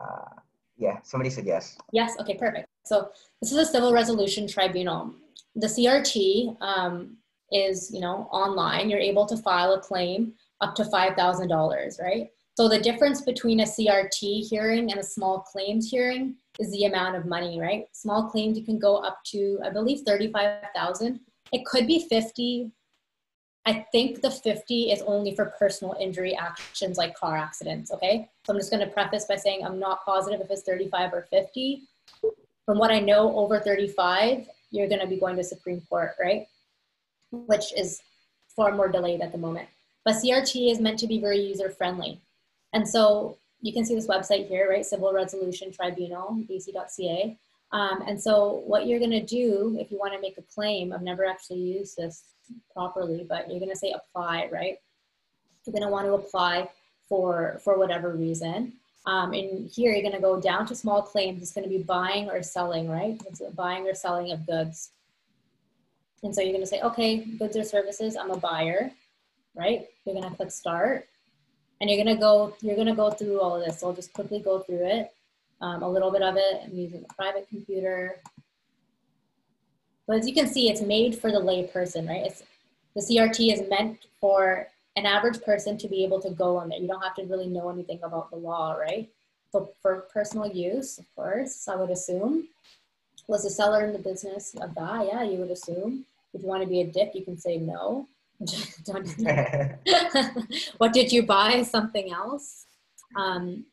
Uh, 0.00 0.40
yeah, 0.76 0.98
somebody 1.02 1.30
said 1.30 1.46
yes. 1.46 1.76
Yes, 1.92 2.14
okay, 2.20 2.34
perfect. 2.34 2.66
So 2.84 3.08
this 3.40 3.52
is 3.52 3.58
a 3.58 3.66
civil 3.66 3.92
resolution 3.92 4.46
tribunal. 4.46 5.14
The 5.54 5.66
CRT 5.66 6.56
um, 6.60 7.16
is, 7.52 7.90
you 7.92 8.00
know, 8.00 8.28
online. 8.32 8.90
You're 8.90 9.00
able 9.00 9.26
to 9.26 9.36
file 9.36 9.74
a 9.74 9.80
claim 9.80 10.34
up 10.60 10.74
to 10.76 10.84
$5,000, 10.84 12.02
right? 12.02 12.28
So 12.56 12.68
the 12.68 12.78
difference 12.78 13.20
between 13.20 13.60
a 13.60 13.64
CRT 13.64 14.48
hearing 14.48 14.90
and 14.90 15.00
a 15.00 15.04
small 15.04 15.40
claims 15.40 15.90
hearing 15.90 16.36
is 16.58 16.70
the 16.70 16.84
amount 16.84 17.16
of 17.16 17.26
money, 17.26 17.60
right? 17.60 17.84
Small 17.92 18.28
claims 18.28 18.56
you 18.56 18.64
can 18.64 18.78
go 18.78 18.96
up 18.96 19.18
to, 19.26 19.58
I 19.64 19.70
believe, 19.70 20.02
35,000. 20.06 21.20
It 21.52 21.64
could 21.66 21.86
be 21.86 22.06
50. 22.08 22.70
I 23.66 23.86
think 23.92 24.20
the 24.20 24.30
50 24.30 24.90
is 24.90 25.00
only 25.02 25.34
for 25.34 25.46
personal 25.58 25.96
injury 25.98 26.36
actions 26.36 26.98
like 26.98 27.16
car 27.16 27.36
accidents, 27.36 27.90
okay? 27.92 28.28
So 28.44 28.52
I'm 28.52 28.58
just 28.58 28.70
gonna 28.70 28.86
preface 28.86 29.24
by 29.24 29.36
saying 29.36 29.64
I'm 29.64 29.78
not 29.78 30.04
positive 30.04 30.40
if 30.42 30.50
it's 30.50 30.62
35 30.62 31.14
or 31.14 31.22
50. 31.30 31.82
From 32.66 32.78
what 32.78 32.90
I 32.90 33.00
know, 33.00 33.34
over 33.38 33.60
35, 33.60 34.48
you're 34.70 34.88
gonna 34.88 35.06
be 35.06 35.18
going 35.18 35.36
to 35.36 35.44
Supreme 35.44 35.80
Court, 35.88 36.14
right? 36.20 36.46
Which 37.30 37.72
is 37.74 38.02
far 38.54 38.72
more 38.72 38.88
delayed 38.88 39.22
at 39.22 39.32
the 39.32 39.38
moment. 39.38 39.68
But 40.04 40.16
CRT 40.16 40.70
is 40.70 40.78
meant 40.78 40.98
to 40.98 41.06
be 41.06 41.18
very 41.18 41.40
user 41.40 41.70
friendly. 41.70 42.20
And 42.74 42.86
so 42.86 43.38
you 43.62 43.72
can 43.72 43.86
see 43.86 43.94
this 43.94 44.06
website 44.06 44.46
here, 44.46 44.68
right? 44.68 44.84
Civil 44.84 45.14
Resolution 45.14 45.72
Tribunal, 45.72 46.36
bc.ca. 46.50 47.38
Um, 47.72 48.02
and 48.06 48.20
so 48.20 48.62
what 48.66 48.86
you're 48.86 49.00
gonna 49.00 49.24
do 49.24 49.78
if 49.80 49.90
you 49.90 49.98
wanna 49.98 50.20
make 50.20 50.36
a 50.36 50.42
claim, 50.42 50.92
I've 50.92 51.00
never 51.00 51.24
actually 51.24 51.60
used 51.60 51.96
this 51.96 52.24
properly, 52.72 53.26
but 53.28 53.50
you're 53.50 53.60
gonna 53.60 53.76
say 53.76 53.92
apply, 53.92 54.48
right? 54.52 54.78
You're 55.64 55.72
gonna 55.72 55.90
wanna 55.90 56.12
apply 56.12 56.68
for, 57.08 57.60
for 57.62 57.78
whatever 57.78 58.10
reason. 58.10 58.74
Um, 59.06 59.34
and 59.34 59.68
here 59.68 59.92
you're 59.92 60.02
gonna 60.02 60.20
go 60.20 60.40
down 60.40 60.66
to 60.66 60.74
small 60.74 61.02
claims. 61.02 61.42
It's 61.42 61.52
gonna 61.52 61.68
be 61.68 61.82
buying 61.82 62.30
or 62.30 62.42
selling, 62.42 62.88
right? 62.88 63.20
It's 63.26 63.42
buying 63.54 63.86
or 63.86 63.94
selling 63.94 64.32
of 64.32 64.46
goods. 64.46 64.90
And 66.22 66.34
so 66.34 66.40
you're 66.40 66.54
gonna 66.54 66.66
say, 66.66 66.80
okay, 66.80 67.18
goods 67.18 67.56
or 67.56 67.64
services, 67.64 68.16
I'm 68.16 68.30
a 68.30 68.36
buyer, 68.38 68.90
right? 69.54 69.86
You're 70.04 70.20
gonna 70.20 70.34
click 70.34 70.50
start 70.50 71.06
and 71.80 71.90
you're 71.90 72.02
gonna 72.02 72.18
go 72.18 72.54
you're 72.62 72.76
gonna 72.76 72.94
go 72.94 73.10
through 73.10 73.40
all 73.40 73.56
of 73.56 73.64
this. 73.64 73.80
So 73.80 73.88
I'll 73.88 73.92
just 73.92 74.12
quickly 74.12 74.40
go 74.40 74.60
through 74.60 74.86
it, 74.86 75.12
um, 75.60 75.82
a 75.82 75.88
little 75.88 76.10
bit 76.10 76.22
of 76.22 76.36
it. 76.36 76.62
I'm 76.64 76.74
using 76.74 77.04
a 77.08 77.14
private 77.14 77.46
computer, 77.48 78.20
but 80.06 80.18
as 80.18 80.28
you 80.28 80.34
can 80.34 80.46
see, 80.46 80.70
it's 80.70 80.80
made 80.80 81.18
for 81.18 81.30
the 81.30 81.38
lay 81.40 81.66
person, 81.66 82.06
right? 82.06 82.26
It's 82.26 82.42
the 82.94 83.00
CRT 83.00 83.52
is 83.52 83.68
meant 83.68 84.06
for 84.20 84.68
an 84.96 85.06
average 85.06 85.42
person 85.42 85.76
to 85.78 85.88
be 85.88 86.04
able 86.04 86.20
to 86.20 86.30
go 86.30 86.56
on 86.56 86.68
there. 86.68 86.78
You 86.78 86.86
don't 86.86 87.02
have 87.02 87.16
to 87.16 87.24
really 87.24 87.48
know 87.48 87.68
anything 87.70 88.00
about 88.02 88.30
the 88.30 88.36
law, 88.36 88.74
right? 88.74 89.08
So 89.50 89.70
for 89.82 90.06
personal 90.12 90.46
use, 90.48 90.98
of 90.98 91.06
course, 91.14 91.68
I 91.68 91.76
would 91.76 91.90
assume. 91.90 92.48
Was 93.26 93.44
the 93.44 93.50
seller 93.50 93.84
in 93.84 93.92
the 93.92 93.98
business 93.98 94.54
of 94.60 94.74
that? 94.74 95.06
Yeah, 95.06 95.22
you 95.22 95.38
would 95.38 95.50
assume. 95.50 96.04
If 96.32 96.42
you 96.42 96.48
want 96.48 96.62
to 96.62 96.68
be 96.68 96.82
a 96.82 96.86
dick, 96.86 97.12
you 97.14 97.24
can 97.24 97.38
say 97.38 97.56
no. 97.56 98.06
what 100.78 100.92
did 100.92 101.12
you 101.12 101.22
buy? 101.22 101.62
Something 101.62 102.12
else? 102.12 102.66
Um, 103.16 103.64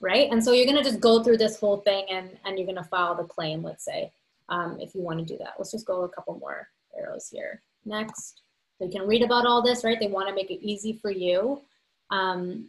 right? 0.00 0.30
And 0.30 0.42
so 0.42 0.52
you're 0.52 0.66
going 0.66 0.82
to 0.82 0.82
just 0.82 1.00
go 1.00 1.22
through 1.22 1.38
this 1.38 1.60
whole 1.60 1.78
thing 1.78 2.06
and, 2.10 2.30
and 2.44 2.58
you're 2.58 2.66
going 2.66 2.76
to 2.76 2.84
file 2.84 3.14
the 3.14 3.24
claim, 3.24 3.62
let's 3.62 3.84
say, 3.84 4.10
um, 4.48 4.78
if 4.80 4.94
you 4.94 5.02
want 5.02 5.18
to 5.18 5.24
do 5.24 5.38
that. 5.38 5.54
Let's 5.58 5.70
just 5.70 5.86
go 5.86 6.02
a 6.02 6.08
couple 6.08 6.38
more 6.38 6.68
arrows 6.98 7.28
here. 7.30 7.62
Next. 7.84 8.42
So 8.78 8.84
you 8.84 8.90
can 8.90 9.06
read 9.06 9.22
about 9.22 9.46
all 9.46 9.62
this, 9.62 9.84
right? 9.84 9.98
They 9.98 10.06
want 10.06 10.28
to 10.28 10.34
make 10.34 10.50
it 10.50 10.64
easy 10.64 10.98
for 11.02 11.10
you. 11.10 11.62
Um, 12.10 12.68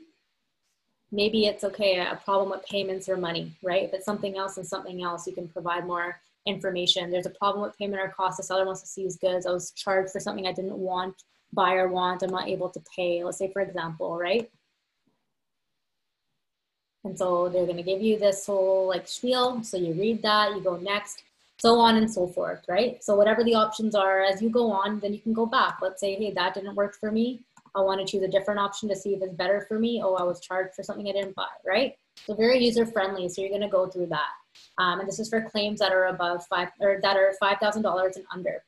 maybe 1.12 1.46
it's 1.46 1.64
okay, 1.64 2.00
a 2.00 2.20
problem 2.24 2.50
with 2.50 2.66
payments 2.66 3.08
or 3.10 3.18
money, 3.18 3.56
right? 3.64 3.84
If 3.84 3.94
it's 3.94 4.06
something 4.06 4.38
else 4.38 4.58
and 4.58 4.66
something 4.66 5.04
else, 5.04 5.28
you 5.28 5.34
can 5.34 5.48
provide 5.48 5.86
more 5.86 6.20
information. 6.46 7.12
There's 7.12 7.26
a 7.26 7.32
problem 7.32 7.64
with 7.64 7.78
payment 7.78 8.02
or 8.02 8.10
cost. 8.10 8.38
The 8.38 8.44
seller 8.44 8.66
wants 8.66 8.82
to 8.82 8.88
seize 8.88 9.18
goods. 9.18 9.46
I 9.46 9.52
was 9.52 9.72
charged 9.72 10.12
for 10.12 10.20
something 10.20 10.48
I 10.48 10.54
didn't 10.54 10.78
want, 10.78 11.16
buyer 11.54 11.88
want. 11.88 12.24
I'm 12.24 12.32
not 12.32 12.48
able 12.48 12.70
to 12.70 12.82
pay. 12.96 13.24
Let's 13.24 13.38
say, 13.38 13.52
for 13.52 13.62
example, 13.62 14.18
right? 14.18 14.50
And 17.04 17.18
so 17.18 17.50
they're 17.50 17.66
going 17.66 17.78
to 17.78 17.84
give 17.84 18.02
you 18.02 18.20
this 18.20 18.46
whole 18.46 18.88
like 18.88 19.08
spiel. 19.08 19.64
So 19.64 19.78
you 19.78 19.94
read 19.94 20.22
that, 20.24 20.56
you 20.56 20.62
go 20.62 20.78
next, 20.78 21.24
so 21.60 21.78
on 21.78 21.97
and 21.97 22.12
so 22.12 22.26
forth, 22.26 22.64
right? 22.70 23.03
So 23.03 23.16
whatever 23.16 23.43
the 23.43 23.55
options 23.55 23.93
are 23.93 24.22
as 24.24 24.41
you 24.41 24.49
go 24.49 24.72
on, 24.72 24.99
then 24.99 25.14
you 25.14 25.20
can 25.20 25.34
go 25.34 25.45
back. 25.45 25.80
Let's 25.82 25.99
say, 25.99 26.16
hey, 26.16 26.32
that 26.32 26.53
didn't 26.53 26.76
work 26.76 26.95
for 26.95 27.12
me. 27.12 27.41
I 27.76 27.82
want 27.82 28.05
to 28.05 28.10
choose 28.10 28.24
a 28.24 28.28
different 28.28 28.60
option 28.60 28.89
to 28.89 28.95
see 28.95 29.14
if 29.14 29.22
it's 29.22 29.34
better 29.34 29.66
for 29.68 29.78
me. 29.78 30.01
Oh, 30.03 30.16
I 30.16 30.24
was 30.24 30.39
charged 30.39 30.74
for 30.74 30.84
something 30.84 31.07
I 31.07 31.12
didn't 31.12 31.36
buy, 31.36 31.47
right? 31.66 31.95
So 32.26 32.34
very 32.34 32.64
user 32.64 32.86
friendly. 32.86 33.30
So 33.30 33.41
you're 33.41 33.49
going 33.49 33.62
to 33.62 33.68
go 33.68 33.88
through 33.88 34.07
that. 34.07 34.30
Um, 34.78 34.99
and 34.99 35.07
this 35.07 35.20
is 35.20 35.30
for 35.30 35.41
claims 35.41 35.80
that 35.80 35.91
are 35.91 36.07
above 36.07 36.45
five 36.47 36.70
or 36.80 36.99
that 37.03 37.16
are 37.16 37.34
five 37.39 37.60
thousand 37.60 37.84
dollars 37.84 38.16
and 38.16 38.26
under. 38.34 38.64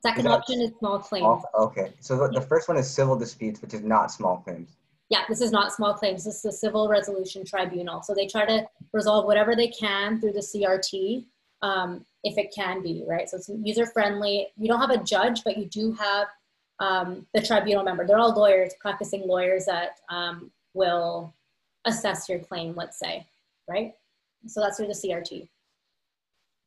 Second 0.00 0.26
is 0.26 0.32
option 0.32 0.60
is 0.62 0.70
small 0.78 0.98
claims. 1.00 1.42
okay, 1.58 1.92
so 2.00 2.16
the, 2.16 2.28
the 2.28 2.46
first 2.46 2.68
one 2.68 2.76
is 2.76 2.88
civil 2.88 3.16
disputes, 3.16 3.60
which 3.60 3.74
is 3.74 3.82
not 3.82 4.12
small 4.12 4.38
claims. 4.38 4.76
Yeah, 5.10 5.22
this 5.28 5.40
is 5.40 5.50
not 5.50 5.72
small 5.72 5.94
claims. 5.94 6.24
This 6.24 6.36
is 6.36 6.42
the 6.42 6.52
Civil 6.52 6.88
Resolution 6.88 7.44
Tribunal. 7.44 8.02
So 8.02 8.14
they 8.14 8.26
try 8.26 8.44
to 8.44 8.66
resolve 8.92 9.24
whatever 9.24 9.56
they 9.56 9.68
can 9.68 10.20
through 10.20 10.32
the 10.32 10.40
CRT, 10.40 11.24
um, 11.62 12.04
if 12.24 12.38
it 12.38 12.52
can 12.54 12.82
be, 12.82 13.04
right? 13.06 13.28
So 13.28 13.36
it's 13.36 13.50
user 13.62 13.86
friendly. 13.86 14.48
You 14.56 14.68
don't 14.68 14.80
have 14.80 14.90
a 14.90 15.02
judge, 15.02 15.44
but 15.44 15.56
you 15.56 15.66
do 15.66 15.92
have 15.92 16.28
um, 16.80 17.26
the 17.34 17.42
tribunal 17.42 17.84
member. 17.84 18.06
They're 18.06 18.18
all 18.18 18.34
lawyers, 18.34 18.72
practicing 18.80 19.26
lawyers 19.26 19.66
that 19.66 19.98
um, 20.08 20.50
will 20.74 21.34
assess 21.84 22.28
your 22.28 22.38
claim, 22.38 22.74
let's 22.76 22.98
say, 22.98 23.26
right? 23.68 23.94
So 24.46 24.60
that's 24.60 24.76
through 24.76 24.88
the 24.88 24.92
CRT. 24.92 25.48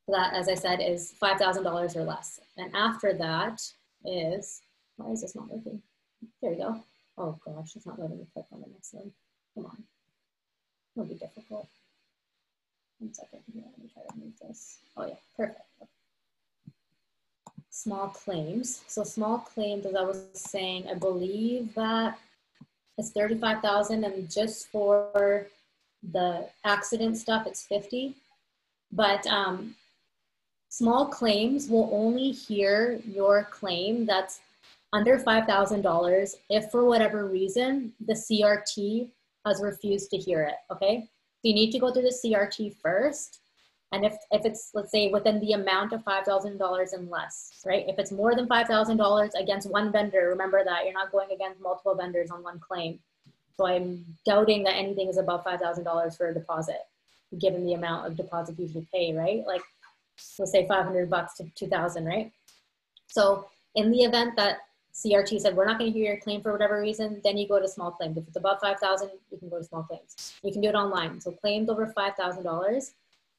that, 0.08 0.34
as 0.34 0.50
I 0.50 0.56
said, 0.56 0.82
is 0.82 1.14
$5,000 1.22 1.96
or 1.96 2.04
less. 2.04 2.40
And 2.58 2.76
after 2.76 3.14
that 3.14 3.62
is, 4.06 4.62
why 4.98 5.12
is 5.12 5.22
this 5.22 5.36
not 5.36 5.50
working? 5.50 5.82
There 6.42 6.52
we 6.52 6.58
go. 6.58 6.84
Oh 7.18 7.38
gosh, 7.46 7.76
it's 7.76 7.86
not 7.86 8.00
letting 8.00 8.18
me 8.18 8.28
click 8.34 8.46
on 8.52 8.62
the 8.62 8.68
next 8.68 8.94
one. 8.94 9.12
Come 9.56 9.66
on. 9.66 9.84
It'll 10.96 11.08
be 11.08 11.16
difficult. 11.16 11.70
One 13.02 13.14
second 13.16 13.40
here, 13.52 13.64
let 13.66 13.80
me 13.80 13.90
try 13.92 14.04
to 14.04 14.16
move 14.16 14.34
this. 14.40 14.78
Oh 14.96 15.08
yeah, 15.08 15.16
perfect. 15.36 15.60
Small 17.72 18.10
claims. 18.10 18.84
So 18.86 19.04
small 19.04 19.40
claims, 19.40 19.88
as 19.88 19.96
I 19.96 20.04
was 20.04 20.28
saying, 20.36 20.88
I 20.88 20.94
believe 20.94 21.74
that 21.74 22.20
it's 23.00 23.10
35,000 23.10 24.04
and 24.04 24.30
just 24.30 24.68
for 24.68 25.48
the 26.12 26.48
accident 26.64 27.18
stuff, 27.18 27.48
it's 27.48 27.66
50. 27.66 28.14
But 28.92 29.26
um, 29.26 29.76
small 30.70 31.08
claims 31.08 31.70
will 31.70 31.90
only 31.92 32.32
hear 32.32 33.00
your 33.04 33.48
claim 33.50 34.06
that's 34.06 34.42
under 34.94 35.18
$5,000 35.18 36.36
if 36.52 36.70
for 36.70 36.86
whatever 36.86 37.26
reason 37.26 37.94
the 38.06 38.14
CRT 38.14 39.10
has 39.44 39.60
refused 39.60 40.12
to 40.12 40.18
hear 40.18 40.44
it, 40.44 40.58
okay? 40.72 41.10
So 41.42 41.48
you 41.48 41.56
need 41.56 41.72
to 41.72 41.80
go 41.80 41.92
through 41.92 42.04
the 42.04 42.22
CRT 42.24 42.76
first. 42.78 43.40
And 43.92 44.06
if, 44.06 44.16
if 44.30 44.46
it's, 44.46 44.70
let's 44.74 44.92
say, 44.92 45.10
within 45.10 45.40
the 45.40 45.54
amount 45.54 45.92
of 45.92 46.04
$5,000 46.04 46.94
and 46.94 47.10
less, 47.10 47.62
right? 47.66 47.84
If 47.88 47.98
it's 47.98 48.12
more 48.12 48.36
than 48.36 48.48
$5,000 48.48 49.30
against 49.34 49.70
one 49.70 49.92
vendor, 49.92 50.30
remember 50.30 50.64
that 50.64 50.86
you're 50.86 50.94
not 50.94 51.12
going 51.12 51.32
against 51.32 51.60
multiple 51.60 51.96
vendors 51.96 52.30
on 52.30 52.44
one 52.44 52.60
claim. 52.60 53.00
So 53.58 53.66
I'm 53.66 54.06
doubting 54.26 54.64
that 54.64 54.76
anything 54.76 55.10
is 55.10 55.18
above 55.18 55.44
$5,000 55.44 56.16
for 56.16 56.30
a 56.30 56.34
deposit, 56.34 56.82
given 57.40 57.66
the 57.66 57.74
amount 57.74 58.08
of 58.08 58.16
deposit 58.16 58.58
you 58.58 58.66
usually 58.66 58.88
pay, 58.94 59.14
right? 59.14 59.44
Like, 59.46 59.62
let's 60.38 60.52
say 60.52 60.68
500 60.68 61.10
bucks 61.10 61.34
to 61.38 61.46
2000, 61.56 62.06
right? 62.06 62.32
So 63.08 63.48
in 63.76 63.92
the 63.92 64.04
event 64.04 64.36
that 64.38 64.60
CRT 64.94 65.40
said, 65.40 65.56
we're 65.56 65.66
not 65.66 65.80
going 65.80 65.92
to 65.92 65.98
hear 65.98 66.12
your 66.12 66.22
claim 66.22 66.42
for 66.42 66.52
whatever 66.52 66.82
reason, 66.82 67.22
then 67.24 67.38
you 67.38 67.48
go 67.48 67.60
to 67.60 67.68
small 67.68 67.92
claims. 67.92 68.18
If 68.18 68.28
it's 68.28 68.38
above 68.38 68.60
5,000, 68.62 69.10
you 69.32 69.38
can 69.38 69.50
go 69.50 69.58
to 69.58 69.64
small 69.64 69.84
claims. 69.84 70.34
You 70.44 70.52
can 70.52 70.62
do 70.62 70.70
it 70.70 70.76
online. 70.76 71.22
So 71.22 71.32
claims 71.32 71.70
over 71.70 71.94
$5,000, 71.98 72.92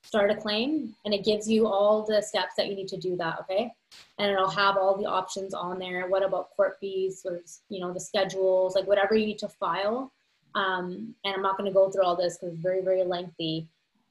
start 0.02 0.30
a 0.30 0.34
claim 0.34 0.94
and 1.04 1.14
it 1.14 1.24
gives 1.24 1.48
you 1.48 1.66
all 1.66 2.04
the 2.04 2.22
steps 2.22 2.54
that 2.56 2.68
you 2.68 2.74
need 2.74 2.88
to 2.88 2.96
do 2.96 3.16
that, 3.16 3.38
okay? 3.40 3.72
And 4.18 4.30
it'll 4.30 4.50
have 4.50 4.76
all 4.76 4.96
the 4.96 5.06
options 5.06 5.54
on 5.54 5.78
there. 5.78 6.08
What 6.08 6.24
about 6.24 6.50
court 6.56 6.78
fees 6.80 7.22
or, 7.24 7.40
you 7.68 7.80
know, 7.80 7.92
the 7.92 8.00
schedules, 8.00 8.74
like 8.74 8.86
whatever 8.86 9.14
you 9.14 9.26
need 9.26 9.38
to 9.40 9.48
file. 9.48 10.10
Um, 10.54 11.14
and 11.24 11.34
I'm 11.34 11.42
not 11.42 11.56
going 11.56 11.70
to 11.70 11.74
go 11.74 11.90
through 11.90 12.04
all 12.04 12.16
this 12.16 12.38
because 12.38 12.54
it's 12.54 12.62
very, 12.62 12.82
very 12.82 13.04
lengthy. 13.04 13.68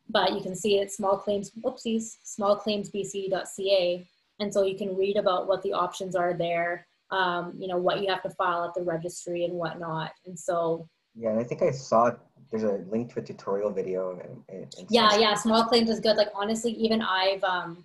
But 0.10 0.34
you 0.34 0.42
can 0.42 0.56
see 0.56 0.80
it, 0.80 0.92
small 0.92 1.18
claims, 1.18 1.52
whoopsies, 1.62 2.18
smallclaimsbc.ca. 2.26 4.08
And 4.40 4.54
so 4.54 4.64
you 4.64 4.78
can 4.78 4.98
read 4.98 5.18
about 5.18 5.48
what 5.48 5.62
the 5.64 5.74
options 5.74 6.16
are 6.16 6.34
there 6.34 6.88
um, 7.12 7.54
you 7.58 7.68
know, 7.68 7.78
what 7.78 8.02
you 8.02 8.10
have 8.10 8.24
to 8.24 8.30
file 8.32 8.64
at 8.66 8.74
the 8.74 8.82
registry 8.82 9.46
and 9.46 9.54
whatnot. 9.54 10.12
And 10.26 10.38
so. 10.38 10.88
Yeah, 11.16 11.32
and 11.32 11.40
I 11.40 11.44
think 11.44 11.62
I 11.62 11.72
saw 11.72 12.12
there's 12.50 12.64
a 12.64 12.84
link 12.90 13.14
to 13.14 13.20
a 13.20 13.24
tutorial 13.24 13.72
video. 13.72 14.20
And, 14.20 14.44
and 14.50 14.74
yeah, 14.90 15.18
yeah, 15.18 15.34
small 15.34 15.66
claims 15.66 15.90
is 15.90 16.00
good. 16.00 16.18
Like 16.18 16.30
honestly, 16.34 16.72
even 16.74 17.02
I've, 17.02 17.44
um, 17.44 17.84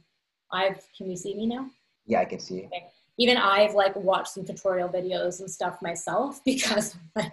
I've, 0.53 0.81
can 0.97 1.11
you 1.11 1.17
see 1.17 1.35
me 1.35 1.47
now? 1.47 1.69
Yeah, 2.07 2.21
I 2.21 2.25
can 2.25 2.39
see. 2.39 2.65
Okay. 2.67 2.87
Even 3.19 3.37
I've 3.37 3.75
like 3.75 3.97
watched 3.97 4.29
some 4.29 4.45
tutorial 4.45 4.89
videos 4.89 5.41
and 5.41 5.51
stuff 5.51 5.79
myself 5.83 6.41
because 6.45 6.97
like 7.15 7.33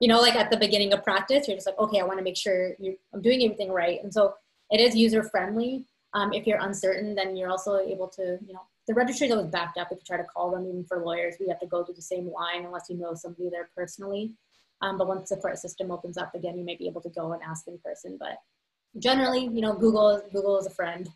you 0.00 0.08
know, 0.08 0.20
like 0.20 0.36
at 0.36 0.50
the 0.50 0.56
beginning 0.56 0.92
of 0.92 1.02
practice, 1.02 1.48
you're 1.48 1.56
just 1.56 1.66
like, 1.66 1.78
okay, 1.78 2.00
I 2.00 2.04
want 2.04 2.18
to 2.18 2.24
make 2.24 2.36
sure 2.36 2.74
you 2.78 2.96
I'm 3.12 3.22
doing 3.22 3.42
everything 3.42 3.70
right. 3.70 4.02
And 4.02 4.12
so 4.12 4.34
it 4.70 4.80
is 4.80 4.94
user 4.94 5.22
friendly. 5.22 5.86
Um, 6.14 6.32
if 6.32 6.46
you're 6.46 6.60
uncertain, 6.60 7.14
then 7.14 7.36
you're 7.36 7.50
also 7.50 7.78
able 7.78 8.08
to, 8.08 8.38
you 8.46 8.54
know, 8.54 8.62
the 8.88 8.94
registry 8.94 9.26
is 9.26 9.32
always 9.34 9.50
backed 9.50 9.76
up. 9.76 9.88
If 9.92 9.98
you 9.98 10.04
try 10.06 10.16
to 10.16 10.24
call 10.24 10.50
them, 10.50 10.66
even 10.66 10.82
for 10.82 11.04
lawyers, 11.04 11.34
we 11.38 11.46
have 11.48 11.60
to 11.60 11.66
go 11.66 11.84
through 11.84 11.96
the 11.96 12.02
same 12.02 12.32
line 12.32 12.64
unless 12.64 12.86
you 12.88 12.96
know 12.96 13.12
somebody 13.14 13.50
there 13.50 13.68
personally. 13.76 14.32
Um, 14.80 14.96
but 14.96 15.06
once 15.06 15.28
the 15.28 15.36
court 15.36 15.58
system 15.58 15.90
opens 15.90 16.16
up 16.16 16.34
again, 16.34 16.58
you 16.58 16.64
may 16.64 16.74
be 16.74 16.88
able 16.88 17.02
to 17.02 17.10
go 17.10 17.32
and 17.32 17.42
ask 17.42 17.68
in 17.68 17.78
person. 17.84 18.16
But 18.18 18.38
generally, 18.98 19.42
you 19.44 19.60
know, 19.60 19.74
Google 19.74 20.22
Google 20.32 20.58
is 20.58 20.66
a 20.66 20.70
friend. 20.70 21.08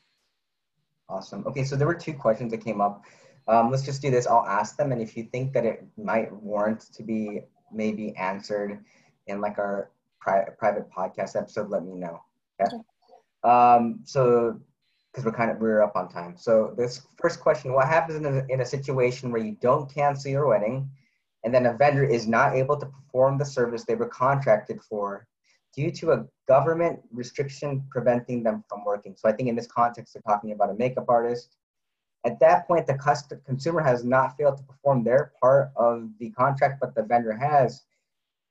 Awesome. 1.08 1.44
Okay, 1.46 1.64
so 1.64 1.74
there 1.74 1.86
were 1.86 1.94
two 1.94 2.12
questions 2.12 2.50
that 2.52 2.62
came 2.62 2.80
up. 2.80 3.04
Um, 3.48 3.70
let's 3.70 3.84
just 3.84 4.02
do 4.02 4.10
this. 4.10 4.26
I'll 4.26 4.46
ask 4.46 4.76
them, 4.76 4.92
and 4.92 5.00
if 5.00 5.16
you 5.16 5.24
think 5.24 5.52
that 5.54 5.64
it 5.64 5.84
might 5.96 6.30
warrant 6.30 6.92
to 6.92 7.02
be 7.02 7.40
maybe 7.72 8.14
answered 8.16 8.84
in 9.26 9.40
like 9.40 9.58
our 9.58 9.90
pri- 10.20 10.48
private 10.58 10.90
podcast 10.90 11.36
episode, 11.36 11.70
let 11.70 11.84
me 11.84 11.94
know. 11.94 12.22
Okay. 12.60 12.76
okay. 12.76 13.50
Um, 13.50 14.00
so, 14.04 14.60
because 15.12 15.24
we're 15.24 15.32
kind 15.32 15.50
of 15.50 15.58
we're 15.58 15.82
up 15.82 15.96
on 15.96 16.08
time. 16.08 16.36
So 16.36 16.74
this 16.76 17.02
first 17.20 17.40
question: 17.40 17.72
What 17.72 17.88
happens 17.88 18.16
in 18.16 18.26
a, 18.26 18.44
in 18.48 18.60
a 18.60 18.66
situation 18.66 19.30
where 19.30 19.42
you 19.42 19.56
don't 19.60 19.92
cancel 19.92 20.30
your 20.30 20.46
wedding, 20.46 20.88
and 21.44 21.54
then 21.54 21.66
a 21.66 21.76
vendor 21.76 22.04
is 22.04 22.26
not 22.26 22.54
able 22.54 22.76
to 22.78 22.86
perform 22.86 23.38
the 23.38 23.44
service 23.44 23.84
they 23.84 23.94
were 23.94 24.08
contracted 24.08 24.80
for 24.82 25.26
due 25.74 25.90
to 25.90 26.12
a 26.12 26.24
government 26.48 27.00
restriction 27.12 27.84
preventing 27.90 28.42
them 28.42 28.64
from 28.68 28.84
working? 28.84 29.14
So 29.16 29.28
I 29.28 29.32
think 29.32 29.48
in 29.48 29.56
this 29.56 29.66
context, 29.66 30.14
they're 30.14 30.22
talking 30.22 30.52
about 30.52 30.70
a 30.70 30.74
makeup 30.74 31.06
artist. 31.08 31.56
At 32.24 32.38
that 32.40 32.68
point, 32.68 32.86
the 32.86 33.40
consumer 33.44 33.82
has 33.82 34.04
not 34.04 34.36
failed 34.36 34.58
to 34.58 34.62
perform 34.62 35.02
their 35.02 35.32
part 35.40 35.72
of 35.76 36.08
the 36.20 36.30
contract, 36.30 36.78
but 36.80 36.94
the 36.94 37.02
vendor 37.02 37.32
has 37.32 37.82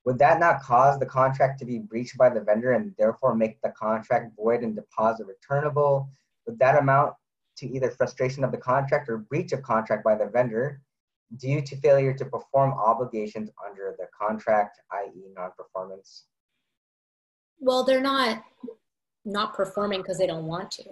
would 0.04 0.18
that 0.18 0.40
not 0.40 0.62
cause 0.62 0.98
the 0.98 1.06
contract 1.06 1.60
to 1.60 1.66
be 1.66 1.78
breached 1.78 2.18
by 2.18 2.30
the 2.30 2.42
vendor 2.42 2.72
and 2.72 2.94
therefore 2.98 3.36
make 3.36 3.62
the 3.62 3.70
contract 3.70 4.36
void 4.36 4.62
and 4.62 4.76
deposit 4.76 5.28
returnable? 5.28 6.10
Would 6.46 6.60
that 6.60 6.78
amount 6.78 7.14
to 7.58 7.68
either 7.68 7.92
frustration 7.92 8.44
of 8.44 8.52
the 8.52 8.58
contract 8.58 9.10
or 9.10 9.18
breach 9.18 9.52
of 9.52 9.62
contract 9.62 10.04
by 10.04 10.16
the 10.16 10.28
vendor 10.28 10.82
due 11.38 11.62
to 11.62 11.76
failure 11.78 12.14
to 12.14 12.26
perform 12.26 12.74
obligations 12.74 13.50
under 13.66 13.96
the 13.98 14.08
contract, 14.20 14.80
i.e., 14.92 15.32
non 15.36 15.52
performance? 15.58 16.26
Well, 17.60 17.84
they're 17.84 18.02
not 18.02 18.44
not 19.24 19.54
performing 19.54 20.02
because 20.02 20.18
they 20.18 20.28
don't 20.28 20.48
want 20.48 20.72
to. 20.72 20.84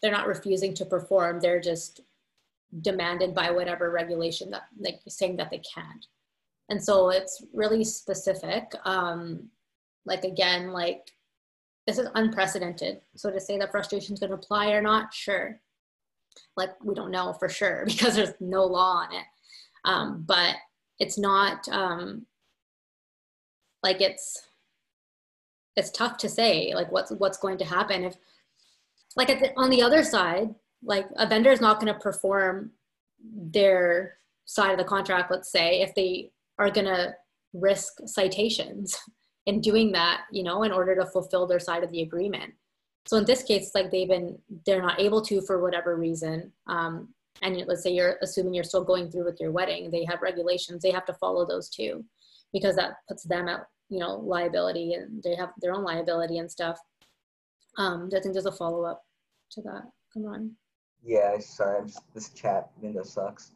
They're 0.00 0.10
not 0.10 0.26
refusing 0.26 0.74
to 0.74 0.86
perform. 0.86 1.38
They're 1.38 1.60
just 1.60 2.00
demanded 2.80 3.34
by 3.34 3.50
whatever 3.50 3.90
regulation 3.90 4.50
that 4.50 4.62
like 4.80 5.00
saying 5.06 5.36
that 5.36 5.50
they 5.50 5.62
can't 5.74 6.06
and 6.68 6.82
so 6.82 7.10
it's 7.10 7.44
really 7.52 7.84
specific 7.84 8.72
um, 8.84 9.48
like 10.06 10.24
again 10.24 10.70
like 10.72 11.10
this 11.86 11.98
is 11.98 12.08
unprecedented. 12.14 13.00
So 13.14 13.30
to 13.30 13.40
say 13.40 13.58
that 13.58 13.70
frustration 13.70 14.14
is 14.14 14.20
going 14.20 14.30
to 14.30 14.36
apply 14.36 14.70
or 14.70 14.80
not 14.80 15.12
sure. 15.12 15.60
Like 16.56 16.70
we 16.82 16.94
don't 16.94 17.10
know 17.10 17.32
for 17.34 17.48
sure 17.48 17.84
because 17.86 18.16
there's 18.16 18.34
no 18.40 18.64
law 18.64 19.04
on 19.04 19.14
it. 19.14 19.24
Um, 19.84 20.24
but 20.26 20.56
it's 20.98 21.18
not 21.18 21.68
um, 21.68 22.26
like 23.82 24.00
it's 24.00 24.48
it's 25.76 25.90
tough 25.90 26.16
to 26.18 26.28
say 26.28 26.72
like 26.74 26.90
what's 26.90 27.10
what's 27.12 27.38
going 27.38 27.58
to 27.58 27.64
happen 27.64 28.04
if 28.04 28.16
like 29.16 29.28
the, 29.28 29.52
on 29.56 29.70
the 29.70 29.82
other 29.82 30.02
side 30.02 30.54
like 30.82 31.06
a 31.16 31.26
vendor 31.26 31.50
is 31.50 31.60
not 31.60 31.80
going 31.80 31.92
to 31.92 31.98
perform 31.98 32.70
their 33.22 34.18
side 34.46 34.72
of 34.72 34.78
the 34.78 34.84
contract 34.84 35.30
let's 35.30 35.50
say 35.50 35.80
if 35.80 35.94
they 35.94 36.30
are 36.58 36.70
going 36.70 36.86
to 36.86 37.12
risk 37.52 37.94
citations 38.06 38.96
in 39.46 39.60
doing 39.60 39.92
that, 39.92 40.22
you 40.32 40.42
know, 40.42 40.62
in 40.62 40.72
order 40.72 40.94
to 40.94 41.06
fulfill 41.06 41.46
their 41.46 41.60
side 41.60 41.84
of 41.84 41.90
the 41.90 42.02
agreement. 42.02 42.52
So 43.06 43.18
in 43.18 43.24
this 43.26 43.42
case, 43.42 43.72
like 43.74 43.90
they've 43.90 44.08
been, 44.08 44.38
they're 44.64 44.80
not 44.80 45.00
able 45.00 45.20
to 45.22 45.42
for 45.42 45.60
whatever 45.60 45.96
reason. 45.96 46.50
Um, 46.66 47.08
and 47.42 47.62
let's 47.66 47.82
say 47.82 47.90
you're 47.90 48.16
assuming 48.22 48.54
you're 48.54 48.64
still 48.64 48.84
going 48.84 49.10
through 49.10 49.24
with 49.24 49.40
your 49.40 49.50
wedding, 49.50 49.90
they 49.90 50.04
have 50.04 50.22
regulations, 50.22 50.82
they 50.82 50.92
have 50.92 51.04
to 51.06 51.14
follow 51.14 51.44
those 51.44 51.68
too, 51.68 52.04
because 52.52 52.76
that 52.76 52.92
puts 53.08 53.24
them 53.24 53.48
at, 53.48 53.66
you 53.90 53.98
know, 53.98 54.16
liability 54.16 54.94
and 54.94 55.22
they 55.22 55.34
have 55.34 55.50
their 55.60 55.74
own 55.74 55.84
liability 55.84 56.38
and 56.38 56.50
stuff. 56.50 56.78
Um, 57.76 58.08
I 58.16 58.20
think 58.20 58.32
there's 58.32 58.46
a 58.46 58.52
follow 58.52 58.84
up 58.84 59.02
to 59.50 59.60
that. 59.62 59.82
Come 60.14 60.24
on. 60.26 60.52
Yeah, 61.02 61.38
sorry, 61.40 61.82
just, 61.84 62.00
this 62.14 62.30
chat 62.30 62.70
window 62.80 63.02
sucks. 63.02 63.52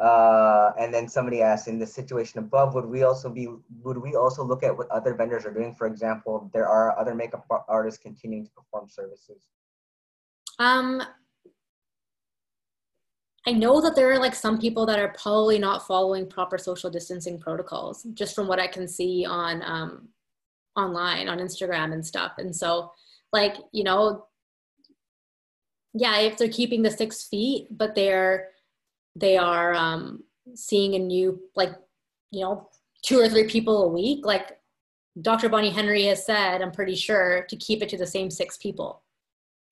Uh, 0.00 0.72
and 0.78 0.94
then 0.94 1.06
somebody 1.06 1.42
asked, 1.42 1.68
in 1.68 1.78
the 1.78 1.86
situation 1.86 2.38
above, 2.38 2.74
would 2.74 2.86
we 2.86 3.02
also 3.02 3.28
be, 3.28 3.48
would 3.82 3.98
we 3.98 4.16
also 4.16 4.42
look 4.42 4.62
at 4.62 4.74
what 4.76 4.90
other 4.90 5.14
vendors 5.14 5.44
are 5.44 5.52
doing? 5.52 5.74
For 5.74 5.86
example, 5.86 6.50
there 6.54 6.66
are 6.66 6.98
other 6.98 7.14
makeup 7.14 7.46
artists 7.68 8.00
continuing 8.02 8.46
to 8.46 8.50
perform 8.52 8.88
services. 8.88 9.42
Um, 10.58 11.02
I 13.46 13.52
know 13.52 13.80
that 13.80 13.94
there 13.94 14.10
are 14.12 14.18
like 14.18 14.34
some 14.34 14.58
people 14.58 14.86
that 14.86 14.98
are 14.98 15.14
probably 15.18 15.58
not 15.58 15.86
following 15.86 16.28
proper 16.28 16.56
social 16.56 16.90
distancing 16.90 17.38
protocols, 17.38 18.06
just 18.14 18.34
from 18.34 18.46
what 18.46 18.60
I 18.60 18.66
can 18.66 18.86
see 18.86 19.26
on 19.26 19.62
um, 19.64 20.08
online 20.76 21.28
on 21.28 21.38
Instagram 21.38 21.92
and 21.92 22.04
stuff. 22.04 22.32
And 22.38 22.54
so, 22.54 22.92
like 23.32 23.56
you 23.72 23.82
know, 23.82 24.26
yeah, 25.94 26.18
if 26.20 26.36
they're 26.36 26.48
keeping 26.48 26.82
the 26.82 26.90
six 26.90 27.24
feet, 27.24 27.66
but 27.70 27.94
they're 27.94 28.48
they 29.16 29.36
are 29.36 29.74
um, 29.74 30.22
seeing 30.54 30.94
a 30.94 30.98
new 30.98 31.40
like 31.56 31.72
you 32.30 32.40
know 32.40 32.68
two 33.02 33.18
or 33.18 33.28
three 33.28 33.46
people 33.46 33.84
a 33.84 33.88
week 33.88 34.24
like 34.24 34.58
dr 35.20 35.48
bonnie 35.48 35.70
henry 35.70 36.04
has 36.04 36.24
said 36.24 36.62
i'm 36.62 36.70
pretty 36.70 36.94
sure 36.94 37.44
to 37.48 37.56
keep 37.56 37.82
it 37.82 37.88
to 37.88 37.96
the 37.96 38.06
same 38.06 38.30
six 38.30 38.56
people 38.56 39.02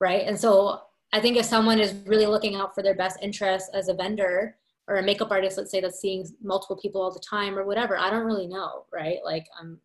right? 0.01 0.27
And 0.27 0.39
so 0.39 0.81
i 1.13 1.21
think 1.21 1.37
if 1.37 1.47
someone 1.47 1.81
is 1.81 1.95
really 2.07 2.27
looking 2.27 2.55
out 2.55 2.75
for 2.75 2.83
their 2.83 2.95
best 2.95 3.19
interests 3.23 3.71
as 3.75 3.89
a 3.89 3.95
vendor 3.95 4.57
or 4.87 4.97
a 4.97 5.03
makeup 5.03 5.31
artist 5.31 5.57
let's 5.57 5.71
say 5.71 5.81
that's 5.81 6.01
seeing 6.01 6.27
multiple 6.43 6.77
people 6.77 7.01
all 7.01 7.13
the 7.13 7.21
time 7.21 7.59
or 7.59 7.65
whatever 7.65 7.97
i 7.99 8.11
don't 8.11 8.27
really 8.27 8.47
know 8.47 8.85
right? 8.93 9.19
Like 9.25 9.47
i'm 9.61 9.79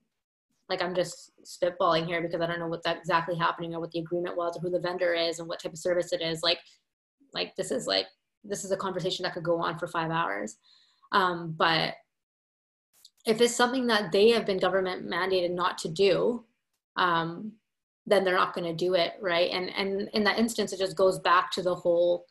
like 0.69 0.81
i'm 0.81 0.95
just 0.95 1.31
spitballing 1.45 2.05
here 2.05 2.21
because 2.21 2.41
i 2.41 2.47
don't 2.47 2.59
know 2.59 2.67
what 2.67 2.83
that 2.83 2.97
exactly 2.97 3.35
happening 3.35 3.75
or 3.75 3.79
what 3.79 3.91
the 3.91 3.99
agreement 3.99 4.35
was 4.35 4.57
or 4.57 4.61
who 4.61 4.69
the 4.69 4.79
vendor 4.79 5.13
is 5.13 5.39
and 5.39 5.47
what 5.47 5.61
type 5.61 5.73
of 5.73 5.79
service 5.79 6.13
it 6.13 6.21
is. 6.21 6.41
Like 6.41 6.59
like 7.33 7.55
this 7.55 7.71
is 7.71 7.87
like 7.87 8.07
this 8.43 8.65
is 8.65 8.71
a 8.71 8.77
conversation 8.77 9.23
that 9.23 9.33
could 9.33 9.43
go 9.43 9.59
on 9.59 9.77
for 9.77 9.87
five 9.87 10.11
hours. 10.11 10.57
Um, 11.11 11.53
but 11.57 11.95
if 13.25 13.39
it's 13.39 13.55
something 13.55 13.87
that 13.87 14.11
they 14.11 14.29
have 14.29 14.45
been 14.45 14.59
government 14.59 15.07
mandated 15.07 15.51
not 15.51 15.77
to 15.79 15.87
do, 15.87 16.43
um, 16.97 17.53
then 18.05 18.23
they're 18.23 18.35
not 18.35 18.53
going 18.53 18.67
to 18.67 18.85
do 18.85 18.95
it, 18.95 19.13
right? 19.21 19.49
And 19.51 19.69
and 19.75 20.09
in 20.13 20.23
that 20.25 20.39
instance, 20.39 20.73
it 20.73 20.79
just 20.79 20.97
goes 20.97 21.19
back 21.19 21.51
to 21.51 21.61
the 21.61 21.75
whole 21.75 22.25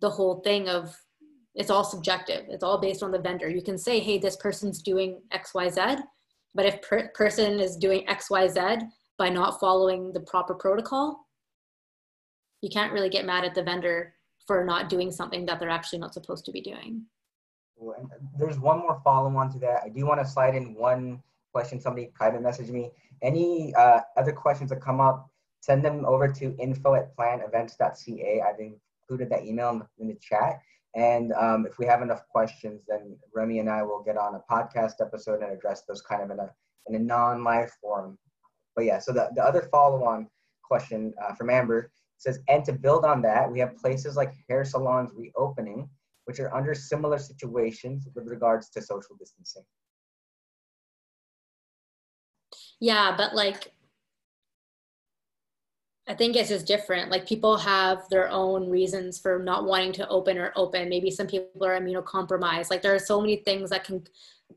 the 0.00 0.10
whole 0.10 0.40
thing 0.40 0.68
of 0.68 0.96
it's 1.54 1.70
all 1.70 1.84
subjective. 1.84 2.44
It's 2.48 2.62
all 2.62 2.80
based 2.80 3.02
on 3.02 3.10
the 3.10 3.18
vendor. 3.18 3.48
You 3.48 3.62
can 3.62 3.76
say, 3.76 3.98
hey, 3.98 4.18
this 4.18 4.36
person's 4.36 4.80
doing 4.80 5.20
X, 5.32 5.52
Y, 5.52 5.68
Z, 5.68 5.80
but 6.54 6.64
if 6.64 6.80
per- 6.82 7.08
person 7.14 7.58
is 7.58 7.76
doing 7.76 8.08
X, 8.08 8.30
Y, 8.30 8.46
Z 8.46 8.60
by 9.18 9.28
not 9.28 9.58
following 9.58 10.12
the 10.12 10.20
proper 10.20 10.54
protocol, 10.54 11.26
you 12.62 12.70
can't 12.70 12.92
really 12.92 13.10
get 13.10 13.26
mad 13.26 13.44
at 13.44 13.54
the 13.54 13.62
vendor 13.62 14.14
for 14.50 14.64
not 14.64 14.88
doing 14.88 15.12
something 15.12 15.46
that 15.46 15.60
they're 15.60 15.68
actually 15.68 16.00
not 16.00 16.12
supposed 16.12 16.44
to 16.44 16.50
be 16.50 16.60
doing. 16.60 17.04
There's 18.36 18.58
one 18.58 18.80
more 18.80 19.00
follow 19.04 19.32
on 19.36 19.48
to 19.52 19.60
that. 19.60 19.82
I 19.84 19.90
do 19.90 20.04
want 20.04 20.18
to 20.20 20.26
slide 20.26 20.56
in 20.56 20.74
one 20.74 21.22
question. 21.52 21.80
Somebody 21.80 22.10
private 22.12 22.42
message 22.42 22.68
me. 22.68 22.90
Any 23.22 23.72
uh, 23.76 24.00
other 24.16 24.32
questions 24.32 24.70
that 24.70 24.80
come 24.80 25.00
up, 25.00 25.30
send 25.60 25.84
them 25.84 26.04
over 26.04 26.26
to 26.26 26.56
info 26.58 26.96
at 26.96 27.14
planevents.ca. 27.16 28.42
I've 28.44 28.58
included 28.58 29.30
that 29.30 29.44
email 29.44 29.70
in 29.70 29.78
the, 29.78 29.86
in 30.00 30.08
the 30.08 30.18
chat. 30.20 30.58
And 30.96 31.32
um, 31.34 31.64
if 31.64 31.78
we 31.78 31.86
have 31.86 32.02
enough 32.02 32.22
questions, 32.28 32.82
then 32.88 33.16
Rami 33.32 33.60
and 33.60 33.70
I 33.70 33.84
will 33.84 34.02
get 34.02 34.16
on 34.16 34.34
a 34.34 34.42
podcast 34.52 34.94
episode 35.00 35.42
and 35.42 35.52
address 35.52 35.82
those 35.86 36.02
kind 36.02 36.24
of 36.24 36.30
in 36.32 36.40
a 36.40 36.50
in 36.88 36.96
a 36.96 36.98
non-live 36.98 37.70
form. 37.80 38.18
But 38.74 38.86
yeah, 38.86 38.98
so 38.98 39.12
the, 39.12 39.30
the 39.36 39.44
other 39.44 39.68
follow-on 39.70 40.28
question 40.64 41.14
uh, 41.22 41.34
from 41.36 41.50
Amber 41.50 41.92
says, 42.20 42.38
and 42.48 42.64
to 42.66 42.72
build 42.72 43.04
on 43.04 43.22
that, 43.22 43.50
we 43.50 43.58
have 43.60 43.76
places 43.76 44.14
like 44.14 44.32
hair 44.48 44.64
salons 44.64 45.10
reopening, 45.16 45.88
which 46.26 46.38
are 46.38 46.54
under 46.54 46.74
similar 46.74 47.18
situations 47.18 48.06
with 48.14 48.26
regards 48.28 48.68
to 48.70 48.82
social 48.82 49.16
distancing. 49.18 49.64
Yeah, 52.78 53.14
but 53.16 53.34
like, 53.34 53.72
I 56.08 56.14
think 56.14 56.36
it's 56.36 56.48
just 56.48 56.66
different. 56.66 57.10
Like 57.10 57.26
people 57.26 57.56
have 57.56 58.08
their 58.10 58.28
own 58.30 58.68
reasons 58.68 59.18
for 59.18 59.38
not 59.38 59.64
wanting 59.64 59.92
to 59.92 60.08
open 60.08 60.36
or 60.38 60.52
open. 60.56 60.88
Maybe 60.88 61.10
some 61.10 61.26
people 61.26 61.64
are 61.64 61.80
immunocompromised. 61.80 62.70
Like 62.70 62.82
there 62.82 62.94
are 62.94 62.98
so 62.98 63.20
many 63.20 63.36
things 63.36 63.70
that 63.70 63.84
can, 63.84 64.04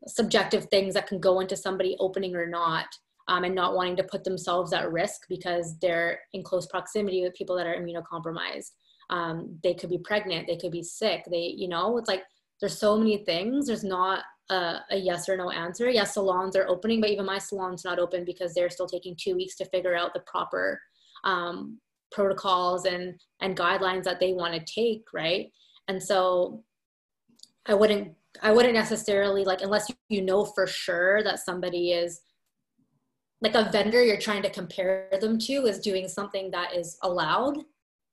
subjective 0.07 0.65
things 0.65 0.95
that 0.95 1.07
can 1.07 1.19
go 1.19 1.39
into 1.39 1.55
somebody 1.55 1.95
opening 1.99 2.35
or 2.35 2.47
not 2.47 2.97
um, 3.27 3.43
and 3.43 3.55
not 3.55 3.75
wanting 3.75 3.95
to 3.97 4.03
put 4.03 4.23
themselves 4.23 4.73
at 4.73 4.91
risk 4.91 5.21
because 5.29 5.77
they're 5.79 6.19
in 6.33 6.43
close 6.43 6.67
proximity 6.67 7.21
with 7.21 7.33
people 7.33 7.55
that 7.55 7.67
are 7.67 7.75
immunocompromised. 7.75 8.71
Um, 9.09 9.57
they 9.63 9.73
could 9.73 9.89
be 9.89 9.97
pregnant, 9.97 10.47
they 10.47 10.57
could 10.57 10.71
be 10.71 10.83
sick. 10.83 11.23
They, 11.29 11.53
you 11.55 11.67
know, 11.67 11.97
it's 11.97 12.07
like 12.07 12.23
there's 12.59 12.77
so 12.77 12.97
many 12.97 13.17
things. 13.17 13.67
There's 13.67 13.83
not 13.83 14.23
a, 14.49 14.79
a, 14.91 14.97
yes 14.97 15.27
or 15.27 15.37
no 15.37 15.51
answer. 15.51 15.89
Yes, 15.89 16.13
salons 16.13 16.55
are 16.55 16.67
opening, 16.67 17.01
but 17.01 17.09
even 17.09 17.25
my 17.25 17.37
salon's 17.37 17.85
not 17.85 17.99
open 17.99 18.23
because 18.25 18.53
they're 18.53 18.69
still 18.69 18.87
taking 18.87 19.15
two 19.19 19.35
weeks 19.35 19.55
to 19.57 19.65
figure 19.65 19.95
out 19.95 20.13
the 20.13 20.21
proper 20.21 20.79
um, 21.23 21.79
protocols 22.11 22.85
and 22.85 23.15
and 23.41 23.57
guidelines 23.57 24.03
that 24.03 24.19
they 24.19 24.33
want 24.33 24.53
to 24.53 24.73
take, 24.73 25.03
right? 25.13 25.51
And 25.87 26.01
so 26.01 26.63
I 27.65 27.73
wouldn't 27.73 28.13
I 28.41 28.51
wouldn't 28.51 28.73
necessarily 28.73 29.43
like 29.43 29.61
unless 29.61 29.91
you 30.09 30.21
know 30.21 30.45
for 30.45 30.67
sure 30.67 31.23
that 31.23 31.39
somebody 31.39 31.91
is 31.91 32.21
like 33.43 33.55
a 33.55 33.69
vendor 33.71 34.01
you're 34.01 34.17
trying 34.17 34.41
to 34.41 34.49
compare 34.49 35.09
them 35.19 35.37
to 35.37 35.65
is 35.65 35.79
doing 35.79 36.07
something 36.07 36.49
that 36.51 36.73
is 36.73 36.97
allowed, 37.03 37.57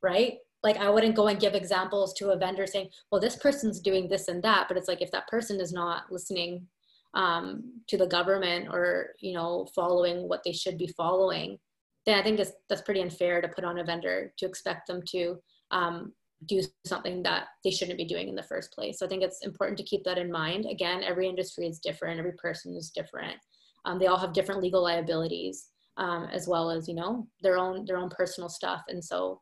right? 0.03 0.35
Like 0.65 0.77
I 0.77 0.91
wouldn't 0.91 1.15
go 1.15 1.29
and 1.29 1.41
give 1.41 1.55
examples 1.55 2.13
to 2.15 2.31
a 2.31 2.37
vendor 2.37 2.67
saying, 2.67 2.89
well, 3.11 3.21
this 3.21 3.37
person's 3.37 3.81
doing 3.81 4.09
this 4.09 4.27
and 4.27 4.43
that, 4.43 4.67
but 4.67 4.77
it's 4.77 4.89
like 4.89 5.01
if 5.01 5.13
that 5.13 5.29
person 5.29 5.61
is 5.61 5.73
not 5.73 6.11
listening 6.11 6.67
um, 7.15 7.81
to 7.89 7.97
the 7.97 8.07
government 8.07 8.69
or 8.71 9.11
you 9.21 9.33
know 9.33 9.67
following 9.75 10.29
what 10.29 10.43
they 10.45 10.53
should 10.53 10.77
be 10.77 10.89
following, 10.89 11.59
then 12.07 12.19
I 12.19 12.23
think 12.23 12.37
that's 12.37 12.53
that's 12.69 12.83
pretty 12.83 13.01
unfair 13.01 13.41
to 13.41 13.49
put 13.49 13.65
on 13.65 13.79
a 13.79 13.85
vendor 13.85 14.33
to 14.39 14.47
expect 14.47 14.89
them 14.89 15.01
to 15.11 15.37
um, 15.71 16.13
do 16.47 16.61
something 16.85 17.23
that 17.23 17.45
they 17.65 17.71
shouldn't 17.71 17.99
be 17.99 18.05
doing 18.05 18.29
in 18.29 18.35
the 18.35 18.43
first 18.43 18.73
place. 18.73 18.99
So 18.99 19.07
I 19.07 19.09
think 19.09 19.23
it's 19.23 19.45
important 19.45 19.79
to 19.79 19.85
keep 19.85 20.05
that 20.05 20.19
in 20.19 20.31
mind. 20.31 20.67
Again, 20.67 21.03
every 21.05 21.29
industry 21.29 21.67
is 21.67 21.79
different, 21.79 22.19
every 22.19 22.33
person 22.33 22.75
is 22.77 22.91
different. 22.91 23.37
Um, 23.85 23.99
they 23.99 24.07
all 24.07 24.19
have 24.19 24.33
different 24.33 24.63
legal 24.63 24.83
liabilities, 24.83 25.69
um, 25.97 26.29
as 26.33 26.47
well 26.47 26.71
as 26.71 26.89
you 26.89 26.95
know 26.95 27.27
their 27.43 27.59
own 27.59 27.85
their 27.85 27.97
own 27.97 28.11
personal 28.11 28.49
stuff. 28.49 28.83
And 28.89 29.05
so 29.05 29.41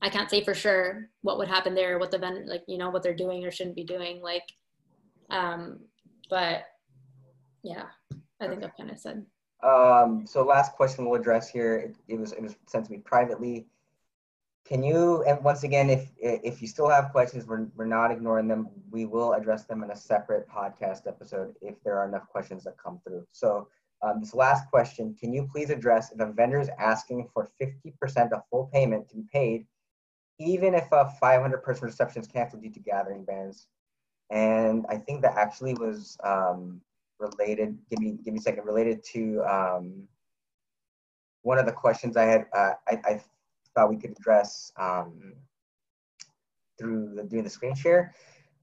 I 0.00 0.08
can't 0.08 0.30
say 0.30 0.44
for 0.44 0.54
sure 0.54 1.08
what 1.22 1.38
would 1.38 1.48
happen 1.48 1.74
there, 1.74 1.98
what 1.98 2.10
the 2.10 2.18
vendor 2.18 2.44
like 2.46 2.64
you 2.68 2.78
know 2.78 2.90
what 2.90 3.02
they're 3.02 3.14
doing 3.14 3.44
or 3.44 3.50
shouldn't 3.50 3.76
be 3.76 3.84
doing. 3.84 4.20
Like, 4.22 4.44
um, 5.30 5.80
but 6.30 6.64
yeah, 7.62 7.86
I 8.40 8.48
think 8.48 8.64
I've 8.64 8.76
kind 8.76 8.90
of 8.90 8.98
said. 8.98 9.24
Um, 9.62 10.24
so 10.26 10.44
last 10.44 10.72
question 10.74 11.04
we'll 11.04 11.20
address 11.20 11.48
here. 11.48 11.76
It, 11.76 11.96
it 12.08 12.18
was 12.18 12.32
it 12.32 12.42
was 12.42 12.56
sent 12.66 12.86
to 12.86 12.92
me 12.92 12.98
privately 12.98 13.66
can 14.68 14.82
you 14.82 15.22
and 15.22 15.42
once 15.42 15.62
again 15.62 15.88
if 15.88 16.10
if 16.18 16.60
you 16.60 16.68
still 16.68 16.88
have 16.90 17.10
questions 17.10 17.46
we're, 17.46 17.66
we're 17.74 17.86
not 17.86 18.10
ignoring 18.10 18.46
them. 18.46 18.68
We 18.90 19.06
will 19.06 19.32
address 19.32 19.64
them 19.64 19.82
in 19.82 19.90
a 19.90 19.96
separate 19.96 20.46
podcast 20.48 21.06
episode 21.06 21.54
if 21.62 21.82
there 21.82 21.98
are 21.98 22.06
enough 22.06 22.28
questions 22.28 22.64
that 22.64 22.76
come 22.76 23.00
through. 23.02 23.26
So 23.32 23.68
um, 24.02 24.20
this 24.20 24.34
last 24.34 24.68
question 24.68 25.16
can 25.18 25.32
you 25.32 25.48
please 25.50 25.70
address 25.70 26.12
if 26.12 26.20
a 26.20 26.30
vendor 26.30 26.60
is 26.60 26.68
asking 26.78 27.28
for 27.32 27.50
50% 27.60 28.32
of 28.32 28.42
full 28.50 28.68
payment 28.72 29.08
to 29.08 29.16
be 29.16 29.24
paid 29.32 29.66
even 30.38 30.74
if 30.74 30.86
a 30.92 31.10
500 31.18 31.62
person 31.62 31.86
reception 31.86 32.20
is 32.20 32.28
canceled 32.28 32.62
due 32.62 32.70
to 32.70 32.80
gathering 32.80 33.24
bans? 33.24 33.68
And 34.30 34.84
i 34.90 34.98
think 34.98 35.22
that 35.22 35.38
actually 35.38 35.72
was 35.74 36.18
um, 36.22 36.82
related 37.18 37.78
give 37.88 38.00
me 38.00 38.18
give 38.22 38.34
me 38.34 38.40
a 38.40 38.42
second 38.42 38.66
related 38.66 39.02
to 39.14 39.42
um, 39.48 40.06
one 41.40 41.58
of 41.58 41.64
the 41.64 41.72
questions 41.72 42.18
i 42.18 42.24
had 42.24 42.46
uh, 42.54 42.72
I, 42.86 43.00
I 43.06 43.20
thought 43.78 43.90
we 43.90 43.96
could 43.96 44.10
address 44.18 44.72
um, 44.76 45.34
through 46.78 47.14
the, 47.14 47.22
doing 47.22 47.44
the 47.44 47.50
screen 47.50 47.74
share. 47.74 48.12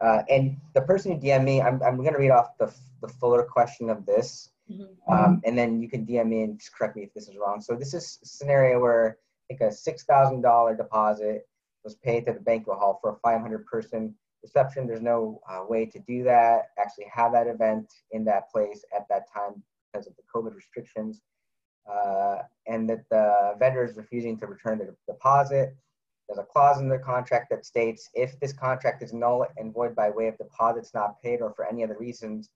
Uh, 0.01 0.23
and 0.29 0.57
the 0.73 0.81
person 0.81 1.13
who 1.13 1.19
DM 1.19 1.43
me, 1.45 1.61
I'm, 1.61 1.81
I'm 1.81 1.97
going 1.97 2.13
to 2.13 2.19
read 2.19 2.31
off 2.31 2.57
the, 2.59 2.73
the 3.01 3.07
fuller 3.07 3.43
question 3.43 3.89
of 3.89 4.05
this. 4.05 4.49
Mm-hmm. 4.69 5.13
Um, 5.13 5.41
and 5.45 5.57
then 5.57 5.81
you 5.81 5.87
can 5.87 6.05
DM 6.05 6.27
me 6.27 6.41
and 6.41 6.59
just 6.59 6.75
correct 6.75 6.97
me 6.97 7.03
if 7.03 7.13
this 7.13 7.29
is 7.29 7.37
wrong. 7.37 7.61
So 7.61 7.75
this 7.75 7.93
is 7.93 8.19
a 8.21 8.25
scenario 8.25 8.79
where 8.81 9.17
I 9.49 9.53
think 9.53 9.61
a 9.61 9.73
$6,000 9.73 10.77
deposit 10.77 11.47
was 11.83 11.95
paid 11.95 12.25
to 12.25 12.33
the 12.33 12.39
banquet 12.39 12.77
hall 12.77 12.99
for 13.01 13.11
a 13.11 13.15
500 13.19 13.65
person 13.65 14.13
reception. 14.43 14.87
There's 14.87 15.01
no 15.01 15.39
uh, 15.49 15.63
way 15.67 15.85
to 15.85 15.99
do 15.99 16.23
that, 16.23 16.69
actually 16.77 17.05
have 17.13 17.31
that 17.31 17.47
event 17.47 17.93
in 18.11 18.25
that 18.25 18.49
place 18.51 18.83
at 18.93 19.05
that 19.09 19.31
time 19.31 19.63
because 19.93 20.07
of 20.07 20.13
the 20.17 20.23
COVID 20.33 20.53
restrictions 20.55 21.21
uh, 21.91 22.40
and 22.68 22.90
that 22.90 23.03
the 23.10 23.56
vendor 23.60 23.84
is 23.84 23.98
refusing 23.98 24.38
to 24.40 24.48
return 24.48 24.80
the 24.80 24.95
deposit. 25.07 25.76
There's 26.28 26.40
a 26.40 26.44
clause 26.44 26.80
in 26.80 26.90
the 26.90 26.98
contract 26.98 27.52
that 27.52 27.66
states 27.66 28.10
if 28.14 28.40
this 28.40 28.53
contract 28.53 29.03
is 29.03 29.14
null 29.14 29.45
and 29.57 29.74
void 29.74 29.95
by 29.95 30.10
way 30.10 30.28
of 30.28 30.38
deposits 30.38 30.94
not 30.94 31.22
paid 31.22 31.41
or 31.41 31.53
for 31.53 31.66
any 31.66 31.84
other 31.84 31.98
reasons, 31.99 32.49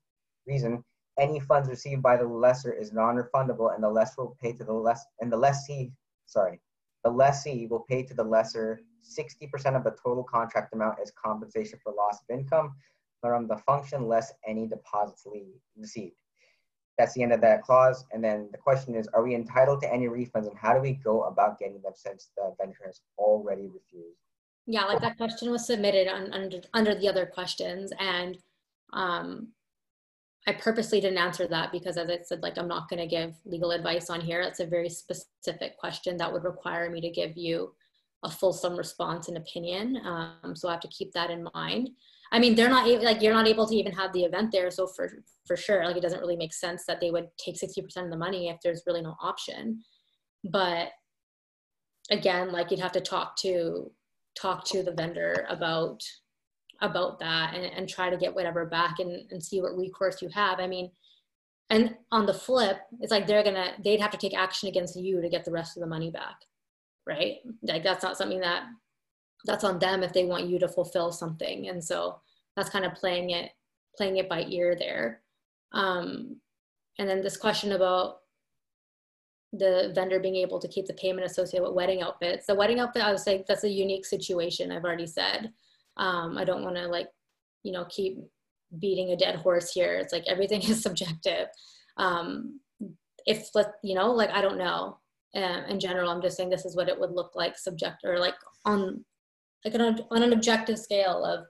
reason, 0.46 0.82
any 1.18 1.38
funds 1.38 1.68
received 1.68 2.02
by 2.02 2.16
the 2.16 2.26
lessor 2.26 2.72
is 2.72 2.92
non-refundable 2.92 3.74
and 3.74 3.82
the 3.82 3.88
lessor 3.88 4.22
will 4.22 4.36
pay 4.40 4.52
to 4.52 4.64
the 4.64 4.72
less 4.72 5.04
and 5.20 5.30
the 5.30 5.36
lessee, 5.36 5.92
sorry, 6.26 6.60
the 7.04 7.10
lessee 7.10 7.66
will 7.66 7.84
pay 7.88 8.02
to 8.02 8.14
the 8.14 8.24
lessor 8.24 8.80
60% 9.04 9.76
of 9.76 9.84
the 9.84 9.96
total 10.02 10.24
contract 10.24 10.72
amount 10.74 10.98
as 11.00 11.12
compensation 11.12 11.78
for 11.82 11.92
loss 11.92 12.18
of 12.20 12.38
income 12.38 12.74
from 13.20 13.46
the 13.46 13.56
function 13.58 14.06
less 14.06 14.32
any 14.46 14.66
deposits 14.66 15.26
received. 15.76 16.16
That's 17.00 17.14
the 17.14 17.22
end 17.22 17.32
of 17.32 17.40
that 17.40 17.62
clause. 17.62 18.04
And 18.12 18.22
then 18.22 18.50
the 18.52 18.58
question 18.58 18.94
is, 18.94 19.08
are 19.14 19.24
we 19.24 19.34
entitled 19.34 19.80
to 19.80 19.90
any 19.90 20.06
refunds 20.06 20.48
and 20.48 20.58
how 20.58 20.74
do 20.74 20.80
we 20.80 20.92
go 20.92 21.22
about 21.22 21.58
getting 21.58 21.80
them 21.80 21.94
since 21.94 22.28
the 22.36 22.54
vendor 22.60 22.76
has 22.84 23.00
already 23.16 23.62
refused? 23.62 24.18
Yeah, 24.66 24.84
like 24.84 25.00
that 25.00 25.16
question 25.16 25.50
was 25.50 25.66
submitted 25.66 26.08
on, 26.08 26.30
under, 26.34 26.60
under 26.74 26.94
the 26.94 27.08
other 27.08 27.24
questions. 27.24 27.90
And 27.98 28.36
um, 28.92 29.48
I 30.46 30.52
purposely 30.52 31.00
didn't 31.00 31.16
answer 31.16 31.48
that 31.48 31.72
because 31.72 31.96
as 31.96 32.10
I 32.10 32.18
said, 32.22 32.42
like, 32.42 32.58
I'm 32.58 32.68
not 32.68 32.90
gonna 32.90 33.06
give 33.06 33.34
legal 33.46 33.70
advice 33.70 34.10
on 34.10 34.20
here. 34.20 34.44
That's 34.44 34.60
a 34.60 34.66
very 34.66 34.90
specific 34.90 35.78
question 35.78 36.18
that 36.18 36.30
would 36.30 36.44
require 36.44 36.90
me 36.90 37.00
to 37.00 37.08
give 37.08 37.34
you 37.34 37.72
a 38.24 38.30
fulsome 38.30 38.76
response 38.76 39.28
and 39.28 39.38
opinion. 39.38 39.96
Um, 40.04 40.54
so 40.54 40.68
I 40.68 40.72
have 40.72 40.80
to 40.82 40.88
keep 40.88 41.12
that 41.12 41.30
in 41.30 41.48
mind. 41.54 41.88
I 42.32 42.38
mean, 42.38 42.54
they're 42.54 42.68
not 42.68 42.86
like 43.02 43.22
you're 43.22 43.34
not 43.34 43.48
able 43.48 43.66
to 43.66 43.74
even 43.74 43.92
have 43.92 44.12
the 44.12 44.24
event 44.24 44.52
there. 44.52 44.70
So 44.70 44.86
for 44.86 45.10
for 45.46 45.56
sure, 45.56 45.84
like 45.84 45.96
it 45.96 46.02
doesn't 46.02 46.20
really 46.20 46.36
make 46.36 46.54
sense 46.54 46.84
that 46.86 47.00
they 47.00 47.10
would 47.10 47.28
take 47.44 47.56
sixty 47.56 47.82
percent 47.82 48.06
of 48.06 48.12
the 48.12 48.18
money 48.18 48.48
if 48.48 48.58
there's 48.62 48.82
really 48.86 49.02
no 49.02 49.16
option. 49.20 49.82
But 50.44 50.90
again, 52.10 52.52
like 52.52 52.70
you'd 52.70 52.80
have 52.80 52.92
to 52.92 53.00
talk 53.00 53.36
to 53.38 53.90
talk 54.40 54.64
to 54.66 54.82
the 54.82 54.92
vendor 54.92 55.44
about 55.48 56.00
about 56.80 57.18
that 57.18 57.54
and, 57.54 57.64
and 57.64 57.88
try 57.88 58.08
to 58.08 58.16
get 58.16 58.34
whatever 58.34 58.64
back 58.64 59.00
and, 59.00 59.30
and 59.30 59.42
see 59.42 59.60
what 59.60 59.76
recourse 59.76 60.22
you 60.22 60.28
have. 60.32 60.60
I 60.60 60.66
mean, 60.66 60.90
and 61.68 61.94
on 62.10 62.26
the 62.26 62.34
flip, 62.34 62.78
it's 63.00 63.10
like 63.10 63.26
they're 63.26 63.44
gonna 63.44 63.72
they'd 63.82 64.00
have 64.00 64.12
to 64.12 64.18
take 64.18 64.36
action 64.36 64.68
against 64.68 64.96
you 64.96 65.20
to 65.20 65.28
get 65.28 65.44
the 65.44 65.52
rest 65.52 65.76
of 65.76 65.80
the 65.80 65.88
money 65.88 66.10
back, 66.10 66.36
right? 67.06 67.38
Like 67.62 67.82
that's 67.82 68.04
not 68.04 68.16
something 68.16 68.40
that 68.40 68.64
that's 69.44 69.64
on 69.64 69.78
them 69.78 70.02
if 70.02 70.12
they 70.12 70.24
want 70.24 70.46
you 70.46 70.58
to 70.58 70.68
fulfill 70.68 71.12
something. 71.12 71.68
And 71.68 71.82
so 71.82 72.20
that's 72.56 72.70
kind 72.70 72.84
of 72.84 72.94
playing 72.94 73.30
it 73.30 73.50
playing 73.96 74.18
it 74.18 74.28
by 74.28 74.44
ear 74.48 74.76
there. 74.78 75.20
Um, 75.72 76.36
and 76.98 77.08
then 77.08 77.22
this 77.22 77.36
question 77.36 77.72
about 77.72 78.18
the 79.52 79.92
vendor 79.94 80.20
being 80.20 80.36
able 80.36 80.60
to 80.60 80.68
keep 80.68 80.86
the 80.86 80.94
payment 80.94 81.26
associated 81.26 81.66
with 81.66 81.74
wedding 81.74 82.02
outfits. 82.02 82.46
The 82.46 82.54
wedding 82.54 82.78
outfit 82.78 83.02
i 83.02 83.10
would 83.10 83.20
say 83.20 83.44
that's 83.48 83.64
a 83.64 83.68
unique 83.68 84.06
situation 84.06 84.70
i've 84.70 84.84
already 84.84 85.06
said. 85.06 85.52
Um, 85.96 86.38
i 86.38 86.44
don't 86.44 86.62
want 86.62 86.76
to 86.76 86.86
like 86.86 87.08
you 87.62 87.72
know 87.72 87.84
keep 87.86 88.18
beating 88.78 89.10
a 89.10 89.16
dead 89.16 89.36
horse 89.36 89.72
here. 89.72 89.94
It's 89.94 90.12
like 90.12 90.24
everything 90.28 90.62
is 90.70 90.82
subjective. 90.82 91.48
Um, 91.96 92.60
if 93.26 93.48
you 93.82 93.94
know 93.94 94.12
like 94.12 94.30
i 94.30 94.40
don't 94.40 94.58
know. 94.58 94.98
Um, 95.32 95.64
in 95.68 95.78
general 95.78 96.10
i'm 96.10 96.20
just 96.20 96.36
saying 96.36 96.50
this 96.50 96.64
is 96.64 96.74
what 96.74 96.88
it 96.88 96.98
would 96.98 97.12
look 97.12 97.36
like 97.36 97.56
subject 97.56 97.98
or 98.02 98.18
like 98.18 98.34
on 98.64 99.04
like 99.64 99.74
on, 99.74 100.00
on 100.10 100.22
an 100.22 100.32
objective 100.32 100.78
scale 100.78 101.24
of 101.24 101.46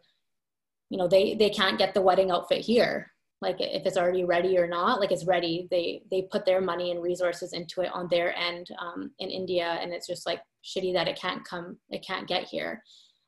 you 0.88 0.98
know 0.98 1.08
they 1.08 1.34
they 1.34 1.50
can't 1.50 1.78
get 1.78 1.94
the 1.94 2.02
wedding 2.02 2.30
outfit 2.30 2.60
here. 2.60 3.10
Like 3.40 3.56
if 3.58 3.86
it's 3.86 3.96
already 3.96 4.24
ready 4.24 4.58
or 4.58 4.66
not 4.66 5.00
like 5.00 5.12
it's 5.12 5.24
ready. 5.24 5.66
They 5.70 6.02
they 6.10 6.22
put 6.22 6.44
their 6.44 6.60
money 6.60 6.90
and 6.90 7.02
resources 7.02 7.52
into 7.52 7.80
it 7.82 7.90
on 7.92 8.08
their 8.10 8.36
end 8.36 8.68
um, 8.78 9.10
in 9.18 9.30
india 9.30 9.78
and 9.80 9.92
it's 9.92 10.06
just 10.06 10.26
like 10.26 10.40
shitty 10.64 10.92
that 10.94 11.08
it 11.08 11.18
can't 11.18 11.44
come 11.44 11.78
it 11.90 12.04
can't 12.04 12.28
get 12.28 12.44
here. 12.44 12.82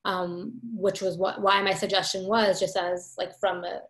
Um, 0.05 0.55
which 0.75 1.01
was 1.01 1.17
what 1.17 1.41
why 1.41 1.63
my 1.63 1.73
suggestion 1.73 2.27
was 2.27 2.59
just 2.59 2.77
as 2.77 3.15
like 3.17 3.39
from 3.39 3.63
a, 3.63 3.81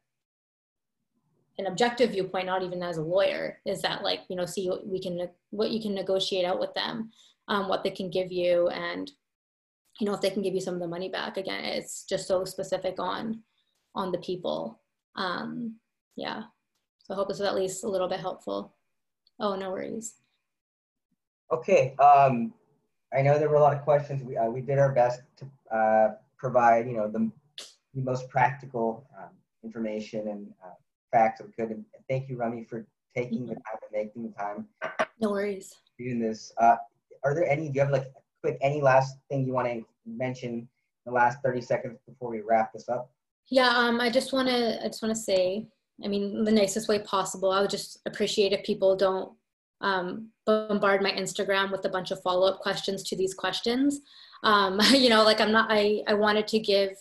an 1.58 1.66
objective 1.66 2.10
viewpoint 2.10 2.46
not 2.46 2.62
even 2.62 2.82
as 2.82 2.98
a 2.98 3.02
lawyer 3.02 3.58
is 3.64 3.80
that 3.80 4.02
like 4.02 4.20
you 4.28 4.36
know 4.36 4.44
see 4.44 4.68
what 4.68 4.86
we 4.86 5.00
can 5.00 5.26
what 5.50 5.70
you 5.70 5.80
can 5.80 5.94
negotiate 5.94 6.44
out 6.44 6.60
with 6.60 6.74
them 6.74 7.10
um, 7.48 7.68
what 7.68 7.82
they 7.82 7.90
can 7.90 8.10
give 8.10 8.30
you 8.30 8.68
and 8.68 9.10
you 10.00 10.06
know 10.06 10.14
if 10.14 10.20
they 10.20 10.30
can 10.30 10.42
give 10.42 10.54
you 10.54 10.60
some 10.60 10.74
of 10.74 10.80
the 10.80 10.88
money 10.88 11.08
back 11.08 11.36
again 11.36 11.64
it's 11.64 12.04
just 12.04 12.26
so 12.26 12.44
specific 12.44 12.96
on 12.98 13.42
on 13.94 14.10
the 14.10 14.18
people. 14.18 14.80
Um 15.16 15.76
yeah. 16.16 16.42
So 17.04 17.14
i 17.14 17.16
hope 17.16 17.28
this 17.28 17.38
was 17.38 17.48
at 17.48 17.54
least 17.54 17.84
a 17.84 17.88
little 17.88 18.08
bit 18.08 18.20
helpful. 18.20 18.74
Oh 19.38 19.54
no 19.56 19.70
worries. 19.70 20.14
Okay 21.50 21.94
um 21.98 22.54
i 23.14 23.20
know 23.20 23.38
there 23.38 23.48
were 23.48 23.56
a 23.56 23.60
lot 23.60 23.76
of 23.76 23.82
questions. 23.82 24.22
We, 24.22 24.36
uh, 24.36 24.46
we 24.46 24.60
did 24.62 24.78
our 24.78 24.92
best 24.92 25.20
to 25.38 25.76
uh, 25.76 26.08
provide 26.38 26.86
you 26.86 26.96
know 26.96 27.08
the, 27.08 27.30
the 27.94 28.00
most 28.00 28.28
practical 28.28 29.06
um, 29.18 29.30
information 29.62 30.28
and 30.28 30.48
uh, 30.64 30.74
facts 31.12 31.40
we 31.44 31.52
could. 31.52 31.70
And 31.70 31.84
thank 32.08 32.28
you 32.28 32.36
rami 32.36 32.64
for 32.64 32.86
taking 33.14 33.46
the 33.46 33.54
time 33.54 33.78
and 33.82 33.92
making 33.92 34.22
the 34.22 34.30
time 34.30 34.66
no 35.20 35.30
worries. 35.30 35.74
doing 35.98 36.18
this. 36.18 36.52
Uh, 36.58 36.76
are 37.24 37.34
there 37.34 37.48
any 37.48 37.68
do 37.68 37.74
you 37.74 37.80
have 37.80 37.90
like 37.90 38.10
quick, 38.42 38.58
any 38.60 38.82
last 38.82 39.16
thing 39.30 39.46
you 39.46 39.52
want 39.52 39.68
to 39.68 39.82
mention 40.06 40.50
in 40.50 40.68
the 41.06 41.12
last 41.12 41.38
30 41.42 41.60
seconds 41.62 41.98
before 42.06 42.30
we 42.30 42.40
wrap 42.40 42.72
this 42.72 42.88
up? 42.88 43.10
Yeah, 43.50 43.70
um, 43.70 44.00
I 44.00 44.10
just 44.10 44.32
want 44.32 44.48
to, 44.48 44.84
I 44.84 44.88
just 44.88 45.02
want 45.02 45.14
to 45.14 45.20
say 45.20 45.66
I 46.04 46.08
mean, 46.08 46.44
the 46.44 46.52
nicest 46.52 46.88
way 46.88 46.98
possible. 47.00 47.50
I 47.50 47.60
would 47.60 47.70
just 47.70 47.98
appreciate 48.06 48.52
if 48.52 48.64
people 48.64 48.96
don't 48.96 49.32
um, 49.80 50.30
bombard 50.46 51.02
my 51.02 51.12
Instagram 51.12 51.70
with 51.70 51.84
a 51.84 51.88
bunch 51.88 52.10
of 52.10 52.22
follow 52.22 52.48
up 52.48 52.60
questions 52.60 53.02
to 53.04 53.16
these 53.16 53.34
questions. 53.34 54.00
Um, 54.42 54.80
you 54.90 55.08
know, 55.08 55.22
like 55.22 55.40
I'm 55.40 55.52
not, 55.52 55.68
I, 55.70 56.02
I 56.06 56.14
wanted 56.14 56.48
to 56.48 56.58
give, 56.58 56.92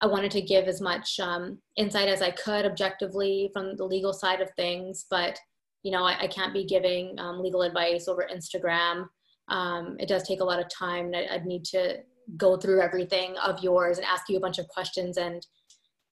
I 0.00 0.06
wanted 0.06 0.30
to 0.32 0.40
give 0.40 0.66
as 0.66 0.80
much 0.80 1.20
um, 1.20 1.58
insight 1.76 2.08
as 2.08 2.22
I 2.22 2.30
could 2.30 2.64
objectively 2.64 3.50
from 3.52 3.76
the 3.76 3.84
legal 3.84 4.12
side 4.12 4.40
of 4.40 4.50
things, 4.56 5.06
but 5.10 5.38
you 5.82 5.90
know, 5.90 6.04
I, 6.04 6.22
I 6.22 6.26
can't 6.26 6.52
be 6.52 6.64
giving 6.64 7.18
um, 7.18 7.40
legal 7.40 7.62
advice 7.62 8.06
over 8.06 8.28
Instagram. 8.32 9.08
Um, 9.50 9.96
it 9.98 10.08
does 10.08 10.26
take 10.26 10.40
a 10.40 10.44
lot 10.44 10.60
of 10.60 10.66
time 10.68 11.06
and 11.06 11.16
I, 11.16 11.34
I'd 11.34 11.44
need 11.44 11.64
to 11.66 11.98
go 12.36 12.56
through 12.56 12.80
everything 12.80 13.36
of 13.38 13.62
yours 13.62 13.98
and 13.98 14.06
ask 14.06 14.28
you 14.28 14.36
a 14.36 14.40
bunch 14.40 14.58
of 14.58 14.68
questions 14.68 15.18
and 15.18 15.44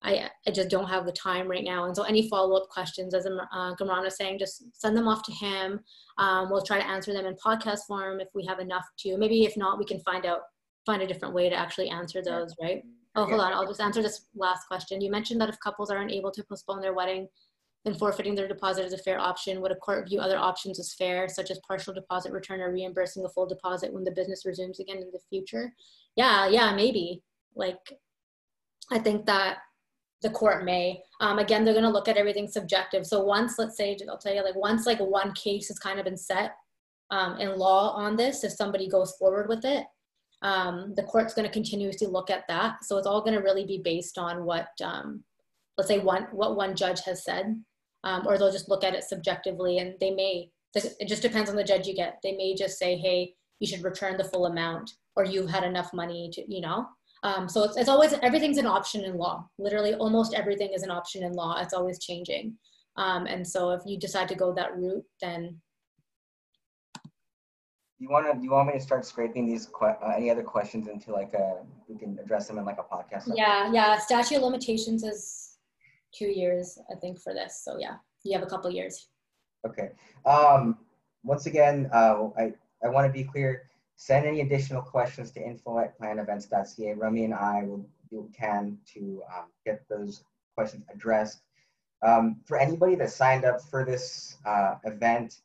I, 0.02 0.30
I 0.46 0.50
just 0.52 0.68
don't 0.68 0.88
have 0.88 1.06
the 1.06 1.12
time 1.12 1.48
right 1.48 1.64
now. 1.64 1.84
And 1.84 1.96
so 1.96 2.04
any 2.04 2.28
follow-up 2.28 2.68
questions, 2.68 3.14
as 3.14 3.26
uh, 3.26 3.74
Kamran 3.74 4.04
was 4.04 4.16
saying, 4.16 4.38
just 4.38 4.62
send 4.72 4.96
them 4.96 5.08
off 5.08 5.24
to 5.24 5.32
him. 5.32 5.80
Um, 6.18 6.50
we'll 6.50 6.62
try 6.62 6.78
to 6.78 6.86
answer 6.86 7.12
them 7.12 7.26
in 7.26 7.34
podcast 7.34 7.80
form 7.88 8.20
if 8.20 8.28
we 8.34 8.44
have 8.46 8.60
enough 8.60 8.84
to. 9.00 9.18
Maybe 9.18 9.44
if 9.44 9.56
not, 9.56 9.78
we 9.78 9.84
can 9.84 9.98
find 10.00 10.24
out, 10.24 10.40
find 10.86 11.02
a 11.02 11.06
different 11.06 11.34
way 11.34 11.48
to 11.48 11.56
actually 11.56 11.88
answer 11.88 12.22
those, 12.22 12.54
right? 12.62 12.82
Oh, 13.16 13.24
hold 13.24 13.40
on. 13.40 13.52
I'll 13.52 13.66
just 13.66 13.80
answer 13.80 14.00
this 14.00 14.26
last 14.36 14.68
question. 14.68 15.00
You 15.00 15.10
mentioned 15.10 15.40
that 15.40 15.48
if 15.48 15.58
couples 15.58 15.90
are 15.90 15.98
unable 15.98 16.30
to 16.30 16.44
postpone 16.44 16.80
their 16.80 16.94
wedding, 16.94 17.26
then 17.84 17.94
forfeiting 17.94 18.34
their 18.34 18.48
deposit 18.48 18.84
is 18.84 18.92
a 18.92 18.98
fair 18.98 19.18
option. 19.18 19.60
Would 19.60 19.72
a 19.72 19.76
court 19.76 20.08
view 20.08 20.20
other 20.20 20.36
options 20.36 20.78
as 20.78 20.94
fair, 20.94 21.28
such 21.28 21.50
as 21.50 21.60
partial 21.66 21.94
deposit 21.94 22.32
return 22.32 22.60
or 22.60 22.72
reimbursing 22.72 23.24
a 23.24 23.28
full 23.28 23.46
deposit 23.46 23.92
when 23.92 24.04
the 24.04 24.10
business 24.10 24.44
resumes 24.44 24.80
again 24.80 24.98
in 24.98 25.10
the 25.12 25.20
future? 25.28 25.72
Yeah, 26.16 26.48
yeah, 26.48 26.74
maybe. 26.74 27.22
Like, 27.54 27.78
I 28.90 28.98
think 28.98 29.26
that 29.26 29.58
the 30.22 30.30
court 30.30 30.64
may. 30.64 31.00
Um, 31.20 31.38
again, 31.38 31.64
they're 31.64 31.74
going 31.74 31.84
to 31.84 31.90
look 31.90 32.08
at 32.08 32.16
everything 32.16 32.48
subjective. 32.48 33.06
So 33.06 33.22
once, 33.22 33.58
let's 33.58 33.76
say, 33.76 33.96
I'll 34.08 34.18
tell 34.18 34.34
you, 34.34 34.42
like 34.42 34.56
once 34.56 34.86
like 34.86 34.98
one 34.98 35.32
case 35.32 35.68
has 35.68 35.78
kind 35.78 35.98
of 35.98 36.04
been 36.04 36.16
set 36.16 36.52
um, 37.10 37.38
in 37.38 37.56
law 37.56 37.92
on 37.92 38.16
this, 38.16 38.44
if 38.44 38.52
somebody 38.52 38.88
goes 38.88 39.14
forward 39.18 39.48
with 39.48 39.64
it, 39.64 39.86
um, 40.42 40.92
the 40.96 41.02
court's 41.02 41.34
going 41.34 41.46
to 41.46 41.52
continuously 41.52 42.06
look 42.06 42.30
at 42.30 42.46
that. 42.48 42.84
So 42.84 42.98
it's 42.98 43.06
all 43.06 43.20
going 43.20 43.34
to 43.34 43.42
really 43.42 43.66
be 43.66 43.80
based 43.82 44.18
on 44.18 44.44
what, 44.44 44.68
um, 44.82 45.24
let's 45.76 45.88
say, 45.88 45.98
one 46.00 46.26
what 46.32 46.56
one 46.56 46.74
judge 46.74 47.00
has 47.04 47.24
said, 47.24 47.62
um, 48.08 48.26
or 48.26 48.38
they'll 48.38 48.52
just 48.52 48.68
look 48.68 48.84
at 48.84 48.94
it 48.94 49.04
subjectively, 49.04 49.78
and 49.78 49.94
they 50.00 50.10
may. 50.10 50.50
It 50.74 51.08
just 51.08 51.22
depends 51.22 51.50
on 51.50 51.56
the 51.56 51.64
judge 51.64 51.86
you 51.86 51.94
get. 51.94 52.18
They 52.22 52.32
may 52.32 52.54
just 52.54 52.78
say, 52.78 52.96
"Hey, 52.96 53.34
you 53.60 53.66
should 53.66 53.84
return 53.84 54.16
the 54.16 54.24
full 54.24 54.46
amount," 54.46 54.90
or 55.16 55.24
"You've 55.24 55.50
had 55.50 55.64
enough 55.64 55.92
money 55.92 56.30
to," 56.34 56.44
you 56.54 56.60
know. 56.60 56.86
Um, 57.22 57.48
so 57.48 57.64
it's, 57.64 57.76
it's 57.76 57.88
always, 57.88 58.12
everything's 58.22 58.58
an 58.58 58.66
option 58.66 59.04
in 59.04 59.16
law. 59.16 59.48
Literally 59.58 59.94
almost 59.94 60.34
everything 60.34 60.70
is 60.72 60.82
an 60.82 60.90
option 60.90 61.24
in 61.24 61.32
law. 61.32 61.60
It's 61.60 61.74
always 61.74 61.98
changing. 61.98 62.56
Um, 62.96 63.26
and 63.26 63.46
so 63.46 63.70
if 63.70 63.82
you 63.86 63.98
decide 63.98 64.28
to 64.28 64.34
go 64.34 64.52
that 64.54 64.76
route, 64.76 65.04
then. 65.20 65.60
You 67.98 68.08
want 68.08 68.32
to, 68.32 68.38
do 68.38 68.44
you 68.44 68.52
want 68.52 68.68
me 68.68 68.74
to 68.74 68.80
start 68.80 69.04
scraping 69.04 69.46
these, 69.46 69.68
uh, 69.82 69.94
any 70.16 70.30
other 70.30 70.44
questions 70.44 70.86
into 70.86 71.12
like 71.12 71.34
a, 71.34 71.56
we 71.88 71.98
can 71.98 72.16
address 72.22 72.46
them 72.46 72.58
in 72.58 72.64
like 72.64 72.78
a 72.78 72.84
podcast? 72.94 73.32
Yeah, 73.34 73.72
yeah. 73.72 73.98
Statute 73.98 74.36
of 74.36 74.42
limitations 74.42 75.02
is 75.02 75.37
two 76.12 76.28
years, 76.28 76.78
I 76.90 76.94
think, 76.96 77.20
for 77.20 77.32
this. 77.32 77.62
So 77.64 77.78
yeah, 77.78 77.96
you 78.24 78.32
have 78.32 78.46
a 78.46 78.50
couple 78.50 78.70
years. 78.70 79.08
Okay. 79.66 79.90
Um, 80.24 80.78
once 81.24 81.46
again, 81.46 81.90
uh, 81.92 82.28
I, 82.38 82.52
I 82.82 82.88
want 82.88 83.06
to 83.06 83.12
be 83.12 83.24
clear 83.24 83.68
Send 84.00 84.26
any 84.26 84.42
additional 84.42 84.80
questions 84.80 85.32
to 85.32 85.44
info 85.44 85.80
at 85.80 85.98
planevents.ca. 85.98 86.94
Rami 86.94 87.24
and 87.24 87.34
I 87.34 87.64
will 87.64 87.78
do 88.08 88.18
what 88.18 88.26
we 88.26 88.32
can 88.32 88.78
to 88.94 89.22
um, 89.36 89.46
get 89.66 89.82
those 89.88 90.22
questions 90.54 90.84
addressed. 90.94 91.40
Um, 92.06 92.36
for 92.46 92.60
anybody 92.60 92.94
that 92.94 93.10
signed 93.10 93.44
up 93.44 93.60
for 93.60 93.84
this 93.84 94.36
uh, 94.46 94.76
event, 94.84 95.40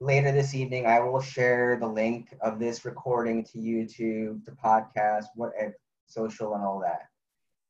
later 0.00 0.32
this 0.32 0.54
evening, 0.54 0.86
I 0.86 1.00
will 1.00 1.20
share 1.20 1.76
the 1.78 1.86
link 1.86 2.34
of 2.40 2.58
this 2.58 2.86
recording 2.86 3.44
to 3.44 3.58
YouTube, 3.58 4.46
to 4.46 4.52
podcast, 4.52 5.26
what 5.34 5.52
eh, 5.58 5.72
social 6.06 6.54
and 6.54 6.64
all 6.64 6.80
that. 6.80 7.08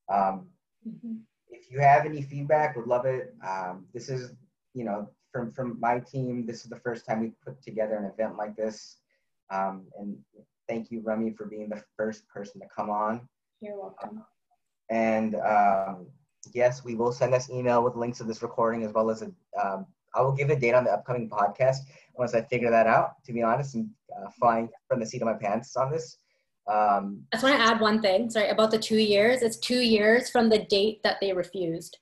Um, 0.09 0.47
mm-hmm. 0.89 1.15
If 1.51 1.71
you 1.71 1.81
have 1.81 2.05
any 2.07 2.23
feedback, 2.23 2.77
would 2.77 2.87
love 2.87 3.07
it. 3.07 3.35
Um, 3.47 3.87
this 3.93 4.09
is, 4.09 4.33
you 4.75 4.85
know, 4.85 5.09
from 5.33 5.53
from 5.53 5.79
my 5.81 6.01
team, 6.01 6.47
this 6.47 6.65
is 6.65 6.71
the 6.71 6.81
first 6.81 7.07
time 7.07 7.21
we 7.21 7.33
put 7.45 7.63
together 7.63 7.97
an 7.97 8.05
event 8.05 8.37
like 8.37 8.57
this. 8.57 8.97
Um, 9.51 9.87
and 9.99 10.17
thank 10.69 10.91
you, 10.91 11.01
Rami, 11.01 11.33
for 11.33 11.47
being 11.47 11.69
the 11.69 11.83
first 11.97 12.29
person 12.29 12.61
to 12.61 12.67
come 12.75 12.91
on. 12.91 13.29
You're 13.61 13.79
welcome. 13.79 14.25
And 14.91 15.35
um, 15.37 16.07
yes, 16.55 16.85
we 16.85 16.95
will 16.95 17.13
send 17.13 17.35
us 17.35 17.51
email 17.51 17.83
with 17.83 17.97
links 17.97 18.19
to 18.19 18.25
this 18.25 18.43
recording 18.43 18.85
as 18.85 18.93
well 18.93 19.11
as 19.11 19.23
a. 19.23 19.31
Um, 19.63 19.87
I 20.15 20.23
will 20.23 20.33
give 20.33 20.49
a 20.51 20.57
date 20.57 20.75
on 20.75 20.85
the 20.85 20.93
upcoming 20.93 21.29
podcast 21.29 21.79
once 22.15 22.35
I 22.35 22.41
figure 22.43 22.71
that 22.71 22.87
out. 22.87 23.23
To 23.25 23.33
be 23.33 23.43
honest, 23.43 23.75
and 23.75 23.91
uh, 24.17 24.31
flying 24.39 24.69
from 24.89 25.01
the 25.01 25.07
seat 25.07 25.23
of 25.23 25.27
my 25.27 25.35
pants 25.35 25.77
on 25.77 25.91
this. 25.91 26.19
Um, 26.69 27.25
I 27.33 27.37
just 27.37 27.45
want 27.45 27.57
to 27.57 27.67
add 27.67 27.81
one 27.81 28.03
thing. 28.03 28.29
Sorry 28.29 28.49
about 28.49 28.71
the 28.71 28.79
two 28.79 28.99
years. 28.99 29.43
It's 29.43 29.57
two 29.57 29.81
years 29.81 30.29
from 30.29 30.49
the 30.49 30.59
date 30.59 31.03
that 31.03 31.17
they 31.21 31.33
refused. 31.33 31.99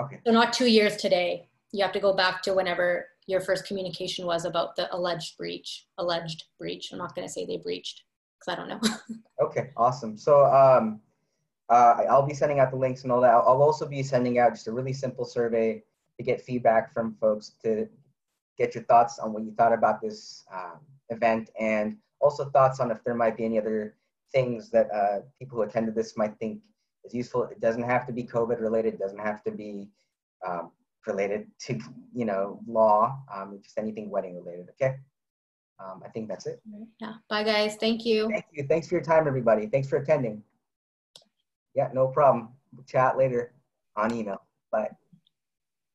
Okay. 0.00 0.18
So 0.26 0.32
not 0.32 0.52
two 0.52 0.66
years 0.66 0.96
today. 0.96 1.48
You 1.72 1.82
have 1.84 1.92
to 1.92 2.00
go 2.00 2.12
back 2.12 2.42
to 2.42 2.54
whenever 2.54 3.06
your 3.26 3.40
first 3.40 3.66
communication 3.66 4.26
was 4.26 4.44
about 4.44 4.74
the 4.74 4.92
alleged 4.94 5.36
breach. 5.36 5.86
Alleged 5.98 6.44
breach. 6.58 6.90
I'm 6.92 6.98
not 6.98 7.14
going 7.14 7.26
to 7.26 7.32
say 7.32 7.46
they 7.46 7.58
breached 7.58 8.02
because 8.38 8.52
I 8.52 8.56
don't 8.56 8.68
know. 8.68 9.16
okay, 9.46 9.70
awesome. 9.76 10.16
So 10.18 10.46
um, 10.46 11.00
uh, 11.68 12.02
I'll 12.10 12.26
be 12.26 12.34
sending 12.34 12.58
out 12.58 12.72
the 12.72 12.76
links 12.76 13.04
and 13.04 13.12
all 13.12 13.20
that. 13.20 13.30
I'll, 13.30 13.62
also 13.62 13.86
be 13.86 14.02
sending 14.02 14.38
out 14.38 14.52
just 14.52 14.66
a 14.66 14.72
really 14.72 14.92
simple 14.92 15.24
survey 15.24 15.82
to 16.16 16.24
get 16.24 16.40
feedback 16.40 16.92
from 16.92 17.14
folks 17.20 17.52
to 17.62 17.88
get 18.58 18.74
your 18.74 18.84
thoughts 18.84 19.20
on 19.20 19.32
what 19.32 19.44
you 19.44 19.52
thought 19.52 19.72
about 19.72 20.00
this 20.02 20.44
um, 20.52 20.80
event 21.10 21.50
and 21.58 21.96
also 22.20 22.44
thoughts 22.50 22.80
on 22.80 22.90
if 22.90 23.02
there 23.04 23.14
might 23.14 23.36
be 23.36 23.44
any 23.44 23.58
other 23.58 23.96
things 24.32 24.70
that 24.70 24.88
uh, 24.92 25.20
people 25.38 25.56
who 25.56 25.62
attended 25.62 25.94
this 25.94 26.16
might 26.16 26.36
think 26.38 26.60
is 27.04 27.14
useful. 27.14 27.44
It 27.44 27.60
doesn't 27.60 27.82
have 27.82 28.06
to 28.06 28.12
be 28.12 28.24
COVID 28.24 28.60
related. 28.60 28.94
It 28.94 29.00
doesn't 29.00 29.18
have 29.18 29.42
to 29.44 29.50
be 29.50 29.88
um, 30.46 30.70
related 31.06 31.46
to 31.66 31.78
you 32.14 32.24
know 32.24 32.60
law. 32.66 33.18
Um, 33.34 33.60
just 33.62 33.78
anything 33.78 34.10
wedding 34.10 34.36
related 34.36 34.68
okay? 34.70 34.96
Um, 35.78 36.02
i 36.04 36.08
think 36.08 36.28
that's 36.28 36.46
it. 36.46 36.60
Yeah. 37.00 37.14
Bye 37.28 37.42
guys. 37.42 37.76
Thank 37.76 38.04
you. 38.04 38.28
Thank 38.30 38.44
you. 38.52 38.66
Thanks 38.68 38.88
for 38.88 38.94
your 38.94 39.04
time 39.04 39.26
everybody. 39.26 39.66
Thanks 39.66 39.88
for 39.88 39.96
attending. 39.96 40.42
Yeah 41.74 41.88
no 41.94 42.08
problem. 42.08 42.50
We'll 42.74 42.84
chat 42.84 43.16
later 43.16 43.54
on 43.96 44.14
email. 44.14 44.42
Bye 44.70 44.90